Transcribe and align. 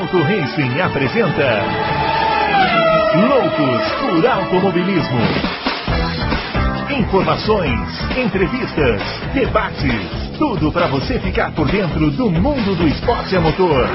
Adalto 0.00 0.22
Racing 0.22 0.80
apresenta 0.80 1.62
Loucos 3.28 3.92
por 4.00 4.26
Automobilismo. 4.26 5.20
Informações, 6.98 8.16
entrevistas, 8.16 9.02
debates, 9.34 10.29
tudo 10.40 10.72
para 10.72 10.86
você 10.86 11.20
ficar 11.20 11.54
por 11.54 11.70
dentro 11.70 12.10
do 12.12 12.30
mundo 12.30 12.74
do 12.74 12.88
esporte 12.88 13.36
a 13.36 13.40
motor. 13.42 13.86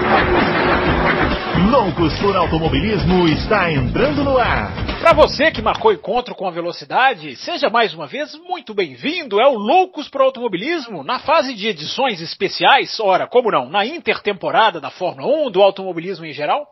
Loucos 1.72 2.14
por 2.20 2.38
Automobilismo 2.38 3.28
está 3.28 3.72
entrando 3.72 4.24
no 4.24 4.38
ar. 4.38 4.72
Para 5.02 5.14
você 5.14 5.50
que 5.50 5.60
marcou 5.60 5.92
encontro 5.92 6.36
com 6.36 6.48
a 6.48 6.52
velocidade, 6.52 7.36
seja 7.38 7.68
mais 7.68 7.96
uma 7.96 8.06
vez 8.06 8.36
muito 8.48 8.76
bem-vindo. 8.76 9.42
É 9.42 9.48
o 9.48 9.58
Loucos 9.58 10.08
por 10.08 10.22
Automobilismo, 10.22 11.04
na 11.04 11.18
fase 11.18 11.56
de 11.56 11.68
edições 11.68 12.22
especiais, 12.22 13.00
ora, 13.00 13.26
como 13.26 13.50
não, 13.50 13.68
na 13.68 13.84
intertemporada 13.84 14.80
da 14.80 14.92
Fórmula 14.92 15.48
1, 15.48 15.50
do 15.50 15.64
automobilismo 15.64 16.28
em 16.28 16.32
geral. 16.32 16.68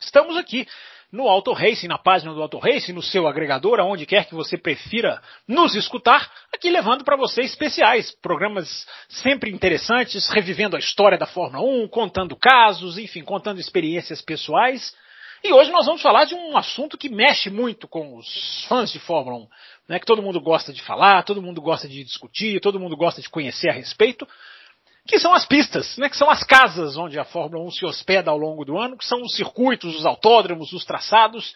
Estamos 0.00 0.36
aqui 0.36 0.66
no 1.14 1.28
Auto 1.28 1.52
Racing, 1.52 1.86
na 1.86 1.96
página 1.96 2.34
do 2.34 2.42
Auto 2.42 2.58
Racing, 2.58 2.92
no 2.92 3.00
seu 3.00 3.28
agregador, 3.28 3.78
aonde 3.78 4.04
quer 4.04 4.26
que 4.26 4.34
você 4.34 4.58
prefira 4.58 5.22
nos 5.46 5.76
escutar, 5.76 6.28
aqui 6.52 6.68
levando 6.68 7.04
para 7.04 7.16
você 7.16 7.42
especiais, 7.42 8.10
programas 8.20 8.84
sempre 9.08 9.48
interessantes, 9.52 10.28
revivendo 10.28 10.74
a 10.74 10.80
história 10.80 11.16
da 11.16 11.24
Fórmula 11.24 11.64
1, 11.64 11.86
contando 11.86 12.34
casos, 12.34 12.98
enfim, 12.98 13.22
contando 13.22 13.60
experiências 13.60 14.20
pessoais. 14.20 14.92
E 15.44 15.52
hoje 15.52 15.70
nós 15.70 15.86
vamos 15.86 16.02
falar 16.02 16.24
de 16.24 16.34
um 16.34 16.56
assunto 16.56 16.98
que 16.98 17.08
mexe 17.08 17.48
muito 17.48 17.86
com 17.86 18.16
os 18.16 18.64
fãs 18.64 18.90
de 18.90 18.98
Fórmula 18.98 19.36
1, 19.36 19.48
né, 19.90 20.00
que 20.00 20.06
todo 20.06 20.20
mundo 20.20 20.40
gosta 20.40 20.72
de 20.72 20.82
falar, 20.82 21.22
todo 21.22 21.40
mundo 21.40 21.62
gosta 21.62 21.86
de 21.86 22.02
discutir, 22.02 22.60
todo 22.60 22.80
mundo 22.80 22.96
gosta 22.96 23.22
de 23.22 23.30
conhecer 23.30 23.68
a 23.68 23.72
respeito, 23.72 24.26
que 25.06 25.18
são 25.18 25.34
as 25.34 25.44
pistas, 25.44 25.96
né, 25.98 26.08
que 26.08 26.16
são 26.16 26.30
as 26.30 26.42
casas 26.42 26.96
onde 26.96 27.18
a 27.18 27.24
Fórmula 27.24 27.62
1 27.64 27.70
se 27.72 27.84
hospeda 27.84 28.30
ao 28.30 28.38
longo 28.38 28.64
do 28.64 28.78
ano, 28.78 28.96
que 28.96 29.04
são 29.04 29.20
os 29.22 29.34
circuitos, 29.34 29.94
os 29.96 30.06
autódromos, 30.06 30.72
os 30.72 30.84
traçados. 30.84 31.54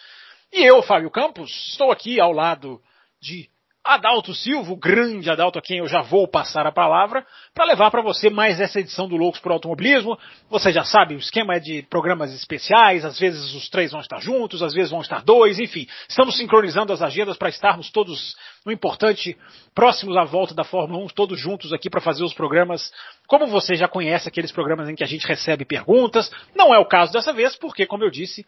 E 0.53 0.63
eu, 0.65 0.83
Fábio 0.83 1.11
Campos, 1.11 1.51
estou 1.71 1.91
aqui 1.91 2.21
ao 2.21 2.33
lado 2.33 2.81
de 3.21 3.49
Adalto 3.89 4.35
Silva, 4.35 4.71
o 4.71 4.77
grande 4.77 5.31
Adalto 5.31 5.59
a 5.59 5.63
quem 5.63 5.79
eu 5.79 5.87
já 5.87 6.03
vou 6.03 6.29
passar 6.29 6.67
a 6.67 6.71
palavra, 6.71 7.27
para 7.55 7.65
levar 7.65 7.91
para 7.91 8.03
você 8.03 8.29
mais 8.29 8.61
essa 8.61 8.81
edição 8.81 9.09
do 9.09 9.17
Loucos 9.17 9.41
por 9.41 9.51
Automobilismo. 9.51 10.19
Você 10.51 10.71
já 10.71 10.85
sabe, 10.85 11.15
o 11.15 11.19
esquema 11.19 11.55
é 11.55 11.59
de 11.59 11.81
programas 11.89 12.35
especiais, 12.35 13.03
às 13.03 13.19
vezes 13.19 13.55
os 13.55 13.71
três 13.71 13.91
vão 13.91 14.03
estar 14.03 14.21
juntos, 14.21 14.63
às 14.63 14.75
vezes 14.75 14.91
vão 14.91 15.01
estar 15.01 15.23
dois, 15.23 15.59
enfim. 15.59 15.87
Estamos 16.07 16.37
sincronizando 16.37 16.93
as 16.93 17.01
agendas 17.01 17.39
para 17.39 17.49
estarmos 17.49 17.91
todos, 17.91 18.37
no 18.63 18.71
importante, 18.71 19.35
próximos 19.75 20.19
à 20.19 20.25
volta 20.25 20.55
da 20.55 20.65
Fórmula 20.65 21.03
1, 21.07 21.09
todos 21.09 21.41
juntos 21.41 21.73
aqui 21.73 21.89
para 21.89 22.03
fazer 22.03 22.25
os 22.25 22.35
programas, 22.35 22.93
como 23.27 23.47
você 23.47 23.75
já 23.75 23.89
conhece, 23.89 24.29
aqueles 24.29 24.53
programas 24.53 24.91
em 24.91 24.95
que 24.95 25.03
a 25.03 25.09
gente 25.09 25.27
recebe 25.27 25.65
perguntas. 25.65 26.31
Não 26.55 26.75
é 26.75 26.79
o 26.79 26.85
caso 26.85 27.11
dessa 27.11 27.33
vez, 27.33 27.57
porque, 27.57 27.87
como 27.87 28.05
eu 28.05 28.11
disse, 28.11 28.45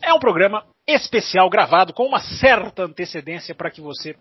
é 0.00 0.14
um 0.14 0.20
programa 0.20 0.64
especial 0.86 1.50
gravado 1.50 1.92
com 1.92 2.06
uma 2.06 2.20
certa 2.20 2.84
antecedência 2.84 3.56
para 3.56 3.72
que 3.72 3.80
você 3.80 4.14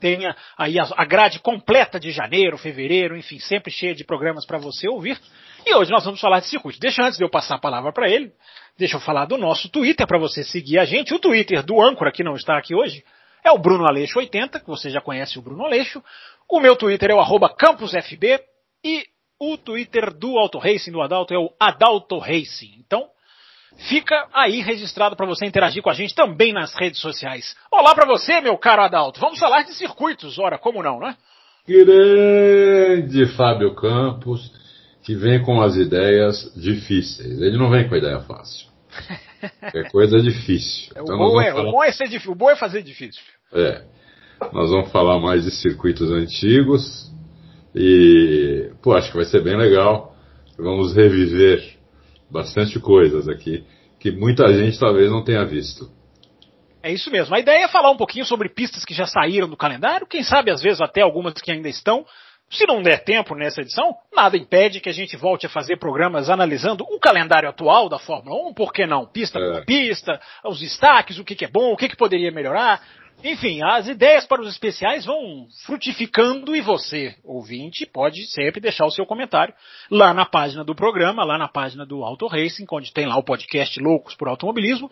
tenha 0.00 0.36
aí 0.56 0.76
a 0.78 1.04
grade 1.04 1.38
completa 1.40 1.98
de 1.98 2.10
janeiro, 2.10 2.58
fevereiro, 2.58 3.16
enfim, 3.16 3.38
sempre 3.38 3.70
cheia 3.72 3.94
de 3.94 4.04
programas 4.04 4.46
para 4.46 4.58
você 4.58 4.88
ouvir. 4.88 5.18
E 5.64 5.74
hoje 5.74 5.90
nós 5.90 6.04
vamos 6.04 6.20
falar 6.20 6.40
de 6.40 6.46
circuito. 6.46 6.78
Deixa 6.78 7.02
antes 7.02 7.18
de 7.18 7.24
eu 7.24 7.30
passar 7.30 7.56
a 7.56 7.60
palavra 7.60 7.92
para 7.92 8.08
ele, 8.08 8.32
deixa 8.78 8.96
eu 8.96 9.00
falar 9.00 9.26
do 9.26 9.36
nosso 9.36 9.68
Twitter 9.68 10.06
para 10.06 10.18
você 10.18 10.44
seguir 10.44 10.78
a 10.78 10.84
gente. 10.84 11.14
O 11.14 11.18
Twitter 11.18 11.62
do 11.62 11.80
âncora 11.80 12.12
que 12.12 12.22
não 12.22 12.34
está 12.34 12.56
aqui 12.56 12.74
hoje 12.74 13.04
é 13.44 13.50
o 13.50 13.58
Bruno 13.58 13.86
Aleixo 13.86 14.18
80, 14.18 14.60
que 14.60 14.66
você 14.66 14.90
já 14.90 15.00
conhece 15.00 15.38
o 15.38 15.42
Bruno 15.42 15.64
Aleixo. 15.64 16.02
O 16.48 16.60
meu 16.60 16.76
Twitter 16.76 17.10
é 17.10 17.14
o 17.14 17.20
arroba 17.20 17.48
campusfb 17.48 18.40
e 18.84 19.04
o 19.38 19.56
Twitter 19.56 20.12
do 20.14 20.38
Auto 20.38 20.58
Racing, 20.58 20.92
do 20.92 21.02
Adalto, 21.02 21.34
é 21.34 21.38
o 21.38 21.50
Adalto 21.60 22.18
Racing. 22.18 22.76
Então, 22.78 23.08
fica 23.76 24.26
aí 24.32 24.60
registrado 24.60 25.16
para 25.16 25.26
você 25.26 25.46
interagir 25.46 25.82
com 25.82 25.90
a 25.90 25.94
gente 25.94 26.14
também 26.14 26.52
nas 26.52 26.74
redes 26.74 27.00
sociais. 27.00 27.56
Olá 27.70 27.94
para 27.94 28.06
você, 28.06 28.40
meu 28.40 28.56
caro 28.58 28.82
Adalto. 28.82 29.20
Vamos 29.20 29.38
falar 29.38 29.62
de 29.62 29.74
circuitos, 29.74 30.38
ora, 30.38 30.58
como 30.58 30.82
não, 30.82 30.98
né? 30.98 31.16
Grande 31.66 33.26
Fábio 33.36 33.74
Campos, 33.74 34.52
que 35.02 35.14
vem 35.14 35.42
com 35.42 35.60
as 35.60 35.76
ideias 35.76 36.52
difíceis. 36.56 37.40
Ele 37.40 37.58
não 37.58 37.70
vem 37.70 37.88
com 37.88 37.94
a 37.94 37.98
ideia 37.98 38.20
fácil. 38.20 38.68
É 39.62 39.82
coisa 39.90 40.18
difícil. 40.20 40.94
Então 40.96 41.16
o, 41.16 41.18
bom 41.18 41.40
é, 41.40 41.52
falar... 41.52 41.68
o, 41.68 41.72
bom 41.72 41.84
é, 41.84 41.92
ser 41.92 42.04
difícil, 42.04 42.32
o 42.32 42.34
bom 42.34 42.50
é 42.50 42.56
fazer 42.56 42.82
difícil. 42.82 43.22
É. 43.52 43.82
Nós 44.52 44.70
vamos 44.70 44.90
falar 44.90 45.18
mais 45.18 45.44
de 45.44 45.50
circuitos 45.50 46.10
antigos 46.10 47.10
e, 47.74 48.70
pô, 48.82 48.94
acho 48.94 49.10
que 49.10 49.16
vai 49.16 49.26
ser 49.26 49.42
bem 49.42 49.56
legal. 49.56 50.14
Vamos 50.58 50.94
reviver 50.94 51.75
bastante 52.30 52.78
coisas 52.80 53.28
aqui 53.28 53.64
que 53.98 54.10
muita 54.10 54.46
gente 54.52 54.78
talvez 54.78 55.10
não 55.10 55.24
tenha 55.24 55.44
visto. 55.44 55.90
É 56.82 56.92
isso 56.92 57.10
mesmo. 57.10 57.34
A 57.34 57.40
ideia 57.40 57.64
é 57.64 57.68
falar 57.68 57.90
um 57.90 57.96
pouquinho 57.96 58.24
sobre 58.24 58.48
pistas 58.48 58.84
que 58.84 58.94
já 58.94 59.06
saíram 59.06 59.48
do 59.48 59.56
calendário, 59.56 60.06
quem 60.06 60.22
sabe 60.22 60.50
às 60.50 60.62
vezes 60.62 60.80
até 60.80 61.00
algumas 61.00 61.34
que 61.34 61.50
ainda 61.50 61.68
estão. 61.68 62.06
Se 62.48 62.64
não 62.64 62.80
der 62.80 63.02
tempo 63.02 63.34
nessa 63.34 63.60
edição, 63.60 63.96
nada 64.14 64.36
impede 64.36 64.78
que 64.78 64.88
a 64.88 64.92
gente 64.92 65.16
volte 65.16 65.46
a 65.46 65.48
fazer 65.48 65.78
programas 65.78 66.30
analisando 66.30 66.84
o 66.84 67.00
calendário 67.00 67.48
atual 67.48 67.88
da 67.88 67.98
Fórmula 67.98 68.50
1, 68.50 68.54
por 68.54 68.72
que 68.72 68.86
não? 68.86 69.04
Pista 69.04 69.40
é. 69.40 69.52
por 69.52 69.64
pista, 69.64 70.20
os 70.44 70.60
destaques, 70.60 71.18
o 71.18 71.24
que, 71.24 71.34
que 71.34 71.44
é 71.44 71.48
bom, 71.48 71.72
o 71.72 71.76
que, 71.76 71.88
que 71.88 71.96
poderia 71.96 72.30
melhorar. 72.30 72.80
Enfim, 73.24 73.62
as 73.62 73.88
ideias 73.88 74.26
para 74.26 74.42
os 74.42 74.48
especiais 74.48 75.04
vão 75.04 75.48
frutificando 75.64 76.54
e 76.54 76.60
você, 76.60 77.16
ouvinte, 77.24 77.86
pode 77.86 78.26
sempre 78.26 78.60
deixar 78.60 78.84
o 78.84 78.90
seu 78.90 79.06
comentário 79.06 79.54
lá 79.90 80.12
na 80.12 80.26
página 80.26 80.62
do 80.62 80.74
programa, 80.74 81.24
lá 81.24 81.38
na 81.38 81.48
página 81.48 81.84
do 81.84 82.04
Auto 82.04 82.26
Racing, 82.26 82.66
onde 82.70 82.92
tem 82.92 83.06
lá 83.06 83.16
o 83.16 83.24
podcast 83.24 83.80
Loucos 83.80 84.14
por 84.14 84.28
Automobilismo. 84.28 84.90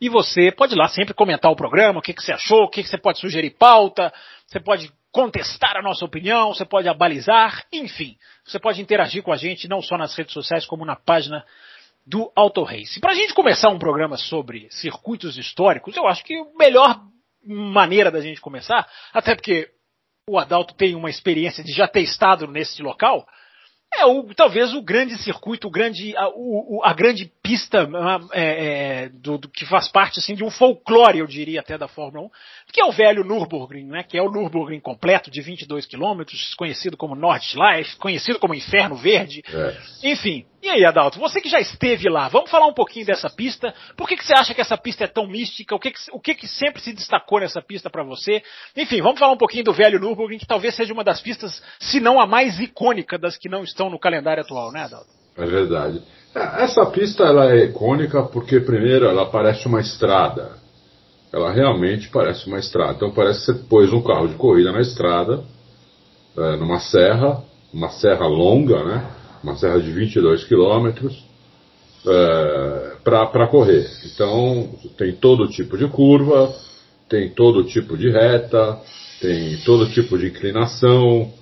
E 0.00 0.08
você 0.08 0.50
pode 0.50 0.74
lá 0.74 0.88
sempre 0.88 1.14
comentar 1.14 1.50
o 1.50 1.56
programa, 1.56 2.00
o 2.00 2.02
que, 2.02 2.14
que 2.14 2.22
você 2.22 2.32
achou, 2.32 2.64
o 2.64 2.68
que, 2.68 2.82
que 2.82 2.88
você 2.88 2.98
pode 2.98 3.18
sugerir 3.18 3.50
pauta, 3.50 4.12
você 4.46 4.58
pode 4.58 4.90
contestar 5.12 5.76
a 5.76 5.82
nossa 5.82 6.04
opinião, 6.04 6.54
você 6.54 6.64
pode 6.64 6.88
abalizar, 6.88 7.64
enfim, 7.72 8.16
você 8.44 8.58
pode 8.58 8.80
interagir 8.80 9.22
com 9.22 9.32
a 9.32 9.36
gente 9.36 9.68
não 9.68 9.82
só 9.82 9.98
nas 9.98 10.14
redes 10.16 10.32
sociais 10.32 10.66
como 10.66 10.84
na 10.84 10.96
página 10.96 11.44
do 12.06 12.30
Auto 12.34 12.62
Race. 12.62 12.98
Para 13.00 13.12
a 13.12 13.14
gente 13.14 13.34
começar 13.34 13.68
um 13.68 13.78
programa 13.78 14.16
sobre 14.16 14.68
circuitos 14.70 15.36
históricos, 15.36 15.96
eu 15.96 16.06
acho 16.06 16.24
que 16.24 16.40
o 16.40 16.56
melhor 16.56 16.98
maneira 17.44 18.10
da 18.10 18.20
gente 18.20 18.40
começar, 18.40 18.88
até 19.12 19.34
porque 19.34 19.68
o 20.28 20.38
Adalto 20.38 20.74
tem 20.74 20.94
uma 20.94 21.10
experiência 21.10 21.64
de 21.64 21.72
já 21.72 21.88
ter 21.88 22.02
estado 22.02 22.46
nesse 22.46 22.82
local, 22.82 23.26
é 23.92 24.04
o, 24.04 24.32
talvez 24.34 24.72
o 24.72 24.82
grande 24.82 25.16
circuito, 25.18 25.66
o 25.66 25.70
grande, 25.70 26.16
a, 26.16 26.28
o, 26.28 26.80
a 26.84 26.92
grande 26.92 27.32
pista 27.50 27.88
é, 28.32 28.42
é, 28.42 29.08
do, 29.08 29.36
do, 29.36 29.48
que 29.48 29.66
faz 29.66 29.88
parte 29.88 30.20
assim, 30.20 30.36
de 30.36 30.44
um 30.44 30.50
folclore, 30.50 31.18
eu 31.18 31.26
diria 31.26 31.58
até, 31.58 31.76
da 31.76 31.88
Fórmula 31.88 32.26
1, 32.26 32.30
que 32.72 32.80
é 32.80 32.84
o 32.84 32.92
velho 32.92 33.24
Nürburgring, 33.24 33.86
né, 33.86 34.04
que 34.04 34.16
é 34.16 34.22
o 34.22 34.30
Nürburgring 34.30 34.78
completo 34.78 35.32
de 35.32 35.42
22 35.42 35.84
quilômetros, 35.84 36.54
conhecido 36.54 36.96
como 36.96 37.16
Nordschleife, 37.16 37.96
conhecido 37.96 38.38
como 38.38 38.54
Inferno 38.54 38.94
Verde, 38.94 39.42
é. 39.52 39.76
enfim. 40.12 40.44
E 40.62 40.68
aí, 40.68 40.84
Adalto, 40.84 41.18
você 41.18 41.40
que 41.40 41.48
já 41.48 41.58
esteve 41.58 42.08
lá, 42.08 42.28
vamos 42.28 42.50
falar 42.50 42.66
um 42.66 42.74
pouquinho 42.74 43.06
dessa 43.06 43.28
pista. 43.28 43.74
Por 43.96 44.06
que, 44.06 44.16
que 44.16 44.24
você 44.24 44.34
acha 44.34 44.54
que 44.54 44.60
essa 44.60 44.76
pista 44.76 45.04
é 45.04 45.08
tão 45.08 45.26
mística? 45.26 45.74
O 45.74 45.80
que, 45.80 45.90
que, 45.90 45.98
o 46.12 46.20
que, 46.20 46.34
que 46.34 46.46
sempre 46.46 46.80
se 46.82 46.92
destacou 46.92 47.40
nessa 47.40 47.62
pista 47.62 47.90
para 47.90 48.04
você? 48.04 48.42
Enfim, 48.76 49.00
vamos 49.00 49.18
falar 49.18 49.32
um 49.32 49.38
pouquinho 49.38 49.64
do 49.64 49.72
velho 49.72 49.98
Nürburgring, 49.98 50.38
que 50.38 50.46
talvez 50.46 50.76
seja 50.76 50.92
uma 50.92 51.02
das 51.02 51.20
pistas, 51.20 51.62
se 51.80 51.98
não 51.98 52.20
a 52.20 52.26
mais 52.26 52.60
icônica 52.60 53.18
das 53.18 53.36
que 53.36 53.48
não 53.48 53.64
estão 53.64 53.90
no 53.90 53.98
calendário 53.98 54.42
atual, 54.42 54.70
né, 54.70 54.82
Adalto? 54.82 55.20
É 55.40 55.46
verdade. 55.46 56.02
É, 56.34 56.64
essa 56.64 56.84
pista 56.86 57.24
ela 57.24 57.52
é 57.52 57.64
icônica 57.64 58.22
porque, 58.24 58.60
primeiro, 58.60 59.06
ela 59.06 59.26
parece 59.26 59.66
uma 59.66 59.80
estrada. 59.80 60.52
Ela 61.32 61.52
realmente 61.52 62.08
parece 62.08 62.46
uma 62.46 62.58
estrada. 62.58 62.94
Então 62.94 63.10
parece 63.10 63.40
que 63.40 63.46
você 63.46 63.64
pôs 63.68 63.92
um 63.92 64.02
carro 64.02 64.28
de 64.28 64.34
corrida 64.34 64.72
na 64.72 64.80
estrada, 64.80 65.42
é, 66.36 66.56
numa 66.56 66.80
serra, 66.80 67.42
uma 67.72 67.88
serra 67.90 68.26
longa, 68.26 68.84
né? 68.84 69.10
uma 69.42 69.56
serra 69.56 69.80
de 69.80 69.90
22 69.90 70.44
quilômetros, 70.44 71.24
é, 72.06 72.96
para 73.02 73.46
correr. 73.46 73.86
Então, 74.04 74.68
tem 74.96 75.12
todo 75.12 75.48
tipo 75.48 75.76
de 75.76 75.88
curva, 75.88 76.54
tem 77.08 77.30
todo 77.30 77.64
tipo 77.64 77.96
de 77.96 78.10
reta, 78.10 78.78
tem 79.20 79.56
todo 79.64 79.90
tipo 79.90 80.18
de 80.18 80.28
inclinação, 80.28 81.32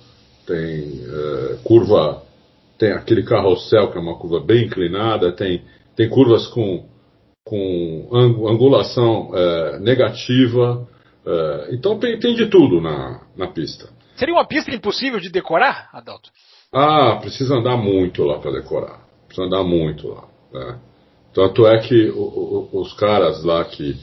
tem 0.45 1.01
é, 1.05 1.57
curva, 1.63 2.23
tem 2.79 2.93
aquele 2.93 3.23
carrossel 3.23 3.91
que 3.91 3.97
é 3.97 4.01
uma 4.01 4.17
curva 4.17 4.39
bem 4.39 4.65
inclinada, 4.65 5.33
tem, 5.33 5.61
tem 5.95 6.09
curvas 6.09 6.47
com, 6.47 6.87
com 7.45 8.09
angulação 8.47 9.31
é, 9.35 9.79
negativa. 9.79 10.87
É, 11.25 11.69
então 11.73 11.99
tem, 11.99 12.17
tem 12.17 12.33
de 12.33 12.47
tudo 12.47 12.79
na, 12.79 13.21
na 13.35 13.47
pista. 13.47 13.89
Seria 14.15 14.33
uma 14.33 14.47
pista 14.47 14.73
impossível 14.73 15.19
de 15.19 15.29
decorar, 15.29 15.89
Adalto? 15.93 16.31
Ah, 16.73 17.17
precisa 17.21 17.55
andar 17.55 17.77
muito 17.77 18.23
lá 18.23 18.39
para 18.39 18.51
decorar. 18.51 19.01
Precisa 19.27 19.45
andar 19.45 19.63
muito 19.63 20.07
lá. 20.07 20.23
Né? 20.53 20.79
Tanto 21.33 21.67
é 21.67 21.79
que 21.79 22.09
o, 22.09 22.69
o, 22.71 22.81
os 22.81 22.93
caras 22.93 23.43
lá 23.43 23.63
que. 23.65 23.95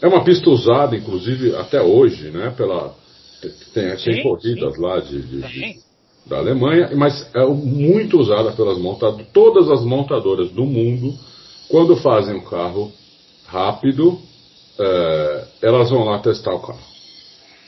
É 0.00 0.08
uma 0.08 0.24
pista 0.24 0.50
usada, 0.50 0.96
inclusive, 0.96 1.54
até 1.54 1.80
hoje, 1.80 2.30
né? 2.30 2.52
Pela, 2.56 2.92
tem, 3.72 3.96
sim, 3.98 4.10
tem 4.10 4.22
corridas 4.22 4.74
sim. 4.74 4.80
lá 4.80 4.98
de, 4.98 5.22
de, 5.22 5.42
de, 5.42 5.80
da 6.26 6.38
Alemanha, 6.38 6.90
mas 6.94 7.28
é 7.34 7.44
muito 7.44 8.18
usada 8.18 8.52
pelas 8.52 8.78
montadoras. 8.78 9.26
Todas 9.32 9.68
as 9.70 9.84
montadoras 9.84 10.50
do 10.50 10.64
mundo 10.64 11.12
quando 11.72 11.96
fazem 11.96 12.36
um 12.36 12.44
carro 12.44 12.92
rápido, 13.46 14.18
é, 14.78 15.44
elas 15.62 15.88
vão 15.88 16.04
lá 16.04 16.18
testar 16.18 16.54
o 16.54 16.60
carro. 16.60 16.78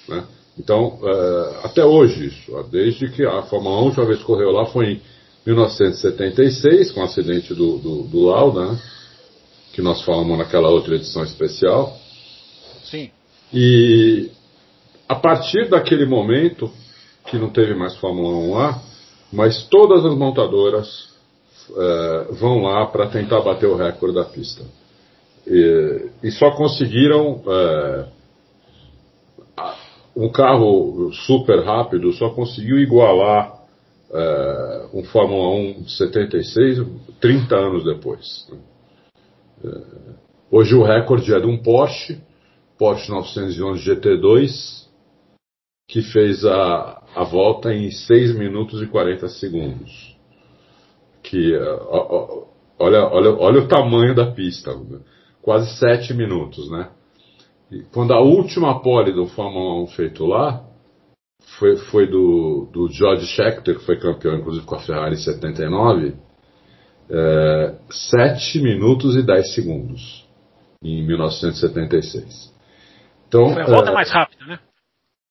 Né? 0.06 0.24
Então, 0.58 0.98
é, 1.02 1.66
até 1.66 1.84
hoje 1.84 2.26
isso, 2.26 2.62
desde 2.70 3.10
que 3.10 3.24
a 3.24 3.42
Fórmula 3.44 3.76
1 3.76 3.78
a 3.78 3.82
última 3.82 4.04
vez 4.04 4.22
correu 4.22 4.50
lá 4.50 4.66
foi 4.66 4.92
em 4.92 5.02
1976, 5.46 6.92
com 6.92 7.00
o 7.00 7.04
acidente 7.04 7.54
do, 7.54 7.78
do, 7.78 8.02
do 8.02 8.26
Lauda, 8.26 8.72
né? 8.72 8.82
que 9.72 9.80
nós 9.80 10.02
falamos 10.02 10.36
naquela 10.36 10.68
outra 10.68 10.94
edição 10.94 11.24
especial. 11.24 11.98
Sim. 12.84 13.10
E 13.52 14.30
a 15.08 15.14
partir 15.14 15.70
daquele 15.70 16.04
momento, 16.04 16.70
que 17.26 17.38
não 17.38 17.50
teve 17.50 17.74
mais 17.74 17.96
Fórmula 17.96 18.36
1 18.36 18.52
lá, 18.52 18.82
mas 19.32 19.66
todas 19.68 20.04
as 20.04 20.14
montadoras 20.14 21.14
é, 21.70 22.26
vão 22.32 22.62
lá 22.62 22.86
para 22.86 23.08
tentar 23.08 23.40
bater 23.40 23.66
o 23.66 23.76
recorde 23.76 24.14
da 24.14 24.24
pista. 24.24 24.64
E, 25.46 26.10
e 26.22 26.30
só 26.30 26.50
conseguiram. 26.52 27.42
É, 27.46 28.06
um 30.16 30.28
carro 30.28 31.12
super 31.26 31.64
rápido 31.64 32.12
só 32.12 32.30
conseguiu 32.30 32.78
igualar 32.78 33.52
é, 34.12 34.88
um 34.94 35.02
Fórmula 35.04 35.56
1 35.56 35.82
de 35.82 35.90
76 35.92 36.86
30 37.20 37.56
anos 37.56 37.84
depois. 37.84 38.48
É, 39.64 39.68
hoje 40.50 40.74
o 40.74 40.84
recorde 40.84 41.34
é 41.34 41.40
de 41.40 41.46
um 41.46 41.58
Porsche, 41.58 42.20
Porsche 42.78 43.10
911 43.10 43.90
GT2, 43.90 44.84
que 45.88 46.02
fez 46.02 46.44
a, 46.44 47.02
a 47.14 47.24
volta 47.24 47.72
em 47.72 47.90
6 47.90 48.36
minutos 48.36 48.82
e 48.82 48.86
40 48.86 49.28
segundos. 49.28 50.16
Que, 51.22 51.56
olha, 52.78 53.04
olha, 53.06 53.30
olha 53.34 53.60
o 53.60 53.68
tamanho 53.68 54.14
da 54.14 54.30
pista, 54.30 54.76
quase 55.40 55.78
7 55.78 56.12
minutos, 56.14 56.70
né? 56.70 56.88
quando 57.92 58.12
a 58.12 58.20
última 58.20 58.80
pole 58.80 59.12
do 59.12 59.26
Fórmula 59.26 59.82
1 59.84 59.86
feito 59.88 60.26
lá 60.26 60.64
foi, 61.58 61.76
foi 61.76 62.06
do, 62.06 62.68
do 62.72 62.88
George 62.88 63.26
Scheckter, 63.26 63.78
que 63.78 63.84
foi 63.84 63.98
campeão 63.98 64.36
inclusive 64.36 64.64
com 64.66 64.74
a 64.74 64.80
Ferrari 64.80 65.14
em 65.14 65.18
79, 65.18 66.14
é, 67.10 67.74
7 67.90 68.60
minutos 68.60 69.16
e 69.16 69.22
10 69.22 69.54
segundos 69.54 70.28
em 70.82 71.06
1976. 71.06 72.52
Então, 73.28 73.52
foi 73.52 73.62
a 73.62 73.66
volta 73.66 73.90
é, 73.90 73.94
mais 73.94 74.10
rápida, 74.10 74.44
né? 74.46 74.58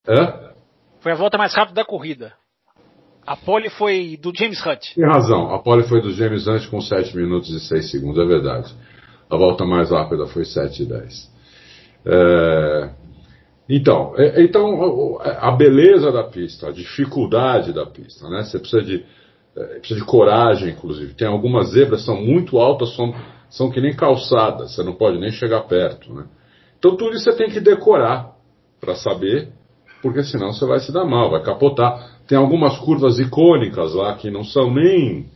É? 0.07 0.53
Foi 1.04 1.12
a 1.12 1.16
volta 1.16 1.38
mais 1.38 1.54
rápida 1.54 1.82
da 1.82 1.86
corrida. 1.86 2.32
A 3.28 3.36
pole 3.36 3.70
foi 3.70 4.18
do 4.22 4.32
James 4.34 4.66
Hunt. 4.66 4.96
Tem 4.96 5.06
razão, 5.06 5.54
a 5.54 5.60
pole 5.60 5.84
foi 5.84 6.02
do 6.02 6.12
James 6.12 6.48
Hunt 6.48 6.70
com 6.70 6.80
7 6.80 7.16
minutos 7.18 7.50
e 7.52 7.60
6 7.60 7.92
segundos, 7.92 8.18
é 8.18 8.26
verdade. 8.26 8.74
A 9.30 9.36
volta 9.36 9.66
mais 9.66 9.92
rápida 9.92 10.28
foi 10.28 10.46
7 10.46 10.84
e 10.84 10.86
10. 10.86 11.34
É, 12.06 12.90
então, 13.70 14.14
é, 14.18 14.42
então, 14.44 15.20
a 15.22 15.52
beleza 15.52 16.10
da 16.10 16.24
pista, 16.24 16.70
a 16.70 16.72
dificuldade 16.72 17.74
da 17.74 17.86
pista, 17.86 18.30
né? 18.30 18.44
Você 18.44 18.58
precisa 18.58 18.82
de, 18.82 19.06
é, 19.58 19.80
precisa 19.80 20.00
de 20.00 20.06
coragem, 20.06 20.70
inclusive. 20.70 21.16
Tem 21.16 21.28
algumas 21.28 21.72
zebras 21.72 22.06
são 22.06 22.16
muito 22.16 22.60
altas, 22.60 22.96
são, 22.96 23.14
são 23.50 23.70
que 23.70 23.82
nem 23.82 23.94
calçadas, 23.94 24.74
você 24.74 24.82
não 24.84 24.94
pode 24.94 25.20
nem 25.20 25.32
chegar 25.32 25.64
perto, 25.64 26.14
né? 26.14 26.28
Então 26.80 26.96
tudo 26.96 27.14
isso 27.14 27.26
você 27.26 27.36
tem 27.36 27.50
que 27.50 27.60
decorar 27.60 28.32
para 28.80 28.96
saber, 28.96 29.50
porque 30.04 30.22
senão 30.22 30.52
você 30.52 30.66
vai 30.66 30.82
se 30.82 30.92
dar 30.92 31.06
mal, 31.06 31.32
vai 31.32 31.42
capotar. 31.42 32.20
Tem 32.28 32.38
algumas 32.38 32.78
curvas 32.78 33.18
icônicas 33.18 33.94
lá 33.94 34.14
que 34.16 34.30
não 34.30 34.44
são 34.44 34.72
nem, 34.72 35.28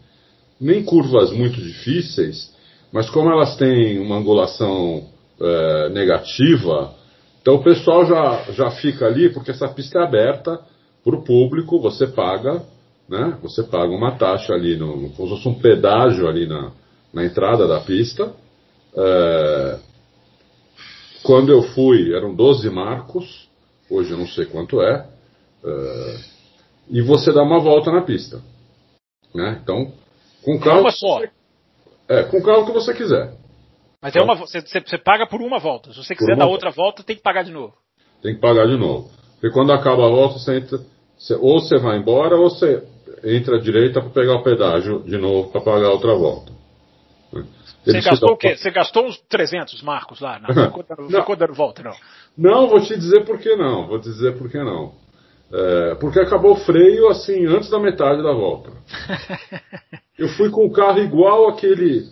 nem 0.60 0.84
curvas 0.84 1.32
muito 1.32 1.56
difíceis, 1.56 2.54
mas 2.92 3.10
como 3.10 3.32
elas 3.32 3.56
têm 3.56 3.98
uma 3.98 4.18
angulação 4.18 5.06
é, 5.40 5.90
negativa, 5.90 6.94
então 7.42 7.56
o 7.56 7.64
pessoal 7.64 8.06
já, 8.06 8.44
já 8.52 8.72
fica 8.72 9.06
ali, 9.06 9.30
porque 9.30 9.52
essa 9.52 9.70
pista 9.70 10.00
é 10.00 10.04
aberta 10.04 10.60
para 11.02 11.16
o 11.16 11.24
público, 11.24 11.80
você 11.80 12.06
paga, 12.06 12.62
né? 13.08 13.38
Você 13.42 13.64
paga 13.64 13.94
uma 13.94 14.18
taxa 14.18 14.54
ali, 14.54 14.76
no, 14.76 15.10
como 15.12 15.30
se 15.30 15.36
fosse 15.36 15.48
um 15.48 15.54
pedágio 15.54 16.28
ali 16.28 16.46
na, 16.46 16.72
na 17.14 17.24
entrada 17.24 17.66
da 17.66 17.80
pista. 17.80 18.34
É, 18.94 19.80
quando 21.24 21.50
eu 21.50 21.62
fui, 21.62 22.14
eram 22.14 22.36
12 22.36 22.70
marcos, 22.70 23.47
hoje 23.90 24.12
eu 24.12 24.18
não 24.18 24.28
sei 24.28 24.46
quanto 24.46 24.82
é, 24.82 25.08
é 25.64 26.38
e 26.90 27.02
você 27.02 27.34
dá 27.34 27.44
uma 27.44 27.60
volta 27.60 27.92
na 27.92 28.02
pista. 28.02 28.42
Né? 29.34 29.60
Então, 29.62 29.92
com 30.44 30.60
carro. 30.60 30.82
Uma 30.82 30.92
só. 30.92 31.22
É, 32.08 32.24
com 32.24 32.38
o 32.38 32.44
carro 32.44 32.66
que 32.66 32.72
você 32.72 32.94
quiser. 32.94 33.34
Mas 34.02 34.16
é 34.16 34.22
uma, 34.22 34.36
você, 34.36 34.62
você 34.62 34.98
paga 34.98 35.28
por 35.28 35.42
uma 35.42 35.60
volta. 35.60 35.92
Se 35.92 35.98
você 35.98 36.16
quiser 36.16 36.38
dar 36.38 36.46
outra 36.46 36.72
volta, 36.72 37.04
tem 37.04 37.16
que 37.16 37.22
pagar 37.22 37.44
de 37.44 37.52
novo. 37.52 37.74
Tem 38.22 38.36
que 38.36 38.42
pagar 38.42 38.68
de 38.68 38.78
novo. 38.78 39.10
Porque 39.34 39.52
quando 39.52 39.74
acaba 39.74 40.06
a 40.06 40.10
volta, 40.10 40.40
você 40.40 40.58
entra, 40.58 40.80
você, 41.18 41.36
ou 41.36 41.60
você 41.60 41.78
vai 41.78 41.98
embora, 41.98 42.38
ou 42.38 42.50
você 42.50 42.84
entra 43.24 43.58
à 43.58 43.60
direita 43.60 44.00
para 44.00 44.10
pegar 44.12 44.36
o 44.36 44.44
pedágio 44.44 45.04
de 45.04 45.18
novo 45.18 45.52
para 45.52 45.62
pagar 45.62 45.90
outra 45.90 46.16
volta. 46.16 46.54
Você 47.92 48.02
gastou 48.02 48.32
o 48.32 48.38
quê? 48.38 48.56
Você 48.56 48.72
gastou 48.72 49.06
uns 49.06 49.18
300 49.30 49.82
marcos 49.82 50.20
lá? 50.20 50.40
Não, 50.40 50.54
não 50.54 50.66
ficou, 50.66 50.86
ficou 51.10 51.36
dando 51.36 51.54
volta, 51.54 51.84
não. 51.84 51.94
Não, 52.38 52.68
vou 52.68 52.82
te 52.82 52.96
dizer 52.96 53.26
por 53.26 53.40
que 53.40 53.56
não. 53.56 53.88
Vou 53.88 54.00
te 54.00 54.10
dizer 54.10 54.38
por 54.38 54.50
que 54.50 54.58
não. 54.58 54.94
É, 55.52 55.96
porque 55.96 56.20
acabou 56.20 56.54
o 56.54 56.58
freio 56.58 57.08
assim 57.08 57.46
antes 57.46 57.70
da 57.70 57.80
metade 57.80 58.22
da 58.22 58.34
volta. 58.34 58.72
Eu 60.20 60.28
fui 60.30 60.50
com 60.50 60.66
o 60.66 60.72
carro 60.72 61.00
igual 61.00 61.48
aquele 61.48 62.08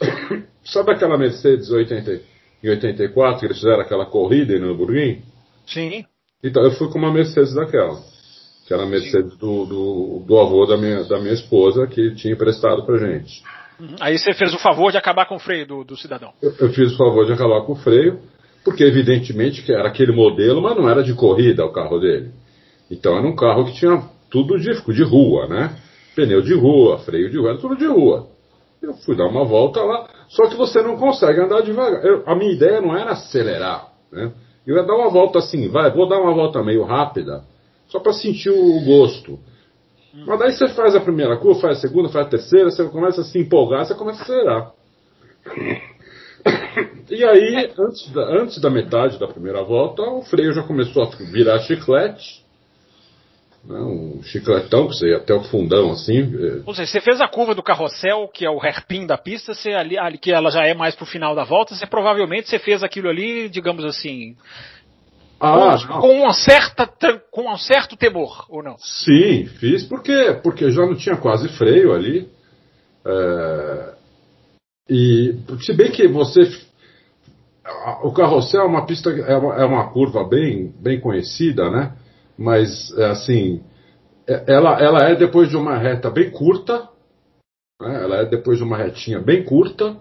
Sabe 0.64 0.92
aquela 0.92 1.18
Mercedes 1.18 1.70
80, 1.70 2.20
em 2.62 2.68
84 2.70 3.40
que 3.40 3.46
eles 3.46 3.58
fizeram 3.58 3.80
aquela 3.80 4.06
corrida 4.06 4.54
em 4.54 4.60
Nürburgring? 4.60 5.22
Sim. 5.66 6.04
Então, 6.42 6.62
eu 6.62 6.72
fui 6.72 6.90
com 6.90 6.98
uma 6.98 7.12
Mercedes 7.12 7.54
daquela. 7.54 8.00
Que 8.66 8.72
era 8.72 8.84
a 8.84 8.86
Mercedes 8.86 9.36
do, 9.36 9.66
do, 9.66 10.24
do, 10.26 10.38
avô 10.38 10.64
da 10.64 10.76
minha, 10.76 11.04
da 11.04 11.18
minha 11.20 11.34
esposa, 11.34 11.86
que 11.86 12.14
tinha 12.14 12.32
emprestado 12.32 12.84
pra 12.86 12.96
gente. 12.96 13.42
Uhum. 13.78 13.96
Aí 14.00 14.18
você 14.18 14.32
fez 14.34 14.54
o 14.54 14.58
favor 14.58 14.90
de 14.90 14.98
acabar 14.98 15.26
com 15.26 15.36
o 15.36 15.38
freio 15.38 15.66
do, 15.66 15.84
do 15.84 15.96
cidadão. 15.96 16.32
Eu, 16.40 16.54
eu, 16.60 16.72
fiz 16.72 16.92
o 16.92 16.96
favor 16.96 17.26
de 17.26 17.32
acabar 17.32 17.62
com 17.62 17.72
o 17.72 17.76
freio, 17.76 18.20
porque 18.64 18.84
evidentemente 18.84 19.62
que 19.62 19.72
era 19.72 19.88
aquele 19.88 20.12
modelo, 20.12 20.62
mas 20.62 20.76
não 20.76 20.88
era 20.88 21.02
de 21.02 21.12
corrida 21.14 21.64
o 21.64 21.72
carro 21.72 21.98
dele. 21.98 22.30
Então 22.90 23.16
era 23.16 23.26
um 23.26 23.34
carro 23.34 23.64
que 23.64 23.74
tinha 23.74 24.02
tudo 24.30 24.58
de, 24.58 24.72
de 24.92 25.02
rua, 25.02 25.48
né? 25.48 25.76
Pneu 26.14 26.40
de 26.40 26.54
rua, 26.54 26.98
freio 26.98 27.30
de 27.30 27.38
rua, 27.38 27.50
era 27.50 27.58
tudo 27.58 27.76
de 27.76 27.86
rua. 27.86 28.28
Eu 28.80 28.94
fui 28.94 29.16
dar 29.16 29.26
uma 29.26 29.44
volta 29.44 29.82
lá, 29.82 30.06
só 30.28 30.46
que 30.46 30.56
você 30.56 30.82
não 30.82 30.96
consegue 30.96 31.40
andar 31.40 31.62
devagar. 31.62 32.04
Eu, 32.04 32.22
a 32.26 32.34
minha 32.34 32.52
ideia 32.52 32.80
não 32.80 32.96
era 32.96 33.12
acelerar, 33.12 33.88
né? 34.12 34.32
Eu 34.66 34.76
ia 34.76 34.82
dar 34.82 34.94
uma 34.94 35.10
volta 35.10 35.38
assim, 35.38 35.68
vai, 35.68 35.90
vou 35.90 36.08
dar 36.08 36.20
uma 36.20 36.32
volta 36.32 36.62
meio 36.62 36.84
rápida, 36.84 37.44
só 37.88 38.00
para 38.00 38.12
sentir 38.12 38.50
o 38.50 38.80
gosto. 38.84 39.38
Mas 40.26 40.38
daí 40.38 40.52
você 40.52 40.68
faz 40.68 40.94
a 40.94 41.00
primeira 41.00 41.36
curva, 41.36 41.60
faz 41.60 41.78
a 41.78 41.80
segunda, 41.80 42.08
faz 42.08 42.26
a 42.26 42.30
terceira, 42.30 42.70
você 42.70 42.84
começa 42.88 43.20
a 43.20 43.24
se 43.24 43.38
empolgar, 43.38 43.84
você 43.84 43.94
começa 43.94 44.20
a 44.20 44.22
acelerar. 44.22 44.72
E 47.10 47.24
aí, 47.24 47.70
antes 47.78 48.10
da, 48.12 48.22
antes 48.22 48.60
da 48.60 48.70
metade 48.70 49.18
da 49.18 49.28
primeira 49.28 49.62
volta, 49.62 50.02
o 50.02 50.22
freio 50.22 50.52
já 50.52 50.62
começou 50.62 51.02
a 51.02 51.06
virar 51.30 51.58
chiclete 51.60 52.44
né, 53.66 53.78
um 53.78 54.22
chicletão, 54.22 54.86
que 54.86 54.94
você 54.94 55.08
ia 55.08 55.16
até 55.16 55.32
o 55.34 55.42
fundão 55.44 55.90
assim. 55.90 56.20
É. 56.20 56.62
Ou 56.66 56.74
seja, 56.74 56.90
você 56.90 57.00
fez 57.00 57.20
a 57.20 57.28
curva 57.28 57.54
do 57.54 57.62
carrossel, 57.62 58.28
que 58.28 58.44
é 58.44 58.50
o 58.50 58.60
hairpin 58.60 59.06
da 59.06 59.16
pista, 59.16 59.54
você 59.54 59.70
ali, 59.70 59.96
que 60.18 60.30
ela 60.30 60.50
já 60.50 60.66
é 60.66 60.74
mais 60.74 60.94
pro 60.94 61.06
final 61.06 61.34
da 61.34 61.44
volta, 61.44 61.74
você 61.74 61.86
provavelmente 61.86 62.48
você 62.48 62.58
fez 62.58 62.82
aquilo 62.82 63.08
ali, 63.08 63.48
digamos 63.48 63.84
assim. 63.84 64.36
Ah, 65.44 65.76
com, 65.86 66.00
com, 66.00 66.20
uma 66.22 66.32
certa, 66.32 66.86
com 67.30 67.52
um 67.52 67.56
certo 67.56 67.96
temor, 67.96 68.46
ou 68.48 68.62
não? 68.62 68.76
Sim, 68.78 69.46
fiz 69.46 69.84
porque, 69.84 70.40
porque 70.42 70.70
já 70.70 70.86
não 70.86 70.94
tinha 70.94 71.16
quase 71.16 71.48
freio 71.48 71.92
ali. 71.92 72.28
É, 73.06 73.94
e 74.88 75.34
se 75.60 75.72
bem 75.74 75.90
que 75.90 76.08
você 76.08 76.42
o 78.02 78.12
carrossel 78.12 78.62
é 78.62 78.66
uma 78.66 78.86
pista 78.86 79.10
é 79.10 79.36
uma, 79.36 79.54
é 79.56 79.64
uma 79.64 79.90
curva 79.90 80.22
bem 80.26 80.74
bem 80.78 81.00
conhecida, 81.00 81.70
né? 81.70 81.92
mas 82.36 82.92
é, 82.98 83.06
assim, 83.06 83.62
é, 84.26 84.44
ela, 84.46 84.80
ela 84.80 85.08
é 85.08 85.14
depois 85.14 85.48
de 85.48 85.56
uma 85.56 85.78
reta 85.78 86.10
bem 86.10 86.30
curta, 86.30 86.88
né? 87.80 88.02
ela 88.02 88.16
é 88.16 88.24
depois 88.24 88.58
de 88.58 88.64
uma 88.64 88.76
retinha 88.76 89.20
bem 89.20 89.44
curta, 89.44 89.96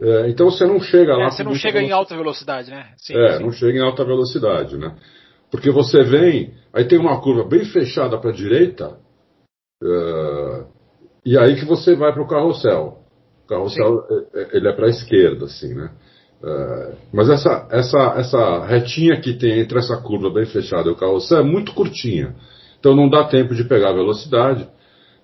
é, 0.00 0.30
então 0.30 0.50
você 0.50 0.66
não 0.66 0.80
chega 0.80 1.16
lá. 1.16 1.26
É, 1.26 1.30
você 1.30 1.44
não 1.44 1.54
chega 1.54 1.74
velocidade. 1.74 1.86
em 1.86 1.92
alta 1.92 2.16
velocidade, 2.16 2.70
né? 2.70 2.86
Sim, 2.96 3.16
é, 3.16 3.36
sim. 3.36 3.42
não 3.42 3.52
chega 3.52 3.78
em 3.78 3.82
alta 3.82 4.04
velocidade, 4.04 4.76
né? 4.76 4.96
Porque 5.50 5.70
você 5.70 6.02
vem, 6.04 6.54
aí 6.72 6.84
tem 6.84 6.98
uma 6.98 7.20
curva 7.20 7.48
bem 7.48 7.64
fechada 7.64 8.18
para 8.18 8.30
a 8.30 8.34
direita, 8.34 8.96
uh, 9.82 10.66
e 11.24 11.36
aí 11.36 11.56
que 11.56 11.64
você 11.64 11.94
vai 11.94 12.12
para 12.12 12.22
o 12.22 12.28
carrossel. 12.28 12.98
O 13.44 13.48
carrossel 13.48 14.04
ele 14.52 14.68
é 14.68 14.72
para 14.72 14.86
a 14.86 14.90
esquerda, 14.90 15.46
assim, 15.46 15.74
né? 15.74 15.90
É, 16.42 16.92
mas 17.12 17.28
essa, 17.28 17.68
essa, 17.70 18.14
essa 18.16 18.64
retinha 18.64 19.20
que 19.20 19.34
tem 19.34 19.60
entre 19.60 19.78
essa 19.78 19.98
curva 19.98 20.32
bem 20.32 20.46
fechada 20.46 20.88
e 20.88 20.92
o 20.92 20.96
carrossel 20.96 21.40
é 21.40 21.42
muito 21.42 21.74
curtinha. 21.74 22.34
Então 22.78 22.96
não 22.96 23.10
dá 23.10 23.24
tempo 23.24 23.54
de 23.54 23.64
pegar 23.64 23.90
a 23.90 23.94
velocidade. 23.94 24.66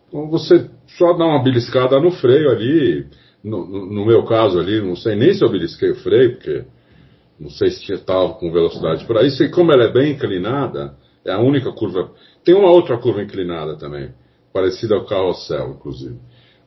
Então 0.09 0.28
você 0.28 0.68
só 0.99 1.14
dá 1.14 1.25
uma 1.25 1.42
beliscada 1.42 1.99
no 1.99 2.11
freio 2.11 2.50
ali. 2.50 3.06
No, 3.47 3.65
no, 3.87 4.05
meu 4.05 4.25
caso 4.25 4.59
ali, 4.59 4.81
não 4.81 4.97
sei 4.97 5.15
nem 5.15 5.33
se 5.33 5.45
eu 5.45 5.49
belisquei 5.49 5.91
o 5.91 5.97
freio, 5.97 6.35
porque 6.35 6.65
não 7.38 7.49
sei 7.49 7.71
se 7.71 7.93
estava 7.93 8.35
com 8.35 8.50
velocidade 8.50 9.05
para 9.05 9.23
isso, 9.23 9.43
e 9.45 9.49
como 9.49 9.73
ela 9.73 9.85
é 9.85 9.93
bem 9.93 10.12
inclinada, 10.12 10.97
é 11.25 11.33
a 11.33 11.38
única 11.38 11.71
curva. 11.73 12.11
Tem 12.45 12.55
uma 12.55 12.71
outra 12.71 12.99
curva 12.99 13.23
inclinada 13.23 13.76
também, 13.76 14.11
parecida 14.53 14.97
ao 14.97 15.07
carrossel, 15.07 15.76
inclusive, 15.79 16.19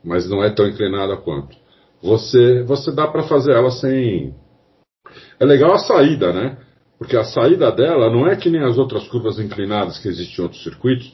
mas 0.03 0.29
não 0.29 0.41
é 0.41 0.49
tão 0.49 0.67
inclinada 0.67 1.17
quanto. 1.17 1.55
Você, 2.01 2.63
você 2.63 2.93
dá 2.93 3.07
para 3.07 3.23
fazer 3.23 3.51
ela 3.51 3.71
sem. 3.71 4.33
É 5.37 5.45
legal 5.45 5.73
a 5.73 5.79
saída, 5.79 6.31
né? 6.31 6.57
Porque 6.97 7.17
a 7.17 7.25
saída 7.25 7.71
dela 7.71 8.09
não 8.09 8.25
é 8.25 8.37
que 8.37 8.49
nem 8.49 8.63
as 8.63 8.77
outras 8.77 9.05
curvas 9.09 9.37
inclinadas 9.37 9.97
que 9.99 10.07
existem 10.07 10.37
em 10.39 10.43
outros 10.43 10.63
circuitos, 10.63 11.13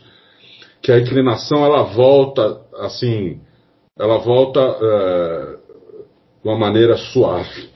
que 0.82 0.92
a 0.92 1.00
inclinação 1.00 1.66
ela 1.66 1.84
volta 1.84 2.62
assim, 2.78 3.40
ela 3.98 4.18
volta 4.20 4.60
é, 4.60 5.58
de 6.44 6.50
uma 6.50 6.58
maneira 6.58 6.98
suave. 6.98 7.70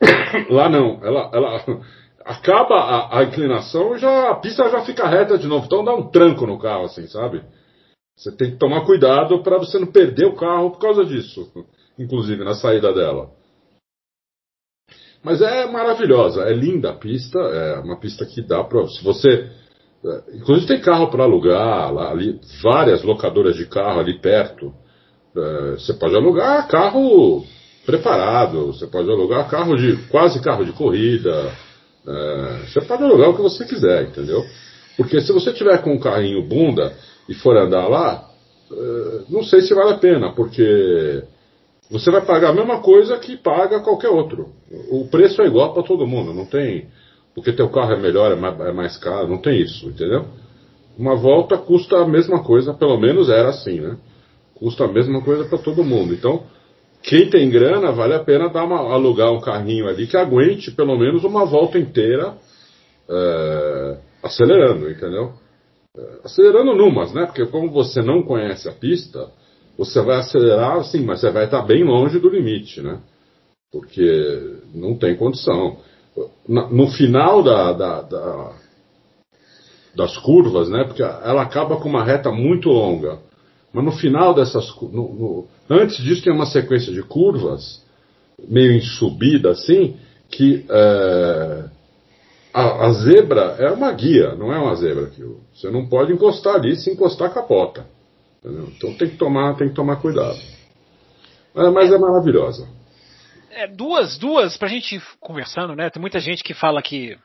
Lá 0.50 0.68
não, 0.68 1.04
ela, 1.04 1.30
ela 1.32 1.82
acaba 2.24 2.76
a, 2.76 3.18
a, 3.18 3.24
inclinação 3.24 3.98
já 3.98 4.30
a 4.30 4.36
pista 4.36 4.68
já 4.70 4.84
fica 4.84 5.08
reta 5.08 5.36
de 5.36 5.46
novo, 5.46 5.66
então 5.66 5.84
dá 5.84 5.94
um 5.94 6.10
tranco 6.10 6.46
no 6.46 6.58
carro 6.58 6.84
assim, 6.84 7.06
sabe? 7.06 7.42
Você 8.16 8.30
tem 8.36 8.52
que 8.52 8.58
tomar 8.58 8.84
cuidado 8.86 9.42
para 9.42 9.58
você 9.58 9.78
não 9.78 9.88
perder 9.88 10.26
o 10.26 10.36
carro 10.36 10.70
por 10.70 10.78
causa 10.78 11.04
disso, 11.04 11.50
inclusive 11.98 12.44
na 12.44 12.54
saída 12.54 12.92
dela. 12.92 13.30
Mas 15.24 15.40
é 15.40 15.66
maravilhosa, 15.66 16.42
é 16.42 16.52
linda 16.52 16.90
a 16.90 16.94
pista, 16.94 17.38
é 17.38 17.80
uma 17.80 17.98
pista 17.98 18.26
que 18.26 18.42
dá 18.42 18.62
para. 18.62 18.86
Se 18.88 19.02
você. 19.02 19.50
É, 20.04 20.36
inclusive 20.36 20.66
tem 20.66 20.82
carro 20.82 21.10
para 21.10 21.24
alugar, 21.24 21.90
lá, 21.90 22.10
ali, 22.10 22.38
várias 22.62 23.02
locadoras 23.02 23.56
de 23.56 23.66
carro 23.66 24.00
ali 24.00 24.20
perto. 24.20 24.74
É, 25.36 25.72
você 25.72 25.92
pode 25.94 26.14
alugar 26.14 26.68
carro 26.68 27.44
preparado, 27.84 28.66
você 28.68 28.86
pode 28.86 29.10
alugar 29.10 29.48
carro 29.48 29.76
de. 29.76 29.96
quase 30.08 30.40
carro 30.40 30.64
de 30.64 30.72
corrida. 30.72 31.52
É, 32.06 32.58
você 32.66 32.80
pode 32.80 33.02
alugar 33.02 33.30
o 33.30 33.36
que 33.36 33.42
você 33.42 33.64
quiser, 33.64 34.04
entendeu? 34.04 34.44
Porque 34.96 35.20
se 35.20 35.32
você 35.32 35.52
tiver 35.52 35.78
com 35.82 35.92
um 35.92 35.98
carrinho 35.98 36.42
bunda 36.42 36.92
e 37.28 37.34
for 37.34 37.56
andar 37.56 37.88
lá, 37.88 38.30
não 39.28 39.42
sei 39.42 39.60
se 39.62 39.74
vale 39.74 39.92
a 39.92 39.98
pena, 39.98 40.32
porque 40.32 41.22
você 41.90 42.10
vai 42.10 42.24
pagar 42.24 42.50
a 42.50 42.54
mesma 42.54 42.80
coisa 42.80 43.18
que 43.18 43.36
paga 43.36 43.80
qualquer 43.80 44.08
outro. 44.08 44.48
O 44.90 45.06
preço 45.08 45.42
é 45.42 45.46
igual 45.46 45.72
para 45.74 45.82
todo 45.82 46.06
mundo, 46.06 46.32
não 46.32 46.46
tem. 46.46 46.88
Porque 47.34 47.52
teu 47.52 47.68
carro 47.68 47.92
é 47.92 48.00
melhor, 48.00 48.32
é 48.32 48.68
é 48.68 48.72
mais, 48.72 48.96
caro, 48.96 49.28
não 49.28 49.38
tem 49.38 49.60
isso, 49.60 49.86
entendeu? 49.86 50.26
Uma 50.96 51.16
volta 51.16 51.58
custa 51.58 51.98
a 51.98 52.06
mesma 52.06 52.42
coisa, 52.42 52.72
pelo 52.72 52.98
menos 52.98 53.28
era 53.28 53.48
assim, 53.48 53.80
né? 53.80 53.96
Custa 54.54 54.84
a 54.84 54.92
mesma 54.92 55.20
coisa 55.22 55.44
para 55.44 55.58
todo 55.58 55.84
mundo. 55.84 56.14
Então, 56.14 56.44
quem 57.02 57.28
tem 57.28 57.50
grana, 57.50 57.92
vale 57.92 58.14
a 58.14 58.24
pena 58.24 58.48
dar 58.48 58.64
uma, 58.64 58.78
alugar 58.78 59.30
um 59.32 59.40
carrinho 59.40 59.86
ali 59.88 60.06
que 60.06 60.16
aguente 60.16 60.70
pelo 60.70 60.96
menos 60.98 61.22
uma 61.22 61.44
volta 61.44 61.78
inteira 61.78 62.34
é, 63.08 63.98
acelerando, 64.22 64.90
entendeu? 64.90 65.32
É, 65.96 66.20
acelerando 66.24 66.74
numas, 66.74 67.12
né? 67.12 67.26
Porque 67.26 67.44
como 67.46 67.70
você 67.70 68.00
não 68.00 68.22
conhece 68.22 68.68
a 68.68 68.72
pista, 68.72 69.28
você 69.76 70.00
vai 70.00 70.18
acelerar, 70.18 70.82
sim, 70.84 71.04
mas 71.04 71.20
você 71.20 71.30
vai 71.30 71.44
estar 71.44 71.62
bem 71.62 71.84
longe 71.84 72.18
do 72.18 72.30
limite, 72.30 72.80
né? 72.80 73.00
Porque 73.70 74.60
não 74.74 74.96
tem 74.96 75.16
condição. 75.16 75.78
No 76.48 76.86
final 76.92 77.42
da, 77.42 77.72
da, 77.72 78.02
da, 78.02 78.52
das 79.96 80.16
curvas, 80.18 80.70
né? 80.70 80.84
Porque 80.84 81.02
ela 81.02 81.42
acaba 81.42 81.76
com 81.76 81.88
uma 81.88 82.04
reta 82.04 82.30
muito 82.30 82.68
longa. 82.68 83.18
Mas 83.74 83.84
no 83.84 83.90
final 83.90 84.32
dessas. 84.32 84.72
No, 84.80 84.88
no, 84.92 85.48
antes 85.68 85.96
disso 85.96 86.22
tem 86.22 86.32
uma 86.32 86.46
sequência 86.46 86.92
de 86.92 87.02
curvas, 87.02 87.84
meio 88.38 88.72
em 88.72 88.80
subida 88.80 89.50
assim, 89.50 89.96
que 90.30 90.64
é, 90.70 91.64
a, 92.52 92.86
a, 92.86 92.92
zebra 92.92 93.56
é 93.58 93.68
uma 93.72 93.90
guia, 93.90 94.36
não 94.36 94.52
é 94.52 94.58
uma 94.58 94.76
zebra. 94.76 95.10
Você 95.52 95.70
não 95.72 95.88
pode 95.88 96.12
encostar 96.12 96.54
ali, 96.54 96.76
se 96.76 96.88
encostar 96.88 97.34
capota. 97.34 97.84
Entendeu? 98.38 98.68
Então 98.76 98.94
tem 98.94 99.08
que 99.08 99.16
tomar, 99.16 99.56
tem 99.56 99.68
que 99.68 99.74
tomar 99.74 99.96
cuidado. 99.96 100.38
É, 101.56 101.68
mas 101.70 101.92
é 101.92 101.98
maravilhosa. 101.98 102.68
É, 103.50 103.66
duas, 103.66 104.16
duas, 104.18 104.56
pra 104.56 104.68
gente 104.68 104.96
ir 104.96 105.02
conversando, 105.18 105.74
né? 105.74 105.90
Tem 105.90 106.00
muita 106.00 106.20
gente 106.20 106.44
que 106.44 106.54
fala 106.54 106.80
que 106.80 107.18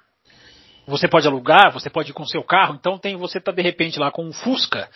você 0.88 1.08
pode 1.08 1.28
alugar, 1.28 1.72
você 1.72 1.92
pode 1.92 2.10
ir 2.10 2.14
com 2.14 2.26
seu 2.26 2.44
carro, 2.44 2.76
então 2.80 2.98
tem 2.98 3.16
você 3.16 3.40
tá 3.40 3.52
de 3.52 3.62
repente 3.62 4.00
lá 4.00 4.10
com 4.10 4.26
um 4.26 4.34
Fusca 4.34 4.90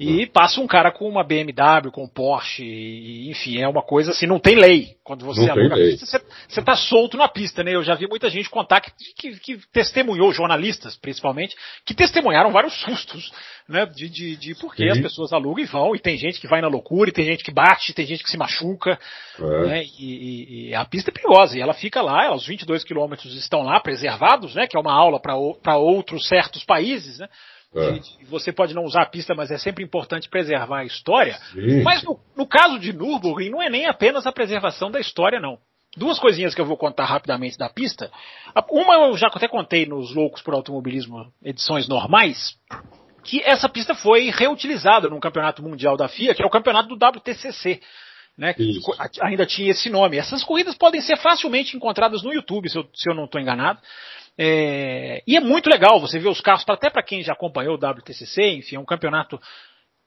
e 0.00 0.26
passa 0.26 0.60
um 0.60 0.66
cara 0.66 0.92
com 0.92 1.08
uma 1.08 1.24
BMW, 1.24 1.90
com 1.90 2.04
um 2.04 2.08
Porsche, 2.08 2.62
e, 2.62 3.28
enfim, 3.30 3.60
é 3.60 3.66
uma 3.66 3.82
coisa 3.82 4.12
assim, 4.12 4.28
não 4.28 4.38
tem 4.38 4.54
lei. 4.54 4.96
Quando 5.02 5.24
você 5.24 5.44
não 5.46 5.54
aluga 5.54 5.74
a 5.74 5.78
pista, 5.78 6.06
você, 6.06 6.20
você 6.46 6.62
tá 6.62 6.76
solto 6.76 7.16
na 7.16 7.26
pista, 7.26 7.64
né? 7.64 7.74
Eu 7.74 7.82
já 7.82 7.96
vi 7.96 8.06
muita 8.06 8.30
gente 8.30 8.48
contar 8.48 8.80
que, 8.80 8.92
que, 9.16 9.40
que 9.40 9.58
testemunhou, 9.72 10.32
jornalistas 10.32 10.96
principalmente, 10.96 11.56
que 11.84 11.94
testemunharam 11.94 12.52
vários 12.52 12.80
sustos, 12.80 13.32
né? 13.68 13.86
De, 13.86 14.08
de, 14.08 14.36
de 14.36 14.54
porque 14.54 14.84
Sim. 14.84 14.90
as 14.90 15.00
pessoas 15.00 15.32
alugam 15.32 15.64
e 15.64 15.66
vão, 15.66 15.96
e 15.96 15.98
tem 15.98 16.16
gente 16.16 16.40
que 16.40 16.46
vai 16.46 16.60
na 16.60 16.68
loucura, 16.68 17.10
e 17.10 17.12
tem 17.12 17.24
gente 17.24 17.42
que 17.42 17.50
bate, 17.50 17.92
tem 17.92 18.06
gente 18.06 18.22
que 18.22 18.30
se 18.30 18.38
machuca, 18.38 18.96
é. 19.40 19.66
né? 19.66 19.84
E, 19.98 20.04
e, 20.04 20.68
e, 20.68 20.74
a 20.76 20.84
pista 20.84 21.10
é 21.10 21.12
perigosa, 21.12 21.58
e 21.58 21.60
ela 21.60 21.74
fica 21.74 22.00
lá, 22.00 22.32
os 22.32 22.46
22 22.46 22.84
quilômetros 22.84 23.34
estão 23.34 23.62
lá 23.62 23.80
preservados, 23.80 24.54
né? 24.54 24.68
Que 24.68 24.76
é 24.76 24.80
uma 24.80 24.94
aula 24.94 25.18
para 25.20 25.76
outros 25.76 26.28
certos 26.28 26.62
países, 26.62 27.18
né? 27.18 27.28
É. 27.74 28.00
você 28.24 28.50
pode 28.50 28.74
não 28.74 28.84
usar 28.84 29.02
a 29.02 29.06
pista, 29.06 29.34
mas 29.34 29.50
é 29.50 29.58
sempre 29.58 29.84
importante 29.84 30.28
preservar 30.28 30.78
a 30.78 30.84
história. 30.84 31.34
Sim. 31.52 31.82
Mas 31.82 32.02
no, 32.02 32.18
no, 32.34 32.46
caso 32.46 32.78
de 32.78 32.92
Nürburgring, 32.94 33.50
não 33.50 33.62
é 33.62 33.68
nem 33.68 33.86
apenas 33.86 34.26
a 34.26 34.32
preservação 34.32 34.90
da 34.90 34.98
história, 34.98 35.38
não. 35.38 35.58
Duas 35.96 36.18
coisinhas 36.18 36.54
que 36.54 36.60
eu 36.60 36.66
vou 36.66 36.76
contar 36.76 37.04
rapidamente 37.04 37.58
da 37.58 37.68
pista. 37.68 38.10
Uma 38.70 38.94
eu 38.94 39.16
já 39.16 39.26
até 39.28 39.48
contei 39.48 39.84
nos 39.84 40.14
Loucos 40.14 40.40
por 40.40 40.54
Automobilismo 40.54 41.30
edições 41.42 41.88
normais, 41.88 42.56
que 43.22 43.42
essa 43.42 43.68
pista 43.68 43.94
foi 43.94 44.30
reutilizada 44.30 45.08
no 45.08 45.20
Campeonato 45.20 45.62
Mundial 45.62 45.96
da 45.96 46.08
FIA, 46.08 46.34
que 46.34 46.42
é 46.42 46.46
o 46.46 46.50
campeonato 46.50 46.88
do 46.88 46.94
WTCC. 46.94 47.80
Né, 48.38 48.54
que 48.54 48.80
ainda 49.20 49.44
tinha 49.44 49.72
esse 49.72 49.90
nome. 49.90 50.16
Essas 50.16 50.44
corridas 50.44 50.76
podem 50.76 51.00
ser 51.00 51.16
facilmente 51.16 51.76
encontradas 51.76 52.22
no 52.22 52.32
YouTube, 52.32 52.70
se 52.70 52.78
eu, 52.78 52.88
se 52.94 53.10
eu 53.10 53.14
não 53.14 53.24
estou 53.24 53.40
enganado. 53.40 53.80
É, 54.38 55.20
e 55.26 55.36
é 55.36 55.40
muito 55.40 55.68
legal 55.68 56.00
você 56.00 56.20
ver 56.20 56.28
os 56.28 56.40
carros, 56.40 56.64
até 56.68 56.88
para 56.88 57.02
quem 57.02 57.20
já 57.24 57.32
acompanhou 57.32 57.74
o 57.74 57.90
WTCC, 57.90 58.58
enfim, 58.58 58.76
é 58.76 58.78
um 58.78 58.84
campeonato 58.84 59.40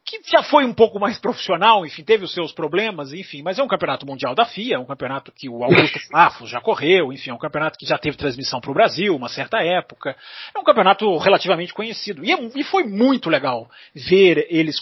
que 0.06 0.20
já 0.32 0.42
foi 0.42 0.66
um 0.66 0.74
pouco 0.74 1.00
mais 1.00 1.20
profissional, 1.20 1.86
enfim, 1.86 2.04
teve 2.04 2.24
os 2.24 2.34
seus 2.34 2.52
problemas, 2.52 3.14
enfim, 3.14 3.42
mas 3.42 3.60
é 3.60 3.64
um 3.64 3.68
campeonato 3.68 4.06
mundial 4.06 4.34
da 4.34 4.46
FIA, 4.46 4.76
é 4.76 4.80
um 4.80 4.86
campeonato 4.86 5.32
que 5.32 5.48
o 5.48 5.64
Augusto 5.64 6.00
Fafos 6.10 6.50
já 6.50 6.60
correu, 6.60 7.14
enfim, 7.14 7.30
é 7.30 7.34
um 7.34 7.38
campeonato 7.38 7.78
que 7.78 7.86
já 7.86 7.98
teve 7.98 8.18
transmissão 8.18 8.60
para 8.60 8.72
o 8.72 8.74
Brasil, 8.74 9.16
uma 9.16 9.30
certa 9.30 9.62
época, 9.62 10.16
é 10.56 10.60
um 10.60 10.64
campeonato 10.64 11.18
relativamente 11.18 11.74
conhecido, 11.74 12.26
e, 12.26 12.32
é, 12.32 12.38
e 12.56 12.64
foi 12.64 12.84
muito 12.84 13.30
legal 13.30 13.70
ver 13.94 14.48
eles 14.50 14.78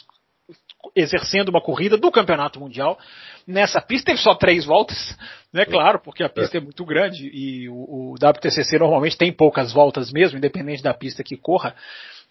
exercendo 0.95 1.50
uma 1.50 1.62
corrida 1.62 1.98
do 1.98 2.12
campeonato 2.12 2.59
mundial. 2.59 2.98
Nessa 3.45 3.81
pista 3.81 4.07
teve 4.07 4.19
só 4.19 4.36
três 4.36 4.65
voltas, 4.65 5.17
né? 5.51 5.65
Claro, 5.65 6.00
porque 6.03 6.24
a 6.24 6.29
pista 6.29 6.57
é 6.57 6.62
muito 6.62 6.86
grande 6.86 7.27
e 7.33 7.67
o, 7.69 7.74
o 7.74 8.13
WTCC 8.13 8.77
normalmente 8.77 9.17
tem 9.17 9.31
poucas 9.31 9.74
voltas 9.74 10.12
mesmo, 10.12 10.38
independente 10.38 10.83
da 10.83 10.93
pista 10.93 11.24
que 11.24 11.36
corra. 11.36 11.75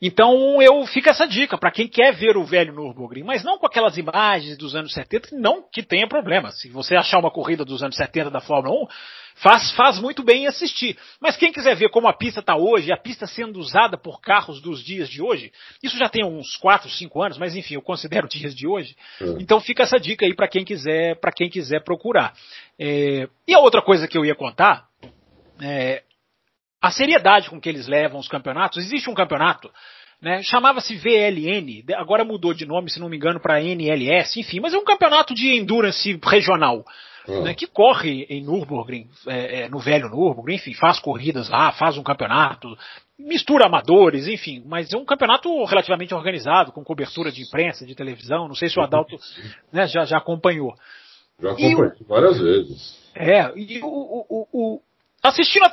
Então 0.00 0.62
eu 0.62 0.86
fica 0.86 1.10
essa 1.10 1.26
dica 1.26 1.58
para 1.58 1.72
quem 1.72 1.88
quer 1.88 2.14
ver 2.14 2.36
o 2.36 2.44
velho 2.44 2.72
Nürburgring, 2.72 3.24
mas 3.24 3.42
não 3.42 3.58
com 3.58 3.66
aquelas 3.66 3.98
imagens 3.98 4.56
dos 4.56 4.76
anos 4.76 4.92
70, 4.92 5.36
não 5.36 5.62
que 5.62 5.82
tenha 5.82 6.06
problema. 6.06 6.52
Se 6.52 6.68
você 6.68 6.94
achar 6.94 7.18
uma 7.18 7.32
corrida 7.32 7.64
dos 7.64 7.82
anos 7.82 7.96
70 7.96 8.30
da 8.30 8.40
Fórmula 8.40 8.84
1, 8.84 8.86
faz, 9.34 9.72
faz 9.72 9.98
muito 9.98 10.22
bem 10.22 10.46
assistir. 10.46 10.96
Mas 11.20 11.36
quem 11.36 11.52
quiser 11.52 11.74
ver 11.74 11.90
como 11.90 12.06
a 12.06 12.12
pista 12.12 12.38
está 12.38 12.56
hoje, 12.56 12.92
a 12.92 12.96
pista 12.96 13.26
sendo 13.26 13.58
usada 13.58 13.98
por 13.98 14.20
carros 14.20 14.62
dos 14.62 14.84
dias 14.84 15.08
de 15.08 15.20
hoje, 15.20 15.52
isso 15.82 15.98
já 15.98 16.08
tem 16.08 16.24
uns 16.24 16.56
4, 16.56 16.88
5 16.88 17.22
anos, 17.22 17.38
mas 17.38 17.56
enfim, 17.56 17.74
eu 17.74 17.82
considero 17.82 18.28
dias 18.30 18.54
de 18.54 18.68
hoje. 18.68 18.96
É. 19.20 19.24
Então 19.40 19.60
fica 19.60 19.82
essa 19.82 19.98
dica 19.98 20.24
aí 20.24 20.34
para 20.34 20.46
quem 20.46 20.64
quiser, 20.64 21.16
para 21.16 21.32
quem 21.32 21.50
quiser 21.50 21.82
procurar. 21.82 22.34
É, 22.78 23.28
e 23.48 23.52
a 23.52 23.58
outra 23.58 23.82
coisa 23.82 24.06
que 24.06 24.16
eu 24.16 24.24
ia 24.24 24.36
contar 24.36 24.86
é, 25.60 26.02
a 26.80 26.90
seriedade 26.90 27.50
com 27.50 27.60
que 27.60 27.68
eles 27.68 27.86
levam 27.86 28.20
os 28.20 28.28
campeonatos. 28.28 28.78
Existe 28.78 29.10
um 29.10 29.14
campeonato, 29.14 29.70
né, 30.22 30.42
chamava-se 30.42 30.96
VLN, 30.96 31.84
agora 31.96 32.24
mudou 32.24 32.54
de 32.54 32.66
nome, 32.66 32.90
se 32.90 33.00
não 33.00 33.08
me 33.08 33.16
engano, 33.16 33.40
para 33.40 33.62
NLS, 33.62 34.38
enfim, 34.38 34.60
mas 34.60 34.74
é 34.74 34.78
um 34.78 34.84
campeonato 34.84 35.34
de 35.34 35.54
endurance 35.54 36.18
regional. 36.24 36.84
Uhum. 37.26 37.42
Né, 37.42 37.52
que 37.52 37.66
corre 37.66 38.26
em 38.30 38.42
Nürburgring, 38.42 39.06
é, 39.26 39.60
é, 39.60 39.68
no 39.68 39.78
velho 39.78 40.08
Nürburgring, 40.08 40.54
enfim, 40.54 40.72
faz 40.72 40.98
corridas 40.98 41.50
lá, 41.50 41.72
faz 41.72 41.98
um 41.98 42.02
campeonato, 42.02 42.74
mistura 43.18 43.66
amadores, 43.66 44.26
enfim, 44.26 44.62
mas 44.64 44.90
é 44.94 44.96
um 44.96 45.04
campeonato 45.04 45.62
relativamente 45.64 46.14
organizado, 46.14 46.72
com 46.72 46.82
cobertura 46.82 47.30
de 47.30 47.42
imprensa, 47.42 47.84
de 47.84 47.94
televisão, 47.94 48.48
não 48.48 48.54
sei 48.54 48.70
se 48.70 48.78
o 48.78 48.82
Adalto 48.82 49.14
né, 49.70 49.86
já, 49.86 50.06
já 50.06 50.16
acompanhou. 50.16 50.74
Já 51.38 51.50
acompanhei 51.50 51.92
várias 52.08 52.40
vezes. 52.40 52.98
É, 53.14 53.52
e 53.56 53.78
o, 53.82 53.86
o, 53.86 54.48
o, 54.52 54.80
assistindo 55.28 55.64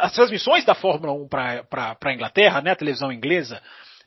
as 0.00 0.12
transmissões 0.12 0.64
da 0.64 0.74
Fórmula 0.74 1.12
1 1.12 1.28
para 1.28 1.96
a 2.02 2.12
Inglaterra, 2.12 2.60
né, 2.60 2.72
a 2.72 2.76
televisão 2.76 3.12
inglesa, 3.12 3.60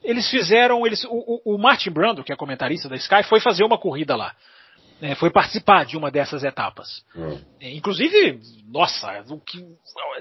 eles 0.03 0.29
fizeram, 0.29 0.85
eles, 0.85 1.03
o, 1.05 1.41
o, 1.53 1.57
Martin 1.57 1.89
Brando, 1.91 2.23
que 2.23 2.31
é 2.31 2.35
comentarista 2.35 2.87
da 2.87 2.95
Sky, 2.95 3.23
foi 3.23 3.39
fazer 3.39 3.63
uma 3.63 3.77
corrida 3.77 4.15
lá. 4.15 4.35
né, 5.01 5.15
foi 5.15 5.29
participar 5.29 5.85
de 5.85 5.97
uma 5.97 6.09
dessas 6.09 6.43
etapas. 6.43 7.03
Uhum. 7.15 7.39
Inclusive, 7.61 8.39
nossa, 8.67 9.23
que, 9.45 9.63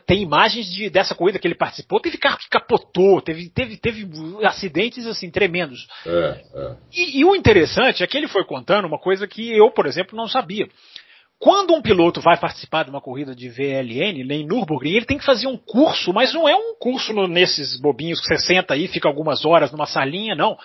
tem 0.07 0.23
imagens 0.23 0.67
de, 0.67 0.91
dessa 0.91 1.15
corrida 1.15 1.39
que 1.39 1.47
ele 1.47 1.55
participou, 1.55 2.01
teve 2.01 2.19
carro 2.19 2.39
que 2.39 2.49
capotou, 2.49 3.21
teve, 3.21 3.49
teve, 3.49 3.77
teve 3.77 4.09
acidentes 4.45 5.07
assim 5.07 5.31
tremendos. 5.31 5.87
É, 6.07 6.45
é. 6.55 6.77
E, 6.93 7.21
e 7.21 7.25
o 7.25 7.35
interessante 7.35 8.03
é 8.03 8.07
que 8.07 8.17
ele 8.17 8.29
foi 8.29 8.45
contando 8.45 8.87
uma 8.87 8.99
coisa 8.99 9.27
que 9.27 9.51
eu, 9.51 9.71
por 9.71 9.87
exemplo, 9.87 10.17
não 10.17 10.29
sabia. 10.29 10.69
Quando 11.39 11.75
um 11.75 11.83
piloto 11.83 12.21
vai 12.21 12.39
participar 12.39 12.85
de 12.85 12.91
uma 12.91 13.01
corrida 13.01 13.35
de 13.35 13.49
VLN, 13.49 14.23
em 14.33 14.47
Nürburgring, 14.47 14.97
ele 14.97 15.05
tem 15.05 15.19
que 15.19 15.25
fazer 15.25 15.47
um 15.47 15.57
curso, 15.57 16.13
mas 16.13 16.33
não 16.33 16.49
é 16.49 16.57
um 16.57 16.75
curso 16.79 17.13
nesses 17.27 17.79
bobinhos 17.79 18.21
que 18.21 18.27
você 18.27 18.39
senta 18.39 18.73
aí, 18.73 18.89
fica 18.89 19.07
algumas 19.07 19.45
horas 19.45 19.71
numa 19.71 19.87
salinha, 19.87 20.35
não. 20.35 20.57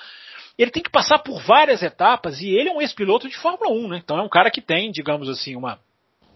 Ele 0.58 0.72
tem 0.72 0.82
que 0.82 0.90
passar 0.90 1.20
por 1.20 1.42
várias 1.42 1.84
etapas 1.84 2.40
e 2.42 2.50
ele 2.50 2.70
é 2.70 2.72
um 2.72 2.82
ex-piloto 2.82 3.28
de 3.28 3.36
Fórmula 3.38 3.72
1, 3.72 3.88
né? 3.90 4.02
Então 4.04 4.18
é 4.18 4.22
um 4.22 4.30
cara 4.30 4.50
que 4.50 4.62
tem, 4.62 4.92
digamos 4.92 5.28
assim, 5.28 5.56
uma, 5.56 5.78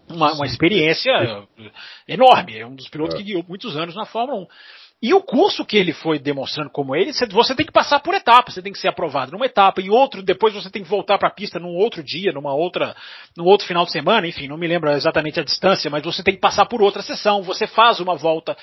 uma, 0.08 0.32
uma 0.34 0.46
experiência 0.46 1.12
enorme. 2.06 2.58
É 2.58 2.66
um 2.66 2.74
dos 2.74 2.88
pilotos 2.88 3.14
é. 3.14 3.18
que 3.18 3.24
guiou 3.24 3.44
muitos 3.48 3.76
anos 3.76 3.94
na 3.94 4.04
Fórmula 4.04 4.42
1. 4.42 4.46
E 5.02 5.12
o 5.12 5.20
curso 5.20 5.64
que 5.64 5.76
ele 5.76 5.92
foi 5.92 6.18
demonstrando 6.18 6.70
como 6.70 6.96
ele, 6.96 7.12
você 7.30 7.54
tem 7.54 7.66
que 7.66 7.72
passar 7.72 8.00
por 8.00 8.14
etapas, 8.14 8.54
você 8.54 8.62
tem 8.62 8.72
que 8.72 8.78
ser 8.78 8.88
aprovado 8.88 9.32
numa 9.32 9.44
etapa, 9.44 9.82
em 9.82 9.90
outro, 9.90 10.22
depois 10.22 10.54
você 10.54 10.70
tem 10.70 10.82
que 10.82 10.88
voltar 10.88 11.18
para 11.18 11.28
a 11.28 11.34
pista 11.34 11.58
num 11.58 11.76
outro 11.76 12.02
dia, 12.02 12.32
numa 12.32 12.54
outra, 12.54 12.96
num 13.36 13.44
outro 13.44 13.66
final 13.66 13.84
de 13.84 13.92
semana, 13.92 14.26
enfim, 14.26 14.48
não 14.48 14.56
me 14.56 14.66
lembro 14.66 14.90
exatamente 14.90 15.38
a 15.38 15.44
distância, 15.44 15.90
mas 15.90 16.02
você 16.02 16.22
tem 16.22 16.34
que 16.34 16.40
passar 16.40 16.64
por 16.64 16.80
outra 16.80 17.02
sessão, 17.02 17.42
você 17.42 17.66
faz 17.66 18.00
uma 18.00 18.16
volta 18.16 18.56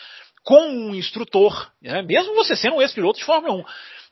com 0.44 0.60
um 0.60 0.96
instrutor, 0.96 1.72
né? 1.82 2.02
mesmo 2.02 2.34
você 2.34 2.56
sendo 2.56 2.78
um 2.78 2.82
ex-piloto 2.82 3.20
de 3.20 3.26
Fórmula 3.26 3.54
1. 3.54 3.64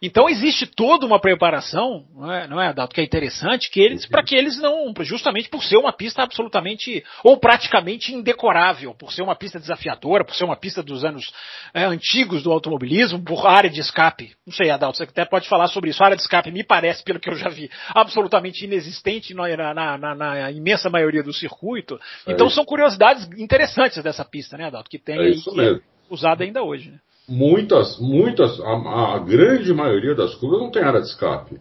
Então 0.02 0.28
existe 0.28 0.66
toda 0.66 1.06
uma 1.06 1.20
preparação, 1.20 2.08
não 2.16 2.32
é, 2.32 2.48
não 2.48 2.60
é 2.60 2.68
Adalto, 2.70 2.96
que 2.96 3.02
é 3.02 3.04
interessante, 3.04 3.70
que 3.70 3.80
eles, 3.80 4.06
para 4.08 4.24
que 4.24 4.36
eles 4.36 4.60
não, 4.60 4.92
justamente 5.02 5.48
por 5.48 5.64
ser 5.64 5.78
uma 5.78 5.94
pista 5.94 6.24
absolutamente, 6.24 7.04
ou 7.24 7.38
praticamente 7.38 8.12
indecorável, 8.12 8.96
por 8.96 9.14
ser 9.14 9.22
uma 9.22 9.36
pista 9.36 9.60
desafiadora, 9.60 10.26
por 10.26 10.34
ser 10.34 10.44
uma 10.44 10.56
pista 10.56 10.82
dos 10.82 11.06
anos 11.06 11.32
é, 11.72 11.84
antigos 11.84 12.42
do 12.42 12.52
automobilismo, 12.52 13.24
por 13.24 13.46
área 13.46 13.70
de 13.70 13.80
escape. 13.80 14.32
Não 14.44 14.52
sei, 14.52 14.72
Adalto, 14.72 14.98
você 14.98 15.04
até 15.04 15.24
pode 15.24 15.48
falar 15.48 15.68
sobre 15.68 15.92
isso. 15.92 16.02
A 16.02 16.08
área 16.08 16.18
de 16.18 16.24
escape 16.24 16.52
me 16.52 16.64
parece, 16.64 17.04
pelo 17.04 17.20
que 17.20 17.30
eu 17.30 17.36
já 17.36 17.50
vi, 17.50 17.70
absolutamente 17.90 18.66
inexistente 18.66 19.36
na, 19.36 19.74
na, 19.74 19.98
na, 20.00 20.16
na 20.16 20.52
imensa 20.52 20.90
maioria 20.90 21.22
do 21.22 21.32
circuito. 21.32 22.00
É 22.26 22.32
então 22.32 22.48
é 22.48 22.50
são 22.50 22.66
curiosidades 22.66 23.30
interessantes 23.38 24.02
dessa 24.02 24.26
pista, 24.26 24.58
né, 24.58 24.66
Adalto, 24.66 24.90
que 24.90 24.98
tem 24.98 25.16
é 25.16 25.22
aí, 25.22 25.40
que 25.40 25.62
é 25.62 25.80
usada 26.10 26.44
ainda 26.44 26.64
hoje. 26.64 26.90
Né? 26.90 27.00
Muitas, 27.32 27.98
muitas, 28.00 28.60
a, 28.60 29.16
a, 29.16 29.20
grande 29.20 29.74
maioria 29.74 30.14
das 30.14 30.36
curvas 30.36 30.60
não 30.60 30.70
tem 30.70 30.84
área 30.84 31.00
de 31.00 31.08
escape. 31.08 31.60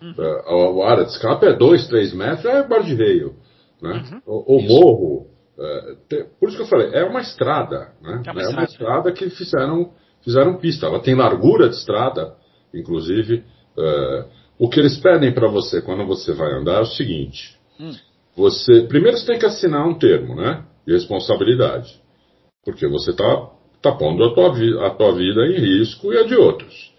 Uhum. 0.00 0.14
É, 0.16 0.84
a, 0.84 0.86
a, 0.86 0.90
área 0.90 1.04
de 1.04 1.10
escape 1.10 1.46
é 1.46 1.52
2, 1.52 1.88
3 1.88 2.14
metros, 2.14 2.44
é 2.44 2.66
bardeio. 2.66 3.34
Né? 3.82 4.02
Uhum. 4.10 4.20
O, 4.26 4.56
o 4.56 4.62
morro, 4.62 5.26
é, 5.58 5.96
tem, 6.08 6.24
por 6.38 6.48
isso 6.48 6.56
que 6.56 6.62
eu 6.62 6.68
falei, 6.68 6.90
é 6.92 7.04
uma 7.04 7.20
estrada. 7.20 7.92
Né? 8.00 8.22
É 8.26 8.30
uma, 8.30 8.40
é 8.40 8.44
estrada. 8.44 8.52
uma 8.52 8.64
estrada 8.64 9.12
que 9.12 9.28
fizeram, 9.30 9.92
fizeram 10.22 10.56
pista. 10.56 10.86
Ela 10.86 11.00
tem 11.00 11.14
largura 11.14 11.68
de 11.68 11.74
estrada, 11.74 12.34
inclusive. 12.72 13.44
É, 13.76 14.24
o 14.58 14.68
que 14.68 14.80
eles 14.80 14.96
pedem 14.98 15.32
para 15.32 15.48
você 15.48 15.82
quando 15.82 16.06
você 16.06 16.32
vai 16.32 16.52
andar 16.52 16.78
é 16.78 16.80
o 16.80 16.86
seguinte: 16.86 17.58
hum. 17.78 17.92
você 18.36 18.82
primeiro 18.82 19.16
você 19.16 19.26
tem 19.26 19.38
que 19.38 19.46
assinar 19.46 19.86
um 19.86 19.94
termo, 19.94 20.34
né, 20.34 20.64
de 20.86 20.92
responsabilidade, 20.92 22.00
porque 22.64 22.86
você 22.88 23.12
está 23.12 23.50
está 23.78 23.92
pondo 23.92 24.24
a 24.24 24.34
tua, 24.34 24.86
a 24.86 24.90
tua 24.90 25.14
vida 25.14 25.46
em 25.46 25.58
risco 25.58 26.12
e 26.12 26.18
a 26.18 26.24
de 26.24 26.34
outros. 26.34 26.92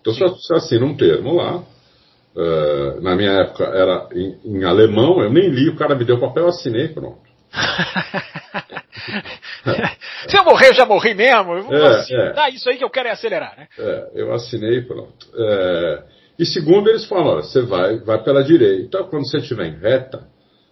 Então 0.00 0.12
Sim. 0.12 0.26
você 0.26 0.54
assina 0.54 0.84
um 0.84 0.96
termo 0.96 1.36
lá. 1.36 1.62
Uh, 2.34 3.00
na 3.02 3.14
minha 3.14 3.30
época 3.30 3.64
era 3.64 4.08
em, 4.14 4.38
em, 4.42 4.64
alemão, 4.64 5.22
eu 5.22 5.30
nem 5.30 5.50
li, 5.50 5.68
o 5.68 5.76
cara 5.76 5.94
me 5.94 6.02
deu 6.02 6.16
o 6.16 6.20
papel, 6.20 6.44
eu 6.44 6.48
assinei 6.48 6.88
pronto. 6.88 7.20
Se 10.26 10.38
eu 10.38 10.44
morrer, 10.44 10.68
eu 10.68 10.74
já 10.74 10.86
morri 10.86 11.12
mesmo. 11.12 11.52
Eu 11.52 11.86
é, 11.86 12.04
é. 12.36 12.50
Isso 12.50 12.70
aí 12.70 12.78
que 12.78 12.84
eu 12.84 12.88
quero 12.88 13.08
é 13.08 13.12
acelerar, 13.12 13.54
né? 13.56 13.68
É, 13.78 14.10
eu 14.14 14.32
assinei 14.32 14.80
pronto. 14.80 15.26
É, 15.36 16.02
e 16.38 16.46
segundo, 16.46 16.88
eles 16.88 17.04
falam: 17.04 17.34
olha, 17.34 17.42
você 17.42 17.60
vai, 17.60 17.98
vai 17.98 18.22
pela 18.22 18.42
direita, 18.42 19.04
quando 19.04 19.28
você 19.28 19.36
estiver 19.38 19.66
em 19.66 19.78
reta, 19.78 20.26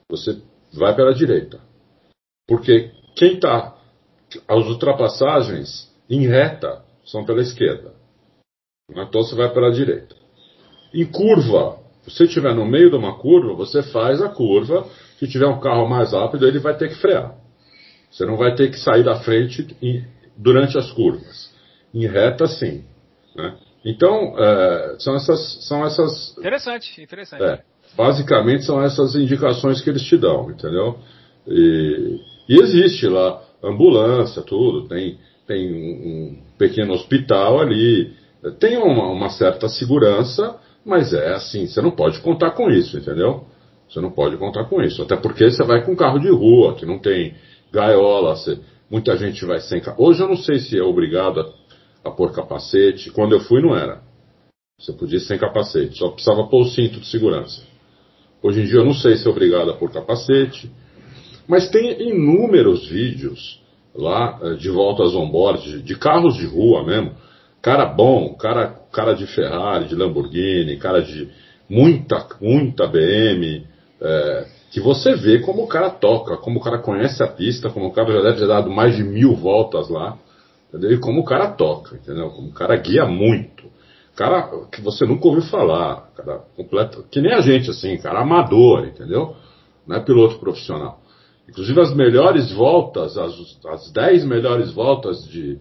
você 0.08 0.40
vai 0.72 0.94
pela 0.96 1.12
direita. 1.12 1.61
Porque 2.48 2.90
quem 3.16 3.34
está 3.34 3.76
as 4.48 4.66
ultrapassagens 4.66 5.90
em 6.08 6.26
reta 6.26 6.82
são 7.04 7.24
pela 7.24 7.40
esquerda. 7.40 7.92
Então 8.90 9.22
você 9.22 9.34
vai 9.34 9.52
pela 9.52 9.70
direita. 9.70 10.14
Em 10.92 11.04
curva, 11.04 11.78
se 12.02 12.10
você 12.10 12.24
estiver 12.24 12.54
no 12.54 12.64
meio 12.64 12.90
de 12.90 12.96
uma 12.96 13.18
curva, 13.18 13.54
você 13.54 13.82
faz 13.82 14.20
a 14.20 14.28
curva. 14.28 14.86
Se 15.18 15.28
tiver 15.28 15.46
um 15.46 15.60
carro 15.60 15.88
mais 15.88 16.12
rápido, 16.12 16.46
ele 16.46 16.58
vai 16.58 16.76
ter 16.76 16.88
que 16.88 16.96
frear. 16.96 17.34
Você 18.10 18.24
não 18.24 18.36
vai 18.36 18.54
ter 18.54 18.70
que 18.70 18.78
sair 18.78 19.04
da 19.04 19.20
frente 19.20 19.66
durante 20.36 20.76
as 20.76 20.90
curvas. 20.90 21.54
Em 21.94 22.06
reta, 22.06 22.46
sim. 22.46 22.84
Né? 23.36 23.56
Então, 23.84 24.34
é, 24.38 24.96
são 24.98 25.14
essas. 25.14 25.66
São 25.66 25.84
essas 25.84 26.36
interessante, 26.36 27.02
interessante. 27.02 27.42
É, 27.42 27.62
basicamente 27.96 28.64
são 28.64 28.82
essas 28.82 29.14
indicações 29.14 29.80
que 29.80 29.90
eles 29.90 30.02
te 30.02 30.16
dão, 30.16 30.50
entendeu? 30.50 30.98
E, 31.46 32.20
e 32.48 32.60
existe 32.60 33.06
lá 33.06 33.42
ambulância, 33.62 34.42
tudo, 34.42 34.88
tem, 34.88 35.18
tem 35.46 35.72
um, 35.72 36.38
pequeno 36.58 36.92
hospital 36.92 37.60
ali, 37.60 38.12
tem 38.58 38.76
uma, 38.76 39.08
uma, 39.08 39.28
certa 39.30 39.68
segurança, 39.68 40.58
mas 40.84 41.12
é 41.12 41.34
assim, 41.34 41.66
você 41.66 41.80
não 41.82 41.90
pode 41.90 42.20
contar 42.20 42.52
com 42.52 42.70
isso, 42.70 42.96
entendeu? 42.96 43.44
Você 43.88 44.00
não 44.00 44.10
pode 44.10 44.36
contar 44.36 44.64
com 44.64 44.80
isso, 44.80 45.02
até 45.02 45.16
porque 45.16 45.50
você 45.50 45.64
vai 45.64 45.84
com 45.84 45.96
carro 45.96 46.18
de 46.18 46.30
rua, 46.30 46.74
que 46.74 46.86
não 46.86 46.98
tem 46.98 47.34
gaiola, 47.72 48.36
você, 48.36 48.58
muita 48.90 49.16
gente 49.16 49.44
vai 49.44 49.60
sem 49.60 49.82
Hoje 49.98 50.22
eu 50.22 50.28
não 50.28 50.36
sei 50.36 50.58
se 50.58 50.78
é 50.78 50.82
obrigado 50.82 51.40
a, 51.40 52.08
a 52.08 52.10
pôr 52.10 52.32
capacete, 52.32 53.10
quando 53.10 53.32
eu 53.32 53.40
fui 53.40 53.60
não 53.60 53.76
era. 53.76 54.00
Você 54.78 54.92
podia 54.92 55.18
ir 55.18 55.20
sem 55.20 55.36
capacete, 55.36 55.98
só 55.98 56.08
precisava 56.08 56.46
pôr 56.46 56.62
o 56.62 56.68
cinto 56.68 57.00
de 57.00 57.06
segurança. 57.06 57.62
Hoje 58.42 58.62
em 58.62 58.64
dia 58.64 58.78
eu 58.78 58.84
não 58.84 58.94
sei 58.94 59.16
se 59.16 59.26
é 59.26 59.30
obrigado 59.30 59.70
a 59.70 59.74
pôr 59.74 59.90
capacete, 59.90 60.70
mas 61.46 61.68
tem 61.68 62.09
inúmeros 62.09 62.88
vídeos 62.88 63.61
lá 63.94 64.38
eh, 64.42 64.55
de 64.55 64.70
voltas 64.70 65.14
on-board, 65.14 65.83
de 65.83 65.94
carros 65.96 66.37
de 66.37 66.46
rua 66.46 66.85
mesmo. 66.85 67.12
Cara 67.62 67.85
bom, 67.87 68.35
cara, 68.35 68.74
cara 68.92 69.12
de 69.14 69.26
Ferrari, 69.26 69.88
de 69.88 69.94
Lamborghini, 69.94 70.79
cara 70.79 71.03
de 71.03 71.29
muita, 71.68 72.26
muita 72.40 72.87
BM, 72.87 73.66
é, 74.00 74.46
que 74.70 74.81
você 74.81 75.14
vê 75.14 75.40
como 75.40 75.64
o 75.64 75.68
cara 75.68 75.90
toca, 75.90 76.37
como 76.38 76.59
o 76.59 76.62
cara 76.62 76.79
conhece 76.79 77.22
a 77.22 77.26
pista, 77.26 77.70
como 77.70 77.87
o 77.87 77.92
cara 77.92 78.12
já 78.12 78.22
deve 78.22 78.38
ter 78.38 78.46
dado 78.46 78.70
mais 78.70 78.96
de 78.96 79.05
mil 79.05 79.35
voltas 79.35 79.88
lá, 79.88 80.16
entendeu? 80.68 80.92
E 80.92 80.98
como 80.98 81.20
o 81.20 81.24
cara 81.24 81.48
toca, 81.48 81.96
entendeu? 81.96 82.31
Como 82.31 82.48
o 82.48 82.53
cara 82.53 82.76
guia 82.76 83.05
muito. 83.05 83.68
Cara 84.16 84.50
que 84.70 84.81
você 84.81 85.05
nunca 85.05 85.29
ouviu 85.29 85.42
falar, 85.42 86.11
cara 86.16 86.40
completo, 86.57 87.05
que 87.11 87.20
nem 87.20 87.33
a 87.33 87.40
gente, 87.40 87.70
assim, 87.70 87.96
cara 87.98 88.20
amador, 88.20 88.87
entendeu? 88.87 89.35
Não 89.87 89.96
é 89.96 90.00
piloto 90.00 90.38
profissional. 90.38 90.99
Inclusive 91.50 91.80
as 91.80 91.94
melhores 91.94 92.52
voltas, 92.52 93.18
as, 93.18 93.34
as 93.66 93.92
10 93.92 94.24
melhores 94.24 94.72
voltas 94.72 95.24
de, 95.28 95.58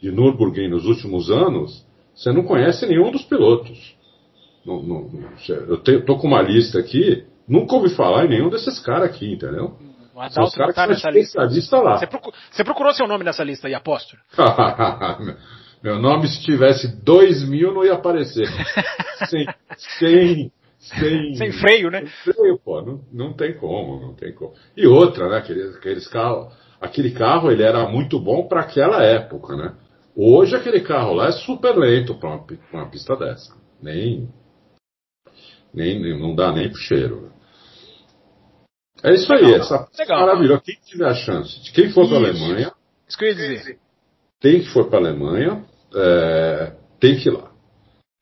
de 0.00 0.12
Nürburgring 0.12 0.68
nos 0.68 0.84
últimos 0.84 1.30
anos, 1.30 1.84
você 2.14 2.30
não 2.30 2.44
conhece 2.44 2.86
nenhum 2.86 3.10
dos 3.10 3.22
pilotos. 3.22 3.96
Não, 4.64 4.82
não, 4.82 5.10
eu 5.48 5.76
estou 5.76 6.18
com 6.18 6.26
uma 6.26 6.42
lista 6.42 6.78
aqui, 6.78 7.24
nunca 7.48 7.74
ouvi 7.74 7.88
falar 7.94 8.26
em 8.26 8.28
nenhum 8.28 8.50
desses 8.50 8.78
caras 8.78 9.08
aqui, 9.08 9.32
entendeu? 9.32 9.78
O 10.14 10.20
Adalto 10.20 10.34
São 10.34 10.44
os 10.44 10.54
caras 10.54 10.74
tá 10.74 10.86
nessa 10.86 11.08
lista. 11.08 11.80
lá. 11.80 11.96
Você, 11.96 12.06
procurou, 12.06 12.38
você 12.50 12.64
procurou 12.64 12.92
seu 12.92 13.08
nome 13.08 13.24
nessa 13.24 13.42
lista 13.42 13.66
aí, 13.66 13.74
apóstolo? 13.74 14.20
Meu 15.82 15.98
nome, 15.98 16.28
se 16.28 16.42
tivesse 16.42 17.02
2 17.02 17.48
mil, 17.48 17.72
não 17.72 17.82
ia 17.82 17.94
aparecer. 17.94 18.46
sem, 19.30 19.46
sem, 19.98 20.52
sem, 20.80 21.34
sem 21.36 21.52
freio, 21.52 21.90
né? 21.90 22.06
Sem 22.24 22.34
freio, 22.34 22.58
pô, 22.58 22.80
não, 22.80 23.04
não 23.12 23.32
tem 23.34 23.56
como, 23.56 24.00
não 24.00 24.14
tem 24.14 24.34
como. 24.34 24.54
E 24.76 24.86
outra, 24.86 25.28
né? 25.28 25.36
Aqueles, 25.38 25.76
aqueles 25.76 26.08
carros, 26.08 26.52
aquele 26.80 27.12
carro 27.12 27.50
ele 27.50 27.62
era 27.62 27.86
muito 27.88 28.18
bom 28.18 28.48
para 28.48 28.62
aquela 28.62 29.04
época, 29.04 29.54
né? 29.54 29.74
Hoje 30.16 30.56
aquele 30.56 30.80
carro 30.80 31.14
lá 31.14 31.28
é 31.28 31.32
super 31.32 31.76
lento 31.76 32.14
para 32.18 32.30
uma, 32.30 32.46
uma, 32.72 32.90
pista 32.90 33.14
dessa. 33.16 33.54
Nem, 33.80 34.28
nem, 35.72 36.18
não 36.18 36.34
dá 36.34 36.52
nem 36.52 36.68
pro 36.68 36.78
cheiro. 36.78 37.22
Né? 37.22 37.30
É 39.04 39.14
isso 39.14 39.32
aí, 39.32 39.54
essa 39.54 39.88
Legal. 39.98 40.20
maravilhosa. 40.20 40.62
Quem 40.62 40.76
tiver 40.84 41.08
a 41.08 41.14
chance, 41.14 41.62
de 41.62 41.72
quem 41.72 41.90
for 41.90 42.06
para 42.06 42.16
a 42.16 42.20
Alemanha. 42.20 42.72
Isso 43.08 43.16
que 43.16 43.24
eu 43.24 43.28
ia 43.28 43.34
dizer. 43.34 43.78
Quem 44.40 44.64
for 44.64 44.88
para 44.88 44.98
Alemanha, 44.98 45.64
é, 45.94 46.72
tem 46.98 47.16
que 47.16 47.28
ir 47.28 47.32
lá. 47.32 47.50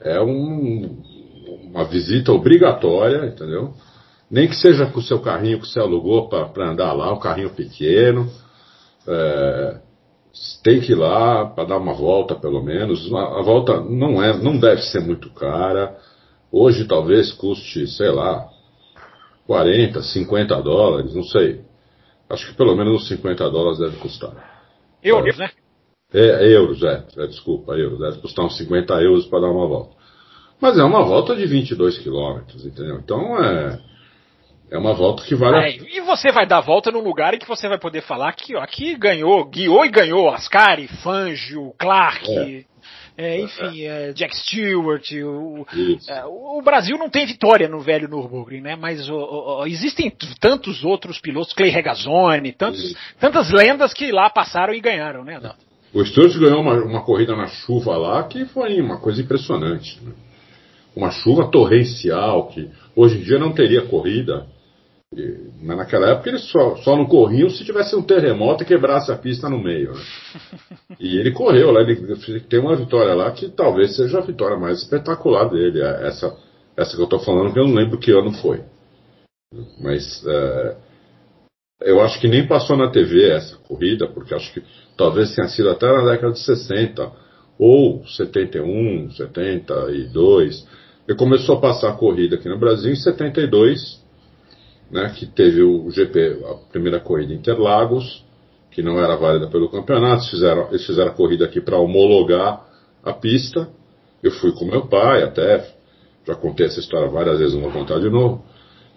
É 0.01 0.21
um, 0.21 0.97
uma 1.78 1.84
visita 1.84 2.32
obrigatória, 2.32 3.26
entendeu? 3.26 3.72
Nem 4.28 4.48
que 4.48 4.56
seja 4.56 4.86
com 4.86 4.98
o 4.98 5.02
seu 5.02 5.20
carrinho 5.20 5.60
que 5.60 5.68
você 5.68 5.78
alugou 5.78 6.28
para 6.28 6.70
andar 6.70 6.92
lá, 6.92 7.12
um 7.12 7.20
carrinho 7.20 7.50
pequeno. 7.50 8.28
É, 9.06 9.80
tem 10.62 10.80
que 10.80 10.92
ir 10.92 10.96
lá 10.96 11.46
para 11.46 11.68
dar 11.68 11.78
uma 11.78 11.94
volta, 11.94 12.34
pelo 12.34 12.62
menos. 12.62 13.10
A, 13.12 13.38
a 13.38 13.42
volta 13.42 13.80
não, 13.80 14.22
é, 14.22 14.36
não 14.36 14.58
deve 14.58 14.82
ser 14.82 15.00
muito 15.00 15.30
cara. 15.30 15.96
Hoje 16.50 16.84
talvez 16.84 17.32
custe, 17.32 17.86
sei 17.86 18.10
lá, 18.10 18.48
40, 19.46 20.02
50 20.02 20.60
dólares, 20.60 21.14
não 21.14 21.22
sei. 21.22 21.62
Acho 22.28 22.48
que 22.48 22.54
pelo 22.54 22.74
menos 22.76 23.02
uns 23.02 23.08
50 23.08 23.48
dólares 23.50 23.78
deve 23.78 23.96
custar. 23.98 24.34
Euros, 25.02 25.38
né? 25.38 25.50
É, 26.12 26.54
euros, 26.54 26.82
é, 26.82 27.04
é, 27.18 27.26
desculpa, 27.26 27.72
euros. 27.72 28.00
Deve 28.00 28.18
custar 28.18 28.44
uns 28.44 28.56
50 28.56 28.94
euros 29.00 29.26
para 29.26 29.40
dar 29.40 29.50
uma 29.50 29.66
volta. 29.66 29.97
Mas 30.61 30.79
é 30.79 30.83
uma 30.83 31.05
volta 31.05 31.37
de 31.37 31.47
22 31.47 31.99
quilômetros, 31.99 32.66
entendeu? 32.66 32.99
Então 32.99 33.42
é, 33.42 33.79
é 34.71 34.79
uma 34.79 34.92
volta 34.92 35.25
que 35.25 35.35
vale. 35.35 35.57
É, 35.57 35.97
e 35.97 36.01
você 36.01 36.33
vai 36.33 36.47
dar 36.47 36.61
volta 36.61 36.90
num 36.90 37.01
lugar 37.01 37.35
em 37.35 37.38
que 37.38 37.49
você 37.49 37.68
vai 37.68 37.79
poder 37.79 38.03
falar 38.03 38.33
que 38.33 38.57
ó, 38.57 38.61
aqui 38.61 38.97
ganhou, 38.97 39.44
guiou 39.44 39.85
e 39.85 39.88
ganhou 39.88 40.31
Ascari, 40.31 40.88
Fangio, 40.88 41.73
Clark. 41.79 42.29
É. 42.31 42.64
É, 43.21 43.40
enfim, 43.40 43.83
é, 43.83 44.12
Jack 44.12 44.33
Stewart, 44.37 45.11
o, 45.11 45.66
é, 46.09 46.25
o, 46.25 46.62
Brasil 46.62 46.97
não 46.97 47.11
tem 47.11 47.27
vitória 47.27 47.68
no 47.68 47.81
velho 47.81 48.09
Nürburgring, 48.09 48.61
né? 48.61 48.77
Mas 48.77 49.09
o, 49.09 49.16
o, 49.16 49.66
existem 49.66 50.12
tantos 50.40 50.85
outros 50.85 51.18
pilotos, 51.18 51.53
Clay 51.53 51.68
Regazzoni, 51.68 52.53
tantos, 52.53 52.94
tantas 53.18 53.51
lendas 53.51 53.92
que 53.92 54.12
lá 54.12 54.31
passaram 54.31 54.73
e 54.73 54.79
ganharam, 54.79 55.25
né, 55.25 55.35
Adalto? 55.35 55.59
O 55.92 56.05
Stewart 56.05 56.33
ganhou 56.38 56.61
uma, 56.61 56.75
uma, 56.75 57.03
corrida 57.03 57.35
na 57.35 57.49
chuva 57.49 57.97
lá 57.97 58.23
que 58.23 58.44
foi 58.44 58.81
uma 58.81 59.01
coisa 59.01 59.21
impressionante. 59.21 59.99
Né? 60.01 60.12
Uma 60.98 61.12
chuva 61.12 61.48
torrencial 61.48 62.48
que 62.48 62.68
hoje 62.96 63.18
em 63.18 63.22
dia 63.22 63.38
não 63.38 63.52
teria 63.52 63.87
corrida. 63.87 64.46
Mas 65.62 65.76
naquela 65.76 66.11
época 66.11 66.28
eles 66.28 66.50
só, 66.50 66.74
só 66.78 66.96
não 66.96 67.06
corriam 67.06 67.48
se 67.48 67.64
tivesse 67.64 67.94
um 67.94 68.02
terremoto 68.02 68.64
e 68.64 68.66
quebrasse 68.66 69.12
a 69.12 69.16
pista 69.16 69.48
no 69.48 69.62
meio. 69.62 69.92
Né? 69.92 70.00
E 70.98 71.16
ele 71.16 71.30
correu 71.30 71.70
lá, 71.70 71.82
ele 71.82 72.40
tem 72.40 72.58
uma 72.58 72.74
vitória 72.74 73.14
lá 73.14 73.30
que 73.30 73.48
talvez 73.48 73.94
seja 73.94 74.18
a 74.18 74.22
vitória 74.22 74.56
mais 74.56 74.82
espetacular 74.82 75.48
dele. 75.48 75.80
É 75.80 76.08
essa, 76.08 76.37
essa 76.76 76.96
que 76.96 77.00
eu 77.00 77.04
estou 77.04 77.20
falando, 77.20 77.52
que 77.52 77.61
eu 77.61 77.68
não 77.68 77.74
lembro 77.74 77.98
que 77.98 78.11
ano 78.11 78.32
foi. 78.32 78.64
Mas 79.80 80.26
é, 80.26 80.76
eu 81.82 82.00
acho 82.00 82.20
que 82.20 82.26
nem 82.26 82.44
passou 82.48 82.76
na 82.76 82.90
TV 82.90 83.30
essa 83.30 83.56
corrida, 83.58 84.08
porque 84.08 84.34
acho 84.34 84.52
que 84.52 84.64
talvez 84.96 85.32
tenha 85.32 85.46
sido 85.46 85.70
até 85.70 85.87
na 85.87 86.11
década 86.11 86.32
de 86.32 86.40
60, 86.40 87.12
ou 87.56 88.04
71, 88.04 89.12
72. 89.12 90.66
Ele 91.09 91.16
começou 91.16 91.57
a 91.57 91.61
passar 91.61 91.88
a 91.88 91.97
corrida 91.97 92.37
aqui 92.37 92.49
no 92.49 92.59
Brasil 92.59 92.92
em 92.92 92.97
72 92.97 94.07
né, 94.90 95.12
que 95.16 95.27
teve 95.27 95.62
o 95.62 95.90
GP, 95.90 96.44
a 96.44 96.71
primeira 96.71 97.01
corrida 97.01 97.35
Interlagos, 97.35 98.25
que 98.71 98.83
não 98.83 98.99
era 98.99 99.16
válida 99.16 99.49
pelo 99.49 99.68
campeonato, 99.68 100.23
eles 100.23 100.31
fizeram, 100.31 100.68
eles 100.68 100.87
fizeram 100.87 101.11
a 101.11 101.14
corrida 101.14 101.44
aqui 101.44 101.61
para 101.61 101.79
homologar 101.79 102.64
a 103.03 103.12
pista. 103.12 103.68
Eu 104.23 104.31
fui 104.33 104.53
com 104.53 104.64
meu 104.64 104.87
pai, 104.87 105.23
até 105.23 105.66
já 106.27 106.35
contei 106.35 106.66
essa 106.66 106.81
história 106.81 107.09
várias 107.09 107.38
vezes, 107.38 107.55
não 107.55 107.62
vou 107.62 107.73
contar 107.73 107.99
de 108.01 108.11
novo. 108.11 108.44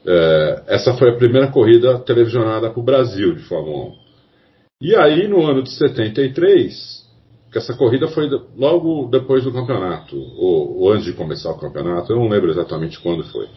É, 0.06 0.64
essa 0.68 0.94
foi 0.96 1.12
a 1.12 1.16
primeira 1.16 1.48
corrida 1.48 2.00
televisionada 2.00 2.70
para 2.70 2.80
o 2.80 2.84
Brasil 2.84 3.36
de 3.36 3.44
Fórmula 3.44 3.86
1. 3.86 3.94
E 4.82 4.96
aí, 4.96 5.28
no 5.28 5.46
ano 5.46 5.62
de 5.64 5.72
73, 5.72 7.01
que 7.52 7.58
essa 7.58 7.74
corrida 7.74 8.08
foi 8.08 8.30
logo 8.56 9.10
depois 9.10 9.44
do 9.44 9.52
campeonato, 9.52 10.16
ou, 10.16 10.78
ou 10.80 10.92
antes 10.92 11.06
de 11.06 11.14
começar 11.14 11.52
o 11.52 11.60
campeonato, 11.60 12.12
eu 12.12 12.16
não 12.16 12.30
lembro 12.30 12.50
exatamente 12.50 13.00
quando 13.00 13.26
foi. 13.26 13.48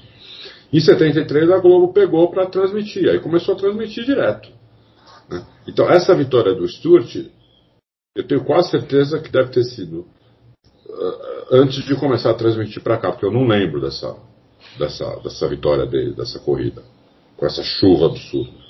Em 0.73 0.81
73 0.81 1.51
a 1.51 1.59
Globo 1.59 1.93
pegou 1.93 2.29
para 2.31 2.47
transmitir, 2.47 3.09
aí 3.09 3.21
começou 3.21 3.55
a 3.55 3.59
transmitir 3.59 4.05
direto. 4.05 4.49
Né? 5.31 5.47
Então 5.69 5.89
essa 5.89 6.13
vitória 6.15 6.53
do 6.55 6.67
Stuart, 6.67 7.15
eu 8.17 8.27
tenho 8.27 8.45
quase 8.45 8.71
certeza 8.71 9.21
que 9.21 9.31
deve 9.31 9.51
ter 9.51 9.63
sido 9.63 10.01
uh, 10.01 11.47
antes 11.53 11.85
de 11.85 11.95
começar 11.95 12.31
a 12.31 12.35
transmitir 12.35 12.83
para 12.83 12.99
cá, 12.99 13.13
porque 13.13 13.27
eu 13.27 13.33
não 13.33 13.47
lembro 13.47 13.81
dessa, 13.81 14.17
dessa, 14.77 15.21
dessa 15.21 15.47
vitória 15.49 15.87
dele, 15.87 16.15
dessa 16.15 16.41
corrida, 16.41 16.83
com 17.37 17.47
essa 17.47 17.63
chuva 17.63 18.07
absurda. 18.07 18.65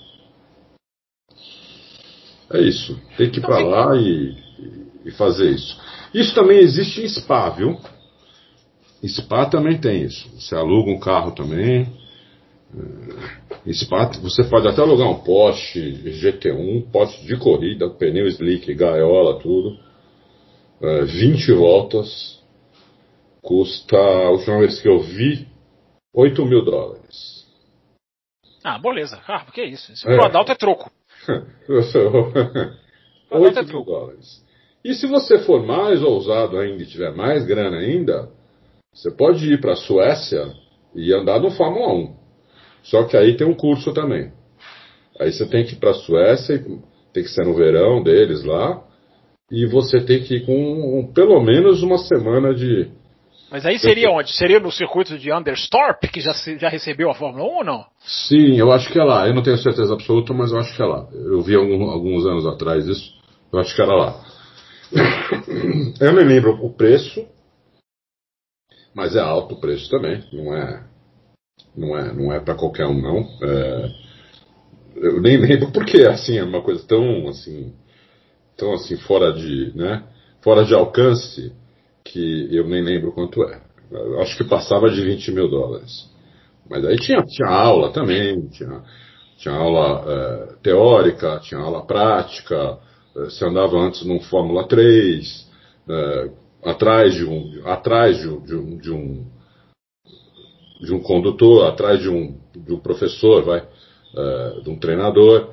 É 2.50 2.60
isso, 2.60 3.00
tem 3.16 3.30
que 3.30 3.38
ir 3.38 3.42
para 3.42 3.58
lá 3.58 3.96
e, 3.96 4.36
e 4.58 4.93
fazer 5.12 5.50
isso. 5.50 5.80
Isso 6.12 6.34
também 6.34 6.58
existe 6.58 7.02
em 7.02 7.08
Spa, 7.08 7.50
viu? 7.50 7.78
Em 9.02 9.08
Spa 9.08 9.46
também 9.46 9.78
tem 9.78 10.02
isso. 10.02 10.28
Você 10.38 10.54
aluga 10.54 10.90
um 10.90 10.98
carro 10.98 11.32
também. 11.32 11.86
Em 13.66 13.72
Spa 13.72 14.10
você 14.20 14.44
pode 14.44 14.66
até 14.66 14.80
alugar 14.80 15.08
um 15.08 15.22
Porsche 15.22 15.80
GT1, 15.80 16.90
Porsche 16.90 17.24
de 17.26 17.36
corrida, 17.36 17.90
pneu 17.90 18.26
slick, 18.28 18.72
gaiola, 18.74 19.38
tudo. 19.40 19.78
20 20.80 21.50
é, 21.50 21.54
voltas. 21.54 22.42
Custa, 23.42 23.96
a 23.96 24.30
última 24.30 24.58
vez 24.60 24.80
que 24.80 24.88
eu 24.88 25.00
vi, 25.00 25.46
8 26.14 26.46
mil 26.46 26.64
dólares. 26.64 27.44
Ah, 28.62 28.78
beleza. 28.78 29.20
Ah, 29.28 29.44
que 29.52 29.62
isso? 29.62 29.92
Esse 29.92 30.08
é. 30.08 30.14
É 30.14 30.54
troco. 30.54 30.90
8 33.30 33.58
é 33.58 33.62
mil 33.62 33.84
dólares. 33.84 34.43
E 34.84 34.92
se 34.92 35.06
você 35.06 35.38
for 35.38 35.64
mais 35.64 36.02
ousado 36.02 36.58
ainda 36.58 36.82
e 36.82 36.86
tiver 36.86 37.14
mais 37.14 37.46
grana 37.46 37.78
ainda, 37.78 38.28
você 38.92 39.10
pode 39.10 39.50
ir 39.50 39.60
para 39.60 39.72
a 39.72 39.76
Suécia 39.76 40.52
e 40.94 41.12
andar 41.12 41.40
no 41.40 41.50
Fórmula 41.50 41.92
1. 41.94 42.14
Só 42.82 43.04
que 43.04 43.16
aí 43.16 43.34
tem 43.34 43.46
um 43.46 43.54
curso 43.54 43.94
também. 43.94 44.30
Aí 45.18 45.32
você 45.32 45.46
tem 45.46 45.64
que 45.64 45.72
ir 45.72 45.76
para 45.76 45.92
a 45.92 45.94
Suécia, 45.94 46.62
tem 47.12 47.22
que 47.22 47.30
ser 47.30 47.46
no 47.46 47.54
verão 47.54 48.02
deles 48.02 48.44
lá, 48.44 48.82
e 49.50 49.64
você 49.66 50.00
tem 50.00 50.22
que 50.22 50.36
ir 50.36 50.46
com 50.46 51.00
um, 51.00 51.12
pelo 51.12 51.40
menos 51.40 51.82
uma 51.82 51.96
semana 51.96 52.54
de. 52.54 52.90
Mas 53.50 53.64
aí 53.64 53.78
seria 53.78 54.10
onde? 54.10 54.32
Seria 54.32 54.60
no 54.60 54.70
circuito 54.70 55.16
de 55.16 55.30
Anderstorp, 55.30 56.02
que 56.12 56.20
já, 56.20 56.32
já 56.58 56.68
recebeu 56.68 57.08
a 57.08 57.14
Fórmula 57.14 57.44
1 57.44 57.46
ou 57.46 57.64
não? 57.64 57.84
Sim, 58.00 58.58
eu 58.58 58.70
acho 58.72 58.92
que 58.92 58.98
é 58.98 59.04
lá. 59.04 59.26
Eu 59.28 59.34
não 59.34 59.42
tenho 59.42 59.56
certeza 59.56 59.94
absoluta, 59.94 60.34
mas 60.34 60.52
eu 60.52 60.58
acho 60.58 60.74
que 60.76 60.82
é 60.82 60.86
lá. 60.86 61.06
Eu 61.12 61.40
vi 61.40 61.54
algum, 61.54 61.88
alguns 61.88 62.26
anos 62.26 62.46
atrás 62.46 62.86
isso. 62.86 63.14
Eu 63.52 63.60
acho 63.60 63.74
que 63.74 63.80
era 63.80 63.94
lá. 63.94 64.33
Eu 66.00 66.12
não 66.12 66.22
lembro 66.22 66.52
o 66.64 66.72
preço, 66.72 67.26
mas 68.94 69.16
é 69.16 69.20
alto 69.20 69.54
o 69.54 69.60
preço 69.60 69.90
também, 69.90 70.22
não 70.32 70.54
é 70.54 70.84
não 71.76 71.96
é 71.96 72.12
não 72.12 72.32
é 72.32 72.40
para 72.40 72.54
qualquer 72.54 72.86
um 72.86 73.00
não. 73.00 73.28
É, 73.42 73.90
eu 74.96 75.20
nem 75.20 75.36
lembro 75.40 75.72
porque 75.72 76.02
assim 76.02 76.38
é 76.38 76.44
uma 76.44 76.62
coisa 76.62 76.86
tão 76.86 77.28
assim 77.28 77.72
tão 78.56 78.74
assim 78.74 78.96
fora 78.98 79.32
de 79.32 79.72
né 79.74 80.04
fora 80.42 80.64
de 80.64 80.74
alcance 80.74 81.52
que 82.04 82.54
eu 82.54 82.68
nem 82.68 82.82
lembro 82.82 83.12
quanto 83.12 83.42
é. 83.44 83.60
Eu 83.90 84.20
acho 84.20 84.36
que 84.36 84.44
passava 84.44 84.90
de 84.90 85.00
20 85.02 85.32
mil 85.32 85.48
dólares. 85.48 86.10
Mas 86.68 86.84
aí 86.84 86.96
tinha, 86.96 87.22
tinha 87.22 87.48
aula 87.48 87.92
também, 87.92 88.48
tinha, 88.48 88.82
tinha 89.38 89.54
aula 89.54 90.04
é, 90.06 90.54
teórica, 90.62 91.38
tinha 91.40 91.60
aula 91.60 91.86
prática, 91.86 92.78
é, 93.16 93.24
você 93.24 93.44
andava 93.44 93.76
antes 93.78 94.04
num 94.04 94.20
Fórmula 94.20 94.66
3, 94.66 95.50
é, 95.88 96.30
atrás 96.64 97.14
de 97.14 97.24
um, 97.24 97.62
atrás 97.64 98.18
de 98.18 98.28
um, 98.28 98.40
de 98.40 98.54
um, 98.54 98.78
de 98.78 98.92
um, 98.92 99.26
de 100.80 100.94
um 100.94 101.00
condutor, 101.00 101.66
atrás 101.66 102.00
de 102.00 102.08
um, 102.08 102.36
de 102.54 102.72
um 102.72 102.78
professor, 102.78 103.44
vai, 103.44 103.60
uh, 103.60 104.62
de 104.62 104.70
um 104.70 104.78
treinador, 104.78 105.50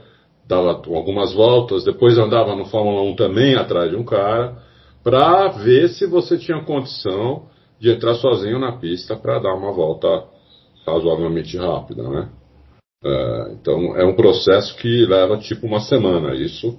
dava 0.47 0.82
algumas 0.88 1.34
voltas, 1.34 1.84
depois 1.84 2.17
andava 2.17 2.56
no 2.56 2.65
Fórmula 2.65 3.02
1 3.04 3.15
também 3.15 3.56
atrás 3.56 3.91
de 3.91 3.95
um 3.95 4.04
cara, 4.04 4.58
para 5.04 5.50
ver 5.50 5.89
se 5.89 6.06
você 6.06 6.38
tinha 6.38 6.63
condição 6.63 7.47
de 7.80 7.91
entrar 7.91 8.15
sozinho 8.15 8.60
na 8.60 8.74
pista 8.74 9.15
para 9.15 9.39
dar 9.39 9.54
uma 9.54 9.71
volta 9.71 10.26
razoavelmente 10.86 11.58
rápida, 11.58 12.04
né? 12.04 12.30
Então 13.54 13.97
é 13.97 14.06
um 14.06 14.15
processo 14.15 14.76
que 14.78 15.06
leva 15.06 15.38
tipo 15.38 15.65
uma 15.65 15.80
semana 15.80 16.36
isso 16.36 16.78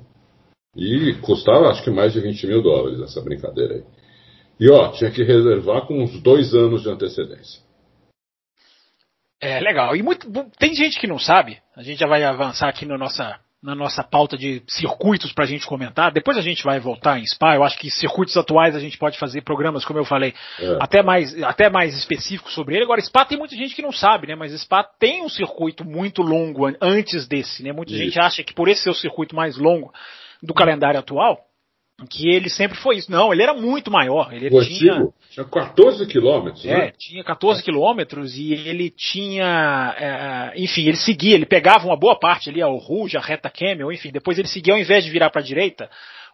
e 0.74 1.14
custava 1.20 1.68
acho 1.68 1.84
que 1.84 1.90
mais 1.90 2.12
de 2.12 2.20
20 2.20 2.46
mil 2.46 2.62
dólares 2.62 3.00
essa 3.00 3.20
brincadeira 3.20 3.74
aí. 3.74 3.84
E 4.58 4.70
ó, 4.70 4.90
tinha 4.92 5.10
que 5.10 5.22
reservar 5.22 5.86
com 5.86 6.02
uns 6.02 6.20
dois 6.22 6.54
anos 6.54 6.82
de 6.82 6.88
antecedência. 6.88 7.60
É, 9.40 9.58
legal. 9.60 9.96
E 9.96 10.02
muito, 10.02 10.28
tem 10.58 10.72
gente 10.72 11.00
que 11.00 11.06
não 11.06 11.18
sabe, 11.18 11.58
a 11.76 11.82
gente 11.82 11.98
já 11.98 12.06
vai 12.06 12.22
avançar 12.22 12.68
aqui 12.68 12.86
na 12.86 12.96
nossa, 12.96 13.40
na 13.60 13.74
nossa 13.74 14.04
pauta 14.04 14.38
de 14.38 14.62
circuitos 14.68 15.32
para 15.32 15.44
a 15.44 15.48
gente 15.48 15.66
comentar. 15.66 16.12
Depois 16.12 16.38
a 16.38 16.40
gente 16.40 16.62
vai 16.62 16.78
voltar 16.78 17.18
em 17.18 17.26
Spa. 17.26 17.56
Eu 17.56 17.64
acho 17.64 17.76
que 17.76 17.90
circuitos 17.90 18.36
atuais 18.36 18.76
a 18.76 18.78
gente 18.78 18.96
pode 18.96 19.18
fazer 19.18 19.42
programas, 19.42 19.84
como 19.84 19.98
eu 19.98 20.04
falei, 20.04 20.32
é. 20.60 20.78
até, 20.80 21.02
mais, 21.02 21.42
até 21.42 21.68
mais 21.68 21.96
específicos 21.96 22.54
sobre 22.54 22.76
ele. 22.76 22.84
Agora, 22.84 23.00
Spa 23.00 23.24
tem 23.24 23.36
muita 23.36 23.56
gente 23.56 23.74
que 23.74 23.82
não 23.82 23.92
sabe, 23.92 24.28
né? 24.28 24.36
Mas 24.36 24.52
Spa 24.60 24.84
tem 24.84 25.24
um 25.24 25.28
circuito 25.28 25.84
muito 25.84 26.22
longo 26.22 26.64
antes 26.80 27.26
desse, 27.26 27.64
né? 27.64 27.72
Muita 27.72 27.92
Isso. 27.92 28.02
gente 28.04 28.20
acha 28.20 28.44
que 28.44 28.54
por 28.54 28.68
esse 28.68 28.82
ser 28.82 28.90
o 28.90 28.94
circuito 28.94 29.34
mais 29.34 29.58
longo 29.58 29.92
do 30.42 30.52
calendário 30.52 30.98
atual, 30.98 31.38
que 32.08 32.28
ele 32.28 32.48
sempre 32.50 32.76
foi 32.78 32.96
isso. 32.96 33.10
Não, 33.10 33.32
ele 33.32 33.42
era 33.42 33.54
muito 33.54 33.90
maior. 33.90 34.32
Ele 34.32 34.48
o 34.48 34.64
tinha, 34.64 34.94
antigo, 34.94 35.14
tinha 35.30 35.46
14 35.46 36.06
quilômetros. 36.06 36.64
É, 36.64 36.86
né? 36.86 36.92
tinha 36.98 37.22
14 37.22 37.62
quilômetros 37.62 38.36
e 38.36 38.52
ele 38.52 38.90
tinha, 38.90 39.94
é, 39.98 40.60
enfim, 40.60 40.86
ele 40.88 40.96
seguia, 40.96 41.34
ele 41.34 41.46
pegava 41.46 41.86
uma 41.86 41.96
boa 41.96 42.18
parte 42.18 42.50
ali, 42.50 42.62
o 42.62 42.76
Rouge, 42.76 43.16
a 43.16 43.20
reta 43.20 43.50
Camel, 43.50 43.92
enfim, 43.92 44.10
depois 44.10 44.38
ele 44.38 44.48
seguia 44.48 44.74
ao 44.74 44.80
invés 44.80 45.04
de 45.04 45.10
virar 45.10 45.30
para 45.30 45.40
a 45.40 45.44
direita, 45.44 45.88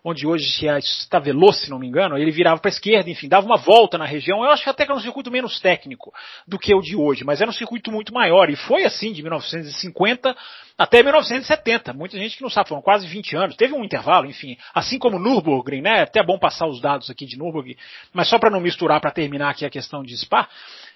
onde 0.05 0.27
hoje 0.27 0.47
está 0.79 1.19
Veloce, 1.19 1.65
se 1.65 1.71
não 1.71 1.79
me 1.79 1.87
engano, 1.87 2.17
ele 2.17 2.31
virava 2.31 2.61
para 2.61 2.69
a 2.69 2.73
esquerda, 2.73 3.11
enfim, 3.11 3.29
dava 3.29 3.47
uma 3.47 3.57
volta 3.57 3.99
na 3.99 4.05
região. 4.05 4.45
Eu 4.45 4.51
acho 4.51 4.69
até 4.69 4.85
que 4.85 4.91
era 4.91 4.99
um 4.99 5.03
circuito 5.03 5.31
menos 5.31 5.61
técnico 5.61 6.13
do 6.47 6.59
que 6.59 6.75
o 6.75 6.81
de 6.81 6.97
hoje, 6.97 7.25
mas 7.25 7.41
era 7.41 7.51
um 7.51 7.55
circuito 7.55 7.91
muito 7.91 8.13
maior 8.13 8.49
e 8.51 8.57
foi 8.57 8.85
assim 8.85 9.13
de 9.13 9.23
1950 9.23 10.37
até 10.77 11.03
1970. 11.03 11.93
Muita 11.93 12.17
gente 12.17 12.37
que 12.37 12.43
não 12.43 12.51
sabe, 12.51 12.69
foram 12.69 12.81
quase 12.81 13.07
20 13.07 13.37
anos. 13.37 13.57
Teve 13.57 13.75
um 13.75 13.85
intervalo, 13.85 14.27
enfim, 14.27 14.57
assim 14.73 14.99
como 14.99 15.19
Nürburgring, 15.19 15.83
né? 15.83 15.99
É 15.99 16.03
até 16.03 16.23
bom 16.23 16.39
passar 16.39 16.67
os 16.67 16.81
dados 16.81 17.11
aqui 17.11 17.27
de 17.27 17.37
Nürburgring, 17.37 17.77
mas 18.13 18.29
só 18.29 18.39
para 18.39 18.51
não 18.51 18.61
misturar, 18.61 19.01
para 19.01 19.11
terminar 19.11 19.51
aqui 19.51 19.65
a 19.65 19.71
questão 19.71 20.03
de 20.03 20.17
Spa. 20.17 20.49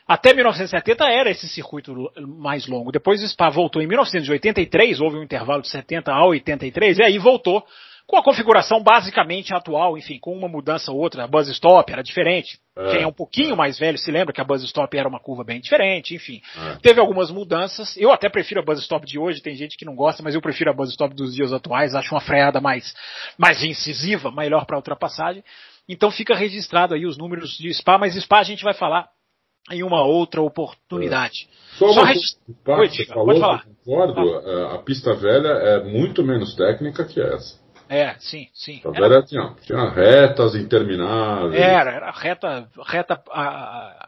Até 0.06 0.34
1970 0.34 1.04
era 1.04 1.30
esse 1.30 1.48
circuito 1.48 2.12
mais 2.16 2.66
longo. 2.66 2.92
Depois 2.92 3.22
o 3.22 3.28
Spa 3.28 3.48
voltou 3.50 3.80
em 3.80 3.86
1983, 3.86 5.00
houve 5.00 5.16
um 5.16 5.22
intervalo 5.22 5.62
de 5.62 5.68
70 5.68 6.12
a 6.12 6.26
83, 6.26 6.98
e 6.98 7.04
aí 7.04 7.18
voltou 7.18 7.64
com 8.06 8.16
a 8.16 8.22
configuração 8.22 8.82
basicamente 8.82 9.54
atual, 9.54 9.96
enfim, 9.96 10.18
com 10.18 10.36
uma 10.36 10.48
mudança 10.48 10.92
ou 10.92 10.98
outra. 10.98 11.24
A 11.24 11.26
Buzz 11.26 11.48
Stop 11.48 11.90
era 11.92 12.02
diferente. 12.02 12.58
É, 12.76 12.90
Quem 12.90 13.02
é 13.02 13.06
um 13.06 13.12
pouquinho 13.12 13.52
é. 13.52 13.56
mais 13.56 13.78
velho 13.78 13.98
se 13.98 14.10
lembra 14.10 14.32
que 14.32 14.40
a 14.40 14.44
Buzz 14.44 14.62
Stop 14.64 14.96
era 14.96 15.08
uma 15.08 15.20
curva 15.20 15.44
bem 15.44 15.60
diferente, 15.60 16.14
enfim. 16.14 16.40
É. 16.56 16.76
Teve 16.82 17.00
algumas 17.00 17.30
mudanças. 17.30 17.96
Eu 17.96 18.10
até 18.10 18.28
prefiro 18.28 18.60
a 18.60 18.64
Buzz 18.64 18.80
Stop 18.80 19.06
de 19.06 19.18
hoje, 19.18 19.40
tem 19.40 19.54
gente 19.54 19.76
que 19.76 19.84
não 19.84 19.94
gosta, 19.94 20.22
mas 20.22 20.34
eu 20.34 20.40
prefiro 20.40 20.70
a 20.70 20.74
Buzz 20.74 20.90
Stop 20.90 21.14
dos 21.14 21.34
dias 21.34 21.52
atuais, 21.52 21.94
acho 21.94 22.14
uma 22.14 22.20
freada 22.20 22.60
mais, 22.60 22.94
mais 23.38 23.62
incisiva, 23.62 24.30
melhor 24.30 24.66
para 24.66 24.76
ultrapassagem. 24.76 25.42
Então 25.88 26.10
fica 26.10 26.34
registrado 26.34 26.94
aí 26.94 27.06
os 27.06 27.16
números 27.16 27.56
de 27.56 27.72
Spa, 27.74 27.98
mas 27.98 28.14
Spa 28.14 28.38
a 28.38 28.44
gente 28.44 28.64
vai 28.64 28.74
falar 28.74 29.08
em 29.70 29.82
uma 29.82 30.04
outra 30.04 30.42
oportunidade. 30.42 31.48
É. 31.48 31.78
Só, 31.78 31.92
Só 31.92 32.02
regist... 32.02 32.38
Oi, 32.66 33.06
falou, 33.06 33.26
pode 33.26 33.40
falar. 33.40 33.64
Concordo, 33.84 34.20
ah. 34.20 34.74
a 34.74 34.78
pista 34.78 35.14
velha 35.14 35.48
é 35.48 35.84
muito 35.84 36.22
menos 36.22 36.54
técnica 36.54 37.04
que 37.04 37.20
essa. 37.20 37.61
É, 37.92 38.14
sim, 38.20 38.48
sim. 38.54 38.80
Velha 38.82 39.04
era... 39.04 39.22
tinha, 39.22 39.54
tinha 39.66 39.90
retas 39.90 40.54
intermináveis. 40.54 41.60
Era, 41.60 41.90
era 41.90 42.10
reta, 42.10 42.66
reta, 42.86 43.22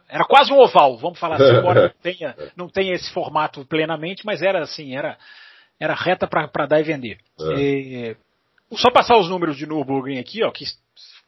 era 0.08 0.24
quase 0.24 0.50
um 0.50 0.58
oval, 0.58 0.96
vamos 0.96 1.18
falar 1.18 1.36
assim, 1.36 1.58
embora 1.58 1.82
não 1.82 1.90
tenha, 2.02 2.36
não 2.56 2.68
tenha 2.68 2.94
esse 2.94 3.12
formato 3.12 3.62
plenamente, 3.66 4.24
mas 4.24 4.40
era 4.40 4.62
assim, 4.62 4.96
era, 4.96 5.18
era 5.78 5.92
reta 5.92 6.26
para 6.26 6.66
dar 6.66 6.80
e 6.80 6.82
vender. 6.82 7.18
É. 7.38 7.60
E, 7.60 8.16
só 8.72 8.90
passar 8.90 9.18
os 9.18 9.28
números 9.28 9.58
de 9.58 9.66
Nürburgring 9.66 10.18
aqui, 10.18 10.42
ó, 10.42 10.50
que 10.50 10.64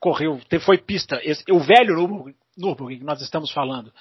correu, 0.01 0.41
foi 0.61 0.79
pista, 0.79 1.21
esse, 1.23 1.45
o 1.53 1.61
velho 1.61 1.95
Nürburgring, 1.95 2.35
Nürburgring 2.57 2.99
que 2.99 3.05
nós 3.05 3.21
estamos 3.21 3.51
falando, 3.51 3.93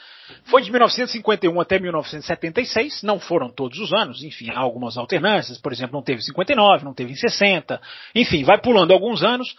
foi 0.46 0.62
de 0.62 0.72
1951 0.72 1.60
até 1.60 1.80
1976, 1.80 3.04
não 3.04 3.20
foram 3.20 3.50
todos 3.50 3.78
os 3.80 3.94
anos, 3.94 4.24
enfim, 4.24 4.50
há 4.50 4.60
algumas 4.60 4.98
alternâncias, 4.98 5.58
por 5.58 5.74
exemplo, 5.74 5.94
não 5.94 6.04
teve 6.04 6.22
59, 6.22 6.86
não 6.86 6.94
teve 6.94 7.12
em 7.12 7.16
60, 7.16 7.82
enfim, 8.16 8.44
vai 8.44 8.60
pulando 8.60 8.94
alguns 8.94 9.24
anos, 9.24 9.56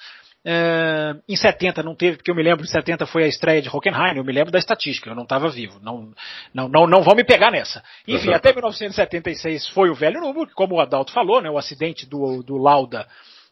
é, 0.48 1.16
em 1.28 1.34
70 1.34 1.82
não 1.82 1.96
teve, 1.96 2.18
porque 2.18 2.30
eu 2.30 2.34
me 2.34 2.42
lembro 2.42 2.64
de 2.64 2.70
70 2.70 3.04
foi 3.06 3.24
a 3.24 3.26
estreia 3.26 3.60
de 3.60 3.68
Hockenheim, 3.68 4.16
eu 4.16 4.24
me 4.24 4.32
lembro 4.32 4.52
da 4.52 4.58
estatística, 4.58 5.10
eu 5.10 5.14
não 5.14 5.24
estava 5.24 5.50
vivo, 5.50 5.80
não, 5.82 6.12
não, 6.54 6.68
não, 6.68 6.86
não 6.86 7.02
vão 7.02 7.16
me 7.16 7.24
pegar 7.24 7.50
nessa. 7.50 7.82
Enfim, 8.06 8.32
até 8.32 8.52
1976 8.52 9.68
foi 9.70 9.90
o 9.90 9.94
velho 9.94 10.20
Nürburgring, 10.20 10.54
como 10.54 10.76
o 10.76 10.80
Adalto 10.80 11.12
falou, 11.12 11.42
né, 11.42 11.50
o 11.50 11.58
acidente 11.58 12.06
do, 12.06 12.42
do 12.44 12.56
Lauda 12.56 13.08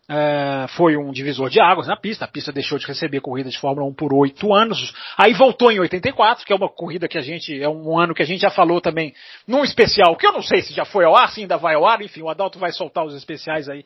é, 0.09 0.67
foi 0.77 0.97
um 0.97 1.11
divisor 1.11 1.49
de 1.49 1.61
águas 1.61 1.87
na 1.87 1.97
pista. 1.97 2.25
A 2.25 2.29
pista 2.29 2.53
deixou 2.53 2.79
de 2.79 2.87
receber 2.87 3.21
corrida 3.21 3.49
de 3.49 3.59
Fórmula 3.59 3.89
1 3.89 3.95
por 3.95 4.13
oito 4.13 4.53
anos. 4.53 4.93
Aí 5.17 5.33
voltou 5.33 5.73
em 5.73 5.81
84, 5.81 6.45
que 6.45 6.53
é 6.53 6.57
uma 6.57 6.69
corrida 6.69 7.09
que 7.09 7.17
a 7.17 7.23
gente, 7.23 7.61
é 7.61 7.69
um 7.69 7.99
ano 7.99 8.15
que 8.15 8.23
a 8.23 8.27
gente 8.27 8.41
já 8.41 8.51
falou 8.51 8.81
também 8.81 9.15
num 9.47 9.65
especial, 9.65 10.17
que 10.17 10.27
eu 10.27 10.33
não 10.33 10.43
sei 10.43 10.61
se 10.61 10.75
já 10.75 10.85
foi 10.85 11.05
ao 11.05 11.17
ar, 11.17 11.31
se 11.31 11.41
ainda 11.41 11.57
vai 11.57 11.75
ao 11.75 11.87
ar, 11.87 12.03
enfim, 12.03 12.23
o 12.23 12.29
Adalto 12.29 12.59
vai 12.59 12.73
soltar 12.73 13.05
os 13.05 13.15
especiais 13.15 13.69
aí 13.69 13.85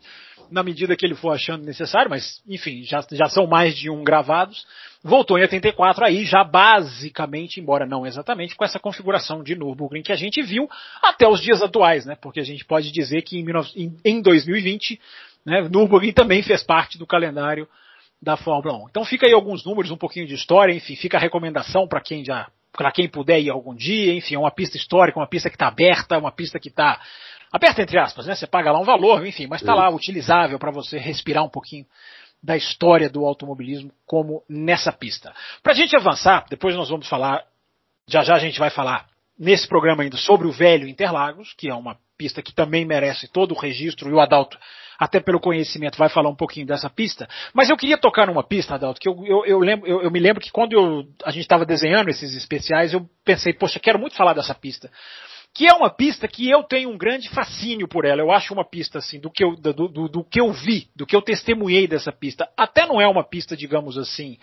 na 0.51 0.63
medida 0.63 0.97
que 0.97 1.05
ele 1.05 1.15
for 1.15 1.31
achando 1.31 1.65
necessário, 1.65 2.11
mas 2.11 2.43
enfim, 2.49 2.83
já, 2.83 3.05
já 3.13 3.27
são 3.27 3.47
mais 3.47 3.77
de 3.77 3.91
um 3.91 4.03
gravados. 4.03 4.67
Voltou 5.05 5.39
em 5.39 5.43
84 5.43 6.05
aí, 6.05 6.25
já 6.25 6.43
basicamente, 6.43 7.61
embora 7.61 7.87
não 7.87 8.05
exatamente, 8.05 8.57
com 8.57 8.65
essa 8.65 8.81
configuração 8.81 9.43
de 9.43 9.55
Nürburgring 9.55 10.03
que 10.03 10.13
a 10.13 10.17
gente 10.17 10.43
viu 10.43 10.69
até 11.01 11.29
os 11.29 11.41
dias 11.41 11.63
atuais, 11.63 12.05
né? 12.05 12.17
Porque 12.21 12.41
a 12.41 12.45
gente 12.45 12.65
pode 12.65 12.91
dizer 12.91 13.23
que 13.23 13.39
em, 13.39 13.97
em 14.05 14.21
2020 14.21 14.99
né? 15.49 15.63
Nürburgring 15.63 16.13
também 16.13 16.43
fez 16.43 16.63
parte 16.63 16.99
do 16.99 17.07
calendário 17.07 17.69
da 18.21 18.37
Fórmula 18.37 18.77
1. 18.85 18.89
Então 18.91 19.05
fica 19.05 19.27
aí 19.27 19.33
alguns 19.33 19.65
números, 19.65 19.91
um 19.91 19.97
pouquinho 19.97 20.27
de 20.27 20.35
história, 20.35 20.73
enfim, 20.73 20.97
fica 20.97 21.17
a 21.17 21.21
recomendação 21.21 21.87
para 21.87 22.01
quem 22.01 22.25
já, 22.25 22.49
para 22.73 22.91
quem 22.91 23.09
puder 23.09 23.41
ir 23.41 23.51
algum 23.51 23.75
dia, 23.75 24.15
enfim, 24.15 24.35
é 24.35 24.39
uma 24.39 24.51
pista 24.51 24.77
histórica, 24.77 25.19
uma 25.19 25.27
pista 25.27 25.49
que 25.49 25.57
está 25.57 25.69
aberta, 25.69 26.19
uma 26.19 26.33
pista 26.33 26.59
que 26.59 26.69
está 26.69 27.01
aberta 27.53 27.83
entre 27.83 27.99
aspas, 27.99 28.27
né? 28.27 28.35
Você 28.35 28.47
paga 28.47 28.73
lá 28.73 28.81
um 28.81 28.85
valor, 28.85 29.27
enfim, 29.27 29.47
mas 29.47 29.61
está 29.61 29.75
lá 29.75 29.89
utilizável 29.89 30.59
para 30.59 30.71
você 30.71 30.99
respirar 30.99 31.45
um 31.45 31.49
pouquinho 31.49 31.87
da 32.43 32.57
história 32.57 33.09
do 33.09 33.25
automobilismo 33.25 33.91
como 34.07 34.43
nessa 34.49 34.93
pista. 34.93 35.35
Para 35.63 35.73
a 35.73 35.77
gente 35.77 35.97
avançar, 35.97 36.47
depois 36.49 36.77
nós 36.77 36.89
vamos 36.89 37.09
falar, 37.09 37.45
já 38.07 38.23
já 38.23 38.35
a 38.35 38.39
gente 38.39 38.59
vai 38.59 38.71
falar 38.71 39.07
nesse 39.39 39.67
programa 39.69 40.03
ainda 40.03 40.17
sobre 40.17 40.47
o 40.47 40.53
velho 40.53 40.89
Interlagos, 40.89 41.53
que 41.55 41.69
é 41.69 41.75
uma 41.75 41.97
pista 42.17 42.43
que 42.43 42.53
também 42.53 42.85
merece 42.85 43.29
todo 43.29 43.53
o 43.53 43.59
registro, 43.59 44.09
e 44.09 44.13
o 44.13 44.21
Adalto 44.21 44.59
até 44.99 45.21
pelo 45.21 45.39
conhecimento, 45.39 45.97
vai 45.97 46.09
falar 46.09 46.29
um 46.29 46.35
pouquinho 46.35 46.67
dessa 46.67 46.91
pista. 46.91 47.29
Mas 47.55 47.71
eu 47.71 47.77
queria 47.77 47.97
tocar 47.97 48.27
numa 48.27 48.43
pista, 48.43 48.75
Adalto, 48.75 49.01
que 49.01 49.09
eu, 49.09 49.25
eu, 49.25 49.47
eu, 49.47 49.59
lembro, 49.61 49.87
eu, 49.87 50.03
eu 50.03 50.11
me 50.11 50.19
lembro 50.19 50.43
que 50.43 50.51
quando 50.51 51.07
a 51.25 51.31
gente 51.31 51.43
estava 51.43 51.65
desenhando 51.65 52.09
esses 52.09 52.35
especiais, 52.35 52.93
eu 52.93 53.09
pensei, 53.25 53.53
poxa, 53.53 53.79
quero 53.79 53.99
muito 53.99 54.17
falar 54.17 54.35
dessa 54.35 54.55
pista 54.55 54.91
que 55.55 55.67
é 55.67 55.73
uma 55.73 55.91
pista 55.91 56.29
que 56.29 56.49
eu 56.49 56.63
tenho 56.63 56.91
um 56.91 56.97
grande 56.97 57.29
fascínio 57.31 57.89
por 57.89 58.05
ela. 58.05 58.21
Eu 58.21 58.31
acho 58.31 58.55
uma 58.55 58.65
pista 58.65 58.99
assim 58.99 59.19
do 59.19 59.31
que 59.31 59.43
eu, 59.43 59.57
do, 59.57 59.73
do, 59.73 60.09
do 60.09 60.25
que 60.25 60.41
eu 60.41 60.53
vi, 60.53 60.89
do 60.95 61.07
que 61.07 61.17
eu 61.17 61.23
testemunhei 61.23 61.89
dessa 61.89 62.13
pista. 62.13 62.49
Até 62.57 62.87
não 62.87 63.01
é 63.01 63.09
uma 63.09 63.25
pista, 63.25 63.57
digamos 63.57 63.99
assim, 63.99 64.39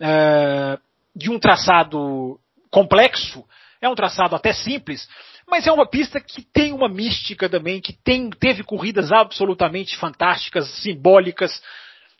é, 0.00 0.78
de 1.14 1.30
um 1.30 1.38
traçado 1.38 2.40
complexo. 2.70 3.44
É 3.82 3.88
um 3.88 3.94
traçado 3.94 4.34
até 4.34 4.52
simples, 4.52 5.06
mas 5.48 5.66
é 5.66 5.72
uma 5.72 5.88
pista 5.88 6.20
que 6.20 6.42
tem 6.42 6.72
uma 6.72 6.88
mística 6.88 7.48
também, 7.48 7.80
que 7.80 7.92
tem, 7.92 8.30
teve 8.30 8.62
corridas 8.62 9.12
absolutamente 9.12 9.96
fantásticas, 9.96 10.68
simbólicas, 10.82 11.62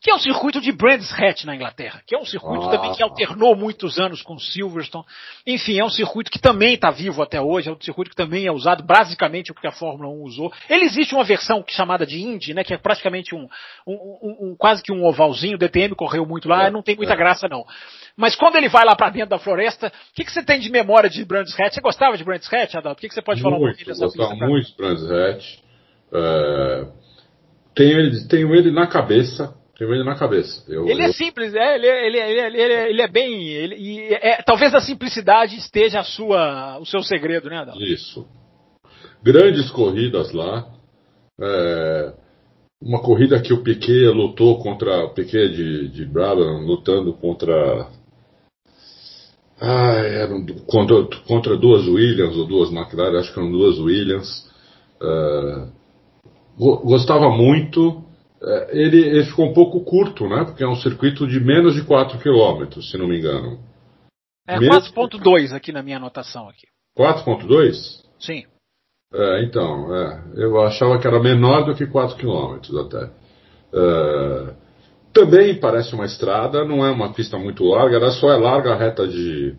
que 0.01 0.11
é 0.11 0.15
o 0.15 0.19
circuito 0.19 0.61
de 0.61 0.71
Brands 0.73 1.13
Hatch 1.13 1.45
na 1.45 1.55
Inglaterra, 1.55 2.03
que 2.07 2.15
é 2.15 2.19
um 2.19 2.25
circuito 2.25 2.67
ah. 2.67 2.71
também 2.71 2.93
que 2.93 3.03
alternou 3.03 3.57
muitos 3.57 3.99
anos 3.99 4.23
com 4.23 4.39
Silverstone. 4.39 5.05
Enfim, 5.47 5.79
é 5.79 5.85
um 5.85 5.91
circuito 5.91 6.31
que 6.31 6.39
também 6.39 6.75
está 6.75 6.91
vivo 6.91 7.23
até 7.23 7.41
hoje, 7.41 7.69
é 7.69 7.73
um 7.73 7.81
circuito 7.81 8.11
que 8.11 8.17
também 8.17 8.47
é 8.47 8.53
usado 8.53 8.85
basicamente 8.85 9.51
o 9.51 9.55
que 9.55 9.67
a 9.67 9.73
Fórmula 9.73 10.09
1 10.09 10.23
usou. 10.23 10.53
Ele 10.69 10.85
existe 10.85 11.15
uma 11.15 11.25
versão 11.25 11.65
chamada 11.67 12.07
de 12.07 12.21
Indy, 12.21 12.55
né, 12.55 12.63
que 12.63 12.75
é 12.75 12.79
praticamente 12.79 13.35
um, 13.35 13.49
um, 13.87 13.95
um, 13.95 14.37
um 14.51 14.57
quase 14.57 14.83
que 14.83 14.93
um 14.93 15.05
ovalzinho, 15.05 15.57
o 15.57 15.59
DTM 15.59 15.95
correu 15.95 16.27
muito 16.27 16.49
lá, 16.49 16.67
é, 16.67 16.71
não 16.71 16.83
tem 16.83 16.97
muita 16.97 17.15
é. 17.15 17.17
graça 17.17 17.49
não. 17.49 17.65
Mas 18.17 18.37
quando 18.37 18.57
ele 18.57 18.69
vai 18.69 18.85
lá 18.85 18.95
para 18.95 19.11
dentro 19.11 19.31
da 19.31 19.39
floresta, 19.39 19.89
o 19.89 20.15
que, 20.15 20.25
que 20.25 20.33
você 20.33 20.43
tem 20.43 20.61
de 20.61 20.71
memória 20.71 21.11
de 21.11 21.25
Brands 21.25 21.59
Hatch? 21.59 21.75
Você 21.75 21.81
gostava 21.81 22.17
de 22.17 22.25
Brands 22.25 22.53
Hatch, 22.53 22.75
Adalto? 22.75 22.99
O 22.99 23.01
que, 23.01 23.09
que 23.09 23.15
você 23.15 23.23
pode 23.23 23.43
muito, 23.43 23.55
falar 23.55 23.63
um 23.63 23.69
pouquinho 23.69 23.89
dessa 23.89 24.05
pista? 24.07 24.19
Gostava 24.19 24.47
muito 24.47 24.67
de 24.69 24.77
Brands 24.77 25.11
Hatch. 25.11 25.59
É, 26.13 26.87
tenho, 27.75 27.99
ele, 27.99 28.29
tenho 28.29 28.55
ele 28.55 28.71
na 28.71 28.87
cabeça. 28.87 29.55
Ele 29.79 30.05
na 30.05 30.15
cabeça. 30.15 30.65
Eu, 30.69 30.89
ele 30.89 31.03
é 31.03 31.07
eu... 31.07 31.11
é 31.11 31.13
simples, 31.13 31.55
é, 31.55 31.75
ele, 31.75 31.87
ele, 31.87 32.19
ele, 32.19 32.61
ele, 32.63 32.75
ele 32.91 33.03
é 33.03 33.09
bem. 33.09 33.49
Ele, 33.49 34.15
é, 34.15 34.43
talvez 34.43 34.75
a 34.75 34.81
simplicidade 34.81 35.57
esteja 35.57 36.01
a 36.01 36.05
sua, 36.05 36.79
o 36.79 36.87
seu 36.87 37.03
segredo, 37.03 37.51
né, 37.51 37.59
Adalto? 37.59 37.83
Isso. 37.83 38.27
Grandes 39.23 39.71
corridas 39.71 40.33
lá. 40.33 40.67
É, 41.39 42.15
uma 42.81 43.03
corrida 43.03 43.41
que 43.41 43.53
o 43.53 43.63
Piquet 43.63 44.07
lutou 44.09 44.59
contra 44.63 45.05
o 45.05 45.13
Piquet 45.13 45.49
de, 45.49 45.89
de 45.89 46.07
Brabham, 46.07 46.65
lutando 46.65 47.13
contra 47.13 47.91
ah, 49.61 49.95
eram 49.95 50.45
contra, 50.67 51.07
contra 51.27 51.57
duas 51.57 51.87
Williams 51.87 52.37
ou 52.37 52.47
duas 52.47 52.71
McLaren, 52.71 53.19
acho 53.19 53.33
que 53.33 53.39
eram 53.39 53.51
duas 53.51 53.79
Williams. 53.79 54.47
Uh, 55.01 55.73
gostava 56.59 57.31
muito. 57.31 58.05
Uh, 58.41 58.69
ele, 58.71 58.99
ele, 58.99 59.25
ficou 59.25 59.47
um 59.47 59.55
pouco 59.55 59.81
curto, 59.81 60.29
né? 60.29 60.45
Porque 60.45 60.63
é 60.63 60.69
um 60.69 60.77
circuito 60.77 61.27
de 61.27 61.41
menos 61.41 61.75
de 61.75 61.83
4 61.83 62.19
km, 62.19 62.81
se 62.83 62.99
não 62.99 63.09
me 63.09 63.19
engano. 63.19 63.59
É 64.47 64.59
4.2 64.59 65.53
aqui 65.55 65.73
na 65.73 65.83
minha 65.83 65.97
anotação 65.97 66.49
aqui. 66.49 66.67
4.2? 66.97 67.75
Sim. 68.19 68.45
É, 69.13 69.43
então, 69.43 69.95
é, 69.95 70.23
eu 70.35 70.61
achava 70.63 70.99
que 70.99 71.07
era 71.07 71.21
menor 71.21 71.65
do 71.65 71.75
que 71.75 71.87
4 71.87 72.17
km 72.17 72.59
até. 72.79 73.11
É, 73.73 74.55
também 75.13 75.59
parece 75.59 75.95
uma 75.95 76.05
estrada, 76.05 76.65
não 76.65 76.85
é 76.85 76.91
uma 76.91 77.13
pista 77.13 77.39
muito 77.39 77.65
larga, 77.65 77.97
ela 77.97 78.11
só 78.11 78.31
é 78.31 78.37
larga 78.37 78.75
a 78.75 78.77
reta 78.77 79.07
de. 79.09 79.57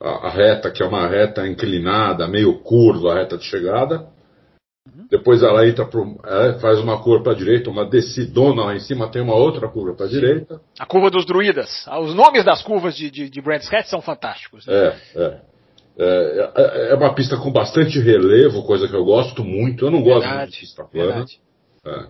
A, 0.00 0.28
a 0.28 0.30
reta, 0.30 0.70
que 0.70 0.82
é 0.82 0.86
uma 0.86 1.06
reta 1.06 1.46
inclinada, 1.46 2.26
meio 2.26 2.58
curva, 2.60 3.12
a 3.12 3.14
reta 3.16 3.36
de 3.36 3.44
chegada. 3.44 4.06
Uhum. 4.86 5.06
Depois 5.10 5.42
ela 5.42 5.66
entra 5.66 5.86
pro, 5.86 6.20
é, 6.24 6.58
faz 6.58 6.78
uma 6.78 7.02
curva 7.02 7.24
para 7.24 7.32
a 7.32 7.36
direita, 7.36 7.70
uma 7.70 7.88
descidona 7.88 8.64
lá 8.64 8.74
em 8.74 8.80
cima, 8.80 9.10
tem 9.10 9.22
uma 9.22 9.34
outra 9.34 9.66
curva 9.68 9.96
para 9.96 10.06
a 10.06 10.08
direita. 10.08 10.60
A 10.78 10.84
curva 10.84 11.10
dos 11.10 11.24
druidas. 11.24 11.86
Os 12.02 12.14
nomes 12.14 12.44
das 12.44 12.62
curvas 12.62 12.94
de, 12.94 13.10
de, 13.10 13.30
de 13.30 13.40
Hatch 13.40 13.86
são 13.86 14.02
fantásticos. 14.02 14.66
Né? 14.66 14.74
É, 14.74 14.96
é. 15.16 15.40
É, 15.96 16.50
é, 16.56 16.90
é 16.90 16.94
uma 16.96 17.14
pista 17.14 17.36
com 17.36 17.52
bastante 17.52 18.00
relevo, 18.00 18.64
coisa 18.64 18.88
que 18.88 18.94
eu 18.94 19.04
gosto 19.04 19.44
muito. 19.44 19.86
Eu 19.86 19.90
não 19.90 20.02
verdade, 20.02 20.26
gosto 20.26 20.50
de 20.50 20.58
pista 20.58 20.84
plana. 20.84 21.24
É. 21.86 22.06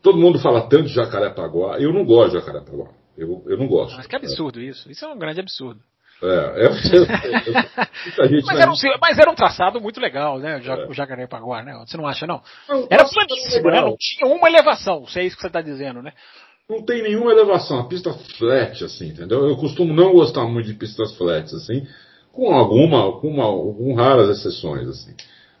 Todo 0.00 0.18
mundo 0.18 0.38
fala 0.38 0.68
tanto 0.68 0.84
de 0.84 0.94
Jacarepaguá, 0.94 1.80
eu 1.80 1.92
não 1.92 2.04
gosto 2.04 2.32
de 2.32 2.38
Jacarepaguá. 2.38 2.90
Eu, 3.18 3.42
eu 3.46 3.58
não 3.58 3.66
gosto. 3.66 3.96
Mas 3.96 4.06
que 4.06 4.14
absurdo 4.14 4.60
isso. 4.60 4.90
Isso 4.90 5.04
é 5.04 5.08
um 5.08 5.18
grande 5.18 5.40
absurdo. 5.40 5.80
É, 6.22 6.68
mas, 8.46 8.58
era 8.58 8.70
um, 8.70 8.74
mas, 9.00 9.18
era 9.18 9.30
um, 9.30 9.34
traçado 9.34 9.80
muito 9.80 10.00
legal, 10.00 10.38
né? 10.38 10.60
O 10.88 10.92
Jacarepaguá, 10.94 11.62
né? 11.62 11.74
Você 11.86 11.96
não 11.96 12.06
acha, 12.06 12.26
não? 12.26 12.40
não 12.68 12.86
era 12.90 13.04
planíssimo, 13.04 13.70
né? 13.70 13.80
Não 13.82 13.96
tinha 13.98 14.26
uma 14.26 14.48
elevação, 14.48 15.06
se 15.06 15.20
é 15.20 15.24
isso 15.24 15.36
que 15.36 15.42
você 15.42 15.48
está 15.48 15.60
dizendo, 15.60 16.02
né? 16.02 16.12
Não 16.68 16.82
tem 16.82 17.02
nenhuma 17.02 17.30
elevação, 17.30 17.80
a 17.80 17.88
pista 17.88 18.12
flat, 18.38 18.82
assim, 18.82 19.08
entendeu? 19.08 19.46
Eu 19.46 19.56
costumo 19.56 19.92
não 19.92 20.12
gostar 20.12 20.44
muito 20.46 20.66
de 20.66 20.74
pistas 20.74 21.14
flats, 21.16 21.52
assim, 21.54 21.86
com 22.32 22.52
alguma, 22.52 23.20
com, 23.20 23.28
uma, 23.28 23.46
com 23.46 23.94
raras 23.94 24.38
exceções, 24.38 24.88
assim. 24.88 25.14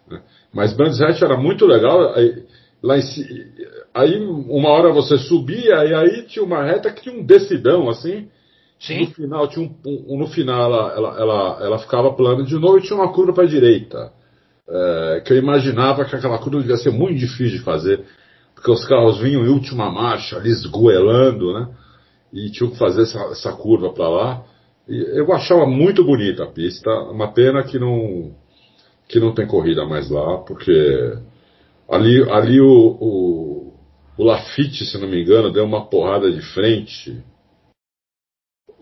Né? 0.08 0.20
Mas 0.52 0.72
Brands 0.72 1.00
Hatch 1.00 1.22
era 1.22 1.36
muito 1.36 1.66
legal, 1.66 2.14
aí, 2.14 2.44
lá 2.82 2.98
em, 2.98 3.02
aí 3.94 4.18
uma 4.18 4.70
hora 4.70 4.90
você 4.92 5.16
subia 5.18 5.84
e 5.84 5.94
aí 5.94 6.22
tinha 6.22 6.44
uma 6.44 6.64
reta 6.64 6.90
que 6.90 7.02
tinha 7.02 7.14
um 7.14 7.24
decidão, 7.24 7.88
assim, 7.88 8.28
Sim. 8.78 9.00
No 9.00 9.06
final, 9.06 9.48
tinha 9.48 9.66
um, 9.66 10.04
um 10.08 10.18
no 10.18 10.26
final 10.26 10.60
ela, 10.60 10.92
ela, 10.92 11.20
ela, 11.20 11.58
ela, 11.62 11.78
ficava 11.78 12.12
plana 12.12 12.44
de 12.44 12.54
novo 12.54 12.78
e 12.78 12.82
tinha 12.82 12.96
uma 12.96 13.12
curva 13.12 13.32
para 13.32 13.44
a 13.44 13.48
direita. 13.48 14.12
É, 14.68 15.22
que 15.24 15.32
eu 15.32 15.38
imaginava 15.38 16.04
que 16.04 16.14
aquela 16.14 16.38
curva 16.38 16.60
devia 16.60 16.76
ser 16.76 16.90
muito 16.90 17.18
difícil 17.18 17.58
de 17.58 17.64
fazer, 17.64 18.04
porque 18.54 18.70
os 18.70 18.84
carros 18.84 19.18
vinham 19.18 19.44
em 19.44 19.48
última 19.48 19.90
marcha, 19.90 20.36
ali 20.36 20.50
esgoelando, 20.50 21.52
né? 21.54 21.68
E 22.32 22.50
tinham 22.50 22.70
que 22.70 22.78
fazer 22.78 23.02
essa, 23.02 23.18
essa 23.30 23.52
curva 23.52 23.92
para 23.92 24.08
lá. 24.08 24.44
E 24.88 25.18
eu 25.18 25.32
achava 25.32 25.66
muito 25.66 26.04
bonita 26.04 26.44
a 26.44 26.46
pista, 26.46 26.90
uma 27.10 27.32
pena 27.32 27.62
que 27.62 27.78
não, 27.78 28.34
que 29.08 29.18
não 29.18 29.32
tem 29.32 29.46
corrida 29.46 29.84
mais 29.84 30.10
lá, 30.10 30.38
porque 30.38 31.16
ali, 31.88 32.30
ali 32.30 32.60
o, 32.60 32.96
o, 33.00 33.72
o 34.18 34.24
Lafitte, 34.24 34.84
se 34.84 34.98
não 34.98 35.08
me 35.08 35.22
engano, 35.22 35.52
deu 35.52 35.64
uma 35.64 35.86
porrada 35.86 36.30
de 36.30 36.42
frente 36.52 37.22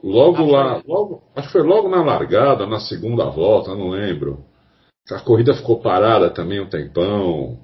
Logo 0.05 0.45
lá, 0.45 0.83
logo, 0.87 1.23
acho 1.35 1.47
que 1.47 1.53
foi 1.53 1.62
logo 1.62 1.88
na 1.88 2.05
largada, 2.05 2.67
na 2.67 2.79
segunda 2.79 3.25
volta, 3.31 3.75
não 3.75 3.88
lembro. 3.88 4.45
A 5.11 5.19
corrida 5.21 5.55
ficou 5.55 5.81
parada 5.81 6.29
também 6.29 6.61
um 6.61 6.69
tempão. 6.69 7.59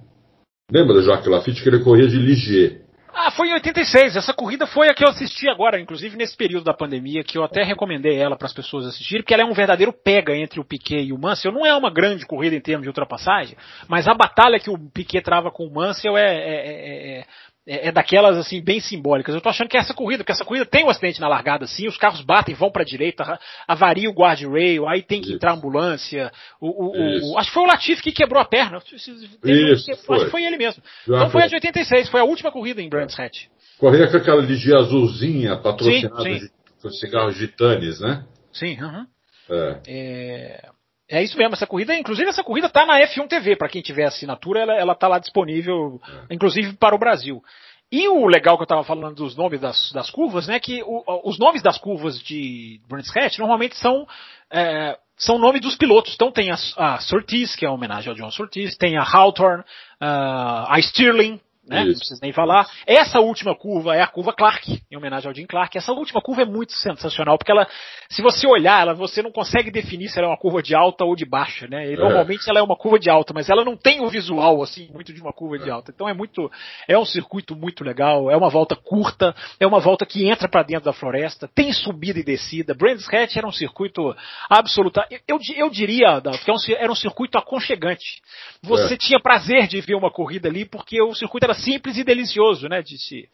Lembra 0.72 0.94
do 0.94 1.03
Jacques 1.03 1.26
Lafitte 1.26 1.62
que 1.62 1.68
ele 1.68 1.85
corria 1.85 2.09
de 2.09 2.16
Ligier? 2.16 2.81
Ah, 3.12 3.31
foi 3.31 3.48
em 3.48 3.53
86. 3.55 4.16
Essa 4.16 4.33
corrida 4.33 4.66
foi 4.66 4.88
a 4.88 4.94
que 4.94 5.05
eu 5.05 5.09
assisti 5.09 5.50
agora, 5.50 5.79
inclusive 5.79 6.16
nesse 6.16 6.35
período 6.35 6.64
da 6.64 6.72
pandemia, 6.72 7.22
que 7.22 7.37
eu 7.37 7.44
até 7.44 7.62
recomendei 7.62 8.16
ela 8.16 8.37
para 8.37 8.46
as 8.46 8.55
pessoas 8.55 8.87
assistirem, 8.87 9.22
porque 9.22 9.35
ela 9.35 9.42
é 9.42 9.46
um 9.46 9.53
verdadeiro 9.53 9.92
pega 9.92 10.35
entre 10.35 10.61
o 10.61 10.64
Piquet 10.64 11.03
e 11.03 11.12
o 11.12 11.18
Mansell. 11.18 11.53
Não 11.53 11.66
é 11.66 11.74
uma 11.74 11.90
grande 11.90 12.24
corrida 12.24 12.57
em 12.57 12.61
termos 12.61 12.85
de 12.85 12.88
ultrapassagem, 12.88 13.55
mas 13.87 14.09
a 14.09 14.14
batalha 14.14 14.59
que 14.59 14.70
o 14.70 14.79
Piquet 14.79 15.20
trava 15.22 15.50
com 15.50 15.66
o 15.66 15.74
Mansell 15.74 16.16
é, 16.16 16.24
é, 16.24 16.68
é, 16.68 17.18
é 17.18 17.24
é, 17.70 17.87
é, 17.87 17.92
daquelas 17.92 18.37
assim 18.37 18.61
bem 18.61 18.80
simbólicas. 18.80 19.33
Eu 19.33 19.40
tô 19.40 19.48
achando 19.48 19.68
que 19.68 19.76
é 19.76 19.80
essa 19.80 19.94
corrida, 19.94 20.24
porque 20.24 20.33
essa 20.33 20.44
corrida 20.44 20.66
tem 20.66 20.85
um 20.85 20.90
acidente 20.90 21.20
na 21.20 21.28
largada, 21.28 21.66
assim, 21.66 21.87
os 21.87 21.96
carros 21.96 22.20
batem, 22.20 22.52
vão 22.52 22.68
para 22.68 22.83
a 22.83 22.85
direita, 22.85 23.38
avaria 23.68 24.11
o 24.11 24.12
guardrail, 24.12 24.88
aí 24.88 25.02
tem 25.02 25.20
que 25.20 25.28
Isso. 25.28 25.37
entrar 25.37 25.52
a 25.52 25.54
ambulância. 25.54 26.33
O, 26.61 26.66
o, 26.66 27.33
o, 27.33 27.38
acho 27.38 27.48
que 27.48 27.54
foi 27.54 27.62
o 27.62 27.66
Latifi 27.66 28.02
que 28.02 28.11
quebrou 28.11 28.42
a 28.42 28.44
perna. 28.44 28.78
Isso, 28.78 29.96
foi. 30.04 30.16
Acho 30.16 30.24
que 30.24 30.30
foi 30.33 30.44
ele 30.44 30.56
mesmo. 30.56 30.83
Já 31.06 31.14
então 31.14 31.30
foi 31.30 31.44
a 31.44 31.46
de 31.46 31.54
86, 31.54 32.09
foi 32.09 32.20
a 32.20 32.24
última 32.24 32.50
corrida 32.50 32.83
em 32.83 32.88
Brands 32.88 33.16
Hatch. 33.18 33.44
Corria 33.78 34.11
com 34.11 34.16
aquela 34.16 34.42
ligia 34.42 34.76
azulzinha 34.76 35.56
patrocinada 35.56 36.24
sim, 36.24 36.40
sim. 36.40 36.88
de 36.88 36.98
cigarros 36.98 37.37
gitanes, 37.37 38.00
né? 38.00 38.24
Sim, 38.52 38.76
aham. 38.80 39.06
Uh 39.48 39.54
-huh. 39.54 39.80
é. 39.87 40.61
é... 40.66 40.80
É 41.11 41.23
isso 41.23 41.37
mesmo, 41.37 41.55
essa 41.55 41.66
corrida, 41.66 41.94
inclusive 41.94 42.29
essa 42.29 42.44
corrida 42.44 42.68
está 42.68 42.87
na 42.87 43.01
F1 43.01 43.27
TV, 43.27 43.57
para 43.57 43.68
quem 43.68 43.83
tiver 43.83 44.05
assinatura, 44.05 44.61
ela, 44.61 44.75
ela 44.75 44.94
tá 44.94 45.09
lá 45.09 45.18
disponível, 45.18 46.01
é. 46.31 46.35
inclusive 46.35 46.75
para 46.75 46.94
o 46.94 46.99
Brasil. 46.99 47.42
E 47.90 48.07
o 48.07 48.29
legal 48.29 48.57
que 48.57 48.62
eu 48.62 48.66
estava 48.66 48.85
falando 48.85 49.16
dos 49.16 49.35
nomes 49.37 49.61
das, 49.61 49.90
das 49.92 50.09
curvas, 50.09 50.46
né, 50.46 50.61
que 50.61 50.81
o, 50.85 51.03
os 51.25 51.37
nomes 51.40 51.61
das 51.61 51.77
curvas 51.77 52.23
de 52.23 52.81
Brands 52.88 53.11
Hatch 53.16 53.38
normalmente 53.38 53.77
são 53.77 54.07
é, 54.53 54.96
são 55.20 55.38
nomes 55.38 55.61
dos 55.61 55.77
pilotos. 55.77 56.14
Então 56.14 56.31
tem 56.31 56.51
a, 56.51 56.57
a 56.77 57.01
Surtees, 57.01 57.55
que 57.55 57.66
é 57.66 57.68
uma 57.68 57.75
homenagem 57.75 58.09
ao 58.09 58.16
John 58.16 58.31
Surtees, 58.31 58.77
tem 58.77 58.96
a 58.96 59.03
Hawthorne, 59.03 59.62
uh, 60.01 60.66
a 60.68 60.77
Stirling, 60.81 61.40
né? 61.70 61.85
Não 61.85 61.94
preciso 61.94 62.20
nem 62.20 62.33
falar. 62.33 62.68
Essa 62.85 63.20
última 63.20 63.54
curva 63.54 63.94
é 63.94 64.02
a 64.02 64.06
curva 64.09 64.33
Clark, 64.33 64.83
em 64.90 64.96
homenagem 64.96 65.28
ao 65.28 65.35
Jim 65.35 65.46
Clark. 65.46 65.78
Essa 65.78 65.92
última 65.92 66.20
curva 66.20 66.42
é 66.42 66.44
muito 66.44 66.72
sensacional, 66.72 67.38
porque 67.38 67.52
ela, 67.52 67.66
se 68.09 68.20
você 68.20 68.46
olhar, 68.46 68.83
ela, 68.83 68.92
você 68.92 69.22
não 69.22 69.30
consegue 69.30 69.70
definir 69.70 70.09
se 70.09 70.18
ela 70.18 70.26
é 70.26 70.30
uma 70.30 70.37
curva 70.37 70.61
de 70.61 70.74
alta 70.74 71.04
ou 71.04 71.14
de 71.14 71.24
baixa, 71.24 71.68
né? 71.68 71.88
E, 71.88 71.94
é. 71.94 71.96
normalmente 71.96 72.50
ela 72.50 72.59
é 72.59 72.62
uma 72.62 72.76
curva 72.76 72.98
de 72.98 73.09
alta, 73.09 73.33
mas 73.33 73.48
ela 73.48 73.64
não 73.64 73.76
tem 73.76 74.04
o 74.04 74.09
visual, 74.09 74.61
assim, 74.62 74.90
muito 74.92 75.12
de 75.12 75.20
uma 75.20 75.33
curva 75.33 75.59
de 75.59 75.68
é. 75.68 75.72
alta. 75.72 75.92
Então 75.94 76.09
é 76.09 76.12
muito, 76.12 76.50
é 76.88 76.98
um 76.98 77.04
circuito 77.04 77.54
muito 77.54 77.85
legal, 77.85 78.28
é 78.28 78.37
uma 78.37 78.50
volta 78.50 78.74
curta, 78.74 79.33
é 79.61 79.66
uma 79.66 79.78
volta 79.78 80.04
que 80.04 80.28
entra 80.28 80.48
para 80.48 80.64
dentro 80.64 80.87
da 80.87 80.92
floresta, 80.92 81.48
tem 81.54 81.72
subida 81.72 82.18
e 82.18 82.24
descida. 82.24 82.74
Brands 82.74 83.06
Hatch 83.09 83.37
era 83.37 83.46
um 83.46 83.52
circuito 83.52 84.12
absoluto, 84.48 85.00
eu, 85.28 85.38
eu 85.56 85.70
diria, 85.70 86.20
que 86.44 86.50
é 86.50 86.83
era 86.83 86.90
um 86.90 86.96
circuito 86.96 87.38
aconchegante. 87.38 88.20
Você 88.61 88.94
é. 88.94 88.96
tinha 88.96 89.20
prazer 89.20 89.68
de 89.68 89.80
ver 89.80 89.94
uma 89.94 90.11
corrida 90.11 90.48
ali, 90.48 90.64
porque 90.64 91.00
o 91.00 91.14
circuito 91.14 91.44
era 91.44 91.54
simples 91.62 91.96
e 91.96 92.05
delicioso, 92.05 92.68
né, 92.68 92.83
de 92.83 92.99
se, 92.99 93.29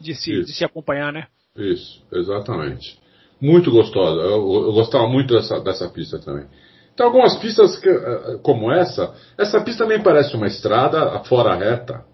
de 0.00 0.14
se, 0.14 0.44
de 0.44 0.52
se 0.52 0.64
acompanhar, 0.64 1.12
né? 1.12 1.26
Isso, 1.56 2.02
exatamente. 2.12 2.98
Muito 3.40 3.70
gostosa. 3.70 4.20
Eu, 4.20 4.66
eu, 4.66 4.72
gostava 4.72 5.08
muito 5.08 5.34
dessa, 5.34 5.60
dessa 5.60 5.88
pista 5.88 6.18
também. 6.18 6.46
Tem 6.96 7.06
algumas 7.06 7.36
pistas 7.38 7.78
que, 7.78 7.88
eh, 7.88 8.38
como 8.42 8.70
essa. 8.70 9.14
Essa 9.38 9.60
pista 9.62 9.84
também 9.84 10.02
parece 10.02 10.36
uma 10.36 10.46
estrada 10.46 11.18
fora 11.24 11.54
reta. 11.54 12.04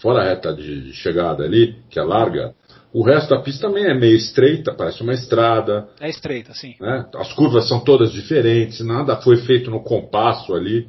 Fora 0.00 0.24
reta 0.24 0.54
de, 0.54 0.84
de 0.84 0.92
chegada 0.94 1.44
ali, 1.44 1.76
que 1.90 1.98
é 1.98 2.02
larga. 2.02 2.54
O 2.92 3.02
resto 3.02 3.30
da 3.30 3.40
pista 3.40 3.68
também 3.68 3.84
é 3.84 3.94
meio 3.94 4.16
estreita, 4.16 4.74
parece 4.74 5.02
uma 5.02 5.12
estrada. 5.12 5.88
É 6.00 6.08
estreita, 6.08 6.52
sim. 6.54 6.74
Né? 6.80 7.06
As 7.14 7.32
curvas 7.34 7.68
são 7.68 7.80
todas 7.80 8.12
diferentes, 8.12 8.80
nada 8.80 9.16
foi 9.16 9.36
feito 9.38 9.70
no 9.70 9.82
compasso 9.82 10.54
ali 10.54 10.88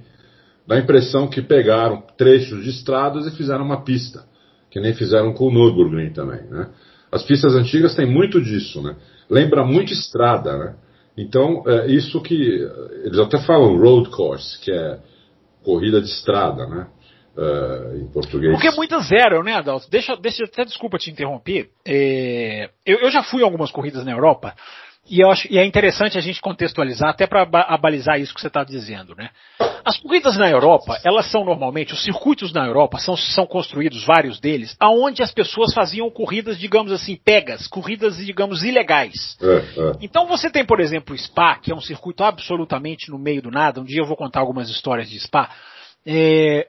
dá 0.68 0.76
a 0.76 0.80
impressão 0.80 1.28
que 1.28 1.42
pegaram 1.42 2.04
trechos 2.18 2.64
de 2.64 2.70
estradas 2.70 3.26
e 3.28 3.36
fizeram 3.36 3.66
uma 3.66 3.84
pista, 3.84 4.24
que 4.70 4.80
nem 4.80 4.94
fizeram 4.94 5.34
com 5.34 5.48
o 5.48 5.52
Nürburgring 5.52 6.12
também, 6.12 6.44
né? 6.50 6.70
As 7.12 7.24
pistas 7.24 7.54
antigas 7.56 7.96
têm 7.96 8.08
muito 8.08 8.42
disso, 8.42 8.82
né? 8.82 8.96
Lembra 9.30 9.64
muito 9.64 9.94
estrada, 9.94 10.58
né? 10.58 10.76
Então, 11.16 11.64
é 11.68 11.88
isso 11.92 12.20
que 12.22 12.34
eles 13.04 13.20
até 13.20 13.40
falam 13.40 13.78
road 13.78 14.10
course, 14.10 14.60
que 14.60 14.72
é 14.72 15.00
corrida 15.64 16.02
de 16.02 16.08
estrada, 16.08 16.66
né? 16.66 16.88
Uh, 17.36 17.98
em 17.98 18.08
português. 18.12 18.52
Porque 18.54 18.68
é 18.68 18.76
muito 18.76 19.00
zero, 19.02 19.44
né, 19.44 19.54
Adalto? 19.54 19.90
Deixa, 19.90 20.16
deixa 20.16 20.44
até 20.44 20.64
desculpa 20.64 21.00
te 21.00 21.10
interromper. 21.10 21.70
É, 21.84 22.70
eu, 22.86 23.00
eu 23.00 23.10
já 23.10 23.24
fui 23.24 23.42
em 23.42 23.44
algumas 23.44 23.72
corridas 23.72 24.06
na 24.06 24.12
Europa 24.12 24.54
e, 25.10 25.24
acho, 25.24 25.52
e 25.52 25.58
é 25.58 25.66
interessante 25.66 26.18
a 26.18 26.22
gente 26.22 26.40
contextualizar 26.40 27.10
até 27.10 27.28
para 27.28 27.48
abalizar 27.68 28.20
isso 28.20 28.34
que 28.34 28.40
você 28.40 28.48
está 28.48 28.64
dizendo, 28.64 29.16
né? 29.16 29.30
As 29.86 30.00
corridas 30.00 30.38
na 30.38 30.50
Europa, 30.50 31.00
elas 31.04 31.30
são 31.30 31.44
normalmente, 31.44 31.94
os 31.94 32.04
circuitos 32.04 32.54
na 32.54 32.66
Europa 32.66 32.98
são, 33.00 33.18
são 33.18 33.46
construídos, 33.46 34.06
vários 34.06 34.40
deles, 34.40 34.76
aonde 34.80 35.22
as 35.22 35.32
pessoas 35.32 35.74
faziam 35.74 36.10
corridas, 36.10 36.58
digamos 36.58 36.92
assim, 36.92 37.16
pegas, 37.16 37.68
corridas, 37.68 38.18
digamos, 38.18 38.64
ilegais. 38.64 39.38
É, 39.42 39.56
é. 39.56 39.92
Então 40.02 40.26
você 40.28 40.50
tem, 40.50 40.66
por 40.66 40.80
exemplo, 40.80 41.14
o 41.14 41.18
Spa, 41.18 41.56
que 41.56 41.72
é 41.72 41.76
um 41.76 41.82
circuito 41.82 42.24
absolutamente 42.24 43.10
no 43.10 43.20
meio 43.20 43.42
do 43.42 43.52
nada. 43.52 43.82
Um 43.82 43.86
dia 43.86 44.02
eu 44.02 44.08
vou 44.08 44.16
contar 44.18 44.40
algumas 44.40 44.70
histórias 44.70 45.10
de 45.10 45.20
Spa. 45.20 45.50
É, 46.06 46.68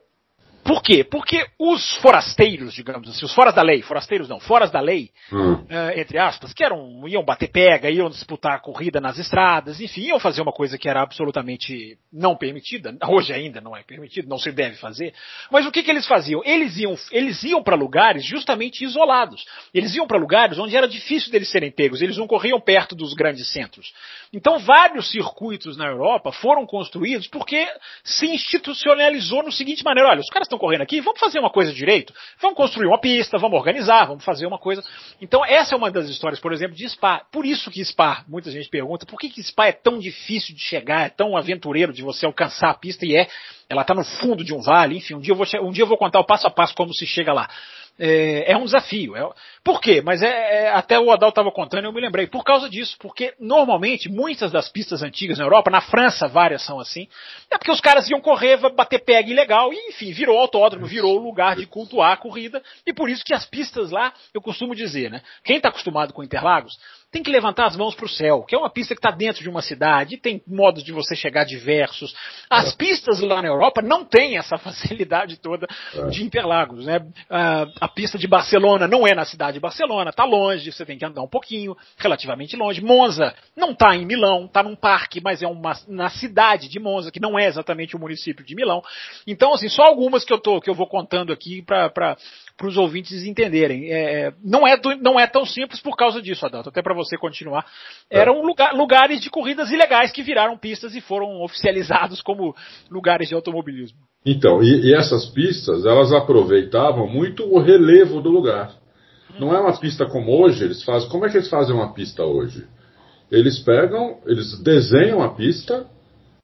por 0.64 0.83
quê? 0.83 1.05
Porque 1.05 1.46
os 1.59 1.96
forasteiros, 1.96 2.72
digamos 2.72 3.09
assim, 3.09 3.24
os 3.24 3.35
foras 3.35 3.55
da 3.55 3.62
lei, 3.62 3.83
forasteiros 3.83 4.29
não, 4.29 4.40
foras 4.40 4.70
da 4.70 4.81
lei, 4.81 5.11
hum. 5.31 5.53
uh, 5.53 5.66
entre 5.94 6.18
aspas, 6.18 6.55
que 6.55 6.64
eram, 6.64 7.07
iam 7.07 7.22
bater 7.22 7.48
pega, 7.48 7.90
iam 7.90 8.09
disputar 8.09 8.55
a 8.55 8.59
corrida 8.59 8.98
nas 8.98 9.18
estradas, 9.18 9.79
enfim, 9.79 10.07
iam 10.07 10.18
fazer 10.18 10.40
uma 10.40 10.53
coisa 10.53 10.79
que 10.79 10.88
era 10.88 11.03
absolutamente 11.03 11.98
não 12.11 12.35
permitida, 12.35 12.96
hoje 13.07 13.33
ainda 13.35 13.61
não 13.61 13.77
é 13.77 13.83
permitido, 13.83 14.27
não 14.27 14.38
se 14.38 14.50
deve 14.53 14.77
fazer, 14.77 15.12
mas 15.50 15.66
o 15.66 15.70
que, 15.70 15.83
que 15.83 15.90
eles 15.90 16.07
faziam? 16.07 16.40
Eles 16.44 16.79
iam, 16.79 16.96
eles 17.12 17.44
iam 17.44 17.62
para 17.62 17.77
lugares 17.77 18.24
justamente 18.24 18.85
isolados, 18.85 19.44
eles 19.74 19.94
iam 19.94 20.07
para 20.07 20.18
lugares 20.18 20.59
onde 20.59 20.74
era 20.74 20.88
difícil 20.88 21.31
deles 21.31 21.50
serem 21.50 21.70
pegos, 21.70 22.00
eles 22.00 22.16
não 22.16 22.27
corriam 22.27 22.59
perto 22.59 22.94
dos 22.94 23.12
grandes 23.12 23.53
centros. 23.53 23.92
Então 24.33 24.59
vários 24.59 25.11
circuitos 25.11 25.77
na 25.77 25.87
Europa 25.87 26.33
foram 26.33 26.66
construídos 26.66 27.29
porque 27.29 27.69
se 28.02 28.27
institucionalizou 28.27 29.42
no 29.42 29.52
seguinte 29.52 29.85
maneira, 29.85 30.08
olha, 30.08 30.21
os 30.21 30.31
caras 30.31 30.48
estão 30.55 30.59
correndo 30.59 30.83
aqui, 30.83 31.00
vamos 31.00 31.21
fazer 31.21 31.38
uma 31.38 31.50
coisa 31.50 31.73
direito, 31.73 32.13
vamos 32.40 32.57
construir 32.57 32.87
uma 32.87 33.00
pista, 33.00 33.38
vamos 33.38 33.59
organizar, 33.59 34.07
vamos 34.07 34.25
fazer 34.25 34.46
uma 34.46 34.59
coisa. 34.59 34.83
Então 35.21 35.44
essa 35.44 35.75
é 35.75 35.79
uma 35.79 35.90
das 35.90 36.09
histórias, 36.09 36.40
por 36.40 36.52
exemplo, 36.52 36.77
de 36.77 36.88
Spa. 36.88 37.23
Por 37.31 37.44
isso 37.44 37.71
que 37.71 37.85
Spa, 37.85 38.25
muita 38.29 38.50
gente 38.50 38.69
pergunta, 38.69 39.07
por 39.07 39.19
que, 39.19 39.29
que 39.29 39.42
Spa 39.42 39.67
é 39.67 39.73
tão 39.73 39.98
difícil 39.98 40.55
de 40.55 40.61
chegar, 40.61 41.07
é 41.07 41.09
tão 41.09 41.37
aventureiro 41.37 41.92
de 41.92 42.02
você 42.02 42.27
alcançar 42.27 42.71
a 42.71 42.75
pista 42.75 43.05
e 43.05 43.17
é, 43.17 43.29
ela 43.69 43.83
está 43.83 43.94
no 43.94 44.05
fundo 44.05 44.44
de 44.44 44.55
um 44.55 44.61
vale, 44.61 44.96
enfim, 44.96 45.15
um 45.15 45.21
dia 45.21 45.33
eu 45.33 45.37
vou, 45.37 45.46
um 45.63 45.71
dia 45.71 45.83
eu 45.83 45.88
vou 45.88 45.98
contar 45.98 46.21
o 46.21 46.25
passo 46.25 46.46
a 46.46 46.50
passo 46.50 46.75
como 46.75 46.94
se 46.94 47.07
chega 47.07 47.33
lá. 47.33 47.48
É, 47.98 48.52
é 48.52 48.56
um 48.56 48.64
desafio. 48.64 49.16
É, 49.16 49.28
por 49.62 49.80
quê? 49.80 50.02
Mas 50.04 50.22
é, 50.22 50.64
é 50.64 50.70
até 50.70 50.98
o 50.98 51.10
Adal 51.10 51.30
estava 51.30 51.50
contando, 51.50 51.84
eu 51.84 51.92
me 51.92 52.00
lembrei. 52.00 52.26
Por 52.26 52.44
causa 52.44 52.68
disso, 52.68 52.96
porque 52.98 53.34
normalmente 53.38 54.08
muitas 54.08 54.50
das 54.50 54.68
pistas 54.68 55.02
antigas 55.02 55.38
na 55.38 55.44
Europa, 55.44 55.70
na 55.70 55.80
França 55.80 56.26
várias 56.28 56.62
são 56.64 56.80
assim, 56.80 57.08
é 57.50 57.58
porque 57.58 57.70
os 57.70 57.80
caras 57.80 58.08
iam 58.10 58.20
correr, 58.20 58.56
bater 58.70 58.98
peg 59.04 59.32
legal 59.32 59.72
e 59.72 59.88
enfim 59.88 60.12
virou 60.12 60.38
autódromo, 60.38 60.86
virou 60.86 61.16
lugar 61.18 61.56
de 61.56 61.66
cultuar 61.66 62.12
a 62.12 62.16
corrida 62.16 62.62
e 62.86 62.92
por 62.92 63.08
isso 63.08 63.24
que 63.24 63.34
as 63.34 63.46
pistas 63.46 63.90
lá, 63.90 64.12
eu 64.32 64.40
costumo 64.40 64.74
dizer, 64.74 65.10
né? 65.10 65.22
Quem 65.44 65.56
está 65.56 65.68
acostumado 65.68 66.12
com 66.12 66.22
Interlagos 66.22 66.78
tem 67.15 67.23
que 67.23 67.31
levantar 67.31 67.67
as 67.67 67.77
mãos 67.77 67.94
para 67.94 68.06
o 68.06 68.08
céu, 68.08 68.42
que 68.42 68.56
é 68.56 68.58
uma 68.58 68.69
pista 68.69 68.92
que 68.92 68.98
está 68.98 69.12
dentro 69.12 69.40
de 69.40 69.48
uma 69.48 69.62
cidade, 69.62 70.17
tem 70.17 70.42
modos 70.48 70.83
de 70.83 70.90
você 70.90 71.15
chegar 71.15 71.44
diversos. 71.44 72.12
As 72.50 72.73
é. 72.73 72.77
pistas 72.77 73.21
lá 73.21 73.40
na 73.40 73.46
Europa 73.46 73.81
não 73.81 74.04
têm 74.04 74.37
essa 74.37 74.58
facilidade 74.58 75.37
toda 75.37 75.69
é. 75.94 76.08
de 76.08 76.25
Interlagos, 76.25 76.85
né? 76.85 77.06
A, 77.31 77.67
a, 77.83 77.87
pista 77.87 78.19
de 78.19 78.27
Barcelona 78.27 78.88
não 78.88 79.06
é 79.06 79.15
na 79.15 79.25
cidade 79.25 79.52
de 79.52 79.60
Barcelona, 79.60 80.10
está 80.10 80.25
longe, 80.25 80.73
você 80.73 80.85
tem 80.85 80.98
que 80.98 81.04
andar 81.04 81.23
um 81.23 81.29
pouquinho, 81.29 81.77
relativamente 81.96 82.56
longe. 82.56 82.83
Monza 82.83 83.33
não 83.56 83.71
está 83.71 83.94
em 83.94 84.04
Milão, 84.04 84.46
está 84.46 84.65
num 84.65 84.75
parque, 84.75 85.21
mas 85.23 85.40
é 85.40 85.46
uma, 85.46 85.73
na 85.87 86.10
cidade 86.10 86.69
de 86.69 86.81
Monza, 86.81 87.12
que 87.12 87.21
não 87.21 87.38
é 87.38 87.46
exatamente 87.46 87.94
o 87.94 88.00
município 88.00 88.44
de 88.44 88.56
Milão. 88.56 88.83
Então, 89.25 89.54
assim, 89.54 89.69
só 89.69 89.85
algumas 89.85 90.25
que 90.25 90.33
eu 90.33 90.38
tô, 90.40 90.60
que 90.60 90.69
eu 90.69 90.75
vou 90.75 90.88
contando 90.88 91.33
aqui 91.33 91.62
para 91.62 92.17
para 92.57 92.69
os 92.69 92.77
ouvintes 92.77 93.25
entenderem. 93.25 93.90
É, 93.90 94.33
não, 94.42 94.67
é, 94.67 94.79
não 95.00 95.19
é 95.19 95.27
tão 95.27 95.44
simples 95.44 95.81
por 95.81 95.96
causa 95.96 96.23
disso, 96.23 96.46
Adalto, 96.46 96.69
até 96.69 96.83
para 96.83 96.94
você 96.94 97.17
continuar. 97.17 97.67
É. 98.11 98.21
Eram 98.21 98.42
lugar, 98.42 98.75
lugares 98.75 99.21
de 99.21 99.31
corridas 99.31 99.71
ilegais 99.71 100.13
que 100.13 100.23
viraram 100.23 100.57
pistas 100.57 100.94
e 100.94 101.00
foram 101.00 101.42
oficializados 101.42 102.21
como 102.23 102.55
lugares 102.90 103.29
de 103.29 103.35
automobilismo. 103.35 103.98
Então, 104.25 104.63
e, 104.63 104.87
e 104.87 104.94
essas 104.94 105.27
pistas, 105.27 105.85
elas 105.85 106.13
aproveitavam 106.13 107.09
muito 107.09 107.44
o 107.44 107.59
relevo 107.59 108.21
do 108.21 108.31
lugar. 108.31 108.73
Não 109.38 109.55
é 109.55 109.59
uma 109.59 109.79
pista 109.79 110.07
como 110.07 110.31
hoje, 110.31 110.65
eles 110.65 110.83
fazem. 110.85 111.09
Como 111.09 111.27
é 111.27 111.29
que 111.29 111.37
eles 111.37 111.48
fazem 111.48 111.75
uma 111.75 111.92
pista 111.92 112.23
hoje? 112.23 112.65
Eles 113.31 113.59
pegam, 113.59 114.19
eles 114.27 114.63
desenham 114.63 115.21
a 115.23 115.35
pista 115.35 115.87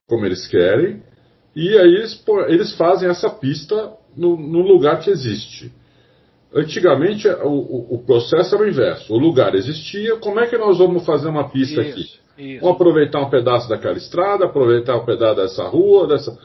como 0.08 0.26
eles 0.26 0.48
querem, 0.48 1.00
e 1.54 1.68
aí 1.78 1.94
eles, 1.94 2.24
eles 2.48 2.74
fazem 2.74 3.08
essa 3.08 3.30
pista 3.30 3.92
no, 4.16 4.36
no 4.36 4.60
lugar 4.60 4.98
que 4.98 5.08
existe. 5.08 5.72
Antigamente 6.54 7.28
o, 7.28 7.94
o, 7.94 8.02
processo 8.04 8.54
era 8.54 8.64
o 8.64 8.68
inverso. 8.68 9.14
O 9.14 9.18
lugar 9.18 9.54
existia, 9.54 10.16
como 10.16 10.40
é 10.40 10.46
que 10.46 10.58
nós 10.58 10.78
vamos 10.78 11.04
fazer 11.06 11.28
uma 11.28 11.48
pista 11.48 11.80
isso, 11.80 11.90
aqui? 11.90 12.54
Isso. 12.54 12.60
Vamos 12.60 12.76
aproveitar 12.76 13.20
um 13.20 13.30
pedaço 13.30 13.68
daquela 13.68 13.96
estrada, 13.96 14.46
aproveitar 14.46 14.96
um 14.96 15.04
pedaço 15.04 15.36
dessa 15.36 15.64
rua, 15.68 16.08
dessa, 16.08 16.36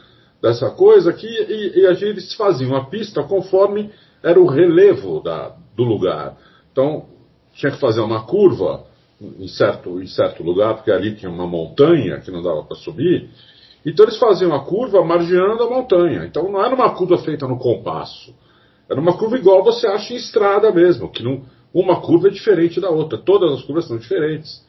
dessa 0.42 0.70
coisa 0.70 1.10
aqui, 1.10 1.28
e, 1.28 1.80
e 1.80 1.86
eles 1.86 2.34
faziam 2.36 2.76
a 2.76 2.86
pista 2.86 3.24
conforme 3.24 3.90
era 4.22 4.40
o 4.40 4.46
relevo 4.46 5.22
da, 5.22 5.56
do 5.76 5.84
lugar. 5.84 6.38
Então, 6.72 7.06
tinha 7.56 7.72
que 7.72 7.80
fazer 7.80 8.02
uma 8.02 8.26
curva 8.26 8.84
em 9.40 9.48
certo, 9.48 10.02
em 10.02 10.08
certo 10.08 10.44
lugar, 10.44 10.76
porque 10.76 10.92
ali 10.92 11.16
tinha 11.16 11.32
uma 11.32 11.48
montanha 11.48 12.20
que 12.20 12.32
não 12.32 12.42
dava 12.42 12.64
para 12.64 12.76
subir. 12.78 13.30
Então 13.86 14.06
eles 14.06 14.18
faziam 14.18 14.54
a 14.54 14.64
curva 14.64 15.04
margeando 15.04 15.64
a 15.64 15.70
montanha. 15.70 16.26
Então 16.26 16.52
não 16.52 16.64
era 16.64 16.74
uma 16.74 16.94
curva 16.94 17.18
feita 17.20 17.48
no 17.48 17.58
compasso. 17.58 18.34
Era 18.90 19.00
uma 19.00 19.18
curva 19.18 19.38
igual 19.38 19.64
você 19.64 19.88
acha 19.88 20.14
em 20.14 20.18
estrada 20.18 20.72
mesmo, 20.72 21.12
que 21.12 21.24
não, 21.24 21.44
uma 21.74 22.02
curva 22.02 22.28
é 22.28 22.32
diferente 22.32 22.80
da 22.80 22.90
outra. 22.90 23.18
Todas 23.18 23.52
as 23.52 23.64
curvas 23.64 23.88
são 23.88 23.98
diferentes. 23.98 24.64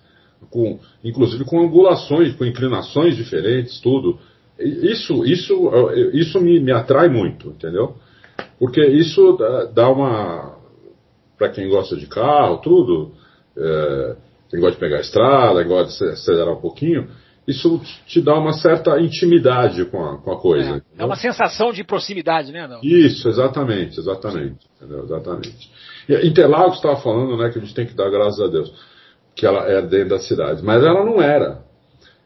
Com, 0.51 0.79
inclusive 1.03 1.45
com 1.45 1.61
angulações, 1.61 2.35
com 2.35 2.45
inclinações 2.45 3.17
diferentes, 3.17 3.81
tudo. 3.81 4.19
Isso, 4.59 5.25
isso, 5.25 5.71
isso 6.13 6.41
me, 6.41 6.59
me 6.61 6.73
atrai 6.73 7.09
muito, 7.09 7.49
entendeu? 7.51 7.95
Porque 8.59 8.85
isso 8.85 9.39
dá 9.75 9.89
uma. 9.91 10.57
Para 11.39 11.51
quem 11.51 11.69
gosta 11.69 11.97
de 11.97 12.07
carro, 12.07 12.59
tudo, 12.59 13.13
é, 13.57 14.17
quem 14.51 14.59
gosta 14.59 14.75
de 14.75 14.81
pegar 14.81 14.97
a 14.97 15.01
estrada, 15.01 15.63
gosta 15.65 16.07
de 16.07 16.13
acelerar 16.13 16.55
um 16.55 16.61
pouquinho, 16.61 17.09
isso 17.47 17.81
te 18.07 18.21
dá 18.21 18.37
uma 18.37 18.53
certa 18.53 19.01
intimidade 19.01 19.85
com 19.85 20.05
a, 20.05 20.19
com 20.19 20.33
a 20.33 20.41
coisa. 20.41 20.83
É, 20.99 21.03
é 21.03 21.05
uma 21.05 21.17
sensação 21.17 21.73
de 21.73 21.85
proximidade, 21.85 22.51
né, 22.51 22.67
não? 22.67 22.81
Isso, 22.83 23.29
exatamente, 23.29 24.01
exatamente. 24.01 24.59
Entendeu? 24.77 25.05
Exatamente. 25.05 25.71
E 26.09 26.27
Interlagos 26.27 26.77
estava 26.77 26.97
falando 26.97 27.37
né, 27.37 27.51
que 27.51 27.59
a 27.59 27.61
gente 27.61 27.75
tem 27.75 27.87
que 27.87 27.95
dar 27.95 28.11
graças 28.11 28.41
a 28.41 28.49
Deus 28.49 28.73
que 29.35 29.47
ela 29.47 29.69
é 29.71 29.83
dentro 29.83 30.11
da 30.11 30.19
cidade, 30.19 30.65
mas 30.65 30.83
ela 30.83 31.05
não 31.05 31.21
era. 31.21 31.65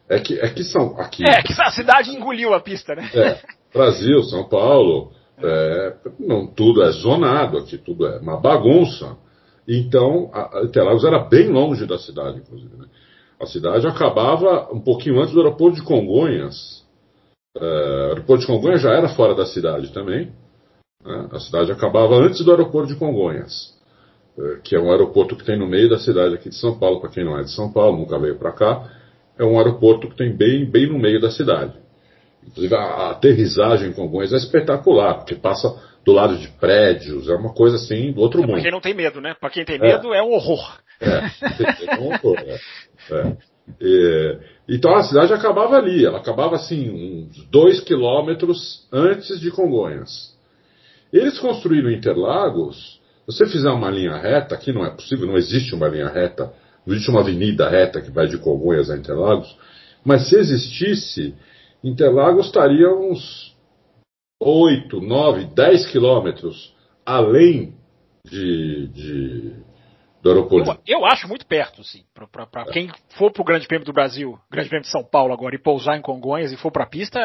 É 0.09 0.19
que, 0.19 0.39
é 0.39 0.49
que 0.49 0.63
são 0.63 0.99
aqui. 0.99 1.23
É 1.23 1.41
que 1.41 1.53
a 1.61 1.71
cidade 1.71 2.09
engoliu 2.09 2.53
a 2.53 2.59
pista, 2.59 2.95
né? 2.95 3.09
É, 3.13 3.37
Brasil, 3.73 4.23
São 4.23 4.47
Paulo, 4.47 5.11
é, 5.37 5.93
não, 6.19 6.47
tudo 6.47 6.83
é 6.83 6.91
zonado 6.91 7.57
aqui, 7.57 7.77
tudo 7.77 8.07
é 8.07 8.19
uma 8.19 8.37
bagunça. 8.37 9.17
Então, 9.67 10.31
a 10.33 10.63
Interlagos 10.63 11.03
era 11.03 11.19
bem 11.19 11.49
longe 11.49 11.85
da 11.85 11.97
cidade, 11.97 12.39
inclusive. 12.39 12.75
Né? 12.75 12.85
A 13.41 13.47
cidade 13.47 13.87
acabava 13.87 14.71
um 14.71 14.79
pouquinho 14.79 15.19
antes 15.19 15.33
do 15.33 15.41
aeroporto 15.41 15.77
de 15.77 15.83
Congonhas. 15.83 16.85
É, 17.57 17.63
o 17.63 18.09
aeroporto 18.09 18.41
de 18.41 18.47
Congonhas 18.47 18.81
já 18.81 18.91
era 18.91 19.09
fora 19.09 19.33
da 19.33 19.47
cidade 19.47 19.91
também. 19.91 20.31
Né? 21.03 21.27
A 21.31 21.39
cidade 21.39 21.71
acabava 21.71 22.15
antes 22.15 22.45
do 22.45 22.51
aeroporto 22.51 22.93
de 22.93 22.99
Congonhas, 22.99 23.75
é, 24.37 24.59
que 24.63 24.75
é 24.75 24.79
um 24.79 24.91
aeroporto 24.91 25.35
que 25.35 25.43
tem 25.43 25.57
no 25.57 25.67
meio 25.67 25.89
da 25.89 25.97
cidade 25.97 26.35
aqui 26.35 26.49
de 26.49 26.55
São 26.55 26.77
Paulo, 26.77 27.01
para 27.01 27.09
quem 27.09 27.25
não 27.25 27.35
é 27.35 27.41
de 27.41 27.51
São 27.51 27.71
Paulo, 27.73 27.97
nunca 27.97 28.19
veio 28.19 28.37
para 28.37 28.51
cá. 28.51 28.87
É 29.39 29.43
um 29.43 29.57
aeroporto 29.57 30.07
que 30.07 30.15
tem 30.15 30.31
bem, 30.37 30.69
bem 30.69 30.87
no 30.87 30.99
meio 30.99 31.19
da 31.19 31.31
cidade. 31.31 31.73
Inclusive, 32.45 32.75
a, 32.75 33.09
aterrissagem 33.09 33.89
em 33.89 33.93
Congonhas 33.93 34.33
é 34.33 34.37
espetacular, 34.37 35.15
porque 35.15 35.33
passa 35.33 35.67
do 36.05 36.11
lado 36.11 36.37
de 36.37 36.47
prédios, 36.47 37.27
é 37.27 37.33
uma 37.33 37.55
coisa 37.55 37.77
assim 37.77 38.11
do 38.11 38.21
outro 38.21 38.39
é, 38.39 38.45
mundo. 38.45 38.53
Para 38.53 38.61
quem 38.61 38.71
não 38.71 38.81
tem 38.81 38.93
medo, 38.93 39.19
né? 39.19 39.33
Para 39.33 39.49
quem 39.49 39.65
tem 39.65 39.79
medo, 39.79 40.13
é, 40.13 40.19
é 40.19 40.23
um 40.23 40.31
horror. 40.31 40.79
É, 41.87 41.95
é 41.95 41.99
um 41.99 42.13
horror. 42.13 42.37
É. 42.37 42.59
É. 43.11 43.37
É, 43.79 44.39
então 44.67 44.93
a 44.95 45.03
cidade 45.03 45.33
acabava 45.33 45.75
ali, 45.75 46.05
ela 46.05 46.17
acabava 46.17 46.55
assim, 46.55 46.89
uns 46.89 47.45
dois 47.47 47.79
quilômetros 47.79 48.87
antes 48.91 49.39
de 49.39 49.51
Congonhas. 49.51 50.35
Eles 51.11 51.39
construíram 51.39 51.91
Interlagos, 51.91 52.99
você 53.25 53.45
fizer 53.45 53.69
uma 53.69 53.89
linha 53.89 54.17
reta, 54.17 54.55
aqui 54.55 54.71
não 54.71 54.85
é 54.85 54.89
possível, 54.89 55.27
não 55.27 55.37
existe 55.37 55.75
uma 55.75 55.87
linha 55.87 56.09
reta, 56.09 56.53
não 56.85 56.93
existe 56.93 57.09
uma 57.09 57.21
avenida 57.21 57.69
reta 57.69 58.01
que 58.01 58.11
vai 58.11 58.27
de 58.27 58.37
Congonhas 58.37 58.89
a 58.89 58.97
Interlagos, 58.97 59.55
mas 60.03 60.27
se 60.27 60.35
existisse, 60.35 61.35
Interlagos 61.83 62.47
estaria 62.47 62.89
uns 62.93 63.55
8, 64.41 64.99
9, 64.99 65.45
10 65.53 65.87
quilômetros 65.87 66.73
além 67.05 67.73
de, 68.25 68.87
de, 68.87 69.53
do 70.21 70.29
aeroporto. 70.29 70.79
Eu, 70.87 70.99
eu, 70.99 71.05
acho 71.05 71.27
muito 71.27 71.45
perto, 71.45 71.83
sim. 71.83 72.03
Para 72.13 72.65
quem 72.65 72.89
for 73.17 73.31
para 73.31 73.41
o 73.41 73.45
Grande 73.45 73.67
Prêmio 73.67 73.85
do 73.85 73.93
Brasil, 73.93 74.37
Grande 74.51 74.69
Prêmio 74.69 74.83
de 74.83 74.91
São 74.91 75.03
Paulo 75.03 75.33
agora, 75.33 75.55
e 75.55 75.59
pousar 75.59 75.97
em 75.97 76.01
Congonhas 76.01 76.51
e 76.51 76.57
for 76.57 76.71
para 76.71 76.83
a 76.83 76.87
pista, 76.87 77.19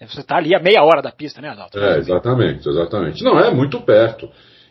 é, 0.00 0.06
você 0.06 0.20
está 0.20 0.36
ali 0.36 0.54
a 0.54 0.60
meia 0.60 0.82
hora 0.82 1.00
da 1.00 1.10
pista, 1.10 1.40
né, 1.40 1.48
Adalto? 1.48 1.78
É, 1.78 1.98
exatamente, 1.98 2.68
exatamente. 2.68 3.24
Não, 3.24 3.38
é 3.38 3.50
muito 3.52 3.80
perto. 3.80 4.28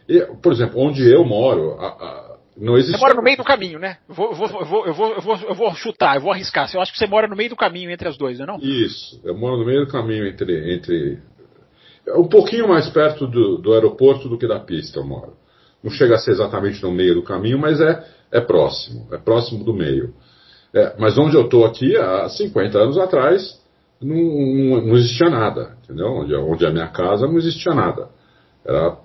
E, 0.07 0.21
por 0.41 0.53
exemplo, 0.53 0.79
onde 0.79 1.09
eu 1.11 1.25
moro, 1.25 1.79
a, 1.79 1.87
a, 1.87 2.37
não 2.55 2.77
existe. 2.77 2.97
Você 2.97 3.01
mora 3.01 3.15
no 3.15 3.23
meio 3.23 3.37
do 3.37 3.43
caminho, 3.43 3.79
né? 3.79 3.97
Eu 4.07 4.13
vou, 4.13 4.29
eu, 4.29 4.35
vou, 4.35 4.47
eu, 4.47 4.65
vou, 4.65 4.85
eu, 4.85 4.93
vou, 4.93 5.13
eu, 5.13 5.21
vou, 5.21 5.35
eu 5.49 5.55
vou 5.55 5.73
chutar, 5.73 6.15
eu 6.15 6.21
vou 6.21 6.31
arriscar. 6.31 6.69
Eu 6.73 6.81
acho 6.81 6.93
que 6.93 6.99
você 6.99 7.07
mora 7.07 7.27
no 7.27 7.35
meio 7.35 7.49
do 7.49 7.55
caminho 7.55 7.89
entre 7.89 8.07
as 8.07 8.17
duas, 8.17 8.37
não 8.37 8.43
é 8.43 8.47
não? 8.47 8.59
Isso, 8.59 9.19
eu 9.23 9.35
moro 9.35 9.57
no 9.57 9.65
meio 9.65 9.85
do 9.85 9.91
caminho 9.91 10.27
entre. 10.27 10.75
entre 10.75 11.19
um 12.15 12.27
pouquinho 12.27 12.67
mais 12.67 12.87
perto 12.89 13.25
do, 13.25 13.57
do 13.57 13.73
aeroporto 13.73 14.29
do 14.29 14.37
que 14.37 14.47
da 14.47 14.59
pista 14.59 14.99
eu 14.99 15.03
moro. 15.03 15.33
Não 15.85 15.91
chega 15.91 16.15
a 16.15 16.17
ser 16.17 16.31
exatamente 16.31 16.81
no 16.81 16.91
meio 16.91 17.13
do 17.13 17.21
caminho, 17.21 17.59
mas 17.59 17.79
é, 17.79 18.03
é 18.31 18.41
próximo, 18.41 19.07
é 19.11 19.19
próximo 19.19 19.63
do 19.63 19.71
meio. 19.71 20.15
É, 20.73 20.95
mas 20.97 21.15
onde 21.15 21.35
eu 21.35 21.43
estou 21.43 21.63
aqui, 21.63 21.95
há 21.95 22.27
50 22.27 22.75
anos 22.79 22.97
atrás, 22.97 23.61
não, 24.01 24.15
não, 24.15 24.81
não, 24.81 24.97
existia 24.97 25.29
nada, 25.29 25.77
entendeu? 25.83 26.07
Onde, 26.07 26.33
onde 26.33 26.65
é 26.65 26.69
a 26.69 26.71
minha 26.71 26.87
casa 26.87 27.27
não 27.27 27.37
existia 27.37 27.71
nada. 27.75 28.09
Era, 28.65 28.97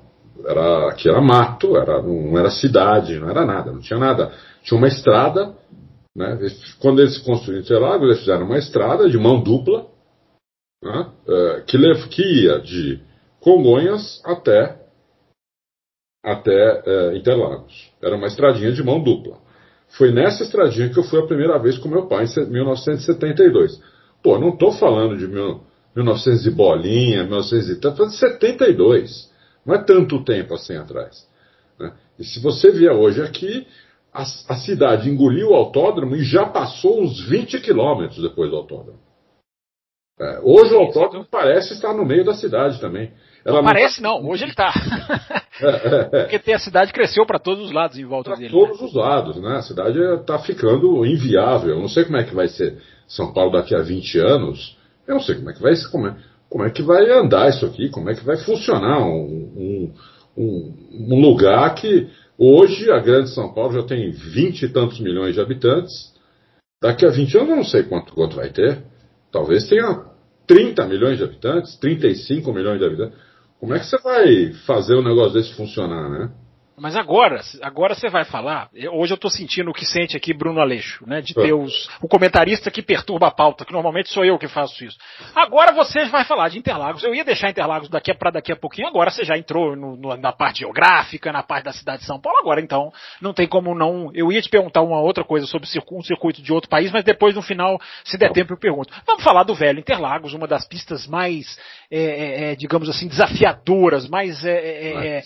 era, 0.46 0.88
aqui 0.88 1.06
era 1.06 1.20
mato, 1.20 1.76
era, 1.76 2.00
não 2.00 2.38
era 2.38 2.50
cidade, 2.50 3.18
não 3.18 3.28
era 3.28 3.44
nada, 3.44 3.72
não 3.72 3.80
tinha 3.80 3.98
nada. 3.98 4.32
Tinha 4.62 4.78
uma 4.78 4.88
estrada, 4.88 5.52
né? 6.16 6.38
quando 6.80 7.02
eles 7.02 7.18
construíram 7.18 7.62
Interlagos, 7.62 8.06
eles 8.06 8.20
fizeram 8.20 8.46
uma 8.46 8.58
estrada 8.58 9.06
de 9.06 9.18
mão 9.18 9.42
dupla, 9.42 9.86
né? 10.82 11.10
É, 11.28 11.62
que, 11.66 11.78
que 12.08 12.22
ia 12.22 12.58
de 12.58 13.00
Congonhas 13.38 14.22
até 14.24 14.79
até 16.22 16.82
é, 16.86 17.16
Interlagos. 17.16 17.90
Era 18.02 18.16
uma 18.16 18.26
estradinha 18.26 18.72
de 18.72 18.82
mão 18.82 19.02
dupla. 19.02 19.38
Foi 19.88 20.12
nessa 20.12 20.42
estradinha 20.42 20.88
que 20.88 20.98
eu 20.98 21.04
fui 21.04 21.18
a 21.18 21.26
primeira 21.26 21.58
vez 21.58 21.78
com 21.78 21.88
meu 21.88 22.06
pai, 22.06 22.24
em 22.24 22.50
1972. 22.50 23.80
Pô, 24.22 24.38
não 24.38 24.50
estou 24.50 24.72
falando 24.72 25.16
de 25.16 25.26
mil, 25.26 25.62
1900 25.96 26.46
e 26.46 26.50
bolinha, 26.50 27.24
1900 27.24 27.70
e 27.70 27.80
tanto, 27.80 28.10
72. 28.10 29.30
Não 29.64 29.74
é 29.74 29.78
tanto 29.82 30.22
tempo 30.24 30.54
assim 30.54 30.76
atrás. 30.76 31.26
Né? 31.78 31.92
E 32.18 32.24
se 32.24 32.40
você 32.40 32.70
vier 32.70 32.92
hoje 32.92 33.22
aqui, 33.22 33.66
a, 34.12 34.22
a, 34.22 34.56
cidade 34.56 35.08
engoliu 35.08 35.50
o 35.50 35.54
autódromo 35.54 36.14
e 36.16 36.22
já 36.22 36.46
passou 36.46 37.00
uns 37.02 37.20
20 37.28 37.60
quilômetros 37.60 38.22
depois 38.22 38.50
do 38.50 38.56
autódromo. 38.56 38.98
É, 40.18 40.40
hoje 40.42 40.74
o 40.74 40.78
autódromo 40.78 41.26
parece 41.28 41.72
estar 41.72 41.94
no 41.94 42.04
meio 42.04 42.24
da 42.24 42.34
cidade 42.34 42.80
também. 42.80 43.12
Ela 43.44 43.56
não 43.58 43.64
parece 43.64 44.02
não, 44.02 44.26
hoje 44.28 44.44
ele 44.44 44.50
está. 44.50 44.72
Porque 46.10 46.38
tem 46.38 46.54
a 46.54 46.58
cidade 46.58 46.92
cresceu 46.92 47.26
para 47.26 47.38
todos 47.38 47.66
os 47.66 47.72
lados 47.72 47.98
em 47.98 48.04
volta 48.04 48.30
pra 48.30 48.38
dele. 48.38 48.50
Todos 48.50 48.80
né? 48.80 48.86
os 48.86 48.94
lados, 48.94 49.36
né? 49.36 49.56
A 49.56 49.62
cidade 49.62 49.98
está 49.98 50.38
ficando 50.38 51.04
inviável. 51.04 51.70
Eu 51.70 51.80
não 51.80 51.88
sei 51.88 52.04
como 52.04 52.16
é 52.16 52.24
que 52.24 52.34
vai 52.34 52.48
ser 52.48 52.78
São 53.06 53.32
Paulo 53.32 53.52
daqui 53.52 53.74
a 53.74 53.82
20 53.82 54.18
anos. 54.18 54.76
Eu 55.06 55.14
não 55.14 55.22
sei 55.22 55.36
como 55.36 55.50
é 55.50 55.52
que 55.52 55.62
vai 55.62 55.74
ser, 55.74 55.88
como 55.90 56.06
é, 56.06 56.16
como 56.48 56.64
é 56.64 56.70
que 56.70 56.82
vai 56.82 57.10
andar 57.10 57.48
isso 57.48 57.64
aqui, 57.66 57.88
como 57.90 58.10
é 58.10 58.14
que 58.14 58.24
vai 58.24 58.36
funcionar 58.36 59.00
um, 59.04 59.92
um, 60.36 60.74
um 60.92 61.20
lugar 61.20 61.74
que 61.74 62.08
hoje 62.38 62.90
a 62.90 62.98
grande 62.98 63.30
São 63.30 63.52
Paulo 63.52 63.74
já 63.74 63.82
tem 63.82 64.10
20 64.10 64.62
e 64.62 64.68
tantos 64.68 65.00
milhões 65.00 65.34
de 65.34 65.40
habitantes. 65.40 66.10
Daqui 66.82 67.04
a 67.04 67.10
20 67.10 67.36
anos 67.36 67.50
eu 67.50 67.56
não 67.56 67.64
sei 67.64 67.82
quanto, 67.82 68.12
quanto 68.14 68.36
vai 68.36 68.50
ter. 68.50 68.82
Talvez 69.30 69.68
tenha 69.68 70.04
30 70.46 70.86
milhões 70.86 71.18
de 71.18 71.24
habitantes, 71.24 71.76
35 71.76 72.52
milhões 72.52 72.78
de 72.78 72.84
habitantes. 72.84 73.29
Como 73.60 73.74
é 73.74 73.78
que 73.78 73.84
você 73.84 73.98
vai 73.98 74.52
fazer 74.66 74.94
um 74.94 75.04
negócio 75.04 75.34
desse 75.34 75.54
funcionar, 75.54 76.08
né? 76.08 76.30
Mas 76.80 76.96
agora, 76.96 77.38
agora 77.60 77.94
você 77.94 78.08
vai 78.08 78.24
falar. 78.24 78.70
Hoje 78.92 79.12
eu 79.12 79.16
estou 79.16 79.30
sentindo 79.30 79.70
o 79.70 79.74
que 79.74 79.84
sente 79.84 80.16
aqui 80.16 80.32
Bruno 80.32 80.60
Aleixo, 80.60 81.04
né? 81.06 81.20
De 81.20 81.34
ter 81.34 81.52
os, 81.52 81.90
o 82.00 82.08
comentarista 82.08 82.70
que 82.70 82.80
perturba 82.80 83.26
a 83.26 83.30
pauta, 83.30 83.66
que 83.66 83.72
normalmente 83.72 84.08
sou 84.08 84.24
eu 84.24 84.38
que 84.38 84.48
faço 84.48 84.82
isso. 84.82 84.96
Agora 85.34 85.72
você 85.72 86.06
vai 86.06 86.24
falar 86.24 86.48
de 86.48 86.58
Interlagos. 86.58 87.04
Eu 87.04 87.14
ia 87.14 87.22
deixar 87.22 87.50
Interlagos 87.50 87.90
daqui 87.90 88.14
para 88.14 88.30
daqui 88.30 88.50
a 88.50 88.56
pouquinho. 88.56 88.88
Agora 88.88 89.10
você 89.10 89.24
já 89.24 89.36
entrou 89.36 89.76
no, 89.76 89.94
no, 89.94 90.16
na 90.16 90.32
parte 90.32 90.60
geográfica, 90.60 91.30
na 91.30 91.42
parte 91.42 91.64
da 91.64 91.72
cidade 91.72 92.00
de 92.00 92.06
São 92.06 92.18
Paulo. 92.18 92.38
Agora 92.38 92.62
então 92.62 92.90
não 93.20 93.34
tem 93.34 93.46
como 93.46 93.74
não. 93.74 94.10
Eu 94.14 94.32
ia 94.32 94.40
te 94.40 94.48
perguntar 94.48 94.80
uma 94.80 95.00
outra 95.00 95.22
coisa 95.22 95.46
sobre 95.46 95.68
um 95.92 96.02
circuito 96.02 96.40
de 96.40 96.50
outro 96.50 96.70
país, 96.70 96.90
mas 96.90 97.04
depois 97.04 97.34
no 97.34 97.42
final, 97.42 97.78
se 98.04 98.16
der 98.16 98.32
tempo, 98.32 98.54
eu 98.54 98.58
pergunto. 98.58 98.90
Vamos 99.06 99.22
falar 99.22 99.42
do 99.42 99.54
velho 99.54 99.80
Interlagos, 99.80 100.32
uma 100.32 100.46
das 100.46 100.66
pistas 100.66 101.06
mais, 101.06 101.58
é, 101.90 102.00
é, 102.00 102.52
é 102.52 102.56
digamos 102.56 102.88
assim, 102.88 103.06
desafiadoras, 103.06 104.08
mais 104.08 104.42
é, 104.46 105.22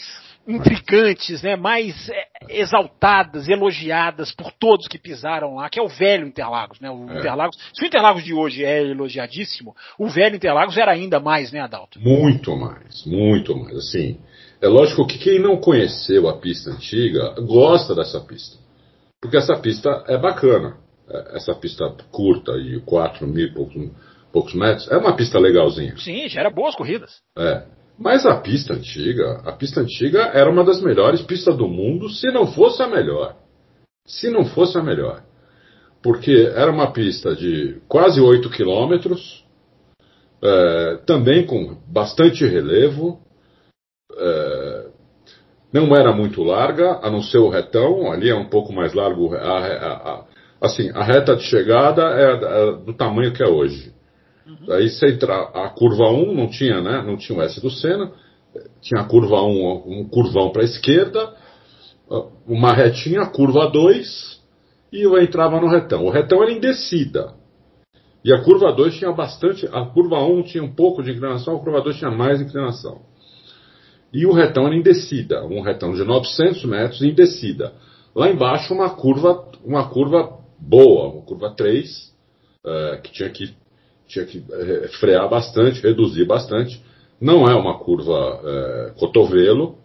intrigantes, 0.47 1.43
né, 1.43 1.57
mais 1.57 2.09
é, 2.09 2.27
exaltadas, 2.49 3.49
elogiadas 3.49 4.33
por 4.33 4.53
todos 4.53 4.87
que 4.87 4.99
pisaram 4.99 5.57
lá, 5.57 5.69
que 5.71 5.79
é 5.79 5.83
o 5.83 5.89
velho 5.89 6.27
Interlagos, 6.27 6.81
né? 6.81 6.91
O 6.91 7.11
é. 7.11 7.19
Interlagos, 7.19 7.57
se 7.73 7.83
o 7.83 7.87
Interlagos 7.87 8.23
de 8.23 8.35
hoje 8.35 8.65
é 8.65 8.83
elogiadíssimo, 8.83 9.75
o 9.99 10.09
velho 10.09 10.37
Interlagos 10.37 10.77
era 10.77 10.93
ainda 10.93 11.19
mais, 11.19 11.51
né, 11.53 11.61
Adalto? 11.61 11.99
Muito 12.01 12.57
mais, 12.57 13.05
muito 13.07 13.57
mais. 13.57 13.77
Assim, 13.77 14.19
é 14.61 14.69
lógico 14.69 15.07
que 15.07 15.19
quem 15.19 15.39
não 15.39 15.57
conheceu 15.57 16.29
a 16.29 16.37
pista 16.37 16.71
antiga 16.71 17.35
gosta 17.41 17.95
dessa 17.95 18.21
pista, 18.21 18.59
porque 19.21 19.37
essa 19.37 19.57
pista 19.57 20.05
é 20.07 20.19
bacana. 20.19 20.77
É, 21.09 21.37
essa 21.37 21.55
pista 21.55 21.85
curta 22.11 22.53
de 22.61 22.81
4 22.81 23.27
mil 23.27 23.53
poucos, 23.53 23.91
poucos 24.33 24.55
metros 24.55 24.91
é 24.91 24.97
uma 24.97 25.15
pista 25.15 25.39
legalzinha. 25.39 25.97
Sim, 25.99 26.29
gera 26.29 26.51
boas 26.51 26.75
corridas. 26.75 27.21
É. 27.37 27.63
Mas 27.99 28.27
a 28.27 28.35
pista 28.37 28.75
antiga, 28.75 29.41
a 29.45 29.53
pista 29.53 29.81
antiga 29.81 30.31
era 30.35 30.51
uma 30.51 30.65
das 30.65 30.81
melhores 30.81 31.23
pistas 31.23 31.57
do 31.57 31.69
mundo, 31.69 32.09
se 32.09 32.27
não 32.33 32.47
fosse 32.47 32.83
a 32.83 32.89
melhor. 32.89 33.37
Se 34.07 34.31
não 34.31 34.45
fosse 34.45 34.77
a 34.77 34.83
melhor. 34.83 35.23
Porque 36.03 36.53
era 36.55 36.71
uma 36.71 36.93
pista 36.93 37.35
de 37.35 37.81
quase 37.89 38.21
8 38.21 38.51
quilômetros, 38.51 39.45
é, 40.43 40.99
também 41.07 41.47
com 41.47 41.79
bastante 41.87 42.45
relevo, 42.45 43.21
é, 44.17 44.87
não 45.73 45.95
era 45.97 46.13
muito 46.13 46.43
larga, 46.43 46.99
a 47.03 47.11
não 47.11 47.23
ser 47.23 47.39
o 47.39 47.49
retão, 47.49 48.13
ali 48.13 48.29
é 48.29 48.35
um 48.35 48.49
pouco 48.49 48.73
mais 48.73 48.93
largo. 48.93 49.35
A, 49.35 49.59
a, 49.59 49.93
a, 49.93 50.25
assim, 50.61 50.91
a 50.91 51.03
reta 51.03 51.35
de 51.37 51.45
chegada 51.45 52.03
é, 52.03 52.33
é 52.33 52.73
do 52.85 52.93
tamanho 52.93 53.33
que 53.33 53.43
é 53.43 53.49
hoje. 53.49 53.94
Uhum. 54.47 54.73
Aí 54.73 54.89
você 54.89 55.09
entra, 55.09 55.35
a 55.35 55.71
curva 55.71 56.11
1 56.11 56.35
não 56.35 56.49
tinha, 56.49 56.81
né? 56.81 57.03
Não 57.03 57.17
tinha 57.17 57.39
o 57.39 57.43
S 57.43 57.61
do 57.61 57.71
Senna, 57.71 58.13
tinha 58.81 59.01
a 59.01 59.05
curva 59.05 59.43
1, 59.43 60.01
um 60.01 60.09
curvão 60.09 60.51
para 60.51 60.63
a 60.63 60.65
esquerda, 60.65 61.35
uma 62.47 62.73
retinha, 62.73 63.27
curva 63.27 63.69
2, 63.71 64.43
e 64.93 65.03
eu 65.03 65.19
entrava 65.21 65.61
no 65.61 65.69
retão. 65.69 66.05
O 66.05 66.11
retão 66.11 66.43
era 66.43 66.53
em 66.53 66.61
descida. 66.61 67.35
E 68.25 68.33
a 68.33 68.43
curva 68.43 68.73
2 68.73 68.97
tinha 68.97 69.13
bastante, 69.13 69.67
a 69.67 69.85
curva 69.87 70.23
1 70.23 70.43
tinha 70.45 70.63
um 70.63 70.75
pouco 70.75 71.03
de 71.03 71.11
inclinação, 71.11 71.57
a 71.57 71.61
curva 71.61 71.83
2 71.83 71.97
tinha 71.97 72.11
mais 72.11 72.41
inclinação. 72.41 73.03
E 74.13 74.25
o 74.27 74.33
retão 74.33 74.67
era 74.67 74.77
em 74.77 74.83
descida, 74.83 75.45
um 75.45 75.61
retão 75.61 75.93
de 75.93 76.05
900 76.05 76.65
metros 76.65 77.03
em 77.03 77.13
descida. 77.13 77.73
Lá 78.15 78.31
embaixo 78.31 78.73
uma 78.73 78.91
curva, 78.91 79.45
uma 79.65 79.89
curva 79.89 80.39
boa, 80.59 81.09
uma 81.09 81.23
curva 81.23 81.51
3, 81.51 82.15
é, 82.65 83.01
que 83.03 83.13
tinha 83.13 83.29
que 83.29 83.55
tinha 84.07 84.25
que 84.25 84.45
é, 84.51 84.89
frear 85.01 85.29
bastante, 85.29 85.81
reduzir 85.81 86.25
bastante. 86.25 86.81
Não 87.21 87.49
é 87.49 87.55
uma 87.55 87.79
curva 87.79 88.41
é, 88.45 88.93
cotovelo, 88.99 89.79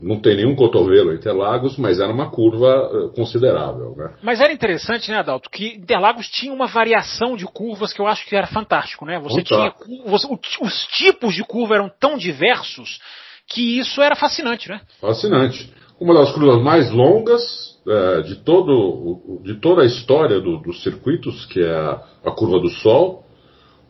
não 0.00 0.20
tem 0.20 0.36
nenhum 0.36 0.56
cotovelo 0.56 1.12
em 1.12 1.16
Interlagos, 1.16 1.76
mas 1.76 2.00
era 2.00 2.12
uma 2.12 2.30
curva 2.30 2.68
é, 2.68 3.14
considerável. 3.14 3.94
Né? 3.96 4.12
Mas 4.22 4.40
era 4.40 4.52
interessante, 4.52 5.10
né, 5.10 5.18
Adalto, 5.18 5.50
que 5.50 5.76
Interlagos 5.76 6.28
tinha 6.28 6.52
uma 6.52 6.66
variação 6.66 7.36
de 7.36 7.46
curvas 7.46 7.92
que 7.92 8.00
eu 8.00 8.06
acho 8.06 8.26
que 8.26 8.34
era 8.34 8.46
fantástico, 8.46 9.04
né? 9.04 9.18
Você 9.20 9.42
tinha 9.42 9.72
você, 10.06 10.26
os 10.60 10.86
tipos 10.88 11.34
de 11.34 11.44
curva 11.44 11.76
eram 11.76 11.90
tão 12.00 12.16
diversos 12.16 12.98
que 13.46 13.78
isso 13.78 14.02
era 14.02 14.16
fascinante, 14.16 14.68
né? 14.68 14.80
Fascinante. 15.00 15.72
Uma 16.00 16.14
das 16.14 16.32
curvas 16.32 16.62
mais 16.62 16.90
longas 16.90 17.42
é, 17.86 18.20
de, 18.22 18.36
todo, 18.36 19.40
de 19.42 19.54
toda 19.54 19.82
a 19.82 19.86
história 19.86 20.40
do, 20.40 20.58
dos 20.58 20.82
circuitos, 20.82 21.46
que 21.46 21.60
é 21.60 21.74
a, 21.74 22.02
a 22.24 22.30
curva 22.30 22.60
do 22.60 22.68
Sol, 22.68 23.24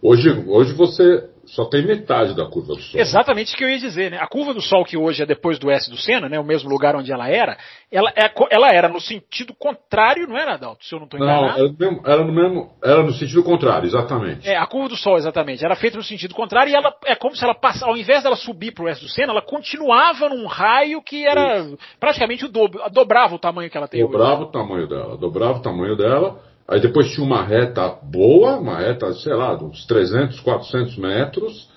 Hoje, 0.00 0.30
hoje 0.46 0.72
você 0.74 1.28
só 1.44 1.64
tem 1.64 1.84
metade 1.84 2.34
da 2.34 2.46
curva 2.46 2.74
do 2.74 2.80
Sol. 2.80 3.00
Exatamente 3.00 3.54
o 3.54 3.56
que 3.56 3.64
eu 3.64 3.68
ia 3.68 3.78
dizer, 3.78 4.10
né? 4.10 4.18
A 4.20 4.26
curva 4.26 4.52
do 4.52 4.60
Sol, 4.60 4.84
que 4.84 4.96
hoje 4.96 5.22
é 5.22 5.26
depois 5.26 5.58
do 5.58 5.70
S 5.70 5.90
do 5.90 5.96
Senna, 5.96 6.28
né? 6.28 6.38
O 6.38 6.44
mesmo 6.44 6.68
lugar 6.68 6.94
onde 6.94 7.10
ela 7.10 7.28
era, 7.28 7.56
ela, 7.90 8.10
é, 8.14 8.30
ela 8.50 8.68
era 8.68 8.88
no 8.88 9.00
sentido 9.00 9.54
contrário, 9.54 10.28
não 10.28 10.36
era, 10.36 10.54
Adalto? 10.54 10.84
Se 10.84 10.94
eu 10.94 10.98
não 10.98 11.06
estou 11.06 11.18
enganado. 11.18 11.74
Não, 11.78 12.02
era, 12.04 12.24
no 12.24 12.32
mesmo, 12.32 12.70
era 12.84 13.02
no 13.02 13.12
sentido 13.12 13.42
contrário, 13.42 13.86
exatamente. 13.86 14.48
É, 14.48 14.56
a 14.56 14.66
curva 14.66 14.90
do 14.90 14.96
Sol, 14.96 15.16
exatamente. 15.16 15.64
Era 15.64 15.74
feita 15.74 15.96
no 15.96 16.04
sentido 16.04 16.34
contrário 16.34 16.70
e 16.70 16.76
ela 16.76 16.94
é 17.06 17.14
como 17.14 17.34
se 17.34 17.42
ela 17.42 17.54
passasse, 17.54 17.84
ao 17.84 17.96
invés 17.96 18.22
dela 18.22 18.36
subir 18.36 18.72
para 18.72 18.84
o 18.84 18.88
S 18.88 19.00
do 19.00 19.08
Senna, 19.08 19.32
ela 19.32 19.42
continuava 19.42 20.28
num 20.28 20.46
raio 20.46 21.02
que 21.02 21.26
era 21.26 21.60
Isso. 21.60 21.78
praticamente 21.98 22.44
o 22.44 22.48
dobro, 22.48 22.82
dobrava 22.92 23.34
o 23.34 23.38
tamanho 23.38 23.70
que 23.70 23.76
ela 23.76 23.88
tem 23.88 24.00
dobrava 24.00 24.42
hoje. 24.42 24.44
Dobrava 24.44 24.48
o 24.48 24.68
tamanho 24.68 24.88
dela, 24.88 25.16
dobrava 25.16 25.58
o 25.58 25.62
tamanho 25.62 25.96
dela 25.96 26.48
Aí 26.68 26.80
depois 26.80 27.10
tinha 27.12 27.26
uma 27.26 27.42
reta 27.42 27.88
boa, 27.88 28.58
uma 28.58 28.78
reta, 28.78 29.12
sei 29.14 29.34
lá, 29.34 29.56
uns 29.56 29.86
300, 29.86 30.40
400 30.40 30.98
metros, 30.98 31.68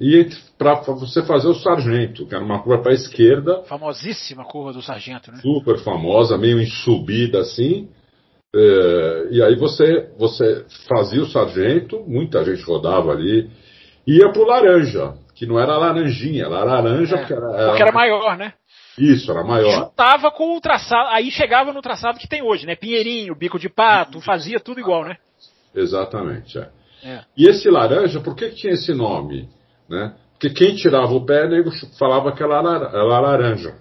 e 0.00 0.28
para 0.58 0.80
você 0.80 1.22
fazer 1.22 1.46
o 1.46 1.54
sargento, 1.54 2.26
que 2.26 2.34
era 2.34 2.44
uma 2.44 2.60
curva 2.60 2.82
para 2.82 2.90
a 2.90 2.94
esquerda. 2.94 3.62
Famosíssima 3.64 4.44
curva 4.44 4.72
do 4.72 4.82
sargento, 4.82 5.30
né? 5.30 5.38
Super 5.40 5.78
famosa, 5.78 6.36
meio 6.36 6.60
em 6.60 6.66
subida 6.66 7.38
assim. 7.38 7.88
É, 8.54 9.28
e 9.30 9.42
aí 9.42 9.54
você, 9.54 10.10
você 10.18 10.66
fazia 10.88 11.22
o 11.22 11.28
sargento, 11.28 12.02
muita 12.06 12.44
gente 12.44 12.62
rodava 12.64 13.12
ali, 13.12 13.48
ia 14.04 14.30
pro 14.32 14.44
laranja, 14.44 15.14
que 15.34 15.46
não 15.46 15.58
era 15.58 15.76
laranjinha, 15.76 16.44
era 16.44 16.64
laranja, 16.64 17.16
é, 17.16 17.18
porque 17.18 17.32
era, 17.32 17.46
era, 17.54 17.68
porque 17.68 17.82
era 17.82 17.92
maior, 17.92 18.36
né? 18.36 18.54
Isso, 18.98 19.30
era 19.30 19.42
maior. 19.42 19.72
Juntava 19.72 20.30
com 20.30 20.56
o 20.56 20.60
traçado, 20.60 21.08
aí 21.10 21.30
chegava 21.30 21.72
no 21.72 21.80
traçado 21.80 22.18
que 22.18 22.28
tem 22.28 22.42
hoje, 22.42 22.66
né? 22.66 22.76
Pinheirinho, 22.76 23.34
bico 23.34 23.58
de 23.58 23.68
pato, 23.68 24.20
fazia 24.20 24.60
tudo 24.60 24.80
igual, 24.80 25.04
né? 25.04 25.16
Exatamente, 25.74 26.58
é. 26.58 26.68
é. 27.02 27.24
E 27.36 27.48
esse 27.48 27.70
laranja, 27.70 28.20
por 28.20 28.36
que, 28.36 28.50
que 28.50 28.56
tinha 28.56 28.74
esse 28.74 28.92
nome? 28.92 29.48
Né? 29.88 30.14
Porque 30.32 30.50
quem 30.50 30.74
tirava 30.74 31.12
o 31.12 31.24
pé, 31.24 31.48
nego 31.48 31.70
falava 31.98 32.32
que 32.32 32.42
era 32.42 32.60
laranja. 32.60 33.74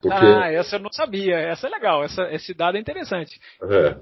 Porque... 0.00 0.16
Ah, 0.16 0.50
essa 0.50 0.76
eu 0.76 0.80
não 0.80 0.92
sabia. 0.92 1.36
Essa 1.36 1.68
é 1.68 1.70
legal, 1.70 2.02
essa, 2.02 2.24
esse 2.32 2.52
dado 2.52 2.76
é 2.76 2.80
interessante. 2.80 3.40
É. 3.62 3.96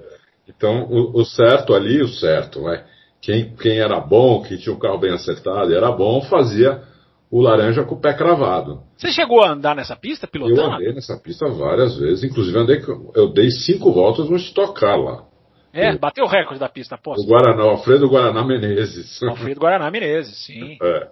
Então, 0.49 0.85
o, 0.85 1.21
o 1.21 1.25
certo 1.25 1.75
ali, 1.75 2.03
o 2.03 2.09
certo, 2.09 2.63
né? 2.63 2.85
Quem, 3.21 3.55
quem 3.57 3.79
era 3.79 4.01
bom, 4.01 4.43
quem 4.43 4.57
tinha 4.57 4.75
um 4.75 4.79
carro 4.79 4.99
bem 4.99 5.13
acertado 5.13 5.71
e 5.71 5.77
era 5.77 5.93
bom, 5.93 6.23
fazia 6.23 6.83
o 7.31 7.41
laranja 7.41 7.85
com 7.85 7.95
o 7.95 8.01
pé 8.01 8.15
cravado. 8.15 8.81
Você 8.97 9.13
chegou 9.13 9.43
a 9.43 9.53
andar 9.53 9.77
nessa 9.77 9.95
pista, 9.95 10.27
pilotando? 10.27 10.61
Eu 10.61 10.73
andei 10.73 10.93
nessa 10.95 11.17
pista 11.19 11.49
várias 11.49 11.97
vezes, 11.97 12.25
inclusive 12.25 12.59
andei, 12.59 12.83
eu 13.15 13.33
dei 13.33 13.51
cinco 13.51 13.93
voltas 13.93 14.29
no 14.29 14.37
estocar 14.37 14.99
lá. 14.99 15.25
É, 15.73 15.97
bateu 15.97 16.25
o 16.25 16.29
recorde 16.29 16.59
da 16.59 16.69
pista, 16.69 16.97
aposto. 16.97 17.23
O 17.23 17.29
Guaraná, 17.29 17.65
o 17.65 17.71
Alfredo 17.71 18.09
Guaraná 18.09 18.45
Menezes. 18.45 19.23
Alfredo 19.23 19.61
Guaraná 19.61 19.89
Menezes, 19.91 20.45
sim. 20.45 20.77
É. 20.83 21.09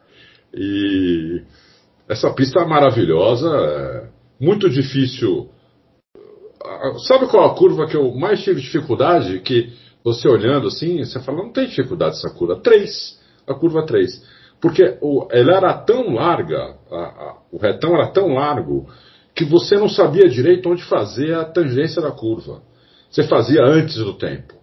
E 0.54 1.42
essa 2.08 2.32
pista 2.32 2.60
é 2.60 2.64
maravilhosa, 2.64 3.48
é 3.48 4.08
muito 4.40 4.68
difícil. 4.68 5.50
Sabe 7.06 7.28
qual 7.28 7.44
a 7.44 7.54
curva 7.54 7.86
que 7.86 7.96
eu 7.96 8.14
mais 8.14 8.42
tive 8.42 8.62
dificuldade? 8.62 9.40
Que 9.40 9.70
você 10.12 10.28
olhando 10.28 10.68
assim, 10.68 11.04
você 11.04 11.20
fala, 11.20 11.38
não 11.38 11.52
tem 11.52 11.66
dificuldade 11.66 12.16
essa 12.16 12.30
curva. 12.30 12.60
Três. 12.60 13.18
A 13.46 13.54
curva 13.54 13.84
3. 13.84 14.22
Porque 14.60 14.98
o, 15.00 15.28
ela 15.30 15.56
era 15.56 15.72
tão 15.74 16.14
larga, 16.14 16.74
a, 16.90 16.96
a, 16.96 17.36
o 17.52 17.58
retão 17.58 17.94
era 17.94 18.08
tão 18.08 18.34
largo, 18.34 18.88
que 19.34 19.44
você 19.44 19.76
não 19.76 19.88
sabia 19.88 20.28
direito 20.28 20.68
onde 20.68 20.82
fazer 20.84 21.34
a 21.34 21.44
tangência 21.44 22.02
da 22.02 22.10
curva. 22.10 22.62
Você 23.10 23.22
fazia 23.22 23.62
antes 23.62 23.96
do 23.96 24.14
tempo. 24.14 24.54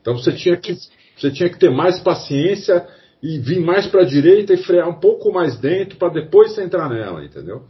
Então 0.00 0.16
você 0.16 0.32
tinha 0.32 0.56
que, 0.56 0.74
você 1.16 1.30
tinha 1.30 1.50
que 1.50 1.58
ter 1.58 1.70
mais 1.70 2.00
paciência 2.00 2.86
e 3.22 3.38
vir 3.38 3.60
mais 3.60 3.86
para 3.86 4.02
a 4.02 4.06
direita 4.06 4.54
e 4.54 4.56
frear 4.56 4.88
um 4.88 4.98
pouco 4.98 5.32
mais 5.32 5.58
dentro 5.58 5.98
para 5.98 6.12
depois 6.12 6.52
você 6.52 6.62
entrar 6.62 6.88
nela, 6.88 7.24
entendeu? 7.24 7.64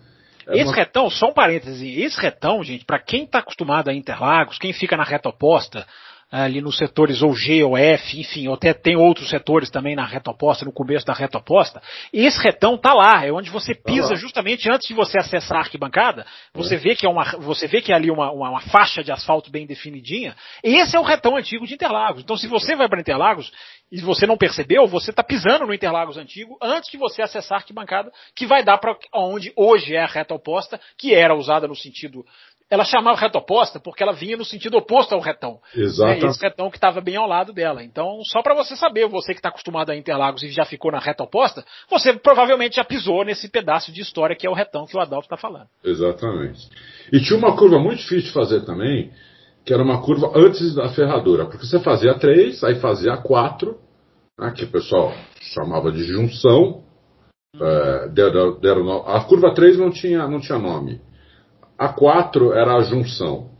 É 0.49 0.55
esse 0.55 0.67
uma... 0.67 0.75
retão, 0.75 1.11
só 1.11 1.31
um 1.31 1.33
parêntese, 1.33 2.01
esse 2.01 2.21
retão, 2.21 2.63
gente, 2.63 2.85
para 2.85 3.01
quem 3.01 3.25
está 3.25 3.41
acostumado 3.41 3.89
a 3.89 3.95
Interlagos, 3.95 4.59
quem 4.59 4.73
fica 4.73 4.97
na 4.97 5.03
reta 5.03 5.29
oposta, 5.29 5.85
ali 6.31 6.61
nos 6.61 6.77
setores 6.77 7.23
ou 7.23 7.35
G 7.35 7.63
ou 7.63 7.79
F, 7.79 8.21
enfim, 8.21 8.49
ou 8.49 8.55
até 8.55 8.75
tem 8.75 8.97
outros 8.97 9.31
setores 9.31 9.71
também 9.71 9.95
na 9.95 10.05
reta 10.05 10.31
oposta, 10.31 10.65
no 10.65 10.73
começo 10.73 11.07
da 11.07 11.13
reta 11.13 11.39
oposta. 11.39 11.81
Esse 12.13 12.43
retão 12.43 12.77
tá 12.77 12.93
lá, 12.93 13.25
é 13.25 13.31
onde 13.31 13.49
você 13.49 13.75
tá 13.75 13.93
pisa 13.93 14.09
tá 14.09 14.15
justamente 14.17 14.69
antes 14.69 14.89
de 14.89 14.95
você 14.95 15.19
acessar 15.19 15.59
a 15.59 15.61
arquibancada, 15.61 16.27
você 16.53 16.75
é. 16.75 16.79
vê 16.79 16.97
que 16.97 17.07
é 17.07 17.09
uma, 17.09 17.25
você 17.39 17.69
vê 17.69 17.81
que 17.81 17.93
é 17.93 17.95
ali 17.95 18.11
uma, 18.11 18.33
uma, 18.33 18.51
uma, 18.51 18.61
faixa 18.61 19.05
de 19.05 19.13
asfalto 19.13 19.51
bem 19.51 19.67
definidinha. 19.67 20.35
Esse 20.63 20.97
é 20.97 21.01
o 21.01 21.05
retão 21.05 21.37
antigo 21.37 21.65
de 21.65 21.75
Interlagos. 21.75 22.23
Então, 22.23 22.37
se 22.37 22.49
você 22.49 22.75
vai 22.75 22.89
para 22.89 23.01
Interlagos 23.01 23.53
e 23.91 24.01
você 24.01 24.27
não 24.27 24.37
percebeu, 24.37 24.87
você 24.89 25.11
está 25.11 25.23
pisando 25.23 25.65
no 25.65 25.73
Interlagos 25.73 26.17
antigo 26.17 26.59
antes 26.61 26.91
de 26.91 26.99
você 26.99 27.23
acessar 27.23 27.59
a 27.59 27.61
arquibancada, 27.61 28.11
que 28.35 28.47
vai 28.47 28.65
dar 28.65 28.79
para 28.79 28.97
onde 29.15 29.53
hoje 29.55 29.95
é 29.95 30.03
a 30.03 30.07
reta 30.07 30.35
oposta, 30.35 30.81
que 30.99 31.15
era 31.15 31.37
usada 31.37 31.69
no 31.69 31.77
sentido 31.77 32.25
ela 32.69 32.85
chamava 32.85 33.19
reta 33.19 33.39
oposta 33.39 33.79
porque 33.79 34.03
ela 34.03 34.13
vinha 34.13 34.37
no 34.37 34.45
sentido 34.45 34.77
oposto 34.77 35.15
ao 35.15 35.21
retão. 35.21 35.61
Exato. 35.75 36.23
Né? 36.23 36.31
Esse 36.31 36.41
retão 36.41 36.71
que 36.71 36.77
estava 36.77 37.01
bem 37.01 37.17
ao 37.17 37.27
lado 37.27 37.53
dela. 37.53 37.83
Então, 37.83 38.21
só 38.25 38.43
para 38.43 38.55
você 38.55 38.75
saber, 38.77 39.07
você 39.09 39.33
que 39.33 39.39
está 39.39 39.49
acostumado 39.49 39.91
a 39.91 39.97
Interlagos 39.97 40.43
e 40.43 40.51
já 40.51 40.65
ficou 40.65 40.91
na 40.91 40.99
reta 40.99 41.23
oposta, 41.23 41.65
você 41.89 42.13
provavelmente 42.15 42.77
já 42.77 42.85
pisou 42.85 43.25
nesse 43.25 43.49
pedaço 43.49 43.93
de 43.93 44.01
história 44.01 44.35
que 44.35 44.47
é 44.47 44.51
o 44.51 44.55
retão 44.55 44.87
que 44.87 44.97
o 44.97 45.01
Adolfo 45.01 45.27
está 45.27 45.37
falando. 45.37 45.69
Exatamente. 45.85 46.69
E 47.13 47.21
tinha 47.21 47.39
uma 47.39 47.57
curva 47.57 47.79
muito 47.79 47.99
difícil 47.99 48.29
de 48.29 48.33
fazer 48.33 48.65
também, 48.65 49.13
que 49.65 49.73
era 49.73 49.83
uma 49.83 50.03
curva 50.03 50.33
antes 50.35 50.75
da 50.75 50.89
ferradura, 50.89 51.47
porque 51.47 51.65
você 51.67 51.79
fazia 51.79 52.15
três, 52.15 52.65
aí 52.65 52.77
fazia 52.81 53.17
quatro, 53.17 53.79
né, 54.39 54.53
que 54.55 54.65
o 54.65 54.71
pessoal 54.71 55.13
chamava 55.55 55.93
de 55.93 56.03
junção. 56.05 56.85
É, 57.59 58.09
deram, 58.09 58.61
deram, 58.61 59.09
a 59.09 59.25
curva 59.25 59.55
3 59.55 59.79
não 59.79 59.91
tinha, 59.91 60.29
não 60.29 60.39
tinha 60.41 60.59
nome. 60.59 61.01
A 61.79 61.89
4 61.89 62.55
era 62.55 62.77
a 62.77 62.83
junção, 62.83 63.51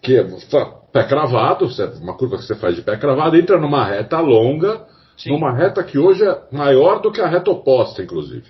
que 0.00 0.16
é 0.16 0.24
pé 0.92 1.04
cravado, 1.04 1.68
uma 2.00 2.16
curva 2.16 2.36
que 2.36 2.44
você 2.44 2.54
faz 2.54 2.76
de 2.76 2.82
pé 2.82 2.96
cravado, 2.96 3.36
entra 3.36 3.58
numa 3.58 3.84
reta 3.84 4.20
longa, 4.20 4.86
Sim. 5.16 5.30
numa 5.30 5.52
reta 5.52 5.82
que 5.82 5.98
hoje 5.98 6.24
é 6.24 6.42
maior 6.52 7.00
do 7.00 7.10
que 7.10 7.20
a 7.20 7.26
reta 7.26 7.50
oposta, 7.50 8.02
inclusive. 8.02 8.46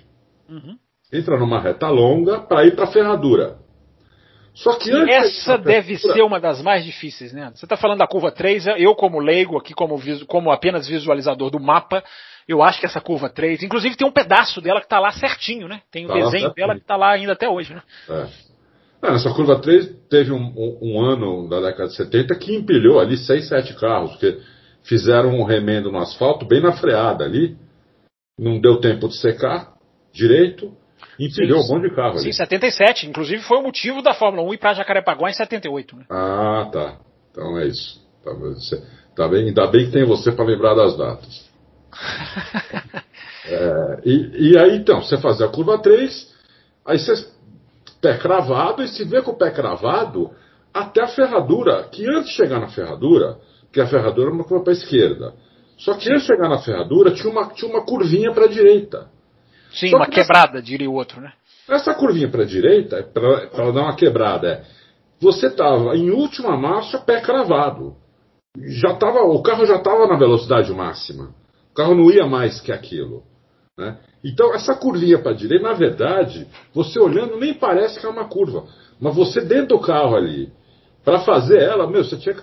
Uhum. 0.49 0.77
Entra 1.11 1.39
numa 1.39 1.59
reta 1.59 1.89
longa 1.89 2.39
para 2.39 2.65
ir 2.65 2.75
para 2.75 2.85
a 2.85 2.91
ferradura. 2.91 3.57
Só 4.53 4.77
que 4.77 4.91
essa 5.09 5.57
deve 5.57 5.97
ser 5.97 6.21
uma 6.21 6.39
das 6.39 6.61
mais 6.61 6.85
difíceis, 6.85 7.33
né? 7.33 7.51
Você 7.55 7.65
está 7.65 7.75
falando 7.75 7.99
da 7.99 8.07
curva 8.07 8.31
3, 8.31 8.67
eu 8.77 8.93
como 8.93 9.19
leigo 9.19 9.57
aqui, 9.57 9.73
como, 9.73 9.99
como 10.27 10.51
apenas 10.51 10.87
visualizador 10.87 11.49
do 11.49 11.59
mapa, 11.59 12.03
eu 12.47 12.61
acho 12.61 12.79
que 12.79 12.85
essa 12.85 13.01
curva 13.01 13.29
3, 13.29 13.63
inclusive 13.63 13.95
tem 13.95 14.07
um 14.07 14.11
pedaço 14.11 14.61
dela 14.61 14.79
que 14.79 14.85
está 14.85 14.99
lá 14.99 15.11
certinho, 15.11 15.67
né? 15.67 15.81
Tem 15.89 16.05
o 16.05 16.09
um 16.09 16.13
tá 16.13 16.19
desenho 16.19 16.53
dela 16.53 16.75
que 16.75 16.81
está 16.81 16.95
lá 16.95 17.11
ainda 17.11 17.33
até 17.33 17.49
hoje, 17.49 17.73
né? 17.73 17.81
É. 18.09 18.52
Ah, 19.03 19.11
nessa 19.11 19.33
curva 19.33 19.59
3 19.59 19.85
teve 20.09 20.31
um, 20.31 20.53
um, 20.55 20.77
um, 20.81 21.01
ano 21.01 21.49
da 21.49 21.59
década 21.59 21.89
de 21.89 21.95
70 21.97 22.35
que 22.35 22.55
empilhou 22.55 23.01
ali 23.01 23.17
6, 23.17 23.49
7 23.49 23.73
carros, 23.75 24.11
porque 24.11 24.39
fizeram 24.83 25.37
um 25.37 25.43
remendo 25.43 25.91
no 25.91 25.99
asfalto 25.99 26.47
bem 26.47 26.61
na 26.61 26.71
freada 26.71 27.25
ali, 27.25 27.57
não 28.39 28.61
deu 28.61 28.79
tempo 28.79 29.09
de 29.09 29.17
secar 29.17 29.73
direito, 30.13 30.71
empilhou 31.19 31.61
sim, 31.61 31.69
um 31.69 31.75
monte 31.75 31.89
de 31.89 31.95
carro 31.95 32.13
sim, 32.13 32.27
ali. 32.27 32.33
Sim, 32.33 32.37
77, 32.37 33.09
inclusive 33.09 33.43
foi 33.43 33.57
o 33.57 33.63
motivo 33.63 34.01
da 34.01 34.13
Fórmula 34.13 34.47
1 34.47 34.53
ir 34.53 34.57
para 34.57 34.73
Jacarepaguá 34.73 35.29
em 35.29 35.33
78. 35.33 35.97
Né? 35.97 36.05
Ah, 36.09 36.69
tá. 36.71 36.97
Então 37.29 37.59
é 37.59 37.67
isso. 37.67 38.01
Tá, 38.23 38.31
tá 39.17 39.27
bem, 39.27 39.47
ainda 39.47 39.67
bem 39.67 39.87
que 39.87 39.91
tem 39.91 40.05
você 40.05 40.31
para 40.31 40.45
lembrar 40.45 40.75
das 40.75 40.97
datas. 40.97 41.51
é, 43.47 43.99
e, 44.05 44.51
e 44.51 44.57
aí 44.57 44.77
então, 44.77 45.01
você 45.01 45.17
fazia 45.17 45.45
a 45.45 45.49
curva 45.49 45.77
3, 45.77 46.33
aí 46.85 46.97
você 46.97 47.32
pé 48.03 48.17
cravado 48.17 48.83
e 48.83 48.87
se 48.89 49.05
vê 49.05 49.21
com 49.21 49.31
o 49.31 49.37
pé 49.37 49.49
cravado 49.49 50.29
até 50.73 51.01
a 51.01 51.07
ferradura, 51.07 51.87
que 51.89 52.05
antes 52.05 52.31
de 52.31 52.35
chegar 52.35 52.59
na 52.59 52.67
ferradura, 52.67 53.37
que 53.71 53.79
a 53.79 53.87
ferradura 53.87 54.29
é 54.29 54.33
uma 54.33 54.43
curva 54.43 54.65
para 54.65 54.73
a 54.73 54.75
esquerda. 54.75 55.33
Só 55.77 55.93
que 55.93 56.09
antes 56.09 56.23
de 56.23 56.27
chegar 56.27 56.49
na 56.49 56.59
ferradura 56.59 57.11
tinha 57.11 57.31
uma, 57.31 57.47
tinha 57.47 57.71
uma 57.71 57.85
curvinha 57.85 58.33
para 58.33 58.45
a 58.45 58.49
direita. 58.49 59.07
Sim, 59.71 59.89
Só 59.89 59.95
uma 59.95 60.05
que 60.05 60.11
quebrada, 60.11 60.57
essa, 60.57 60.61
diria 60.61 60.89
o 60.89 60.93
outro, 60.93 61.21
né? 61.21 61.31
Essa 61.67 61.93
curvinha 61.93 62.27
para 62.27 62.43
a 62.43 62.45
direita, 62.45 63.01
para 63.13 63.71
dar 63.71 63.81
uma 63.83 63.95
quebrada, 63.95 64.47
é, 64.47 64.63
você 65.19 65.47
estava 65.47 65.95
em 65.95 66.11
última 66.11 66.57
marcha, 66.57 66.99
pé 66.99 67.21
cravado. 67.21 67.95
Já 68.57 68.93
tava, 68.95 69.21
o 69.21 69.41
carro 69.41 69.65
já 69.65 69.77
estava 69.77 70.05
na 70.05 70.17
velocidade 70.17 70.71
máxima. 70.73 71.33
O 71.71 71.73
carro 71.73 71.95
não 71.95 72.11
ia 72.11 72.27
mais 72.27 72.59
que 72.59 72.71
aquilo. 72.71 73.23
Né? 73.77 73.97
Então, 74.23 74.53
essa 74.53 74.75
curvinha 74.75 75.19
para 75.19 75.31
a 75.31 75.35
direita, 75.35 75.67
na 75.67 75.73
verdade, 75.73 76.47
você 76.73 76.99
olhando 76.99 77.37
nem 77.39 77.53
parece 77.53 77.99
que 77.99 78.05
é 78.05 78.09
uma 78.09 78.25
curva. 78.25 78.65
Mas 78.99 79.15
você 79.15 79.41
dentro 79.41 79.77
do 79.77 79.79
carro 79.79 80.15
ali, 80.15 80.51
para 81.03 81.19
fazer 81.19 81.59
ela, 81.61 81.89
meu, 81.89 82.03
você 82.03 82.15
tinha 82.17 82.35
que. 82.35 82.41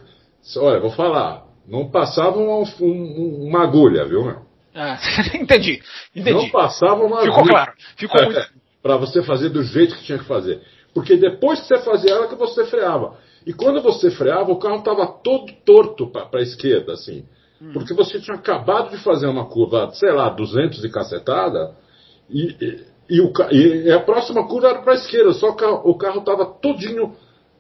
Olha, 0.59 0.81
vou 0.81 0.91
falar, 0.91 1.45
não 1.69 1.89
passava 1.89 2.37
uma, 2.39 2.65
um, 2.81 3.47
uma 3.49 3.63
agulha, 3.63 4.05
viu, 4.07 4.25
meu? 4.25 4.43
Ah, 4.75 4.99
entendi, 5.35 5.81
entendi. 6.15 6.37
Não 6.37 6.51
passava 6.51 7.05
uma 7.05 7.21
Ficou 7.21 7.39
agulha. 7.39 7.53
claro, 7.53 7.73
ficou 7.97 8.23
muito. 8.25 8.41
para 8.83 8.97
você 8.97 9.23
fazer 9.23 9.51
do 9.51 9.63
jeito 9.63 9.95
que 9.97 10.05
tinha 10.05 10.19
que 10.19 10.25
fazer. 10.25 10.61
Porque 10.93 11.17
depois 11.17 11.61
que 11.61 11.67
você 11.67 11.79
fazia 11.83 12.11
ela, 12.11 12.29
que 12.29 12.35
você 12.35 12.65
freava. 12.65 13.17
E 13.47 13.53
quando 13.53 13.81
você 13.81 14.11
freava, 14.11 14.51
o 14.51 14.59
carro 14.59 14.79
estava 14.79 15.07
todo 15.07 15.53
torto 15.65 16.11
para 16.11 16.41
a 16.41 16.43
esquerda, 16.43 16.93
assim. 16.95 17.25
Hum. 17.61 17.73
Porque 17.73 17.95
você 17.95 18.21
tinha 18.21 18.37
acabado 18.37 18.91
de 18.91 19.03
fazer 19.03 19.27
uma 19.27 19.47
curva, 19.47 19.91
sei 19.93 20.13
lá, 20.13 20.29
200 20.31 20.85
e 20.85 20.91
cacetada, 20.91 21.75
e, 22.29 22.57
e, 22.61 22.85
e, 23.17 23.21
o, 23.21 23.33
e 23.51 23.93
a 23.93 24.01
próxima 24.01 24.47
curva 24.47 24.69
era 24.69 24.83
para 24.83 24.93
a 24.93 24.97
esquerda, 24.97 25.33
só 25.33 25.53
que 25.53 25.65
o 25.65 25.95
carro 25.95 26.21
estava 26.21 26.47
todinho 26.47 27.15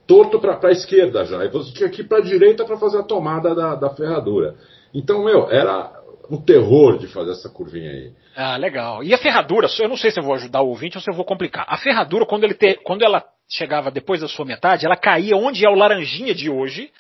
torto 0.07 0.40
para 0.40 0.59
a 0.68 0.72
esquerda 0.72 1.24
já. 1.24 1.44
E 1.44 1.48
você 1.48 1.72
tinha 1.72 1.88
que 1.88 2.01
ir 2.01 2.09
para 2.09 2.18
a 2.18 2.22
direita 2.22 2.64
para 2.64 2.76
fazer 2.76 2.98
a 2.98 3.03
tomada 3.03 3.55
da, 3.55 3.76
da 3.76 3.90
ferradura. 3.90 4.57
Então, 4.92 5.24
meu, 5.24 5.48
era 5.51 5.92
um 6.30 6.36
terror 6.36 6.98
de 6.98 7.07
fazer 7.09 7.32
essa 7.32 7.48
curvinha 7.48 7.90
aí. 7.90 8.12
Ah, 8.36 8.57
legal. 8.57 9.03
E 9.03 9.12
a 9.12 9.18
ferradura, 9.18 9.68
eu 9.78 9.88
não 9.88 9.96
sei 9.96 10.11
se 10.11 10.18
eu 10.18 10.24
vou 10.24 10.34
ajudar 10.34 10.62
o 10.62 10.68
ouvinte 10.68 10.96
ou 10.96 11.03
se 11.03 11.11
eu 11.11 11.14
vou 11.14 11.24
complicar. 11.24 11.64
A 11.68 11.76
ferradura, 11.76 12.24
quando, 12.26 12.44
ele 12.44 12.55
te, 12.55 12.76
quando 12.84 13.03
ela 13.03 13.24
chegava 13.48 13.90
depois 13.90 14.20
da 14.20 14.28
sua 14.28 14.44
metade, 14.44 14.86
ela 14.86 14.96
caía 14.96 15.36
onde 15.36 15.64
é 15.64 15.68
o 15.68 15.74
laranjinha 15.74 16.34
de 16.34 16.48
hoje, 16.48 16.90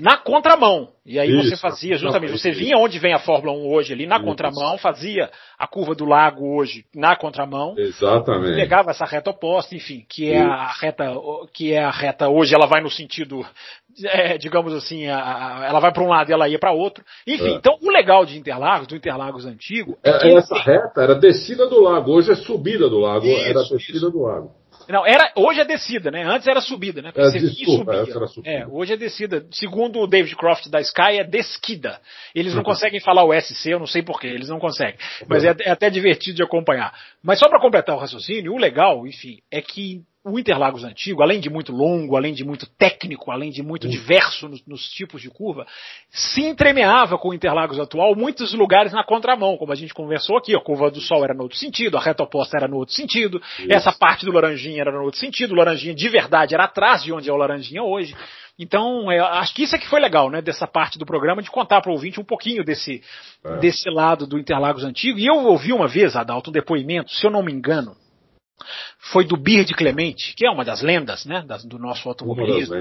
na 0.00 0.16
contramão. 0.16 0.88
E 1.04 1.18
aí 1.18 1.30
Isso, 1.30 1.50
você 1.50 1.56
fazia 1.56 1.96
justamente, 1.96 2.32
você 2.32 2.50
vinha 2.50 2.76
onde 2.76 2.98
vem 2.98 3.12
a 3.12 3.18
Fórmula 3.18 3.52
1 3.56 3.72
hoje 3.72 3.92
ali, 3.92 4.06
na 4.06 4.16
Isso. 4.16 4.24
contramão, 4.24 4.78
fazia 4.78 5.30
a 5.58 5.66
curva 5.66 5.94
do 5.94 6.04
lago 6.04 6.56
hoje 6.56 6.84
na 6.94 7.16
contramão. 7.16 7.74
Exatamente. 7.76 8.54
Pegava 8.54 8.90
essa 8.90 9.04
reta 9.04 9.30
oposta, 9.30 9.74
enfim, 9.74 10.04
que 10.08 10.30
é 10.30 10.38
Isso. 10.38 10.50
a 10.50 10.72
reta, 10.72 11.12
que 11.52 11.72
é 11.72 11.82
a 11.82 11.90
reta 11.90 12.28
hoje, 12.28 12.54
ela 12.54 12.66
vai 12.66 12.80
no 12.80 12.90
sentido, 12.90 13.44
é, 14.04 14.38
digamos 14.38 14.72
assim, 14.72 15.08
a, 15.08 15.18
a, 15.18 15.66
ela 15.66 15.80
vai 15.80 15.92
para 15.92 16.02
um 16.02 16.08
lado 16.08 16.30
e 16.30 16.32
ela 16.32 16.48
ia 16.48 16.58
para 16.58 16.72
outro. 16.72 17.04
Enfim, 17.26 17.52
é. 17.52 17.54
então 17.54 17.76
o 17.82 17.90
legal 17.90 18.24
de 18.24 18.38
Interlagos, 18.38 18.86
do 18.86 18.96
Interlagos 18.96 19.46
antigo, 19.46 19.98
é, 20.04 20.10
é 20.10 20.34
essa 20.34 20.56
reta 20.56 21.02
era 21.02 21.14
descida 21.14 21.66
do 21.66 21.80
lago, 21.80 22.12
hoje 22.12 22.30
é 22.30 22.36
subida 22.36 22.88
do 22.88 22.98
lago, 22.98 23.26
era 23.26 23.62
descida 23.64 24.10
do 24.10 24.22
lago. 24.22 24.59
Não, 24.88 25.06
era, 25.06 25.32
hoje 25.36 25.60
é 25.60 25.64
descida, 25.64 26.10
né? 26.10 26.24
Antes 26.24 26.46
era 26.48 26.60
subida, 26.60 27.02
né? 27.02 27.12
É, 27.14 27.30
desculpa, 27.30 28.04
subia. 28.04 28.26
subida. 28.26 28.50
É, 28.50 28.66
hoje 28.66 28.92
é 28.92 28.96
descida. 28.96 29.46
Segundo 29.50 30.00
o 30.00 30.06
David 30.06 30.34
Croft 30.36 30.68
da 30.68 30.80
Sky, 30.80 31.18
é 31.18 31.24
desquida. 31.24 32.00
Eles 32.34 32.52
não 32.52 32.60
uhum. 32.60 32.64
conseguem 32.64 33.00
falar 33.00 33.24
o 33.24 33.38
SC, 33.38 33.72
eu 33.72 33.78
não 33.78 33.86
sei 33.86 34.02
porquê, 34.02 34.28
eles 34.28 34.48
não 34.48 34.58
conseguem. 34.58 34.96
Mas 35.28 35.44
é, 35.44 35.54
é 35.60 35.70
até 35.70 35.90
divertido 35.90 36.36
de 36.36 36.42
acompanhar. 36.42 36.92
Mas 37.22 37.38
só 37.38 37.48
para 37.48 37.60
completar 37.60 37.94
o 37.94 37.98
raciocínio, 37.98 38.52
o 38.52 38.58
legal, 38.58 39.06
enfim, 39.06 39.38
é 39.50 39.60
que 39.60 40.02
o 40.22 40.38
Interlagos 40.38 40.84
antigo, 40.84 41.22
além 41.22 41.40
de 41.40 41.48
muito 41.48 41.72
longo, 41.72 42.14
além 42.14 42.34
de 42.34 42.44
muito 42.44 42.66
técnico, 42.66 43.30
além 43.30 43.50
de 43.50 43.62
muito 43.62 43.88
diverso 43.88 44.48
nos, 44.48 44.64
nos, 44.66 44.86
tipos 44.90 45.22
de 45.22 45.30
curva, 45.30 45.66
se 46.10 46.42
entremeava 46.42 47.16
com 47.16 47.30
o 47.30 47.34
Interlagos 47.34 47.80
atual 47.80 48.14
muitos 48.14 48.52
lugares 48.52 48.92
na 48.92 49.02
contramão, 49.02 49.56
como 49.56 49.72
a 49.72 49.74
gente 49.74 49.94
conversou 49.94 50.36
aqui, 50.36 50.54
a 50.54 50.60
curva 50.60 50.90
do 50.90 51.00
Sol 51.00 51.24
era 51.24 51.32
no 51.32 51.44
outro 51.44 51.56
sentido, 51.56 51.96
a 51.96 52.00
reta 52.00 52.22
oposta 52.22 52.58
era 52.58 52.68
no 52.68 52.76
outro 52.76 52.94
sentido, 52.94 53.40
Isso. 53.58 53.72
essa 53.72 53.92
parte 53.92 54.26
do 54.26 54.32
Laranjinha 54.32 54.82
era 54.82 54.92
no 54.92 55.04
outro 55.04 55.18
sentido, 55.18 55.52
o 55.52 55.56
Laranjinha 55.56 55.94
de 55.94 56.08
verdade 56.10 56.54
era 56.54 56.64
atrás 56.64 57.02
de 57.02 57.12
onde 57.12 57.30
é 57.30 57.32
o 57.32 57.36
Laranjinha 57.36 57.82
hoje. 57.82 58.14
Então, 58.58 59.10
é, 59.10 59.18
acho 59.18 59.54
que 59.54 59.62
isso 59.62 59.74
é 59.74 59.78
que 59.78 59.88
foi 59.88 60.00
legal, 60.00 60.28
né, 60.28 60.42
dessa 60.42 60.66
parte 60.66 60.98
do 60.98 61.06
programa, 61.06 61.40
de 61.40 61.50
contar 61.50 61.80
para 61.80 61.90
o 61.90 61.94
ouvinte 61.94 62.20
um 62.20 62.24
pouquinho 62.24 62.62
desse, 62.62 63.02
é. 63.42 63.56
desse 63.56 63.88
lado 63.88 64.26
do 64.26 64.38
Interlagos 64.38 64.84
antigo. 64.84 65.18
E 65.18 65.26
eu 65.26 65.46
ouvi 65.46 65.72
uma 65.72 65.88
vez, 65.88 66.14
Adalto, 66.14 66.50
um 66.50 66.52
depoimento, 66.52 67.10
se 67.10 67.26
eu 67.26 67.30
não 67.30 67.42
me 67.42 67.52
engano, 67.52 67.96
foi 68.98 69.24
do 69.24 69.36
Bir 69.36 69.64
de 69.64 69.74
Clemente, 69.74 70.34
que 70.34 70.46
é 70.46 70.50
uma 70.50 70.64
das 70.64 70.82
lendas, 70.82 71.24
né, 71.24 71.42
das, 71.46 71.64
do 71.64 71.78
nosso 71.78 72.08
automobilismo, 72.08 72.74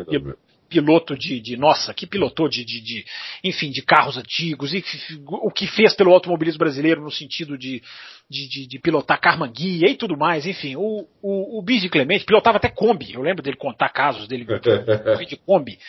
piloto 0.69 1.17
de, 1.17 1.39
de, 1.39 1.57
nossa, 1.57 1.93
que 1.93 2.05
pilotou 2.05 2.47
de, 2.47 2.63
de, 2.63 2.79
de, 2.79 3.05
enfim, 3.43 3.71
de 3.71 3.81
carros 3.81 4.17
antigos, 4.17 4.73
e 4.73 4.83
o 5.25 5.51
que 5.51 5.65
fez 5.65 5.95
pelo 5.95 6.13
automobilismo 6.13 6.59
brasileiro 6.59 7.01
no 7.01 7.11
sentido 7.11 7.57
de, 7.57 7.81
de, 8.29 8.79
pilotar 8.79 9.19
carmanguia 9.19 9.89
e 9.89 9.95
tudo 9.95 10.15
mais, 10.15 10.45
enfim, 10.45 10.75
o, 10.75 11.07
o, 11.21 11.57
o 11.57 11.61
Bir 11.63 11.81
de 11.81 11.89
Clemente 11.89 12.23
pilotava 12.23 12.57
até 12.57 12.69
Kombi, 12.69 13.13
eu 13.13 13.21
lembro 13.21 13.41
dele 13.41 13.57
contar 13.57 13.89
casos 13.89 14.27
dele 14.27 14.45
de 14.45 15.37
Kombi. 15.37 15.79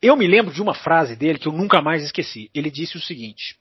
Eu 0.00 0.16
me 0.16 0.26
lembro 0.26 0.54
de 0.54 0.62
uma 0.62 0.74
frase 0.74 1.16
dele 1.16 1.38
que 1.38 1.48
eu 1.48 1.52
nunca 1.52 1.80
mais 1.80 2.04
esqueci. 2.04 2.50
Ele 2.54 2.70
disse 2.70 2.96
o 2.96 3.00
seguinte: 3.00 3.56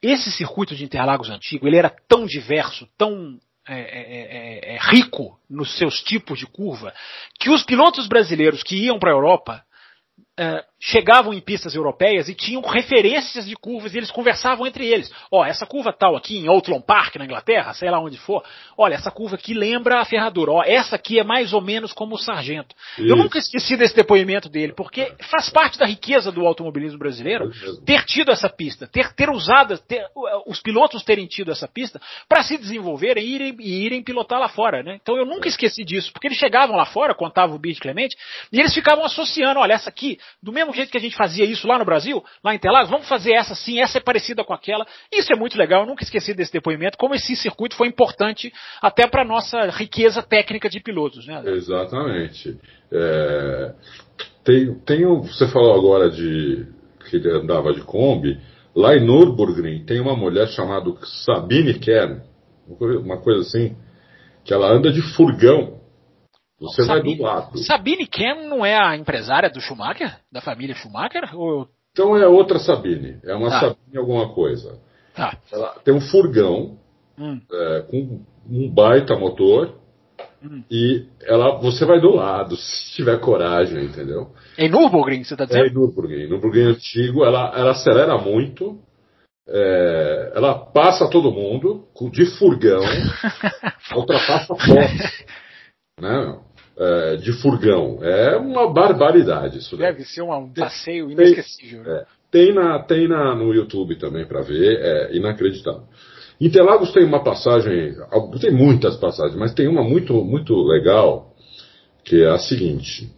esse 0.00 0.30
circuito 0.30 0.76
de 0.76 0.84
Interlagos 0.84 1.30
antigo, 1.30 1.66
ele 1.66 1.78
era 1.78 1.88
tão 2.06 2.26
diverso, 2.26 2.86
tão 2.98 3.40
é, 3.66 3.80
é, 3.80 4.72
é, 4.72 4.74
é 4.74 4.78
rico 4.78 5.38
nos 5.48 5.76
seus 5.76 6.02
tipos 6.02 6.38
de 6.38 6.46
curva, 6.46 6.92
que 7.38 7.50
os 7.50 7.62
pilotos 7.62 8.06
brasileiros 8.06 8.62
que 8.62 8.76
iam 8.76 8.98
para 8.98 9.10
a 9.10 9.14
Europa 9.14 9.64
uh, 10.38 10.73
chegavam 10.86 11.32
em 11.32 11.40
pistas 11.40 11.74
europeias 11.74 12.28
e 12.28 12.34
tinham 12.34 12.60
referências 12.60 13.46
de 13.46 13.56
curvas 13.56 13.94
e 13.94 13.96
eles 13.96 14.10
conversavam 14.10 14.66
entre 14.66 14.86
eles. 14.86 15.10
Ó, 15.30 15.40
oh, 15.40 15.44
essa 15.44 15.64
curva 15.64 15.94
tal 15.94 16.14
aqui 16.14 16.36
em 16.36 16.46
Outlaw 16.46 16.78
Park, 16.82 17.16
na 17.16 17.24
Inglaterra, 17.24 17.72
sei 17.72 17.90
lá 17.90 17.98
onde 17.98 18.18
for, 18.18 18.44
olha, 18.76 18.94
essa 18.94 19.10
curva 19.10 19.36
aqui 19.36 19.54
lembra 19.54 19.98
a 19.98 20.04
ferradura. 20.04 20.52
Ó, 20.52 20.62
essa 20.62 20.96
aqui 20.96 21.18
é 21.18 21.24
mais 21.24 21.54
ou 21.54 21.62
menos 21.62 21.94
como 21.94 22.16
o 22.16 22.18
sargento. 22.18 22.76
Isso. 22.98 23.08
Eu 23.08 23.16
nunca 23.16 23.38
esqueci 23.38 23.78
desse 23.78 23.96
depoimento 23.96 24.50
dele, 24.50 24.74
porque 24.74 25.10
faz 25.30 25.48
parte 25.48 25.78
da 25.78 25.86
riqueza 25.86 26.30
do 26.30 26.46
automobilismo 26.46 26.98
brasileiro 26.98 27.50
ter 27.86 28.04
tido 28.04 28.30
essa 28.30 28.50
pista, 28.50 28.86
ter, 28.86 29.10
ter 29.14 29.30
usado, 29.30 29.78
ter, 29.78 30.04
os 30.46 30.60
pilotos 30.60 31.02
terem 31.02 31.26
tido 31.26 31.50
essa 31.50 31.66
pista 31.66 31.98
para 32.28 32.42
se 32.42 32.58
desenvolverem 32.58 33.24
e 33.24 33.34
irem, 33.34 33.56
e 33.58 33.86
irem 33.86 34.02
pilotar 34.02 34.38
lá 34.38 34.50
fora, 34.50 34.82
né? 34.82 34.98
Então 35.00 35.16
eu 35.16 35.24
nunca 35.24 35.48
esqueci 35.48 35.82
disso, 35.82 36.12
porque 36.12 36.26
eles 36.26 36.36
chegavam 36.36 36.76
lá 36.76 36.84
fora, 36.84 37.14
contava 37.14 37.54
o 37.54 37.58
Bid 37.58 37.80
Clemente, 37.80 38.14
e 38.52 38.60
eles 38.60 38.74
ficavam 38.74 39.02
associando, 39.02 39.60
olha, 39.60 39.72
essa 39.72 39.88
aqui, 39.88 40.18
do 40.42 40.52
mesmo 40.52 40.73
jeito 40.76 40.90
que 40.90 40.98
a 40.98 41.00
gente 41.00 41.16
fazia 41.16 41.44
isso 41.44 41.66
lá 41.66 41.78
no 41.78 41.84
Brasil, 41.84 42.22
lá 42.42 42.52
em 42.52 42.56
Interlagos, 42.56 42.90
vamos 42.90 43.08
fazer 43.08 43.32
essa 43.32 43.54
sim, 43.54 43.80
essa 43.80 43.98
é 43.98 44.00
parecida 44.00 44.44
com 44.44 44.52
aquela. 44.52 44.86
Isso 45.12 45.32
é 45.32 45.36
muito 45.36 45.56
legal, 45.56 45.82
eu 45.82 45.86
nunca 45.86 46.02
esqueci 46.02 46.34
desse 46.34 46.52
depoimento, 46.52 46.98
como 46.98 47.14
esse 47.14 47.34
circuito 47.36 47.76
foi 47.76 47.88
importante 47.88 48.52
até 48.80 49.06
para 49.06 49.22
a 49.22 49.24
nossa 49.24 49.68
riqueza 49.70 50.22
técnica 50.22 50.68
de 50.68 50.80
pilotos. 50.80 51.26
Né? 51.26 51.42
Exatamente. 51.46 52.58
É, 52.92 53.74
tem, 54.44 54.74
tem 54.80 55.04
você 55.04 55.48
falou 55.48 55.74
agora 55.74 56.10
de 56.10 56.66
que 57.08 57.16
ele 57.16 57.30
andava 57.30 57.72
de 57.72 57.82
Kombi. 57.82 58.38
Lá 58.74 58.96
em 58.96 59.06
Nürburgring 59.06 59.84
tem 59.84 60.00
uma 60.00 60.16
mulher 60.16 60.48
chamada 60.48 60.92
Sabine 61.24 61.74
Kern, 61.78 62.22
uma 63.04 63.18
coisa 63.18 63.42
assim, 63.42 63.76
que 64.44 64.52
ela 64.52 64.68
anda 64.70 64.92
de 64.92 65.00
furgão 65.14 65.83
você 66.58 66.84
Sabine, 66.84 67.16
vai 67.16 67.16
do 67.16 67.22
lado. 67.22 67.58
Sabine 67.58 68.06
Ken 68.06 68.48
não 68.48 68.64
é 68.64 68.76
a 68.76 68.96
empresária 68.96 69.50
do 69.50 69.60
Schumacher? 69.60 70.16
Da 70.30 70.40
família 70.40 70.74
Schumacher? 70.74 71.34
Ou... 71.34 71.68
Então 71.92 72.16
é 72.16 72.26
outra 72.26 72.58
Sabine. 72.58 73.18
É 73.24 73.34
uma 73.34 73.48
ah. 73.48 73.60
Sabine 73.60 73.98
alguma 73.98 74.32
coisa. 74.32 74.80
Ah. 75.16 75.36
Ela 75.52 75.74
tem 75.84 75.94
um 75.94 76.00
furgão 76.00 76.78
hum. 77.18 77.40
é, 77.50 77.82
com 77.82 78.20
um 78.48 78.70
baita 78.72 79.16
motor. 79.16 79.74
Hum. 80.42 80.62
E 80.70 81.06
ela, 81.22 81.58
você 81.58 81.84
vai 81.84 82.00
do 82.00 82.10
lado, 82.10 82.56
se 82.56 82.92
tiver 82.94 83.18
coragem, 83.18 83.84
entendeu? 83.84 84.30
Em 84.58 84.68
Nürburgring, 84.68 85.24
você 85.24 85.34
está 85.34 85.46
dizendo? 85.46 85.64
É 85.64 85.68
em 85.68 85.72
Nürburgring. 85.72 86.28
Nürburgring 86.28 86.66
antigo, 86.66 87.24
ela, 87.24 87.52
ela 87.56 87.70
acelera 87.70 88.18
muito. 88.18 88.78
É, 89.46 90.32
ela 90.34 90.54
passa 90.54 91.08
todo 91.08 91.30
mundo 91.30 91.86
de 92.10 92.24
furgão, 92.38 92.80
ultrapassa 93.94 94.54
forte. 94.54 95.26
Né? 96.00 96.38
é, 96.76 97.16
de 97.16 97.32
furgão. 97.32 97.98
É 98.02 98.36
uma 98.36 98.72
barbaridade 98.72 99.58
isso. 99.58 99.76
Deve 99.76 100.04
ser 100.04 100.22
um 100.22 100.52
passeio 100.52 101.10
inesquecível. 101.10 101.84
Tem, 101.84 101.92
é, 101.92 102.04
tem, 102.30 102.54
na, 102.54 102.78
tem 102.80 103.08
na, 103.08 103.34
no 103.34 103.54
YouTube 103.54 103.96
também 103.96 104.26
para 104.26 104.42
ver, 104.42 104.80
é 104.80 105.16
inacreditável. 105.16 105.84
Interlagos 106.40 106.92
tem 106.92 107.04
uma 107.04 107.22
passagem, 107.22 107.94
tem 108.40 108.50
muitas 108.50 108.96
passagens, 108.96 109.38
mas 109.38 109.54
tem 109.54 109.68
uma 109.68 109.84
muito, 109.84 110.12
muito 110.24 110.54
legal, 110.64 111.32
que 112.04 112.22
é 112.22 112.28
a 112.28 112.38
seguinte. 112.38 113.08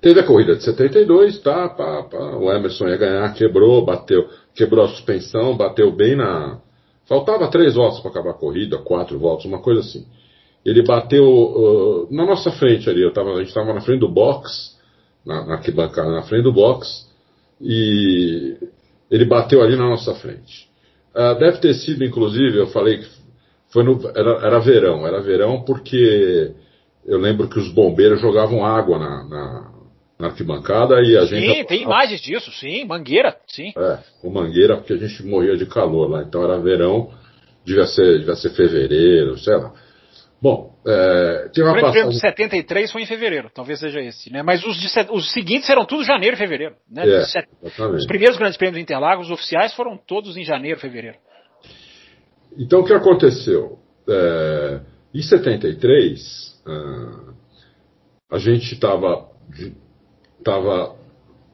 Teve 0.00 0.20
a 0.20 0.24
corrida 0.24 0.54
de 0.54 0.62
72, 0.62 1.40
tá, 1.40 1.68
pá, 1.68 2.04
pá, 2.04 2.36
o 2.36 2.52
Emerson 2.52 2.86
ia 2.86 2.96
ganhar, 2.96 3.34
quebrou, 3.34 3.84
bateu, 3.84 4.28
quebrou 4.54 4.84
a 4.84 4.88
suspensão, 4.88 5.56
bateu 5.56 5.90
bem 5.90 6.14
na. 6.14 6.60
Faltava 7.06 7.50
três 7.50 7.74
voltas 7.74 7.98
para 8.00 8.12
acabar 8.12 8.30
a 8.30 8.34
corrida, 8.34 8.78
quatro 8.78 9.18
voltas, 9.18 9.46
uma 9.46 9.60
coisa 9.60 9.80
assim. 9.80 10.06
Ele 10.68 10.82
bateu 10.82 11.24
uh, 11.24 12.08
na 12.10 12.26
nossa 12.26 12.50
frente 12.50 12.90
ali, 12.90 13.10
tava, 13.12 13.32
a 13.32 13.38
gente 13.38 13.48
estava 13.48 13.72
na 13.72 13.80
frente 13.80 14.00
do 14.00 14.08
box, 14.08 14.76
na, 15.24 15.46
na 15.46 15.54
arquibancada, 15.54 16.10
na 16.10 16.22
frente 16.22 16.42
do 16.42 16.52
box, 16.52 17.06
e 17.58 18.56
ele 19.10 19.24
bateu 19.24 19.62
ali 19.62 19.76
na 19.76 19.88
nossa 19.88 20.14
frente. 20.16 20.68
Uh, 21.14 21.38
deve 21.38 21.58
ter 21.58 21.72
sido, 21.72 22.04
inclusive, 22.04 22.58
eu 22.58 22.66
falei 22.66 22.98
que 22.98 23.08
foi 23.70 23.82
no, 23.82 23.98
era, 24.14 24.46
era 24.46 24.58
verão, 24.60 25.06
era 25.06 25.22
verão 25.22 25.62
porque 25.62 26.52
eu 27.06 27.18
lembro 27.18 27.48
que 27.48 27.58
os 27.58 27.72
bombeiros 27.72 28.20
jogavam 28.20 28.64
água 28.64 28.98
na, 28.98 29.24
na, 29.24 29.70
na 30.18 30.26
arquibancada 30.28 31.00
e 31.02 31.16
a 31.16 31.22
sim, 31.22 31.28
gente. 31.28 31.56
Sim, 31.56 31.64
tem 31.64 31.82
imagens 31.82 32.20
disso, 32.20 32.50
sim, 32.52 32.84
mangueira, 32.84 33.34
sim. 33.46 33.72
É, 33.74 33.98
com 34.20 34.30
mangueira 34.30 34.76
porque 34.76 34.92
a 34.92 34.96
gente 34.98 35.24
morria 35.24 35.56
de 35.56 35.64
calor 35.64 36.10
lá, 36.10 36.22
então 36.22 36.44
era 36.44 36.60
verão, 36.60 37.10
devia 37.64 37.86
ser, 37.86 38.18
devia 38.18 38.36
ser 38.36 38.50
fevereiro, 38.50 39.38
sei 39.38 39.56
lá. 39.56 39.72
Bom, 40.40 40.72
é, 40.86 41.50
tem 41.52 41.64
uma 41.64 41.76
o 41.76 41.80
passagem... 41.80 42.10
de 42.10 42.20
73 42.20 42.92
foi 42.92 43.02
em 43.02 43.06
fevereiro, 43.06 43.50
talvez 43.52 43.80
seja 43.80 44.00
esse, 44.00 44.32
né? 44.32 44.42
Mas 44.42 44.64
os, 44.64 44.76
de, 44.76 44.88
os 45.10 45.32
seguintes 45.32 45.68
eram 45.68 45.84
tudo 45.84 46.04
janeiro 46.04 46.36
e 46.36 46.38
fevereiro, 46.38 46.76
né? 46.88 47.08
É, 47.08 47.24
set... 47.24 47.48
Os 47.96 48.06
primeiros 48.06 48.36
grandes 48.36 48.56
prêmios 48.56 48.76
de 48.76 48.82
Interlagos 48.82 49.30
oficiais 49.30 49.74
foram 49.74 49.96
todos 49.96 50.36
em 50.36 50.44
janeiro 50.44 50.78
e 50.78 50.80
fevereiro. 50.80 51.16
Então 52.56 52.80
o 52.80 52.84
que 52.84 52.92
aconteceu? 52.92 53.78
É, 54.08 54.80
em 55.12 55.22
73, 55.22 56.62
uh, 56.66 57.34
a 58.30 58.38
gente 58.38 58.74
estava 58.74 59.28
tava 60.44 60.96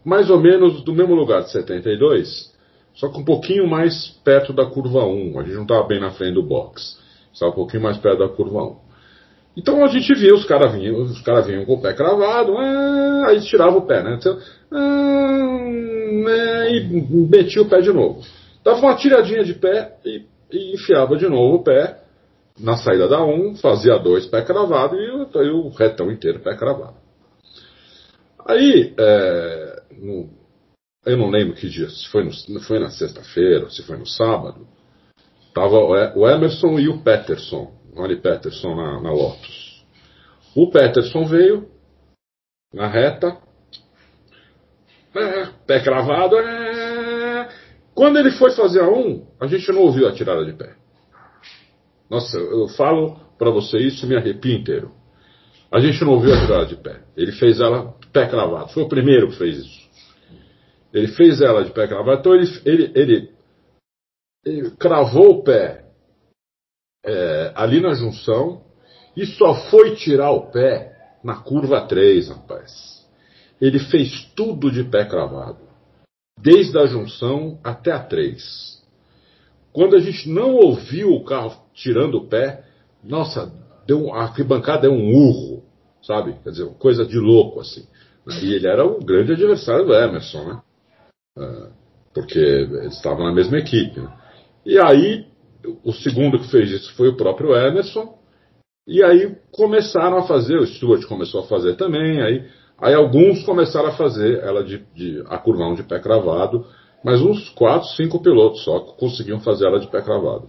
mais 0.04 0.28
ou 0.28 0.38
menos 0.38 0.84
do 0.84 0.92
mesmo 0.92 1.14
lugar 1.14 1.42
de 1.42 1.50
72, 1.50 2.52
só 2.94 3.08
que 3.08 3.18
um 3.18 3.24
pouquinho 3.24 3.66
mais 3.66 4.08
perto 4.24 4.52
da 4.52 4.66
curva 4.66 5.04
1. 5.06 5.38
A 5.38 5.42
gente 5.42 5.54
não 5.54 5.62
estava 5.62 5.86
bem 5.86 6.00
na 6.00 6.10
frente 6.10 6.34
do 6.34 6.42
box. 6.42 7.02
Estava 7.34 7.50
um 7.50 7.54
pouquinho 7.54 7.82
mais 7.82 7.98
perto 7.98 8.20
da 8.20 8.28
curva 8.28 8.62
1. 8.62 8.76
Então 9.56 9.84
a 9.84 9.88
gente 9.88 10.12
via 10.14 10.34
os 10.34 10.44
caras 10.44 10.72
vinham, 10.72 11.02
os 11.02 11.20
caras 11.22 11.46
vinham 11.46 11.64
com 11.64 11.74
o 11.74 11.80
pé 11.80 11.92
cravado, 11.92 12.56
ah, 12.56 13.26
aí 13.26 13.40
tirava 13.40 13.76
o 13.76 13.86
pé, 13.86 14.02
né? 14.02 14.16
Então, 14.18 14.38
ah, 14.72 15.64
e 16.70 16.80
metia 17.30 17.62
o 17.62 17.68
pé 17.68 17.80
de 17.80 17.92
novo. 17.92 18.22
Dava 18.64 18.80
uma 18.80 18.96
tiradinha 18.96 19.44
de 19.44 19.54
pé 19.54 19.96
e, 20.04 20.24
e, 20.50 20.74
enfiava 20.74 21.16
de 21.16 21.28
novo 21.28 21.56
o 21.56 21.62
pé 21.62 22.00
na 22.58 22.76
saída 22.76 23.08
da 23.08 23.22
1, 23.22 23.56
fazia 23.56 23.98
dois 23.98 24.26
pé 24.26 24.42
cravado 24.42 24.96
e, 24.96 25.06
e 25.06 25.50
o 25.50 25.68
retão 25.68 26.10
inteiro 26.10 26.40
pé 26.40 26.56
cravado. 26.56 26.96
Aí, 28.46 28.92
é, 28.98 29.82
no, 30.00 30.30
eu 31.06 31.16
não 31.16 31.30
lembro 31.30 31.54
que 31.54 31.68
dia, 31.68 31.88
se 31.88 32.08
foi, 32.08 32.24
no, 32.24 32.60
foi 32.60 32.78
na 32.78 32.90
sexta-feira, 32.90 33.70
se 33.70 33.82
foi 33.82 33.96
no 33.96 34.06
sábado, 34.06 34.66
Tava 35.54 35.76
o 35.76 36.28
Emerson 36.28 36.78
e 36.80 36.88
o 36.88 36.98
Peterson, 36.98 37.72
Olha 37.96 38.16
Peterson 38.16 38.74
na, 38.74 39.00
na 39.00 39.12
Lotus. 39.12 39.84
O 40.54 40.68
Peterson 40.68 41.24
veio 41.26 41.68
na 42.72 42.88
reta, 42.88 43.38
é, 45.14 45.46
pé 45.64 45.80
cravado. 45.80 46.36
É. 46.36 47.48
Quando 47.94 48.18
ele 48.18 48.32
foi 48.32 48.50
fazer 48.50 48.80
a 48.80 48.88
um, 48.88 49.24
a 49.40 49.46
gente 49.46 49.70
não 49.70 49.82
ouviu 49.82 50.08
a 50.08 50.12
tirada 50.12 50.44
de 50.44 50.52
pé. 50.52 50.74
Nossa, 52.10 52.36
eu 52.36 52.66
falo 52.68 53.20
para 53.38 53.50
você 53.50 53.78
isso 53.78 54.06
me 54.08 54.16
arrepio 54.16 54.56
inteiro. 54.56 54.90
A 55.70 55.78
gente 55.78 56.04
não 56.04 56.14
ouviu 56.14 56.34
a 56.34 56.40
tirada 56.40 56.66
de 56.66 56.76
pé. 56.76 57.00
Ele 57.16 57.30
fez 57.32 57.60
ela 57.60 57.94
pé 58.12 58.26
cravado. 58.26 58.72
Foi 58.72 58.82
o 58.82 58.88
primeiro 58.88 59.28
que 59.28 59.38
fez 59.38 59.58
isso. 59.58 59.84
Ele 60.92 61.08
fez 61.08 61.40
ela 61.40 61.64
de 61.64 61.70
pé 61.70 61.86
cravado. 61.86 62.18
Então 62.18 62.34
ele, 62.34 62.48
ele 62.64 62.92
ele 62.94 63.33
cravou 64.78 65.38
o 65.38 65.42
pé 65.42 65.84
é, 67.04 67.52
ali 67.54 67.80
na 67.80 67.94
junção 67.94 68.62
e 69.16 69.26
só 69.26 69.54
foi 69.70 69.94
tirar 69.96 70.30
o 70.32 70.50
pé 70.50 70.92
na 71.22 71.36
curva 71.36 71.86
3, 71.86 72.28
rapaz. 72.28 73.04
Ele 73.60 73.78
fez 73.78 74.30
tudo 74.34 74.70
de 74.70 74.84
pé 74.84 75.04
cravado, 75.04 75.58
desde 76.40 76.76
a 76.78 76.86
junção 76.86 77.58
até 77.62 77.92
a 77.92 78.00
3. 78.00 78.82
Quando 79.72 79.96
a 79.96 80.00
gente 80.00 80.28
não 80.28 80.54
ouviu 80.54 81.12
o 81.12 81.24
carro 81.24 81.56
tirando 81.72 82.16
o 82.16 82.28
pé, 82.28 82.64
nossa, 83.02 83.52
deu, 83.86 84.12
a 84.12 84.22
arquibancada 84.22 84.82
deu 84.82 84.92
um 84.92 85.14
urro, 85.14 85.64
sabe? 86.02 86.34
Quer 86.42 86.50
dizer, 86.50 86.68
coisa 86.78 87.04
de 87.04 87.18
louco 87.18 87.60
assim. 87.60 87.86
E 88.42 88.54
ele 88.54 88.66
era 88.66 88.84
o 88.84 88.98
grande 89.04 89.32
adversário 89.32 89.86
do 89.86 89.94
Emerson, 89.94 90.44
né? 90.44 90.62
É, 91.38 91.68
porque 92.14 92.38
eles 92.38 92.94
estavam 92.94 93.24
na 93.24 93.32
mesma 93.32 93.58
equipe. 93.58 94.00
Né? 94.00 94.23
E 94.64 94.78
aí, 94.78 95.26
o 95.82 95.92
segundo 95.92 96.38
que 96.38 96.50
fez 96.50 96.70
isso 96.70 96.94
foi 96.94 97.08
o 97.08 97.16
próprio 97.16 97.54
Emerson. 97.54 98.18
E 98.86 99.02
aí 99.02 99.34
começaram 99.50 100.18
a 100.18 100.22
fazer, 100.22 100.58
o 100.58 100.66
Stuart 100.66 101.04
começou 101.06 101.40
a 101.40 101.46
fazer 101.46 101.74
também, 101.76 102.20
aí, 102.20 102.44
aí 102.78 102.94
alguns 102.94 103.42
começaram 103.42 103.88
a 103.88 103.92
fazer 103.92 104.40
ela 104.42 104.62
de, 104.62 104.84
de 104.94 105.24
a 105.26 105.38
curvão 105.38 105.74
de 105.74 105.82
pé 105.82 105.98
cravado, 105.98 106.66
mas 107.02 107.20
uns 107.22 107.48
quatro, 107.50 107.88
cinco 107.90 108.22
pilotos 108.22 108.62
só 108.62 108.80
conseguiam 108.80 109.40
fazer 109.40 109.66
ela 109.66 109.80
de 109.80 109.86
pé 109.86 110.02
cravado. 110.02 110.48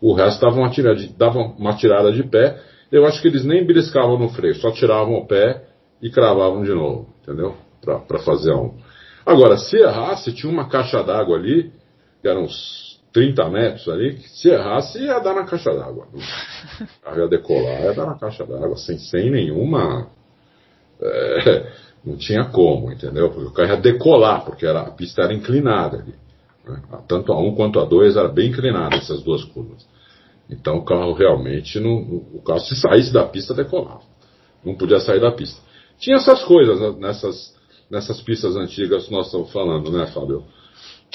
O 0.00 0.14
resto 0.14 0.40
davam 0.40 0.60
uma 0.60 0.70
tirada 0.70 0.96
de, 0.96 1.08
davam 1.08 1.54
uma 1.58 1.76
tirada 1.76 2.10
de 2.10 2.22
pé, 2.22 2.58
eu 2.90 3.04
acho 3.04 3.20
que 3.20 3.28
eles 3.28 3.44
nem 3.44 3.66
beliscavam 3.66 4.18
no 4.18 4.30
freio, 4.30 4.54
só 4.54 4.70
tiravam 4.70 5.14
o 5.14 5.26
pé 5.26 5.66
e 6.00 6.10
cravavam 6.10 6.62
de 6.62 6.72
novo, 6.72 7.14
entendeu? 7.22 7.54
Para 7.82 8.18
fazer 8.20 8.54
um. 8.54 8.74
Agora, 9.26 9.58
se 9.58 9.76
errasse, 9.76 10.32
tinha 10.32 10.50
uma 10.50 10.68
caixa 10.68 11.02
d'água 11.02 11.36
ali, 11.36 11.70
que 12.22 12.28
eram 12.28 12.44
uns 12.44 12.93
30 13.14 13.48
metros 13.48 13.88
ali, 13.88 14.14
que 14.14 14.28
se 14.28 14.48
errasse 14.48 14.98
ia 14.98 15.20
dar 15.20 15.34
na 15.34 15.44
caixa 15.44 15.72
d'água. 15.72 16.08
O 16.12 17.04
carro 17.04 17.20
ia 17.20 17.28
decolar, 17.28 17.80
ia 17.82 17.94
dar 17.94 18.06
na 18.06 18.18
caixa 18.18 18.44
d'água, 18.44 18.76
sem, 18.76 18.98
sem 18.98 19.30
nenhuma. 19.30 20.08
É, 21.00 21.72
não 22.04 22.16
tinha 22.16 22.44
como, 22.46 22.90
entendeu? 22.90 23.30
Porque 23.30 23.46
o 23.46 23.52
carro 23.52 23.68
ia 23.70 23.76
decolar, 23.76 24.44
porque 24.44 24.66
era, 24.66 24.80
a 24.80 24.90
pista 24.90 25.22
era 25.22 25.32
inclinada 25.32 25.98
ali. 25.98 26.14
Né? 26.66 26.82
Tanto 27.06 27.32
a 27.32 27.38
1 27.38 27.46
um 27.46 27.54
quanto 27.54 27.78
a 27.78 27.84
2 27.84 28.16
era 28.16 28.28
bem 28.28 28.48
inclinada, 28.48 28.96
essas 28.96 29.22
duas 29.22 29.44
curvas. 29.44 29.86
Então 30.50 30.78
o 30.78 30.84
carro 30.84 31.12
realmente 31.12 31.78
não. 31.78 31.94
O 31.94 32.42
carro, 32.44 32.60
se 32.60 32.74
saísse 32.74 33.12
da 33.12 33.24
pista, 33.24 33.54
decolava. 33.54 34.02
Não 34.64 34.74
podia 34.74 34.98
sair 34.98 35.20
da 35.20 35.30
pista. 35.30 35.62
Tinha 35.98 36.16
essas 36.16 36.42
coisas 36.42 36.80
né, 36.80 36.94
nessas, 36.98 37.54
nessas 37.88 38.20
pistas 38.22 38.56
antigas 38.56 39.06
que 39.06 39.12
nós 39.12 39.26
estamos 39.26 39.52
falando, 39.52 39.92
né, 39.92 40.06
Fábio? 40.08 40.44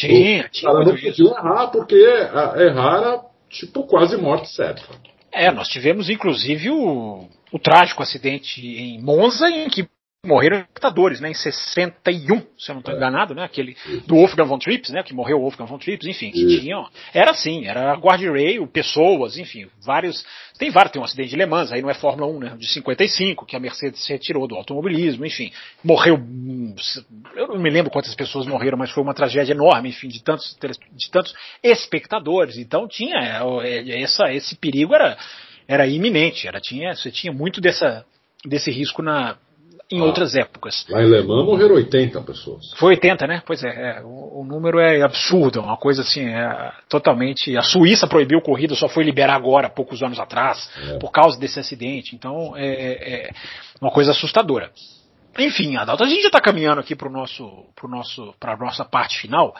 Tinha, 0.07 0.45
o 0.45 0.49
tinha. 0.49 0.71
cara 0.71 0.85
não 0.85 0.95
podia 0.95 1.25
errar, 1.25 1.67
porque 1.67 1.95
errar 1.95 2.97
era 2.97 3.21
tipo 3.49 3.83
quase 3.83 4.17
morte 4.17 4.49
certa. 4.49 4.83
É, 5.31 5.51
nós 5.51 5.67
tivemos 5.67 6.09
inclusive 6.09 6.69
o, 6.69 7.27
o 7.51 7.59
trágico 7.59 8.01
acidente 8.01 8.65
em 8.65 9.01
Monza, 9.01 9.49
em 9.49 9.69
que 9.69 9.87
morreram 10.25 10.57
espectadores, 10.57 11.21
né, 11.21 11.29
em 11.29 11.33
61, 11.33 12.41
se 12.57 12.69
eu 12.69 12.73
não 12.73 12.79
estou 12.79 12.93
é. 12.93 12.97
enganado, 12.97 13.33
né, 13.33 13.45
aquele 13.45 13.77
do 14.05 14.15
Wolfgang 14.15 14.49
von 14.49 14.59
Trips, 14.59 14.89
né, 14.89 15.01
que 15.01 15.13
morreu 15.13 15.37
o 15.37 15.41
Wolfgang 15.41 15.69
von 15.69 15.77
Trips, 15.77 16.05
enfim, 16.05 16.29
que 16.29 16.59
tinham, 16.59 16.85
era 17.13 17.31
assim, 17.31 17.65
era 17.65 17.93
guarda-rail, 17.95 18.67
pessoas, 18.67 19.37
enfim, 19.37 19.69
vários, 19.81 20.25
tem 20.57 20.71
vários, 20.71 20.91
tem 20.91 21.01
um 21.01 21.05
acidente 21.05 21.29
de 21.29 21.37
Le 21.37 21.45
Mans, 21.45 21.71
aí 21.71 21.81
não 21.81 21.89
é 21.89 21.93
Fórmula 21.93 22.29
1, 22.33 22.39
né, 22.39 22.55
de 22.59 22.67
55, 22.67 23.45
que 23.45 23.55
a 23.55 23.61
Mercedes 23.61 24.03
se 24.03 24.11
retirou 24.11 24.45
do 24.45 24.55
automobilismo, 24.55 25.25
enfim, 25.25 25.53
morreu, 25.81 26.19
eu 27.37 27.47
não 27.47 27.57
me 27.57 27.69
lembro 27.69 27.89
quantas 27.89 28.13
pessoas 28.13 28.45
morreram, 28.45 28.77
mas 28.77 28.91
foi 28.91 29.01
uma 29.01 29.13
tragédia 29.13 29.53
enorme, 29.53 29.87
enfim, 29.87 30.09
de 30.09 30.21
tantos, 30.21 30.57
de 30.91 31.09
tantos 31.09 31.33
espectadores, 31.63 32.57
então 32.57 32.89
tinha, 32.89 33.15
é, 33.15 33.89
é, 33.89 34.01
essa, 34.01 34.33
esse 34.33 34.57
perigo 34.57 34.93
era, 34.93 35.17
era 35.65 35.87
iminente, 35.87 36.45
era, 36.45 36.59
tinha, 36.59 36.93
você 36.93 37.09
tinha 37.09 37.31
muito 37.31 37.61
dessa, 37.61 38.05
desse 38.45 38.69
risco 38.69 39.01
na, 39.01 39.37
em 39.91 39.99
ah, 39.99 40.03
outras 40.03 40.35
épocas. 40.35 40.85
Lá 40.87 41.01
em 41.01 41.09
Le 41.09 41.23
Mans 41.23 41.45
morreram 41.45 41.75
80 41.75 42.21
pessoas. 42.21 42.71
Foi 42.75 42.93
80, 42.93 43.25
né? 43.25 43.41
Pois 43.45 43.63
é, 43.63 43.69
é 43.69 44.01
o, 44.03 44.41
o, 44.41 44.45
número 44.45 44.79
é 44.79 45.01
absurdo, 45.01 45.61
uma 45.61 45.77
coisa 45.77 46.01
assim, 46.01 46.27
é 46.27 46.71
totalmente. 46.87 47.57
A 47.57 47.61
Suíça 47.61 48.05
proibiu 48.05 48.39
corrida, 48.41 48.75
só 48.75 48.87
foi 48.87 49.03
liberar 49.03 49.35
agora, 49.35 49.69
poucos 49.69 50.03
anos 50.03 50.19
atrás, 50.19 50.69
é. 50.77 50.97
por 50.99 51.11
causa 51.11 51.39
desse 51.39 51.59
acidente. 51.59 52.15
Então 52.15 52.55
é, 52.55 52.67
é, 52.67 53.13
é 53.13 53.29
uma 53.81 53.91
coisa 53.91 54.11
assustadora. 54.11 54.71
Enfim, 55.37 55.75
Adalto, 55.77 56.03
a 56.03 56.07
gente 56.07 56.21
já 56.21 56.27
está 56.27 56.41
caminhando 56.41 56.81
aqui 56.81 56.95
para 56.95 57.09
nosso, 57.09 57.65
pro 57.75 57.87
nosso, 57.87 58.33
a 58.41 58.57
nossa 58.57 58.85
parte 58.85 59.19
final. 59.19 59.55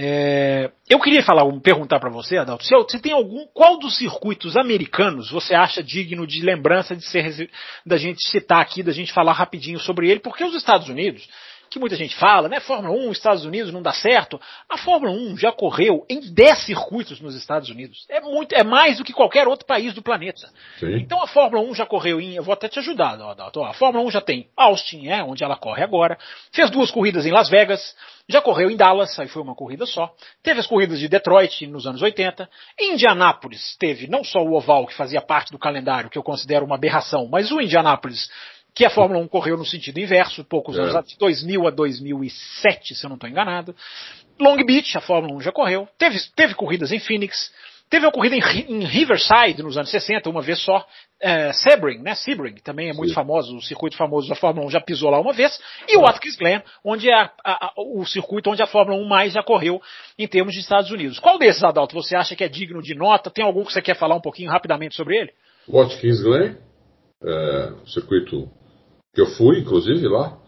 É, 0.00 0.70
eu 0.88 1.00
queria 1.00 1.24
falar, 1.24 1.42
perguntar 1.60 1.98
para 1.98 2.08
você, 2.08 2.36
Adalto, 2.36 2.64
se 2.64 2.72
você 2.72 3.00
tem 3.00 3.10
algum, 3.10 3.44
qual 3.52 3.80
dos 3.80 3.98
circuitos 3.98 4.56
americanos 4.56 5.28
você 5.28 5.56
acha 5.56 5.82
digno 5.82 6.24
de 6.24 6.40
lembrança 6.40 6.94
de 6.94 7.04
ser, 7.04 7.50
da 7.84 7.96
gente 7.96 8.22
citar 8.28 8.60
aqui, 8.60 8.80
da 8.80 8.92
gente 8.92 9.12
falar 9.12 9.32
rapidinho 9.32 9.80
sobre 9.80 10.08
ele, 10.08 10.20
porque 10.20 10.44
os 10.44 10.54
Estados 10.54 10.88
Unidos, 10.88 11.28
que 11.70 11.78
muita 11.78 11.96
gente 11.96 12.16
fala, 12.16 12.48
né? 12.48 12.60
Fórmula 12.60 12.94
1, 12.94 13.12
Estados 13.12 13.44
Unidos 13.44 13.72
não 13.72 13.82
dá 13.82 13.92
certo. 13.92 14.40
A 14.68 14.78
Fórmula 14.78 15.12
1 15.12 15.36
já 15.36 15.52
correu 15.52 16.04
em 16.08 16.20
10 16.20 16.66
circuitos 16.66 17.20
nos 17.20 17.34
Estados 17.34 17.68
Unidos. 17.68 18.06
É 18.08 18.20
muito, 18.20 18.54
é 18.54 18.64
mais 18.64 18.98
do 18.98 19.04
que 19.04 19.12
qualquer 19.12 19.46
outro 19.46 19.66
país 19.66 19.94
do 19.94 20.02
planeta. 20.02 20.48
Sim. 20.78 20.96
Então 20.96 21.22
a 21.22 21.26
Fórmula 21.26 21.62
1 21.70 21.74
já 21.74 21.86
correu 21.86 22.20
em, 22.20 22.34
eu 22.34 22.42
vou 22.42 22.52
até 22.52 22.68
te 22.68 22.78
ajudar, 22.78 23.14
Adalto. 23.20 23.62
A 23.62 23.72
Fórmula 23.72 24.04
1 24.06 24.10
já 24.10 24.20
tem 24.20 24.48
Austin, 24.56 25.08
é 25.08 25.22
onde 25.22 25.44
ela 25.44 25.56
corre 25.56 25.82
agora. 25.82 26.18
Fez 26.52 26.70
duas 26.70 26.90
corridas 26.90 27.26
em 27.26 27.32
Las 27.32 27.48
Vegas. 27.48 27.94
Já 28.30 28.42
correu 28.42 28.70
em 28.70 28.76
Dallas, 28.76 29.18
aí 29.18 29.26
foi 29.26 29.40
uma 29.40 29.54
corrida 29.54 29.86
só. 29.86 30.12
Teve 30.42 30.60
as 30.60 30.66
corridas 30.66 30.98
de 30.98 31.08
Detroit 31.08 31.66
nos 31.66 31.86
anos 31.86 32.02
80. 32.02 32.46
Em 32.78 32.92
Indianápolis 32.92 33.74
teve 33.78 34.06
não 34.06 34.22
só 34.22 34.40
o 34.40 34.52
oval 34.52 34.86
que 34.86 34.94
fazia 34.94 35.22
parte 35.22 35.50
do 35.50 35.58
calendário, 35.58 36.10
que 36.10 36.18
eu 36.18 36.22
considero 36.22 36.66
uma 36.66 36.74
aberração, 36.74 37.26
mas 37.26 37.50
o 37.50 37.58
Indianápolis 37.58 38.28
que 38.78 38.84
a 38.84 38.90
Fórmula 38.90 39.20
1 39.24 39.26
correu 39.26 39.56
no 39.56 39.66
sentido 39.66 39.98
inverso, 39.98 40.44
poucos 40.44 40.78
é. 40.78 40.82
anos 40.82 41.04
de 41.08 41.18
2000 41.18 41.66
a 41.66 41.70
2007, 41.70 42.94
se 42.94 43.04
eu 43.04 43.08
não 43.08 43.16
estou 43.16 43.28
enganado. 43.28 43.74
Long 44.40 44.64
Beach, 44.64 44.96
a 44.96 45.00
Fórmula 45.00 45.34
1 45.34 45.40
já 45.40 45.50
correu. 45.50 45.88
Teve, 45.98 46.16
teve 46.36 46.54
corridas 46.54 46.92
em 46.92 47.00
Phoenix. 47.00 47.52
Teve 47.90 48.06
uma 48.06 48.12
corrida 48.12 48.36
em, 48.36 48.40
em 48.72 48.84
Riverside 48.84 49.64
nos 49.64 49.76
anos 49.76 49.90
60, 49.90 50.30
uma 50.30 50.40
vez 50.40 50.60
só. 50.60 50.86
É, 51.20 51.52
Sebring, 51.52 51.98
né? 52.02 52.14
Sebring, 52.14 52.54
também 52.62 52.88
é 52.88 52.92
muito 52.92 53.08
Sim. 53.08 53.16
famoso, 53.16 53.56
o 53.56 53.60
circuito 53.60 53.96
famoso 53.96 54.28
da 54.28 54.36
Fórmula 54.36 54.64
1 54.68 54.70
já 54.70 54.80
pisou 54.80 55.10
lá 55.10 55.18
uma 55.18 55.32
vez. 55.32 55.60
E 55.88 55.96
o 55.96 56.02
Watkins 56.02 56.36
Glen, 56.36 56.62
onde 56.84 57.10
é 57.10 57.14
a, 57.14 57.32
a, 57.44 57.72
o 57.76 58.06
circuito 58.06 58.48
onde 58.48 58.62
a 58.62 58.66
Fórmula 58.68 58.96
1 58.96 59.08
mais 59.08 59.32
já 59.32 59.42
correu 59.42 59.82
em 60.16 60.28
termos 60.28 60.54
de 60.54 60.60
Estados 60.60 60.92
Unidos. 60.92 61.18
Qual 61.18 61.36
desses, 61.36 61.64
Adalto, 61.64 61.96
você 61.96 62.14
acha 62.14 62.36
que 62.36 62.44
é 62.44 62.48
digno 62.48 62.80
de 62.80 62.94
nota? 62.94 63.28
Tem 63.28 63.44
algum 63.44 63.64
que 63.64 63.72
você 63.72 63.82
quer 63.82 63.96
falar 63.96 64.14
um 64.14 64.20
pouquinho 64.20 64.52
rapidamente 64.52 64.94
sobre 64.94 65.16
ele? 65.16 65.32
Watkins 65.68 66.22
Glen, 66.22 66.56
é, 67.24 67.72
circuito 67.86 68.48
que 69.18 69.22
eu 69.22 69.26
fui, 69.26 69.58
inclusive, 69.58 70.06
lá. 70.06 70.38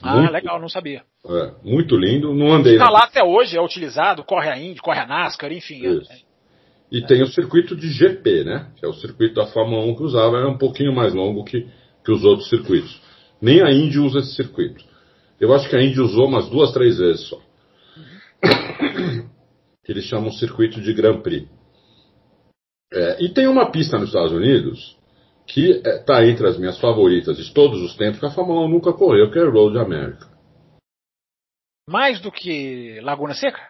Ah, 0.00 0.16
muito, 0.16 0.32
legal, 0.32 0.58
não 0.58 0.68
sabia. 0.68 1.02
É, 1.26 1.52
muito 1.62 1.94
lindo, 1.94 2.32
não 2.32 2.54
andei. 2.54 2.72
Está 2.72 2.88
lá 2.88 3.04
até 3.04 3.22
hoje, 3.22 3.54
é 3.54 3.60
utilizado, 3.60 4.24
corre 4.24 4.48
a 4.48 4.56
Indy, 4.56 4.80
corre 4.80 5.00
a 5.00 5.06
NASCAR, 5.06 5.52
enfim. 5.52 5.84
É, 5.84 6.00
e 6.90 7.04
tem 7.04 7.22
o 7.22 7.26
circuito 7.26 7.76
de 7.76 7.90
GP, 7.90 8.44
né? 8.44 8.70
Que 8.76 8.86
é 8.86 8.88
o 8.88 8.94
circuito 8.94 9.34
da 9.34 9.46
Fórmula 9.48 9.84
1 9.84 9.96
que 9.96 10.02
usava, 10.04 10.38
é 10.38 10.46
um 10.46 10.56
pouquinho 10.56 10.94
mais 10.94 11.12
longo 11.12 11.44
que, 11.44 11.68
que 12.02 12.10
os 12.10 12.24
outros 12.24 12.48
circuitos. 12.48 12.98
Nem 13.42 13.60
a 13.60 13.70
Indy 13.70 13.98
usa 13.98 14.20
esse 14.20 14.34
circuito. 14.34 14.82
Eu 15.38 15.52
acho 15.52 15.68
que 15.68 15.76
a 15.76 15.82
Indy 15.82 16.00
usou 16.00 16.28
umas 16.28 16.48
duas, 16.48 16.72
três 16.72 16.96
vezes 16.96 17.28
só. 17.28 17.36
Uhum. 18.46 19.28
que 19.84 19.92
eles 19.92 20.04
chamam 20.04 20.32
circuito 20.32 20.80
de 20.80 20.94
Grand 20.94 21.20
Prix. 21.20 21.46
É, 22.90 23.22
e 23.22 23.28
tem 23.28 23.46
uma 23.46 23.70
pista 23.70 23.98
nos 23.98 24.08
Estados 24.08 24.32
Unidos 24.32 24.97
que 25.48 25.70
está 25.70 26.22
é, 26.22 26.28
entre 26.28 26.46
as 26.46 26.58
minhas 26.58 26.78
favoritas 26.78 27.36
de 27.36 27.52
todos 27.52 27.80
os 27.80 27.96
tempos, 27.96 28.20
que 28.20 28.26
a 28.26 28.30
Fórmula 28.30 28.66
1 28.66 28.68
nunca 28.68 28.92
correu, 28.92 29.30
que 29.30 29.38
é 29.38 29.44
Road 29.44 29.78
America. 29.78 30.28
Mais 31.88 32.20
do 32.20 32.30
que 32.30 33.00
Laguna 33.00 33.32
Seca? 33.32 33.60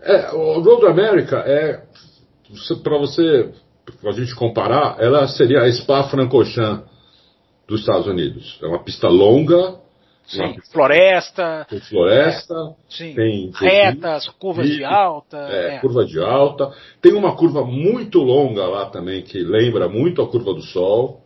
É, 0.00 0.32
o 0.32 0.60
Road 0.60 0.86
America 0.86 1.38
é, 1.38 1.84
para 2.82 2.96
você, 2.96 3.52
para 4.00 4.10
a 4.10 4.14
gente 4.14 4.34
comparar, 4.36 5.00
ela 5.00 5.26
seria 5.26 5.62
a 5.62 5.72
Spa-Francorchamps 5.72 6.88
dos 7.66 7.80
Estados 7.80 8.06
Unidos. 8.06 8.58
É 8.62 8.66
uma 8.66 8.84
pista 8.84 9.08
longa, 9.08 9.80
Sim, 10.26 10.56
floresta. 10.72 11.66
Tem 11.68 11.80
floresta. 11.80 12.54
É, 13.00 13.14
tem 13.14 13.50
retas, 13.54 14.28
curvas 14.38 14.66
de 14.66 14.84
alta. 14.84 15.36
É, 15.50 15.76
é, 15.76 15.78
curva 15.80 16.04
de 16.04 16.18
alta. 16.18 16.72
Tem 17.00 17.12
uma 17.12 17.36
curva 17.36 17.64
muito 17.64 18.20
longa 18.20 18.66
lá 18.66 18.86
também, 18.86 19.22
que 19.22 19.38
lembra 19.38 19.88
muito 19.88 20.22
a 20.22 20.28
curva 20.28 20.54
do 20.54 20.62
Sol. 20.62 21.20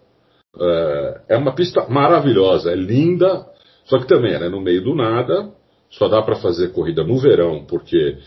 É, 0.61 1.21
é 1.31 1.37
uma 1.37 1.55
pista 1.55 1.87
maravilhosa, 1.89 2.73
é 2.73 2.75
linda, 2.75 3.47
só 3.85 3.99
que 3.99 4.09
também 4.09 4.33
ela 4.33 4.47
é 4.47 4.49
no 4.49 4.61
meio 4.61 4.83
do 4.83 4.95
nada. 4.95 5.53
Só 5.91 6.07
dá 6.07 6.21
para 6.21 6.37
fazer 6.37 6.73
corrida 6.73 7.03
no 7.03 7.19
verão, 7.19 7.65
porque 7.65 8.19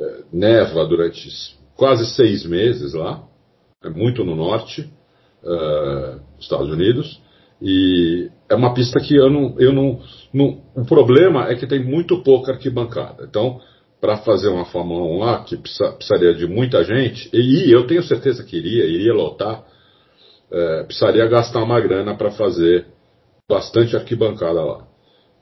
é, 0.00 0.18
neva 0.32 0.86
durante 0.86 1.28
quase 1.76 2.06
seis 2.06 2.46
meses 2.46 2.94
lá. 2.94 3.22
É 3.84 3.90
muito 3.90 4.24
no 4.24 4.34
norte, 4.34 4.88
é, 5.44 6.18
Estados 6.38 6.70
Unidos. 6.70 7.20
E 7.60 8.30
é 8.50 8.54
uma 8.54 8.74
pista 8.74 8.98
que 8.98 9.14
eu 9.14 9.30
não, 9.30 9.54
eu 9.60 9.72
não, 9.72 10.00
não, 10.34 10.60
O 10.74 10.84
problema 10.84 11.48
é 11.48 11.54
que 11.54 11.68
tem 11.68 11.82
muito 11.82 12.20
pouca 12.24 12.52
arquibancada. 12.52 13.24
Então, 13.24 13.60
para 14.00 14.16
fazer 14.18 14.48
uma 14.48 14.64
Fórmula 14.64 15.04
1 15.04 15.18
lá, 15.18 15.44
que 15.44 15.56
precisa, 15.56 15.92
precisaria 15.92 16.34
de 16.34 16.46
muita 16.48 16.82
gente, 16.82 17.30
e 17.32 17.70
eu 17.70 17.86
tenho 17.86 18.02
certeza 18.02 18.42
que 18.42 18.56
iria, 18.56 18.84
iria 18.86 19.14
lotar, 19.14 19.64
é, 20.50 20.82
precisaria 20.82 21.26
gastar 21.28 21.62
uma 21.62 21.80
grana 21.80 22.16
para 22.16 22.32
fazer 22.32 22.86
bastante 23.48 23.94
arquibancada 23.94 24.64
lá. 24.64 24.84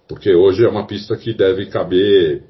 Porque 0.06 0.34
hoje 0.34 0.64
é 0.64 0.68
uma 0.68 0.86
pista 0.86 1.16
que 1.16 1.32
deve 1.32 1.66
caber 1.66 2.44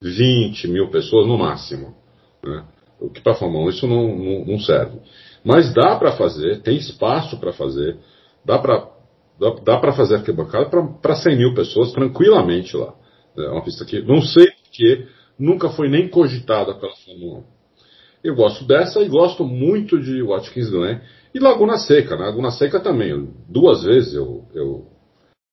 20 0.00 0.68
mil 0.68 0.90
pessoas 0.90 1.26
no 1.26 1.36
máximo. 1.36 1.94
Né? 2.42 2.64
O 2.98 3.10
que 3.10 3.20
para 3.20 3.34
Fórmula 3.34 3.66
1 3.66 3.68
isso 3.70 3.86
não, 3.86 4.16
não, 4.16 4.44
não 4.46 4.58
serve. 4.60 4.98
Mas 5.44 5.72
dá 5.74 5.96
para 5.96 6.12
fazer, 6.12 6.62
tem 6.62 6.76
espaço 6.76 7.38
para 7.38 7.52
fazer, 7.52 7.96
dá 8.44 8.58
para 8.58 8.97
Dá, 9.38 9.50
dá 9.64 9.78
para 9.78 9.92
fazer 9.92 10.16
arquibancada 10.16 10.68
para 11.00 11.14
100 11.14 11.36
mil 11.36 11.54
pessoas 11.54 11.92
tranquilamente 11.92 12.76
lá. 12.76 12.94
É 13.36 13.48
uma 13.48 13.62
pista 13.62 13.84
que 13.84 14.02
não 14.02 14.20
sei 14.20 14.48
que 14.72 15.06
nunca 15.38 15.70
foi 15.70 15.88
nem 15.88 16.08
cogitada 16.08 16.74
pela 16.74 16.94
Fórmula 16.96 17.38
1. 17.38 17.44
Eu 18.24 18.34
gosto 18.34 18.64
dessa 18.64 19.00
e 19.00 19.08
gosto 19.08 19.44
muito 19.44 20.00
de 20.00 20.22
Watkins 20.22 20.68
Glen 20.70 21.00
e 21.32 21.38
Laguna 21.38 21.78
Seca. 21.78 22.16
Né? 22.16 22.26
Laguna 22.26 22.50
Seca 22.50 22.80
também. 22.80 23.32
Duas 23.48 23.84
vezes 23.84 24.14
eu, 24.14 24.44
eu, 24.54 24.86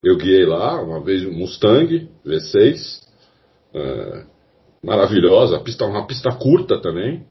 eu 0.03 0.17
guiei 0.17 0.45
lá, 0.45 0.81
uma 0.81 1.03
vez 1.03 1.23
um 1.23 1.31
Mustang 1.31 2.09
V6, 2.25 3.01
é, 3.73 4.25
maravilhosa, 4.83 5.59
pista, 5.59 5.85
uma 5.85 6.07
pista 6.07 6.31
curta 6.31 6.81
também, 6.81 7.23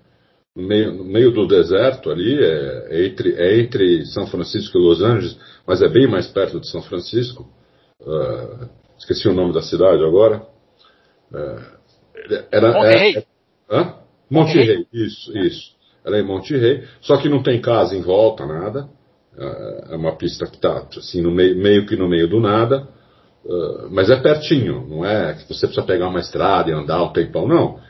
no 0.55 0.63
meio, 0.63 0.93
no 0.93 1.05
meio 1.05 1.31
do 1.33 1.47
deserto 1.47 2.11
ali, 2.11 2.39
é, 2.43 2.87
é, 2.91 3.07
entre, 3.07 3.35
é 3.35 3.61
entre 3.61 4.07
São 4.07 4.27
Francisco 4.27 4.79
e 4.79 4.81
Los 4.81 5.03
Angeles, 5.03 5.37
mas 5.67 5.83
é 5.83 5.89
bem 5.89 6.07
mais 6.07 6.29
perto 6.29 6.61
de 6.61 6.69
São 6.69 6.81
Francisco. 6.83 7.49
Uh, 8.01 8.69
esqueci 8.97 9.29
o 9.29 9.35
nome 9.35 9.53
da 9.53 9.63
cidade 9.63 10.05
agora. 10.05 10.47
Uh, 11.33 12.47
Era, 12.53 12.73
Monte 12.73 12.97
Rei. 12.97 13.17
É, 13.17 13.25
hã? 13.71 13.95
Monte 14.31 14.59
Rei, 14.59 14.87
isso, 14.93 15.37
isso. 15.37 15.75
Ela 16.05 16.19
é 16.19 16.21
em 16.21 16.27
Monte 16.27 16.57
Rei, 16.57 16.85
só 17.01 17.17
que 17.17 17.29
não 17.29 17.43
tem 17.43 17.61
casa 17.61 17.97
em 17.97 18.03
volta, 18.03 18.47
nada. 18.47 18.89
É 19.91 19.97
uma 19.97 20.17
pista 20.17 20.47
que 20.47 20.55
está 20.55 20.87
assim, 20.97 21.21
no 21.21 21.33
meio, 21.33 21.57
meio 21.57 21.87
que 21.87 21.97
no 21.97 22.09
meio 22.09 22.29
do 22.29 22.39
nada. 22.39 22.87
Uh, 23.45 23.91
mas 23.91 24.09
é 24.09 24.17
pertinho, 24.17 24.87
não 24.89 25.05
é 25.05 25.35
que 25.35 25.53
você 25.53 25.67
precisa 25.67 25.85
pegar 25.85 26.09
uma 26.09 26.21
estrada 26.21 26.71
e 26.71 26.73
andar 26.73 27.03
um 27.03 27.13
tempão, 27.13 27.49
não. 27.49 27.81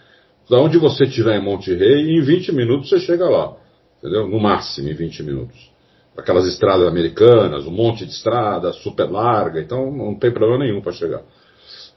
Da 0.48 0.58
onde 0.58 0.78
você 0.78 1.04
estiver 1.04 1.36
em 1.36 1.44
Monte 1.44 1.74
Rei, 1.74 2.18
em 2.18 2.20
20 2.20 2.52
minutos 2.52 2.88
você 2.88 2.98
chega 2.98 3.28
lá. 3.28 3.56
Entendeu? 3.98 4.28
No 4.28 4.38
máximo 4.38 4.88
em 4.88 4.94
20 4.94 5.22
minutos. 5.22 5.72
Aquelas 6.16 6.46
estradas 6.46 6.86
americanas, 6.86 7.66
um 7.66 7.70
monte 7.70 8.04
de 8.04 8.12
estrada, 8.12 8.72
super 8.72 9.10
larga, 9.10 9.60
então 9.60 9.90
não 9.90 10.14
tem 10.14 10.30
problema 10.30 10.64
nenhum 10.64 10.80
para 10.80 10.92
chegar. 10.92 11.22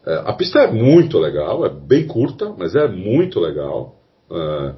É, 0.06 0.24
a 0.26 0.34
pista 0.34 0.60
é 0.60 0.72
muito 0.72 1.20
legal, 1.20 1.66
é 1.66 1.70
bem 1.70 2.08
curta, 2.08 2.54
mas 2.58 2.76
é 2.76 2.88
muito 2.88 3.40
legal. 3.40 3.96
É, 4.32 4.74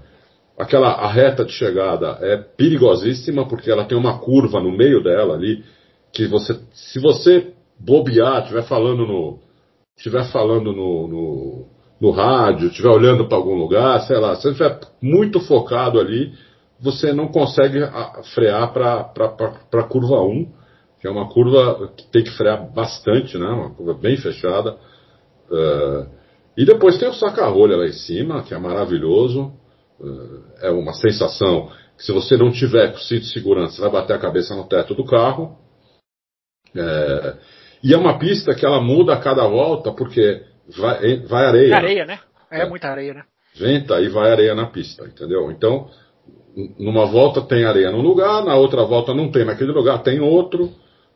aquela 0.57 0.89
a 0.89 1.07
reta 1.07 1.45
de 1.45 1.53
chegada 1.53 2.17
é 2.19 2.35
perigosíssima 2.35 3.47
porque 3.47 3.69
ela 3.69 3.85
tem 3.85 3.97
uma 3.97 4.19
curva 4.19 4.59
no 4.59 4.75
meio 4.75 5.03
dela 5.03 5.35
ali 5.35 5.63
que 6.11 6.25
você, 6.27 6.59
se 6.73 6.99
você 6.99 7.53
bobear, 7.79 8.41
estiver 8.41 8.63
falando 8.63 9.05
no, 9.05 9.39
estiver 9.95 10.25
falando 10.31 10.73
no, 10.73 11.07
no, 11.07 11.65
no 11.99 12.11
rádio, 12.11 12.67
estiver 12.67 12.89
olhando 12.89 13.27
para 13.27 13.37
algum 13.37 13.55
lugar, 13.55 14.01
sei 14.01 14.17
lá, 14.17 14.35
se 14.35 14.43
você 14.43 14.49
estiver 14.49 14.79
muito 15.01 15.39
focado 15.41 15.99
ali, 15.99 16.33
você 16.79 17.11
não 17.11 17.27
consegue 17.27 17.79
frear 18.33 18.71
para 18.71 19.11
a 19.73 19.83
curva 19.83 20.21
1, 20.21 20.51
que 21.01 21.07
é 21.07 21.11
uma 21.11 21.29
curva 21.29 21.91
que 21.95 22.09
tem 22.09 22.23
que 22.23 22.31
frear 22.31 22.71
bastante, 22.73 23.37
né? 23.37 23.47
Uma 23.47 23.69
curva 23.71 23.93
bem 23.93 24.17
fechada. 24.17 24.77
Uh, 25.49 26.07
e 26.57 26.65
depois 26.65 26.97
tem 26.97 27.09
o 27.09 27.13
saca-rolha 27.13 27.77
lá 27.77 27.85
em 27.85 27.93
cima, 27.93 28.43
que 28.43 28.53
é 28.53 28.57
maravilhoso. 28.57 29.51
Uh, 29.99 30.43
é 30.61 30.71
uma 30.71 30.93
sensação 30.93 31.69
que 31.97 32.05
se 32.05 32.13
você 32.13 32.37
não 32.37 32.49
tiver 32.49 32.93
com 32.93 32.97
cinto 32.99 33.21
de 33.21 33.33
segurança, 33.33 33.75
você 33.75 33.81
vai 33.81 33.91
bater 33.91 34.15
a 34.15 34.19
cabeça 34.19 34.55
no 34.55 34.65
teto 34.65 34.95
do 34.95 35.03
carro. 35.03 35.57
É, 36.73 37.35
e 37.83 37.93
é 37.93 37.97
uma 37.97 38.17
pista 38.17 38.55
que 38.55 38.65
ela 38.65 38.79
muda 38.79 39.13
a 39.13 39.19
cada 39.19 39.45
volta, 39.47 39.91
porque 39.91 40.41
vai, 40.77 41.17
vai 41.17 41.45
areia. 41.45 41.75
Areia, 41.75 42.05
né? 42.05 42.19
É, 42.51 42.61
é, 42.61 42.65
muita 42.65 42.89
areia, 42.89 43.13
né? 43.13 43.23
Venta 43.55 43.99
e 43.99 44.09
vai 44.09 44.31
areia 44.31 44.55
na 44.55 44.67
pista, 44.67 45.05
entendeu? 45.05 45.51
Então, 45.51 45.89
numa 46.77 47.05
volta 47.05 47.41
tem 47.41 47.65
areia 47.65 47.91
num 47.91 48.01
lugar, 48.01 48.43
na 48.43 48.55
outra 48.55 48.83
volta 48.83 49.13
não 49.13 49.31
tem 49.31 49.45
naquele 49.45 49.71
lugar, 49.71 50.01
tem 50.03 50.19
outro. 50.19 50.71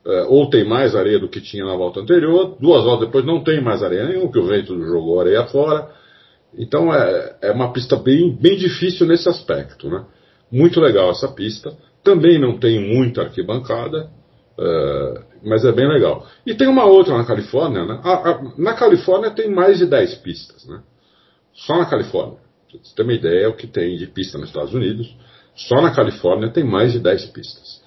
É, 0.06 0.24
ou 0.24 0.50
tem 0.50 0.66
mais 0.66 0.98
areia 0.98 1.18
do 1.18 1.30
que 1.30 1.40
tinha 1.40 1.64
na 1.64 1.78
volta 1.78 2.02
anterior, 2.02 2.58
duas 2.60 2.84
voltas 2.84 3.08
depois 3.08 3.24
não 3.24 3.42
tem 3.42 3.62
mais 3.62 3.82
areia 3.82 4.06
nenhuma, 4.06 4.30
que 4.30 4.38
o 4.38 4.46
vento 4.46 4.78
jogou 4.86 5.22
areia 5.22 5.46
fora. 5.46 5.90
Então 6.58 6.94
é, 6.94 7.38
é 7.42 7.52
uma 7.52 7.72
pista 7.72 7.96
bem, 7.96 8.36
bem 8.36 8.58
difícil 8.58 9.08
nesse 9.08 9.30
aspecto. 9.30 9.90
Né? 9.90 10.04
Muito 10.52 10.82
legal 10.82 11.10
essa 11.10 11.30
pista. 11.30 11.76
Também 12.04 12.38
não 12.38 12.58
tem 12.58 12.80
muita 12.80 13.22
arquibancada, 13.22 14.10
é, 14.60 15.22
mas 15.44 15.66
é 15.66 15.72
bem 15.72 15.88
legal. 15.88 16.26
E 16.46 16.54
tem 16.54 16.68
uma 16.68 16.86
outra 16.86 17.18
na 17.18 17.26
Califórnia. 17.26 17.86
Né? 17.86 18.02
A, 18.04 18.14
a, 18.14 18.42
na 18.58 18.74
Califórnia 18.74 19.32
tem 19.32 19.50
mais 19.50 19.78
de 19.78 19.86
10 19.86 20.16
pistas. 20.16 20.66
Né? 20.66 20.82
Só 21.54 21.78
na 21.78 21.86
Califórnia. 21.86 22.38
Pra 22.70 22.80
você 22.82 22.96
ter 22.96 23.04
uma 23.04 23.14
ideia, 23.14 23.50
o 23.50 23.56
que 23.56 23.68
tem 23.68 23.98
de 23.98 24.08
pista 24.08 24.38
nos 24.38 24.48
Estados 24.48 24.74
Unidos. 24.74 25.16
Só 25.56 25.82
na 25.82 25.94
Califórnia 25.94 26.50
tem 26.50 26.64
mais 26.64 26.92
de 26.92 27.00
10 27.00 27.26
pistas. 27.28 27.84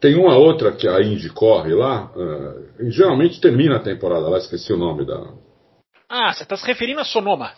Tem 0.00 0.16
uma 0.16 0.36
outra 0.36 0.72
que 0.72 0.88
a 0.88 1.00
Indy 1.00 1.28
corre 1.28 1.72
lá, 1.74 2.10
uh, 2.16 2.90
geralmente 2.90 3.40
termina 3.40 3.76
a 3.76 3.80
temporada 3.80 4.28
lá, 4.28 4.38
esqueci 4.38 4.72
o 4.72 4.76
nome 4.76 5.06
da. 5.06 5.32
Ah, 6.08 6.32
você 6.32 6.42
está 6.42 6.56
se 6.56 6.66
referindo 6.66 7.00
a 7.00 7.04
Sonoma. 7.04 7.52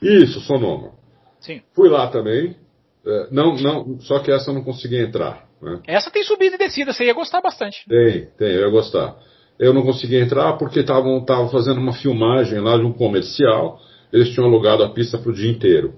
Isso, 0.00 0.40
Sonoma. 0.40 0.92
Sim. 1.40 1.60
Fui 1.74 1.90
lá 1.90 2.08
também. 2.08 2.56
Uh, 3.04 3.26
não, 3.30 3.56
não, 3.56 4.00
só 4.00 4.20
que 4.20 4.30
essa 4.30 4.50
eu 4.50 4.54
não 4.54 4.62
consegui 4.62 4.98
entrar. 4.98 5.46
Né? 5.60 5.80
Essa 5.86 6.10
tem 6.10 6.22
subida 6.22 6.54
e 6.54 6.58
descida, 6.58 6.92
você 6.92 7.04
ia 7.04 7.14
gostar 7.14 7.40
bastante. 7.40 7.84
Tem, 7.88 8.26
tem, 8.38 8.48
eu 8.48 8.60
ia 8.60 8.70
gostar. 8.70 9.16
Eu 9.58 9.72
não 9.72 9.82
consegui 9.82 10.16
entrar 10.16 10.54
porque 10.54 10.80
estavam 10.80 11.24
fazendo 11.50 11.80
uma 11.80 11.92
filmagem 11.92 12.60
lá 12.60 12.76
de 12.76 12.84
um 12.84 12.92
comercial. 12.92 13.78
Eles 14.12 14.30
tinham 14.30 14.46
alugado 14.46 14.82
a 14.82 14.90
pista 14.90 15.18
para 15.18 15.30
o 15.30 15.34
dia 15.34 15.50
inteiro. 15.50 15.94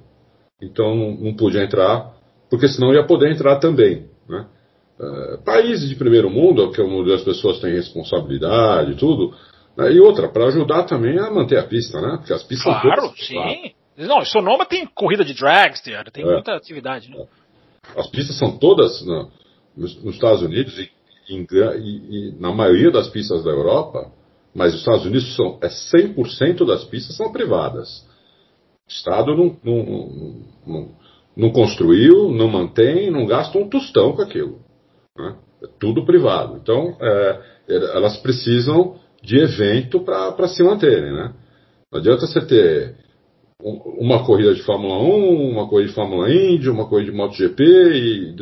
Então 0.61 0.95
não, 0.95 1.11
não 1.13 1.35
pude 1.35 1.59
entrar, 1.59 2.13
porque 2.51 2.69
senão 2.69 2.93
ia 2.93 3.05
poder 3.05 3.33
entrar 3.33 3.59
também. 3.59 4.07
Né? 4.29 4.47
Uh, 4.99 5.43
países 5.45 5.89
de 5.89 5.97
primeiro 5.97 6.31
mundo, 6.31 6.71
que 6.71 6.81
é 6.81 6.85
onde 6.85 7.13
as 7.13 7.23
pessoas 7.23 7.59
têm 7.61 7.73
responsabilidade 7.73 8.93
e 8.93 8.97
tudo, 8.97 9.35
né, 9.77 9.93
e 9.93 10.01
outra, 10.01 10.29
para 10.29 10.47
ajudar 10.47 10.85
também 10.85 11.19
a 11.19 11.31
manter 11.31 11.59
a 11.59 11.65
pista, 11.65 12.01
né? 12.01 12.17
Porque 12.19 12.33
as 12.33 12.45
pistas 12.45 12.81
Claro, 12.81 13.03
todas, 13.03 13.27
sim. 13.27 13.75
Não, 13.97 14.25
Sonoma 14.25 14.67
tem 14.67 14.87
corrida 14.87 15.25
de 15.25 15.35
dragster, 15.35 16.11
tem 16.11 16.25
é. 16.25 16.33
muita 16.33 16.55
atividade, 16.55 17.11
né? 17.11 17.27
As 17.97 18.09
pistas 18.09 18.37
são 18.39 18.59
todas 18.59 19.05
no, 19.05 19.31
nos, 19.77 20.03
nos, 20.03 20.15
Estados 20.15 20.43
Unidos 20.43 20.77
e, 20.79 20.91
e, 21.29 21.37
e, 21.39 22.35
na 22.41 22.53
maioria 22.53 22.91
das 22.91 23.09
pistas 23.09 23.45
da 23.45 23.51
Europa, 23.51 24.11
mas 24.55 24.73
os 24.73 24.81
Estados 24.81 25.05
Unidos 25.05 25.37
são 25.37 25.59
é 25.63 25.69
100% 25.69 26.67
das 26.67 26.85
pistas 26.85 27.17
são 27.17 27.31
privadas. 27.31 28.05
O 28.87 28.91
Estado 28.91 29.35
não, 29.37 29.57
não, 29.63 30.45
não, 30.67 30.89
não 31.37 31.51
construiu, 31.51 32.31
não 32.31 32.49
mantém, 32.49 33.11
não 33.11 33.27
gasta 33.27 33.59
um 33.59 33.69
tostão 33.69 34.13
com 34.13 34.23
aquilo. 34.23 34.61
Né? 35.17 35.37
É 35.63 35.67
tudo 35.79 36.05
privado. 36.05 36.59
Então, 36.63 36.97
é, 37.01 37.41
elas 37.69 38.17
precisam 38.19 38.99
de 39.23 39.39
evento 39.39 40.01
para 40.01 40.49
se 40.49 40.63
manterem. 40.63 41.13
Né? 41.13 41.35
Não 41.91 42.01
adianta 42.01 42.27
você 42.27 42.45
ter 42.45 43.04
uma 43.65 44.25
corrida 44.25 44.55
de 44.55 44.63
Fórmula 44.63 44.99
1, 44.99 45.51
uma 45.51 45.67
corrida 45.67 45.89
de 45.89 45.95
Fórmula 45.95 46.31
Indy, 46.31 46.69
uma 46.69 46.87
corrida 46.87 47.11
de 47.11 47.17
MotoGP 47.17 47.65
e, 47.65 48.37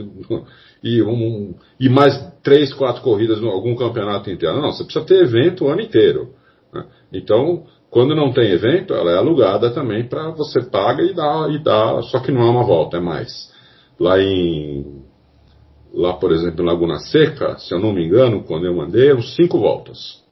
e, 0.83 1.03
um, 1.03 1.55
e 1.79 1.89
mais 1.89 2.19
três, 2.43 2.75
quatro 2.75 3.03
corridas 3.03 3.41
em 3.41 3.49
algum 3.49 3.77
campeonato 3.77 4.29
inteiro. 4.31 4.61
Não, 4.61 4.73
você 4.73 4.83
precisa 4.83 5.05
ter 5.05 5.23
evento 5.23 5.65
o 5.65 5.69
ano 5.69 5.81
inteiro. 5.81 6.31
Né? 6.75 6.85
Então, 7.13 7.65
quando 7.89 8.17
não 8.17 8.33
tem 8.33 8.51
evento, 8.51 8.93
ela 8.95 9.13
é 9.13 9.17
alugada 9.17 9.71
também 9.71 10.09
para 10.09 10.31
você 10.31 10.61
paga 10.61 11.03
e 11.05 11.15
dá, 11.15 11.49
e 11.51 11.63
dá, 11.63 12.03
só 12.03 12.19
que 12.19 12.33
não 12.33 12.43
é 12.43 12.51
uma 12.51 12.65
volta, 12.65 12.97
é 12.97 13.01
mais. 13.01 13.53
Lá 14.01 14.21
em 14.21 15.03
lá, 15.95 16.15
por 16.15 16.33
exemplo, 16.33 16.65
em 16.65 16.67
Laguna 16.67 16.99
Seca, 16.99 17.59
se 17.59 17.73
eu 17.73 17.79
não 17.79 17.93
me 17.93 18.05
engano, 18.05 18.43
quando 18.43 18.67
eu 18.67 18.75
mandei, 18.75 19.11
eram 19.11 19.23
cinco 19.23 19.59
voltas. 19.59 20.23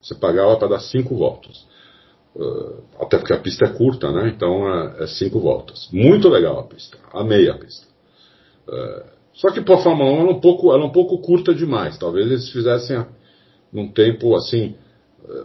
Você 0.00 0.14
pagava 0.14 0.56
para 0.56 0.68
dar 0.68 0.80
cinco 0.80 1.14
voltas. 1.16 1.68
Uh, 2.40 2.82
até 2.98 3.18
porque 3.18 3.34
a 3.34 3.38
pista 3.38 3.66
é 3.66 3.68
curta, 3.68 4.10
né? 4.10 4.32
Então 4.34 4.66
é, 4.66 5.04
é, 5.04 5.06
cinco 5.06 5.38
voltas. 5.40 5.90
Muito 5.92 6.26
legal 6.30 6.58
a 6.58 6.62
pista. 6.62 6.96
Amei 7.12 7.50
a 7.50 7.58
pista. 7.58 7.86
Uh, 8.66 9.04
só 9.34 9.50
que 9.50 9.60
para 9.60 9.74
a 9.74 9.82
Fórmula 9.82 10.10
1 10.10 10.20
ela 10.20 10.30
é, 10.30 10.32
um 10.32 10.40
pouco, 10.40 10.72
ela 10.72 10.82
é 10.82 10.86
um 10.86 10.92
pouco 10.92 11.18
curta 11.18 11.54
demais. 11.54 11.98
Talvez 11.98 12.26
eles 12.26 12.50
fizessem 12.50 13.04
num 13.70 13.88
tempo 13.88 14.34
assim 14.34 14.74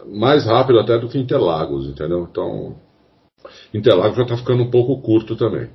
mais 0.06 0.46
rápido 0.46 0.80
até 0.80 0.98
do 0.98 1.08
que 1.08 1.18
Interlagos, 1.18 1.86
entendeu? 1.86 2.26
Então 2.30 2.76
Interlagos 3.74 4.16
já 4.16 4.22
está 4.22 4.36
ficando 4.36 4.62
um 4.62 4.70
pouco 4.70 5.00
curto 5.02 5.36
também. 5.36 5.68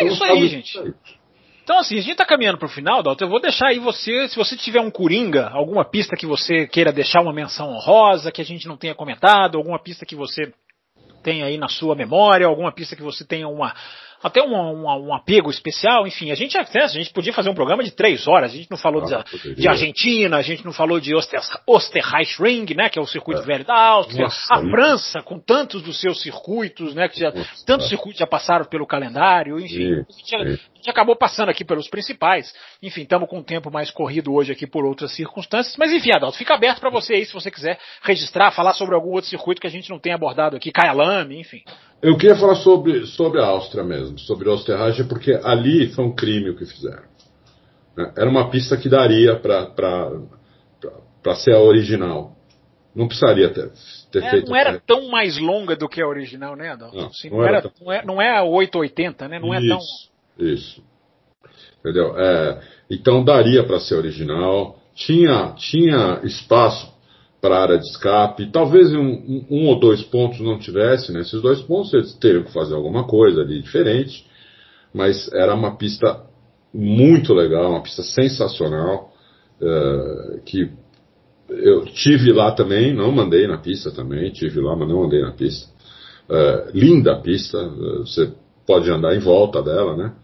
É 0.00 0.06
isso 0.06 0.24
aí, 0.24 0.48
gente. 0.48 0.94
Então, 1.62 1.78
assim, 1.78 1.96
a 1.96 2.00
gente 2.00 2.12
está 2.12 2.24
caminhando 2.24 2.58
para 2.58 2.66
o 2.66 2.70
final, 2.70 3.02
Dalton. 3.02 3.24
Eu 3.24 3.30
vou 3.30 3.40
deixar 3.40 3.68
aí 3.68 3.78
você, 3.78 4.28
se 4.28 4.36
você 4.36 4.56
tiver 4.56 4.80
um 4.80 4.90
coringa, 4.90 5.48
alguma 5.50 5.84
pista 5.84 6.16
que 6.16 6.26
você 6.26 6.66
queira 6.66 6.92
deixar 6.92 7.20
uma 7.20 7.32
menção 7.32 7.70
honrosa, 7.70 8.32
que 8.32 8.42
a 8.42 8.44
gente 8.44 8.66
não 8.66 8.76
tenha 8.76 8.94
comentado, 8.94 9.56
alguma 9.56 9.78
pista 9.78 10.04
que 10.04 10.16
você 10.16 10.52
tem 11.22 11.44
aí 11.44 11.56
na 11.56 11.68
sua 11.68 11.94
memória, 11.94 12.46
alguma 12.46 12.72
pista 12.72 12.96
que 12.96 13.02
você 13.02 13.24
tenha 13.24 13.46
uma, 13.46 13.72
até 14.22 14.42
um, 14.42 14.54
um, 14.54 15.08
um, 15.08 15.14
apego 15.14 15.50
especial, 15.50 16.06
enfim, 16.06 16.30
a 16.30 16.34
gente, 16.34 16.56
a 16.56 16.86
gente 16.86 17.12
podia 17.12 17.32
fazer 17.32 17.50
um 17.50 17.54
programa 17.54 17.82
de 17.82 17.90
três 17.90 18.28
horas, 18.28 18.52
a 18.52 18.56
gente 18.56 18.70
não 18.70 18.78
falou 18.78 19.02
ah, 19.02 19.24
de, 19.24 19.54
de, 19.54 19.68
Argentina, 19.68 20.36
a 20.36 20.42
gente 20.42 20.64
não 20.64 20.72
falou 20.72 21.00
de 21.00 21.14
Oster, 21.14 21.40
Osterreichring, 21.66 22.74
né, 22.74 22.88
que 22.88 22.98
é 22.98 23.02
o 23.02 23.06
circuito 23.06 23.42
é. 23.42 23.44
velho 23.44 23.64
da 23.64 23.74
Áustria, 23.74 24.24
Nossa, 24.24 24.54
a 24.54 24.60
França, 24.60 25.22
com 25.22 25.38
tantos 25.38 25.82
dos 25.82 26.00
seus 26.00 26.22
circuitos, 26.22 26.94
né, 26.94 27.08
que 27.08 27.18
já, 27.18 27.32
Nossa, 27.32 27.66
tantos 27.66 27.88
circuitos 27.88 28.18
já 28.18 28.26
passaram 28.26 28.64
pelo 28.64 28.86
calendário, 28.86 29.58
enfim, 29.58 29.92
a 29.92 30.12
gente, 30.12 30.36
a 30.36 30.44
gente, 30.44 30.90
acabou 30.90 31.16
passando 31.16 31.48
aqui 31.48 31.64
pelos 31.64 31.88
principais, 31.88 32.54
enfim, 32.82 33.02
estamos 33.02 33.28
com 33.28 33.38
um 33.38 33.42
tempo 33.42 33.70
mais 33.72 33.90
corrido 33.90 34.32
hoje 34.32 34.52
aqui 34.52 34.66
por 34.66 34.84
outras 34.84 35.12
circunstâncias, 35.14 35.76
mas 35.76 35.92
enfim, 35.92 36.12
Adalto, 36.12 36.38
fica 36.38 36.54
aberto 36.54 36.80
para 36.80 36.90
você 36.90 37.14
aí, 37.14 37.24
se 37.24 37.32
você 37.32 37.50
quiser 37.50 37.78
registrar, 38.02 38.52
falar 38.52 38.74
sobre 38.74 38.94
algum 38.94 39.10
outro 39.10 39.28
circuito 39.28 39.60
que 39.60 39.66
a 39.66 39.70
gente 39.70 39.90
não 39.90 39.98
tem 39.98 40.12
abordado 40.12 40.56
aqui, 40.56 40.70
Kyalami, 40.70 41.40
enfim. 41.40 41.62
Eu 42.02 42.16
queria 42.16 42.34
falar 42.34 42.56
sobre, 42.56 43.06
sobre 43.06 43.40
a 43.40 43.46
Áustria 43.46 43.84
mesmo, 43.84 44.18
sobre 44.18 44.48
a 44.48 44.52
Osterreich, 44.52 45.04
porque 45.04 45.38
ali 45.44 45.86
foi 45.88 46.04
um 46.04 46.12
crime 46.12 46.50
o 46.50 46.56
que 46.56 46.66
fizeram. 46.66 47.04
Né? 47.96 48.12
Era 48.16 48.28
uma 48.28 48.50
pista 48.50 48.76
que 48.76 48.88
daria 48.88 49.36
para 49.36 51.34
ser 51.36 51.54
a 51.54 51.60
original. 51.60 52.36
Não 52.94 53.06
precisaria 53.06 53.48
ter, 53.48 53.70
ter 54.10 54.22
é, 54.22 54.30
feito. 54.30 54.48
Não 54.50 54.56
era 54.56 54.80
tão 54.80 55.08
mais 55.08 55.38
longa 55.38 55.76
do 55.76 55.88
que 55.88 56.02
a 56.02 56.06
original, 56.06 56.56
né, 56.56 56.72
Adolfo? 56.72 56.96
Não, 56.96 57.06
assim, 57.06 57.30
não, 57.30 57.38
não, 57.38 57.44
era, 57.44 57.62
tão... 57.62 57.72
não, 57.80 57.92
é, 57.92 58.04
não 58.04 58.22
é 58.22 58.36
a 58.36 58.42
880, 58.42 59.28
né? 59.28 59.38
Não 59.38 59.54
isso, 59.54 59.64
é 59.64 59.68
tão. 59.68 60.46
Isso. 60.46 60.84
Entendeu? 61.80 62.18
É, 62.18 62.60
então 62.90 63.24
daria 63.24 63.64
para 63.64 63.78
ser 63.78 63.94
original. 63.94 64.78
Tinha, 64.94 65.54
tinha 65.56 66.20
espaço 66.24 66.91
para 67.42 67.56
a 67.56 67.62
área 67.62 67.78
de 67.78 67.86
escape. 67.86 68.52
Talvez 68.52 68.94
um, 68.94 69.44
um, 69.50 69.66
ou 69.66 69.80
dois 69.80 70.00
pontos 70.00 70.38
não 70.38 70.60
tivesse, 70.60 71.10
né? 71.12 71.22
dois 71.42 71.60
pontos 71.62 71.92
eles 71.92 72.14
teriam 72.14 72.44
que 72.44 72.52
fazer 72.52 72.76
alguma 72.76 73.04
coisa 73.04 73.40
ali 73.40 73.60
diferente, 73.60 74.24
mas 74.94 75.28
era 75.32 75.52
uma 75.52 75.76
pista 75.76 76.24
muito 76.72 77.34
legal, 77.34 77.72
uma 77.72 77.82
pista 77.82 78.04
sensacional, 78.04 79.12
uh, 79.60 80.40
que 80.44 80.70
eu 81.48 81.84
tive 81.86 82.32
lá 82.32 82.52
também, 82.52 82.94
não 82.94 83.10
mandei 83.10 83.48
na 83.48 83.58
pista 83.58 83.90
também, 83.90 84.30
tive 84.30 84.60
lá, 84.60 84.76
mas 84.76 84.88
não 84.88 85.02
andei 85.02 85.20
na 85.20 85.32
pista. 85.32 85.68
Uh, 86.30 86.70
linda 86.72 87.14
a 87.14 87.20
pista, 87.20 87.58
uh, 87.58 88.06
você 88.06 88.32
pode 88.64 88.88
andar 88.88 89.16
em 89.16 89.18
volta 89.18 89.60
dela, 89.60 89.96
né? 89.96 90.14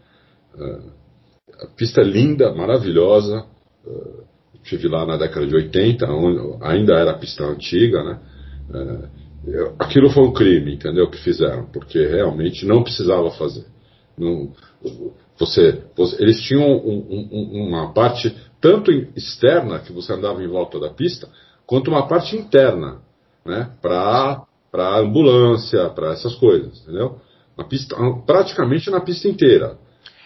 a 1.60 1.66
pista 1.76 2.00
é 2.00 2.04
linda, 2.04 2.52
maravilhosa. 2.52 3.44
Estive 4.62 4.88
lá 4.88 5.06
na 5.06 5.16
década 5.16 5.46
de 5.46 5.54
80, 5.54 6.06
onde 6.10 6.64
ainda 6.64 6.94
era 6.94 7.14
pista 7.14 7.44
antiga, 7.44 8.02
né? 8.02 8.18
É, 8.74 9.72
aquilo 9.78 10.10
foi 10.10 10.24
um 10.24 10.32
crime, 10.32 10.74
entendeu? 10.74 11.08
Que 11.08 11.18
fizeram, 11.18 11.66
porque 11.66 12.06
realmente 12.06 12.66
não 12.66 12.82
precisava 12.82 13.30
fazer. 13.30 13.64
Não, 14.16 14.52
você, 15.38 15.82
você, 15.96 16.22
eles 16.22 16.40
tinham 16.42 16.64
um, 16.64 17.28
um, 17.32 17.68
uma 17.68 17.92
parte 17.92 18.36
tanto 18.60 18.90
externa 19.16 19.78
que 19.78 19.92
você 19.92 20.12
andava 20.12 20.42
em 20.42 20.48
volta 20.48 20.78
da 20.80 20.90
pista, 20.90 21.28
quanto 21.64 21.88
uma 21.88 22.06
parte 22.06 22.36
interna, 22.36 22.98
né? 23.44 23.70
Para 23.80 24.44
para 24.70 24.98
ambulância, 24.98 25.88
para 25.90 26.12
essas 26.12 26.34
coisas, 26.34 26.82
entendeu? 26.82 27.18
Na 27.56 27.64
pista, 27.64 27.96
praticamente 28.26 28.90
na 28.90 29.00
pista 29.00 29.28
inteira. 29.28 29.78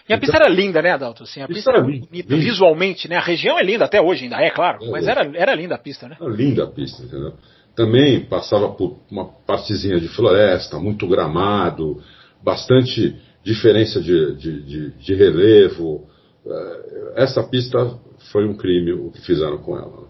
E 0.07 0.13
a 0.13 0.17
pista 0.17 0.35
então, 0.35 0.47
era 0.47 0.53
linda, 0.53 0.81
né, 0.81 0.91
Adalto? 0.91 1.23
Assim, 1.23 1.41
a 1.41 1.47
pista, 1.47 1.71
era 1.71 1.81
bonita, 1.81 2.07
linda. 2.11 2.35
visualmente, 2.35 3.07
né? 3.07 3.15
A 3.15 3.21
região 3.21 3.57
é 3.57 3.63
linda 3.63 3.85
até 3.85 4.01
hoje, 4.01 4.25
ainda 4.25 4.37
é, 4.37 4.49
claro. 4.49 4.83
É, 4.83 4.89
mas 4.89 5.07
era, 5.07 5.29
era 5.35 5.55
linda 5.55 5.75
a 5.75 5.77
pista, 5.77 6.09
né? 6.09 6.17
Era 6.19 6.29
linda 6.29 6.63
a 6.65 6.67
pista, 6.67 7.03
entendeu? 7.03 7.33
Também 7.75 8.25
passava 8.25 8.69
por 8.69 8.99
uma 9.09 9.25
partezinha 9.25 9.99
de 9.99 10.07
floresta, 10.09 10.77
muito 10.77 11.07
gramado, 11.07 12.01
bastante 12.43 13.15
diferença 13.43 14.01
de, 14.01 14.35
de, 14.35 14.61
de, 14.61 14.91
de 14.91 15.13
relevo. 15.15 16.07
É, 16.45 17.23
essa 17.23 17.41
pista 17.41 17.97
foi 18.31 18.45
um 18.45 18.55
crime 18.55 18.91
o 18.91 19.09
que 19.09 19.21
fizeram 19.21 19.57
com 19.57 19.77
ela. 19.77 20.07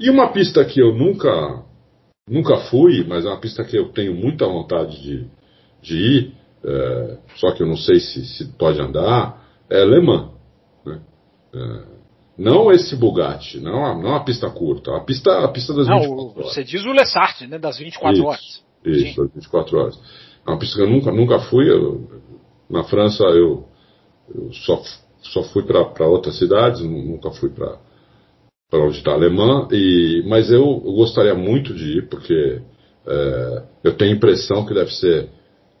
E 0.00 0.10
uma 0.10 0.32
pista 0.32 0.64
que 0.64 0.80
eu 0.80 0.94
nunca, 0.94 1.62
nunca 2.28 2.56
fui, 2.70 3.04
mas 3.06 3.24
é 3.24 3.28
uma 3.28 3.40
pista 3.40 3.64
que 3.64 3.76
eu 3.76 3.90
tenho 3.90 4.14
muita 4.14 4.46
vontade 4.46 5.00
de, 5.02 5.26
de 5.82 5.96
ir, 5.96 6.34
é, 6.66 7.18
só 7.36 7.52
que 7.52 7.62
eu 7.62 7.66
não 7.66 7.76
sei 7.76 8.00
se, 8.00 8.26
se 8.26 8.44
pode 8.58 8.80
andar, 8.80 9.40
é 9.70 9.84
Le 9.84 10.00
Mans. 10.00 10.30
Né? 10.84 11.00
É, 11.54 11.82
não 12.36 12.72
esse 12.72 12.96
Bugatti, 12.96 13.60
não 13.60 13.84
a, 13.84 13.94
não 13.94 14.14
a 14.16 14.24
pista 14.24 14.50
curta, 14.50 14.96
a 14.96 15.00
pista, 15.00 15.44
a 15.44 15.48
pista 15.48 15.72
das 15.72 15.86
não, 15.86 16.00
24 16.00 16.40
horas. 16.40 16.54
Você 16.54 16.64
diz 16.64 16.84
o 16.84 16.90
Lessart, 16.90 17.42
né, 17.42 17.58
das 17.58 17.78
24 17.78 18.18
isso, 18.18 18.26
horas. 18.26 18.64
Isso, 18.84 19.14
Sim. 19.14 19.22
das 19.22 19.34
24 19.34 19.78
horas. 19.78 19.98
É 20.44 20.50
uma 20.50 20.58
pista 20.58 20.76
que 20.76 20.82
eu 20.82 20.90
nunca, 20.90 21.12
nunca 21.12 21.38
fui. 21.38 21.70
Eu, 21.70 22.10
na 22.68 22.82
França 22.82 23.22
eu, 23.24 23.64
eu 24.34 24.52
só, 24.52 24.82
só 25.22 25.42
fui 25.44 25.62
para 25.62 26.06
outras 26.06 26.36
cidades, 26.36 26.82
nunca 26.82 27.30
fui 27.30 27.48
para 27.48 27.78
onde 28.72 28.98
está 28.98 29.12
Alemã, 29.12 29.68
e, 29.70 30.24
mas 30.26 30.50
eu, 30.50 30.62
eu, 30.62 30.92
gostaria 30.92 31.34
muito 31.34 31.72
de 31.72 31.98
ir, 31.98 32.08
porque 32.08 32.60
é, 33.06 33.62
eu 33.84 33.96
tenho 33.96 34.12
a 34.12 34.16
impressão 34.16 34.66
que 34.66 34.74
deve 34.74 34.90
ser 34.90 35.30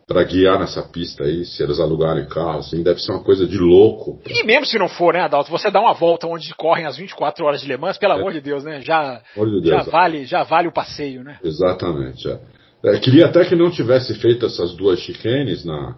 para 0.06 0.22
guiar 0.22 0.60
nessa 0.60 0.82
pista 0.82 1.24
aí, 1.24 1.44
se 1.44 1.60
eles 1.60 1.80
alugarem 1.80 2.28
carro, 2.28 2.60
assim, 2.60 2.80
deve 2.80 3.00
ser 3.00 3.10
uma 3.10 3.24
coisa 3.24 3.44
de 3.44 3.58
louco. 3.58 4.20
E 4.24 4.44
mesmo 4.44 4.64
se 4.64 4.78
não 4.78 4.88
for, 4.88 5.14
né, 5.14 5.20
Adalto, 5.20 5.50
você 5.50 5.68
dá 5.68 5.80
uma 5.80 5.94
volta 5.94 6.28
onde 6.28 6.54
correm 6.54 6.86
as 6.86 6.96
24 6.96 7.44
horas 7.44 7.60
de 7.60 7.66
Le 7.66 7.76
Mans, 7.76 7.98
pelo 7.98 8.12
é. 8.12 8.16
amor 8.16 8.32
de 8.32 8.40
Deus, 8.40 8.62
né, 8.62 8.80
já, 8.80 9.20
de 9.34 9.60
Deus, 9.60 9.66
já, 9.66 9.78
é. 9.78 9.82
vale, 9.82 10.24
já 10.24 10.42
vale 10.44 10.68
o 10.68 10.72
passeio, 10.72 11.24
né? 11.24 11.38
Exatamente, 11.42 12.28
é. 12.28 12.38
é. 12.84 12.98
Queria 13.00 13.26
até 13.26 13.44
que 13.44 13.56
não 13.56 13.68
tivesse 13.68 14.14
feito 14.20 14.46
essas 14.46 14.76
duas 14.76 15.00
chicanes 15.00 15.64
na, 15.64 15.96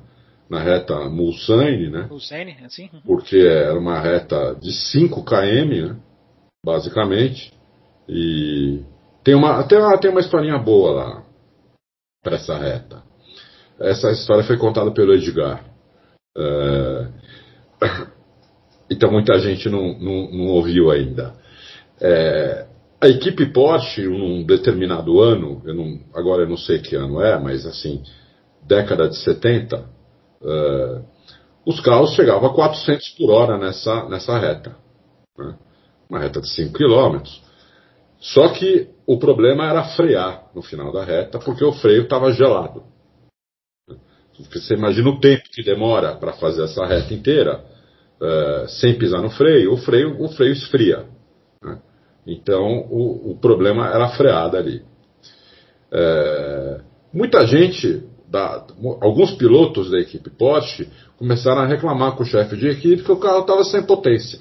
na 0.49 0.63
reta 0.63 0.99
Mulsanne, 1.11 1.91
né? 1.91 2.07
Mulsanne, 2.09 2.57
assim? 2.65 2.89
Uhum. 2.91 3.01
Porque 3.05 3.37
era 3.37 3.79
uma 3.79 4.01
reta 4.01 4.57
de 4.59 4.73
5 4.73 5.23
km, 5.23 5.89
né, 5.89 5.97
basicamente, 6.65 7.53
e 8.09 8.81
tem 9.23 9.35
uma, 9.35 9.61
até 9.61 9.79
uma, 9.79 9.99
tem 9.99 10.11
uma 10.11 10.21
historinha 10.21 10.57
boa 10.57 10.93
lá 10.93 11.23
para 12.25 12.37
essa 12.37 12.57
reta. 12.57 13.07
Essa 13.81 14.11
história 14.11 14.43
foi 14.45 14.57
contada 14.57 14.91
pelo 14.91 15.15
Edgar. 15.15 15.65
É... 16.37 17.09
Então 18.91 19.13
muita 19.13 19.39
gente 19.39 19.69
não, 19.69 19.99
não, 19.99 20.31
não 20.33 20.47
ouviu 20.47 20.91
ainda. 20.91 21.35
É... 22.01 22.67
A 23.01 23.07
equipe 23.07 23.53
Porsche, 23.53 24.07
num 24.09 24.45
determinado 24.45 25.21
ano, 25.21 25.61
eu 25.67 25.75
não, 25.75 26.01
agora 26.15 26.43
eu 26.43 26.49
não 26.49 26.57
sei 26.57 26.79
que 26.79 26.97
ano 26.97 27.21
é, 27.21 27.39
mas 27.39 27.67
assim, 27.67 28.03
década 28.67 29.07
de 29.09 29.17
70, 29.19 29.85
é... 30.43 31.01
os 31.67 31.81
carros 31.81 32.15
chegavam 32.15 32.49
a 32.49 32.55
400 32.55 33.11
por 33.11 33.31
hora 33.31 33.59
nessa, 33.59 34.09
nessa 34.09 34.39
reta. 34.39 34.75
Né? 35.37 35.55
Uma 36.09 36.19
reta 36.19 36.41
de 36.41 36.49
5 36.49 36.73
km. 36.73 37.21
Só 38.21 38.49
que 38.49 38.89
o 39.07 39.19
problema 39.19 39.69
era 39.69 39.85
frear 39.85 40.45
no 40.55 40.63
final 40.63 40.91
da 40.91 41.05
reta, 41.05 41.39
porque 41.39 41.65
o 41.65 41.73
freio 41.73 42.05
estava 42.05 42.33
gelado. 42.33 42.83
Você 44.39 44.75
imagina 44.75 45.09
o 45.09 45.21
tempo 45.21 45.45
que 45.51 45.63
demora 45.63 46.15
para 46.15 46.33
fazer 46.35 46.65
essa 46.65 46.87
reta 46.87 47.13
inteira, 47.13 47.65
uh, 48.21 48.69
sem 48.69 48.97
pisar 48.97 49.21
no 49.21 49.31
freio, 49.31 49.73
o 49.73 49.77
freio, 49.77 50.23
o 50.23 50.29
freio 50.29 50.53
esfria. 50.53 51.07
Né? 51.63 51.79
Então 52.27 52.87
o, 52.89 53.33
o, 53.33 53.39
problema 53.39 53.89
era 53.89 54.05
a 54.05 54.11
freada 54.11 54.59
ali. 54.59 54.83
Uh, 55.93 56.83
muita 57.13 57.47
gente, 57.47 58.05
da, 58.29 58.65
alguns 59.01 59.33
pilotos 59.33 59.91
da 59.91 59.99
equipe 59.99 60.31
Porsche, 60.31 60.89
começaram 61.17 61.63
a 61.63 61.67
reclamar 61.67 62.15
com 62.15 62.23
o 62.23 62.27
chefe 62.27 62.57
de 62.57 62.69
equipe 62.69 63.03
que 63.03 63.13
o 63.13 63.19
carro 63.19 63.41
estava 63.41 63.65
sem 63.65 63.83
potência. 63.83 64.39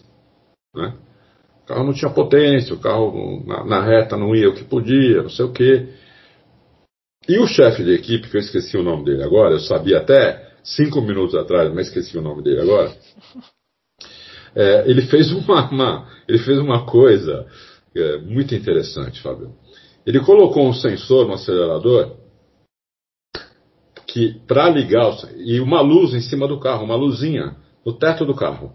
Né? 0.76 0.94
O 1.64 1.66
carro 1.66 1.84
não 1.86 1.94
tinha 1.94 2.12
potência, 2.12 2.76
o 2.76 2.80
carro 2.80 3.44
na, 3.46 3.66
na 3.66 3.84
reta 3.84 4.16
não 4.16 4.36
ia 4.36 4.50
o 4.50 4.54
que 4.54 4.64
podia, 4.64 5.24
não 5.24 5.30
sei 5.30 5.46
o 5.46 5.52
que. 5.52 5.88
E 7.28 7.38
o 7.40 7.48
chefe 7.48 7.84
de 7.84 7.94
equipe, 7.94 8.30
que 8.30 8.38
eu 8.38 8.42
esqueci 8.42 8.78
o 8.78 8.84
nome 8.84 9.04
dele 9.04 9.24
agora, 9.24 9.56
eu 9.56 9.60
sabia 9.60 9.98
até 9.98 10.48
cinco 10.64 11.02
minutos 11.02 11.36
atrás, 11.36 11.74
mas 11.74 11.88
esqueci 11.88 12.18
o 12.18 12.22
nome 12.22 12.42
dele 12.42 12.62
agora. 12.62 12.96
É, 14.56 14.90
ele, 14.90 15.02
fez 15.04 15.32
uma, 15.32 15.70
uma, 15.70 16.10
ele 16.28 16.40
fez 16.40 16.58
uma 16.58 16.86
coisa 16.86 17.46
é, 17.96 18.18
muito 18.20 18.56
interessante, 18.56 19.22
Fábio. 19.22 19.54
Ele 20.06 20.20
colocou 20.22 20.68
um 20.68 20.74
sensor 20.74 21.28
no 21.28 21.34
acelerador 21.34 22.16
que 24.08 24.40
para 24.48 24.70
ligar 24.70 25.16
e 25.36 25.60
uma 25.60 25.82
luz 25.82 26.14
em 26.14 26.22
cima 26.22 26.48
do 26.48 26.60
carro, 26.60 26.86
uma 26.86 26.96
luzinha 26.96 27.58
no 27.86 27.94
teto 27.94 28.26
do 28.26 28.34
carro. 28.34 28.74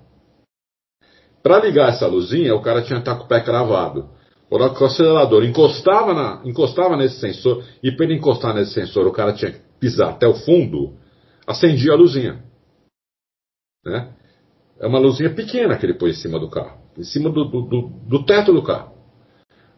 Para 1.42 1.58
ligar 1.58 1.88
essa 1.88 2.06
luzinha, 2.06 2.54
o 2.54 2.62
cara 2.62 2.82
tinha 2.82 3.00
que 3.00 3.08
estar 3.08 3.16
com 3.16 3.24
o 3.24 3.28
pé 3.28 3.40
cravado. 3.40 4.10
Quando 4.52 4.78
o 4.78 4.84
acelerador 4.84 5.44
encostava, 5.44 6.12
na, 6.12 6.42
encostava 6.44 6.94
nesse 6.94 7.18
sensor, 7.18 7.64
e 7.82 7.90
para 7.90 8.04
ele 8.04 8.16
encostar 8.16 8.54
nesse 8.54 8.74
sensor, 8.74 9.06
o 9.06 9.10
cara 9.10 9.32
tinha 9.32 9.50
que 9.50 9.58
pisar 9.80 10.10
até 10.10 10.28
o 10.28 10.34
fundo, 10.34 10.92
acendia 11.46 11.92
a 11.92 11.96
luzinha. 11.96 12.44
Né? 13.82 14.12
É 14.78 14.86
uma 14.86 14.98
luzinha 14.98 15.30
pequena 15.34 15.78
que 15.78 15.86
ele 15.86 15.94
pôs 15.94 16.18
em 16.18 16.20
cima 16.20 16.38
do 16.38 16.50
carro, 16.50 16.82
em 16.98 17.02
cima 17.02 17.30
do, 17.30 17.46
do, 17.46 17.62
do, 17.62 17.88
do 18.06 18.26
teto 18.26 18.52
do 18.52 18.62
carro. 18.62 18.92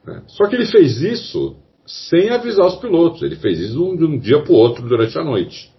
Né? 0.05 0.25
Só 0.27 0.49
que 0.49 0.57
ele 0.57 0.67
fez 0.67 1.01
isso 1.01 1.55
sem 1.87 2.31
avisar 2.31 2.67
os 2.67 2.75
pilotos, 2.75 3.23
ele 3.23 3.37
fez 3.37 3.61
isso 3.61 3.75
de 3.97 4.05
um, 4.05 4.19
dia 4.19 4.43
para 4.43 4.53
o 4.53 4.57
outro 4.57 4.89
durante 4.89 5.17
a 5.17 5.23
noite, 5.23 5.73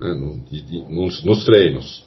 né? 0.00 0.14
nos, 0.88 1.22
nos 1.22 1.44
treinos. 1.44 2.04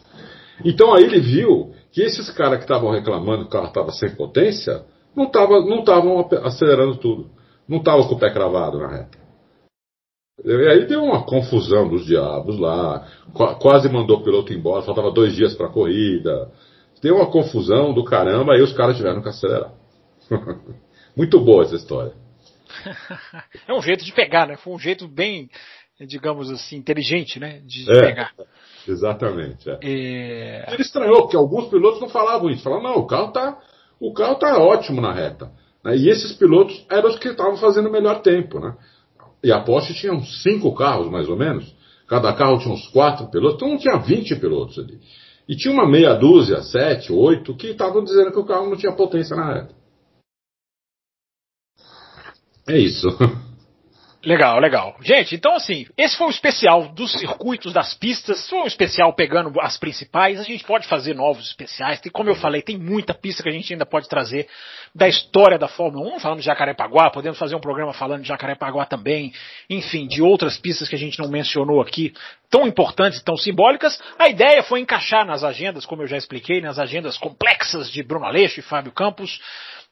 Então 0.65 0.93
aí 0.93 1.05
ele 1.05 1.21
viu 1.21 1.73
que 1.93 2.01
esses 2.01 2.29
caras 2.31 2.57
que 2.57 2.65
estavam 2.65 2.91
reclamando 2.91 3.43
que 3.43 3.47
o 3.47 3.51
carro 3.51 3.67
estava 3.67 3.93
sem 3.93 4.13
potência, 4.13 4.83
não 5.15 5.25
estavam 5.25 5.65
não 5.65 5.83
tavam 5.83 6.29
acelerando 6.43 6.97
tudo. 6.97 7.29
Não 7.67 7.77
estavam 7.77 8.07
com 8.07 8.15
o 8.15 8.19
pé 8.19 8.31
cravado 8.31 8.79
na 8.79 8.87
reta. 8.87 9.17
E 10.43 10.51
aí 10.67 10.85
deu 10.85 11.03
uma 11.03 11.25
confusão 11.25 11.87
dos 11.87 12.05
diabos 12.05 12.59
lá. 12.59 13.07
Quase 13.59 13.89
mandou 13.89 14.17
o 14.17 14.23
piloto 14.23 14.53
embora, 14.53 14.83
faltava 14.83 15.11
dois 15.11 15.33
dias 15.33 15.55
para 15.55 15.67
a 15.67 15.71
corrida. 15.71 16.51
Deu 17.01 17.15
uma 17.15 17.31
confusão 17.31 17.93
do 17.93 18.03
caramba, 18.03 18.53
aí 18.53 18.61
os 18.61 18.73
caras 18.73 18.97
tiveram 18.97 19.21
que 19.21 19.29
acelerar. 19.29 19.73
Muito 21.15 21.39
boa 21.39 21.63
essa 21.63 21.75
história. 21.75 22.13
é 23.67 23.73
um 23.73 23.81
jeito 23.81 24.03
de 24.03 24.11
pegar, 24.11 24.47
né? 24.47 24.57
Foi 24.57 24.73
um 24.73 24.79
jeito 24.79 25.07
bem, 25.07 25.49
digamos 26.01 26.51
assim, 26.51 26.77
inteligente, 26.77 27.39
né? 27.39 27.61
De 27.65 27.89
é, 27.89 28.01
pegar. 28.01 28.31
Exatamente. 28.87 29.69
É. 29.69 29.79
É... 29.81 30.73
Ele 30.73 30.81
estranhou, 30.81 31.21
porque 31.21 31.37
alguns 31.37 31.69
pilotos 31.69 32.01
não 32.01 32.09
falavam 32.09 32.49
isso. 32.49 32.63
Falavam, 32.63 32.83
não, 32.83 32.97
o 32.97 33.07
carro 33.07 33.31
tá 33.31 33.57
o 33.99 34.13
carro 34.13 34.33
está 34.33 34.57
ótimo 34.57 35.01
na 35.01 35.13
reta. 35.13 35.51
Né? 35.83 35.97
E 35.97 36.09
esses 36.09 36.33
pilotos 36.33 36.85
eram 36.89 37.09
os 37.09 37.17
que 37.17 37.29
estavam 37.29 37.57
fazendo 37.57 37.89
o 37.89 37.91
melhor 37.91 38.21
tempo. 38.21 38.59
Né? 38.59 38.75
E 39.43 39.51
a 39.51 39.59
Porsche 39.61 39.93
tinha 39.93 40.13
uns 40.13 40.41
cinco 40.41 40.73
carros, 40.73 41.09
mais 41.09 41.29
ou 41.29 41.37
menos. 41.37 41.73
Cada 42.07 42.33
carro 42.33 42.59
tinha 42.59 42.73
uns 42.73 42.87
quatro 42.89 43.27
pilotos, 43.27 43.55
então 43.55 43.69
não 43.69 43.77
tinha 43.77 43.97
20 43.97 44.35
pilotos 44.35 44.77
ali. 44.79 44.99
E 45.47 45.55
tinha 45.55 45.73
uma 45.73 45.87
meia 45.87 46.13
dúzia, 46.15 46.61
sete, 46.63 47.11
oito, 47.11 47.55
que 47.55 47.67
estavam 47.67 48.03
dizendo 48.03 48.31
que 48.31 48.39
o 48.39 48.45
carro 48.45 48.69
não 48.69 48.77
tinha 48.77 48.91
potência 48.91 49.35
na 49.35 49.53
reta. 49.53 49.75
É 52.67 52.77
isso. 52.77 53.07
Legal, 54.25 54.59
legal. 54.59 54.95
Gente, 55.01 55.35
então 55.35 55.53
assim, 55.53 55.85
esse 55.95 56.17
foi 56.17 56.25
o 56.25 56.31
especial 56.31 56.87
dos 56.89 57.11
circuitos, 57.11 57.71
das 57.71 57.93
pistas, 57.93 58.49
foi 58.49 58.57
um 58.57 58.65
especial 58.65 59.13
pegando 59.13 59.53
as 59.61 59.77
principais, 59.77 60.39
a 60.39 60.43
gente 60.43 60.63
pode 60.63 60.87
fazer 60.87 61.13
novos 61.13 61.47
especiais, 61.47 62.01
tem, 62.01 62.11
como 62.11 62.31
eu 62.31 62.35
falei, 62.35 62.63
tem 62.63 62.75
muita 62.75 63.13
pista 63.13 63.43
que 63.43 63.49
a 63.49 63.51
gente 63.51 63.71
ainda 63.71 63.85
pode 63.85 64.09
trazer 64.09 64.47
da 64.95 65.07
história 65.07 65.59
da 65.59 65.67
Fórmula 65.67 66.15
1, 66.15 66.19
falando 66.19 66.39
de 66.39 66.45
Jacarepaguá, 66.45 67.11
podemos 67.11 67.37
fazer 67.37 67.55
um 67.55 67.59
programa 67.59 67.93
falando 67.93 68.23
de 68.23 68.27
Jacarepaguá 68.27 68.87
também, 68.87 69.31
enfim, 69.69 70.07
de 70.07 70.23
outras 70.23 70.57
pistas 70.57 70.89
que 70.89 70.95
a 70.95 70.99
gente 70.99 71.19
não 71.19 71.29
mencionou 71.29 71.79
aqui, 71.79 72.11
tão 72.49 72.65
importantes 72.65 73.19
e 73.19 73.23
tão 73.23 73.37
simbólicas. 73.37 74.01
A 74.17 74.27
ideia 74.27 74.63
foi 74.63 74.79
encaixar 74.79 75.23
nas 75.23 75.43
agendas, 75.43 75.85
como 75.85 76.01
eu 76.01 76.07
já 76.07 76.17
expliquei, 76.17 76.61
nas 76.61 76.79
agendas 76.79 77.15
complexas 77.15 77.91
de 77.91 78.01
Bruno 78.01 78.25
Aleixo 78.25 78.59
e 78.59 78.63
Fábio 78.63 78.91
Campos, 78.91 79.39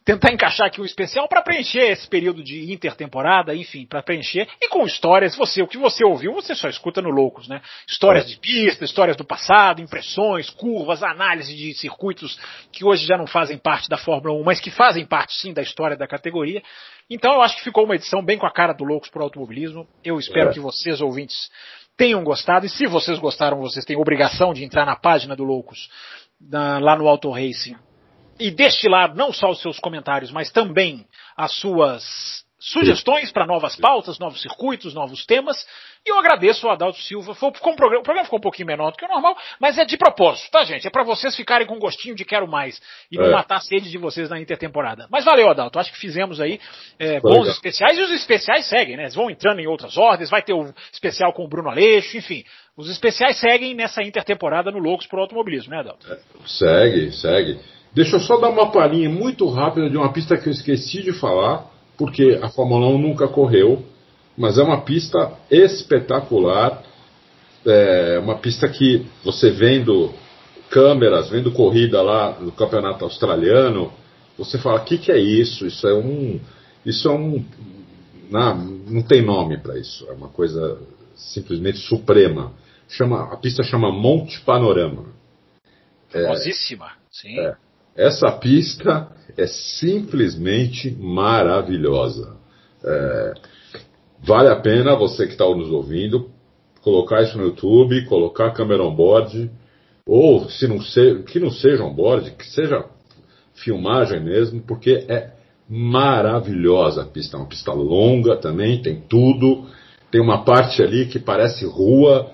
tentar 0.06 0.34
encaixar 0.34 0.68
aqui 0.68 0.82
um 0.82 0.86
especial 0.86 1.28
para 1.28 1.42
preencher 1.42 1.92
esse 1.92 2.08
período 2.08 2.44
de 2.44 2.72
intertemporada, 2.72 3.56
enfim, 3.56 3.86
para 3.86 4.04
preencher 4.04 4.48
e 4.62 4.68
com 4.68 4.86
histórias. 4.86 5.36
Você, 5.36 5.62
o 5.62 5.68
que 5.68 5.78
você 5.78 6.04
ouviu, 6.06 6.34
você 6.34 6.54
só 6.54 6.68
escuta 6.68 7.02
no 7.02 7.10
Loucos, 7.10 7.48
né? 7.48 7.62
Histórias 7.88 8.26
é. 8.26 8.28
de 8.28 8.38
pista, 8.38 8.84
histórias 8.84 9.16
do 9.16 9.24
passado, 9.24 9.82
impressões, 9.82 10.50
curvas, 10.50 11.02
análise 11.04 11.56
de 11.56 11.74
circuitos 11.74 12.38
que 12.72 12.84
hoje 12.84 13.06
já 13.06 13.18
não 13.18 13.28
fazem 13.28 13.58
parte 13.58 13.88
da 13.88 13.98
Fórmula 13.98 14.36
1, 14.42 14.44
mas 14.44 14.60
que 14.60 14.72
fazem 14.72 15.06
parte 15.06 15.34
sim 15.36 15.54
da 15.54 15.62
história 15.62 15.96
da 15.96 16.08
categoria. 16.08 16.62
Então 17.10 17.34
eu 17.34 17.42
acho 17.42 17.58
que 17.58 17.64
ficou 17.64 17.86
uma 17.86 17.96
edição 17.96 18.24
bem 18.24 18.38
com 18.38 18.46
a 18.46 18.52
cara 18.52 18.74
do 18.74 18.84
Loucos 18.84 19.10
pro 19.10 19.24
Automobilismo. 19.24 19.88
Eu 20.04 20.20
espero 20.20 20.50
é. 20.50 20.54
que 20.54 20.60
vocês, 20.60 21.00
ouvintes, 21.00 21.50
tenham 21.96 22.24
gostado. 22.24 22.66
E 22.66 22.70
se 22.70 22.88
vocês 22.88 23.20
gostaram, 23.20 23.60
vocês 23.60 23.86
têm 23.86 23.96
obrigação 23.96 24.54
de 24.54 24.64
entrar 24.64 24.86
na 24.86 24.96
página 24.96 25.36
do 25.36 25.44
Loucos, 25.44 25.90
na, 26.42 26.80
lá 26.80 26.98
no 26.98 27.08
Auto 27.08 27.30
Racing 27.30 27.78
e 28.40 28.52
destilar 28.52 29.16
não 29.16 29.32
só 29.32 29.50
os 29.50 29.62
seus 29.62 29.80
comentários, 29.80 30.32
mas 30.32 30.52
também 30.52 31.06
as 31.36 31.52
suas 31.60 32.44
sugestões 32.64 33.30
para 33.30 33.46
novas 33.46 33.76
pautas, 33.76 34.18
novos 34.18 34.42
circuitos, 34.42 34.94
novos 34.94 35.26
temas. 35.26 35.68
E 36.06 36.10
eu 36.10 36.18
agradeço 36.18 36.66
ao 36.66 36.74
Adalto 36.74 36.98
Silva. 37.02 37.36
Foi, 37.36 37.52
ficou 37.52 37.74
um 37.74 37.76
programa, 37.76 38.00
o 38.00 38.04
programa 38.04 38.24
ficou 38.24 38.40
um 38.40 38.42
pouquinho 38.42 38.68
menor 38.68 38.92
do 38.92 38.98
que 38.98 39.04
o 39.04 39.08
normal, 39.08 39.38
mas 39.60 39.78
é 39.78 39.84
de 39.84 39.98
propósito, 39.98 40.50
tá, 40.50 40.64
gente? 40.64 40.88
É 40.88 40.90
para 40.90 41.04
vocês 41.04 41.36
ficarem 41.36 41.68
com 41.68 41.78
gostinho 41.78 42.16
de 42.16 42.24
quero 42.24 42.48
mais 42.48 42.82
e 43.12 43.18
não 43.18 43.26
é. 43.26 43.32
matar 43.32 43.58
a 43.58 43.60
sede 43.60 43.92
de 43.92 43.98
vocês 43.98 44.30
na 44.30 44.40
intertemporada. 44.40 45.08
Mas 45.12 45.26
valeu, 45.26 45.50
Adalto. 45.50 45.78
Acho 45.78 45.92
que 45.92 45.98
fizemos 45.98 46.40
aí 46.40 46.60
é, 46.98 47.20
bons 47.20 47.40
legal. 47.40 47.48
especiais 47.48 47.98
e 47.98 48.02
os 48.02 48.12
especiais 48.12 48.66
seguem, 48.66 48.96
né? 48.96 49.04
Eles 49.04 49.16
vão 49.16 49.30
entrando 49.30 49.60
em 49.60 49.68
outras 49.68 49.98
ordens. 49.98 50.30
Vai 50.30 50.42
ter 50.42 50.54
o 50.54 50.74
especial 50.92 51.34
com 51.34 51.44
o 51.44 51.48
Bruno 51.48 51.70
Aleixo, 51.70 52.18
enfim. 52.18 52.46
Os 52.78 52.90
especiais 52.90 53.38
seguem 53.38 53.76
nessa 53.76 54.02
intertemporada 54.02 54.72
no 54.72 54.80
Loucos 54.80 55.06
por 55.06 55.20
Automobilismo, 55.20 55.72
né, 55.72 55.80
Adalto? 55.80 56.12
É, 56.12 56.18
segue, 56.48 57.12
segue. 57.12 57.60
Deixa 57.94 58.16
eu 58.16 58.20
só 58.20 58.38
dar 58.38 58.50
uma 58.50 58.72
palhinha 58.72 59.10
muito 59.10 59.48
rápida 59.50 59.90
de 59.90 59.98
uma 59.98 60.12
pista 60.12 60.38
que 60.38 60.50
eu 60.50 60.54
esqueci 60.54 61.04
de 61.04 61.14
falar, 61.14 61.72
porque 61.98 62.40
a 62.42 62.50
Fórmula 62.50 62.88
1 62.88 62.98
nunca 62.98 63.28
correu, 63.28 63.84
mas 64.38 64.58
é 64.58 64.64
uma 64.64 64.82
pista 64.82 65.32
espetacular. 65.50 66.84
É 67.66 68.20
uma 68.20 68.36
pista 68.36 68.68
que 68.68 69.06
você 69.24 69.52
vendo 69.52 70.12
câmeras, 70.70 71.30
vendo 71.30 71.52
corrida 71.52 72.02
lá 72.02 72.38
no 72.40 72.52
campeonato 72.52 73.06
australiano, 73.06 73.94
você 74.38 74.58
fala: 74.58 74.82
o 74.82 74.84
que, 74.84 74.98
que 74.98 75.12
é 75.12 75.20
isso? 75.20 75.66
Isso 75.66 75.88
é 75.88 75.94
um. 75.94 76.40
Isso 76.86 77.08
é 77.08 77.12
um. 77.12 77.46
Não, 78.30 78.56
não 78.58 79.02
tem 79.04 79.22
nome 79.22 79.58
para 79.60 79.78
isso. 79.78 80.06
É 80.10 80.14
uma 80.14 80.30
coisa 80.30 80.80
simplesmente 81.16 81.78
suprema. 81.78 82.52
Chama, 82.90 83.32
a 83.32 83.38
pista 83.38 83.64
chama 83.64 83.92
Monte 83.92 84.42
Panorama. 84.42 85.06
Famosíssima, 86.10 86.88
é, 86.88 86.90
sim. 87.12 87.40
É. 87.40 87.56
Essa 87.96 88.32
pista 88.32 89.08
é 89.38 89.46
simplesmente 89.48 90.92
maravilhosa. 90.92 92.36
É, 92.84 93.34
vale 94.22 94.50
a 94.50 94.56
pena 94.56 94.96
você 94.96 95.26
que 95.26 95.34
está 95.34 95.46
nos 95.46 95.70
ouvindo 95.70 96.32
colocar 96.84 97.24
isso 97.24 97.38
no 97.38 97.46
YouTube, 97.46 98.06
colocar 98.06 98.48
a 98.48 98.52
câmera 98.52 98.84
on-board, 98.84 99.50
ou 100.06 100.50
se 100.50 100.68
não 100.68 100.82
se, 100.82 101.24
que 101.24 101.40
não 101.40 101.50
seja 101.50 101.84
on-board, 101.84 102.32
que 102.32 102.46
seja 102.46 102.86
filmagem 103.56 104.20
mesmo, 104.20 104.62
porque 104.62 105.06
é 105.08 105.32
maravilhosa 105.68 107.04
a 107.04 107.06
pista. 107.06 107.38
É 107.38 107.40
uma 107.40 107.48
pista 107.48 107.72
longa 107.72 108.36
também, 108.36 108.82
tem 108.82 109.00
tudo. 109.00 109.66
Tem 110.12 110.22
uma 110.22 110.44
parte 110.44 110.84
ali 110.84 111.06
que 111.08 111.18
parece 111.18 111.66
rua. 111.66 112.32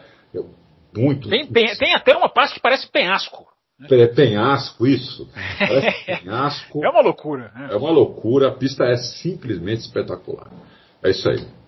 Muito. 0.98 1.30
Tem, 1.30 1.48
tem 1.48 1.94
até 1.94 2.18
uma 2.18 2.27
parte 2.27 2.56
que 2.56 2.60
parece 2.60 2.91
penhasco. 2.91 3.45
É 3.81 4.07
penhasco 4.07 4.85
isso. 4.85 5.30
penhasco. 6.06 6.84
É 6.84 6.89
uma 6.89 7.01
loucura. 7.01 7.51
Né? 7.56 7.69
É 7.72 7.76
uma 7.76 7.91
loucura. 7.91 8.49
A 8.49 8.51
pista 8.51 8.84
é 8.84 8.97
simplesmente 8.97 9.81
espetacular. 9.81 10.51
É 11.03 11.11
isso 11.11 11.30
aí. 11.30 11.59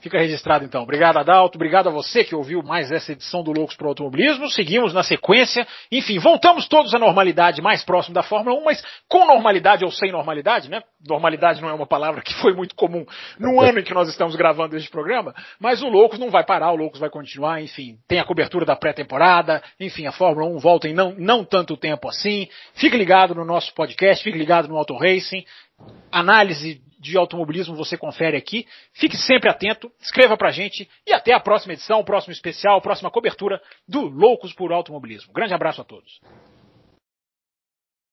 Fica 0.00 0.18
registrado 0.18 0.64
então. 0.64 0.82
Obrigado, 0.82 1.18
Adalto. 1.18 1.58
Obrigado 1.58 1.88
a 1.88 1.92
você 1.92 2.24
que 2.24 2.34
ouviu 2.34 2.62
mais 2.62 2.90
essa 2.90 3.12
edição 3.12 3.42
do 3.42 3.52
Loucos 3.52 3.76
para 3.76 3.86
o 3.86 3.90
Automobilismo. 3.90 4.48
Seguimos 4.50 4.94
na 4.94 5.02
sequência. 5.02 5.66
Enfim, 5.92 6.18
voltamos 6.18 6.66
todos 6.66 6.94
à 6.94 6.98
normalidade 6.98 7.60
mais 7.60 7.84
próximo 7.84 8.14
da 8.14 8.22
Fórmula 8.22 8.58
1, 8.60 8.64
mas 8.64 8.82
com 9.06 9.26
normalidade 9.26 9.84
ou 9.84 9.90
sem 9.90 10.10
normalidade, 10.10 10.70
né? 10.70 10.82
Normalidade 11.06 11.60
não 11.60 11.68
é 11.68 11.72
uma 11.74 11.86
palavra 11.86 12.22
que 12.22 12.34
foi 12.34 12.54
muito 12.54 12.74
comum 12.74 13.04
no 13.38 13.60
ano 13.60 13.80
em 13.80 13.82
que 13.82 13.92
nós 13.92 14.08
estamos 14.08 14.34
gravando 14.36 14.76
este 14.76 14.90
programa, 14.90 15.34
mas 15.58 15.82
o 15.82 15.88
Loucos 15.88 16.18
não 16.18 16.30
vai 16.30 16.44
parar, 16.44 16.72
o 16.72 16.76
Loucos 16.76 16.98
vai 16.98 17.10
continuar, 17.10 17.62
enfim. 17.62 17.98
Tem 18.08 18.18
a 18.18 18.24
cobertura 18.24 18.64
da 18.64 18.76
pré-temporada, 18.76 19.62
enfim, 19.78 20.06
a 20.06 20.12
Fórmula 20.12 20.46
1 20.48 20.58
volta 20.58 20.88
em 20.88 20.94
não, 20.94 21.14
não 21.18 21.44
tanto 21.44 21.76
tempo 21.76 22.08
assim. 22.08 22.48
Fique 22.74 22.96
ligado 22.96 23.34
no 23.34 23.44
nosso 23.44 23.74
podcast, 23.74 24.24
fique 24.24 24.38
ligado 24.38 24.66
no 24.66 24.76
Auto 24.76 24.96
Racing. 24.96 25.44
Análise 26.10 26.80
de 27.00 27.16
automobilismo 27.16 27.74
você 27.74 27.96
confere 27.96 28.36
aqui. 28.36 28.66
Fique 28.92 29.16
sempre 29.16 29.50
atento, 29.50 29.90
escreva 30.00 30.36
pra 30.36 30.50
gente 30.50 30.88
e 31.06 31.12
até 31.12 31.32
a 31.32 31.40
próxima 31.40 31.72
edição, 31.72 32.04
próximo 32.04 32.32
especial, 32.32 32.80
próxima 32.82 33.10
cobertura 33.10 33.60
do 33.88 34.02
Loucos 34.02 34.52
por 34.52 34.70
Automobilismo. 34.70 35.32
Grande 35.32 35.54
abraço 35.54 35.80
a 35.80 35.84
todos. 35.84 36.20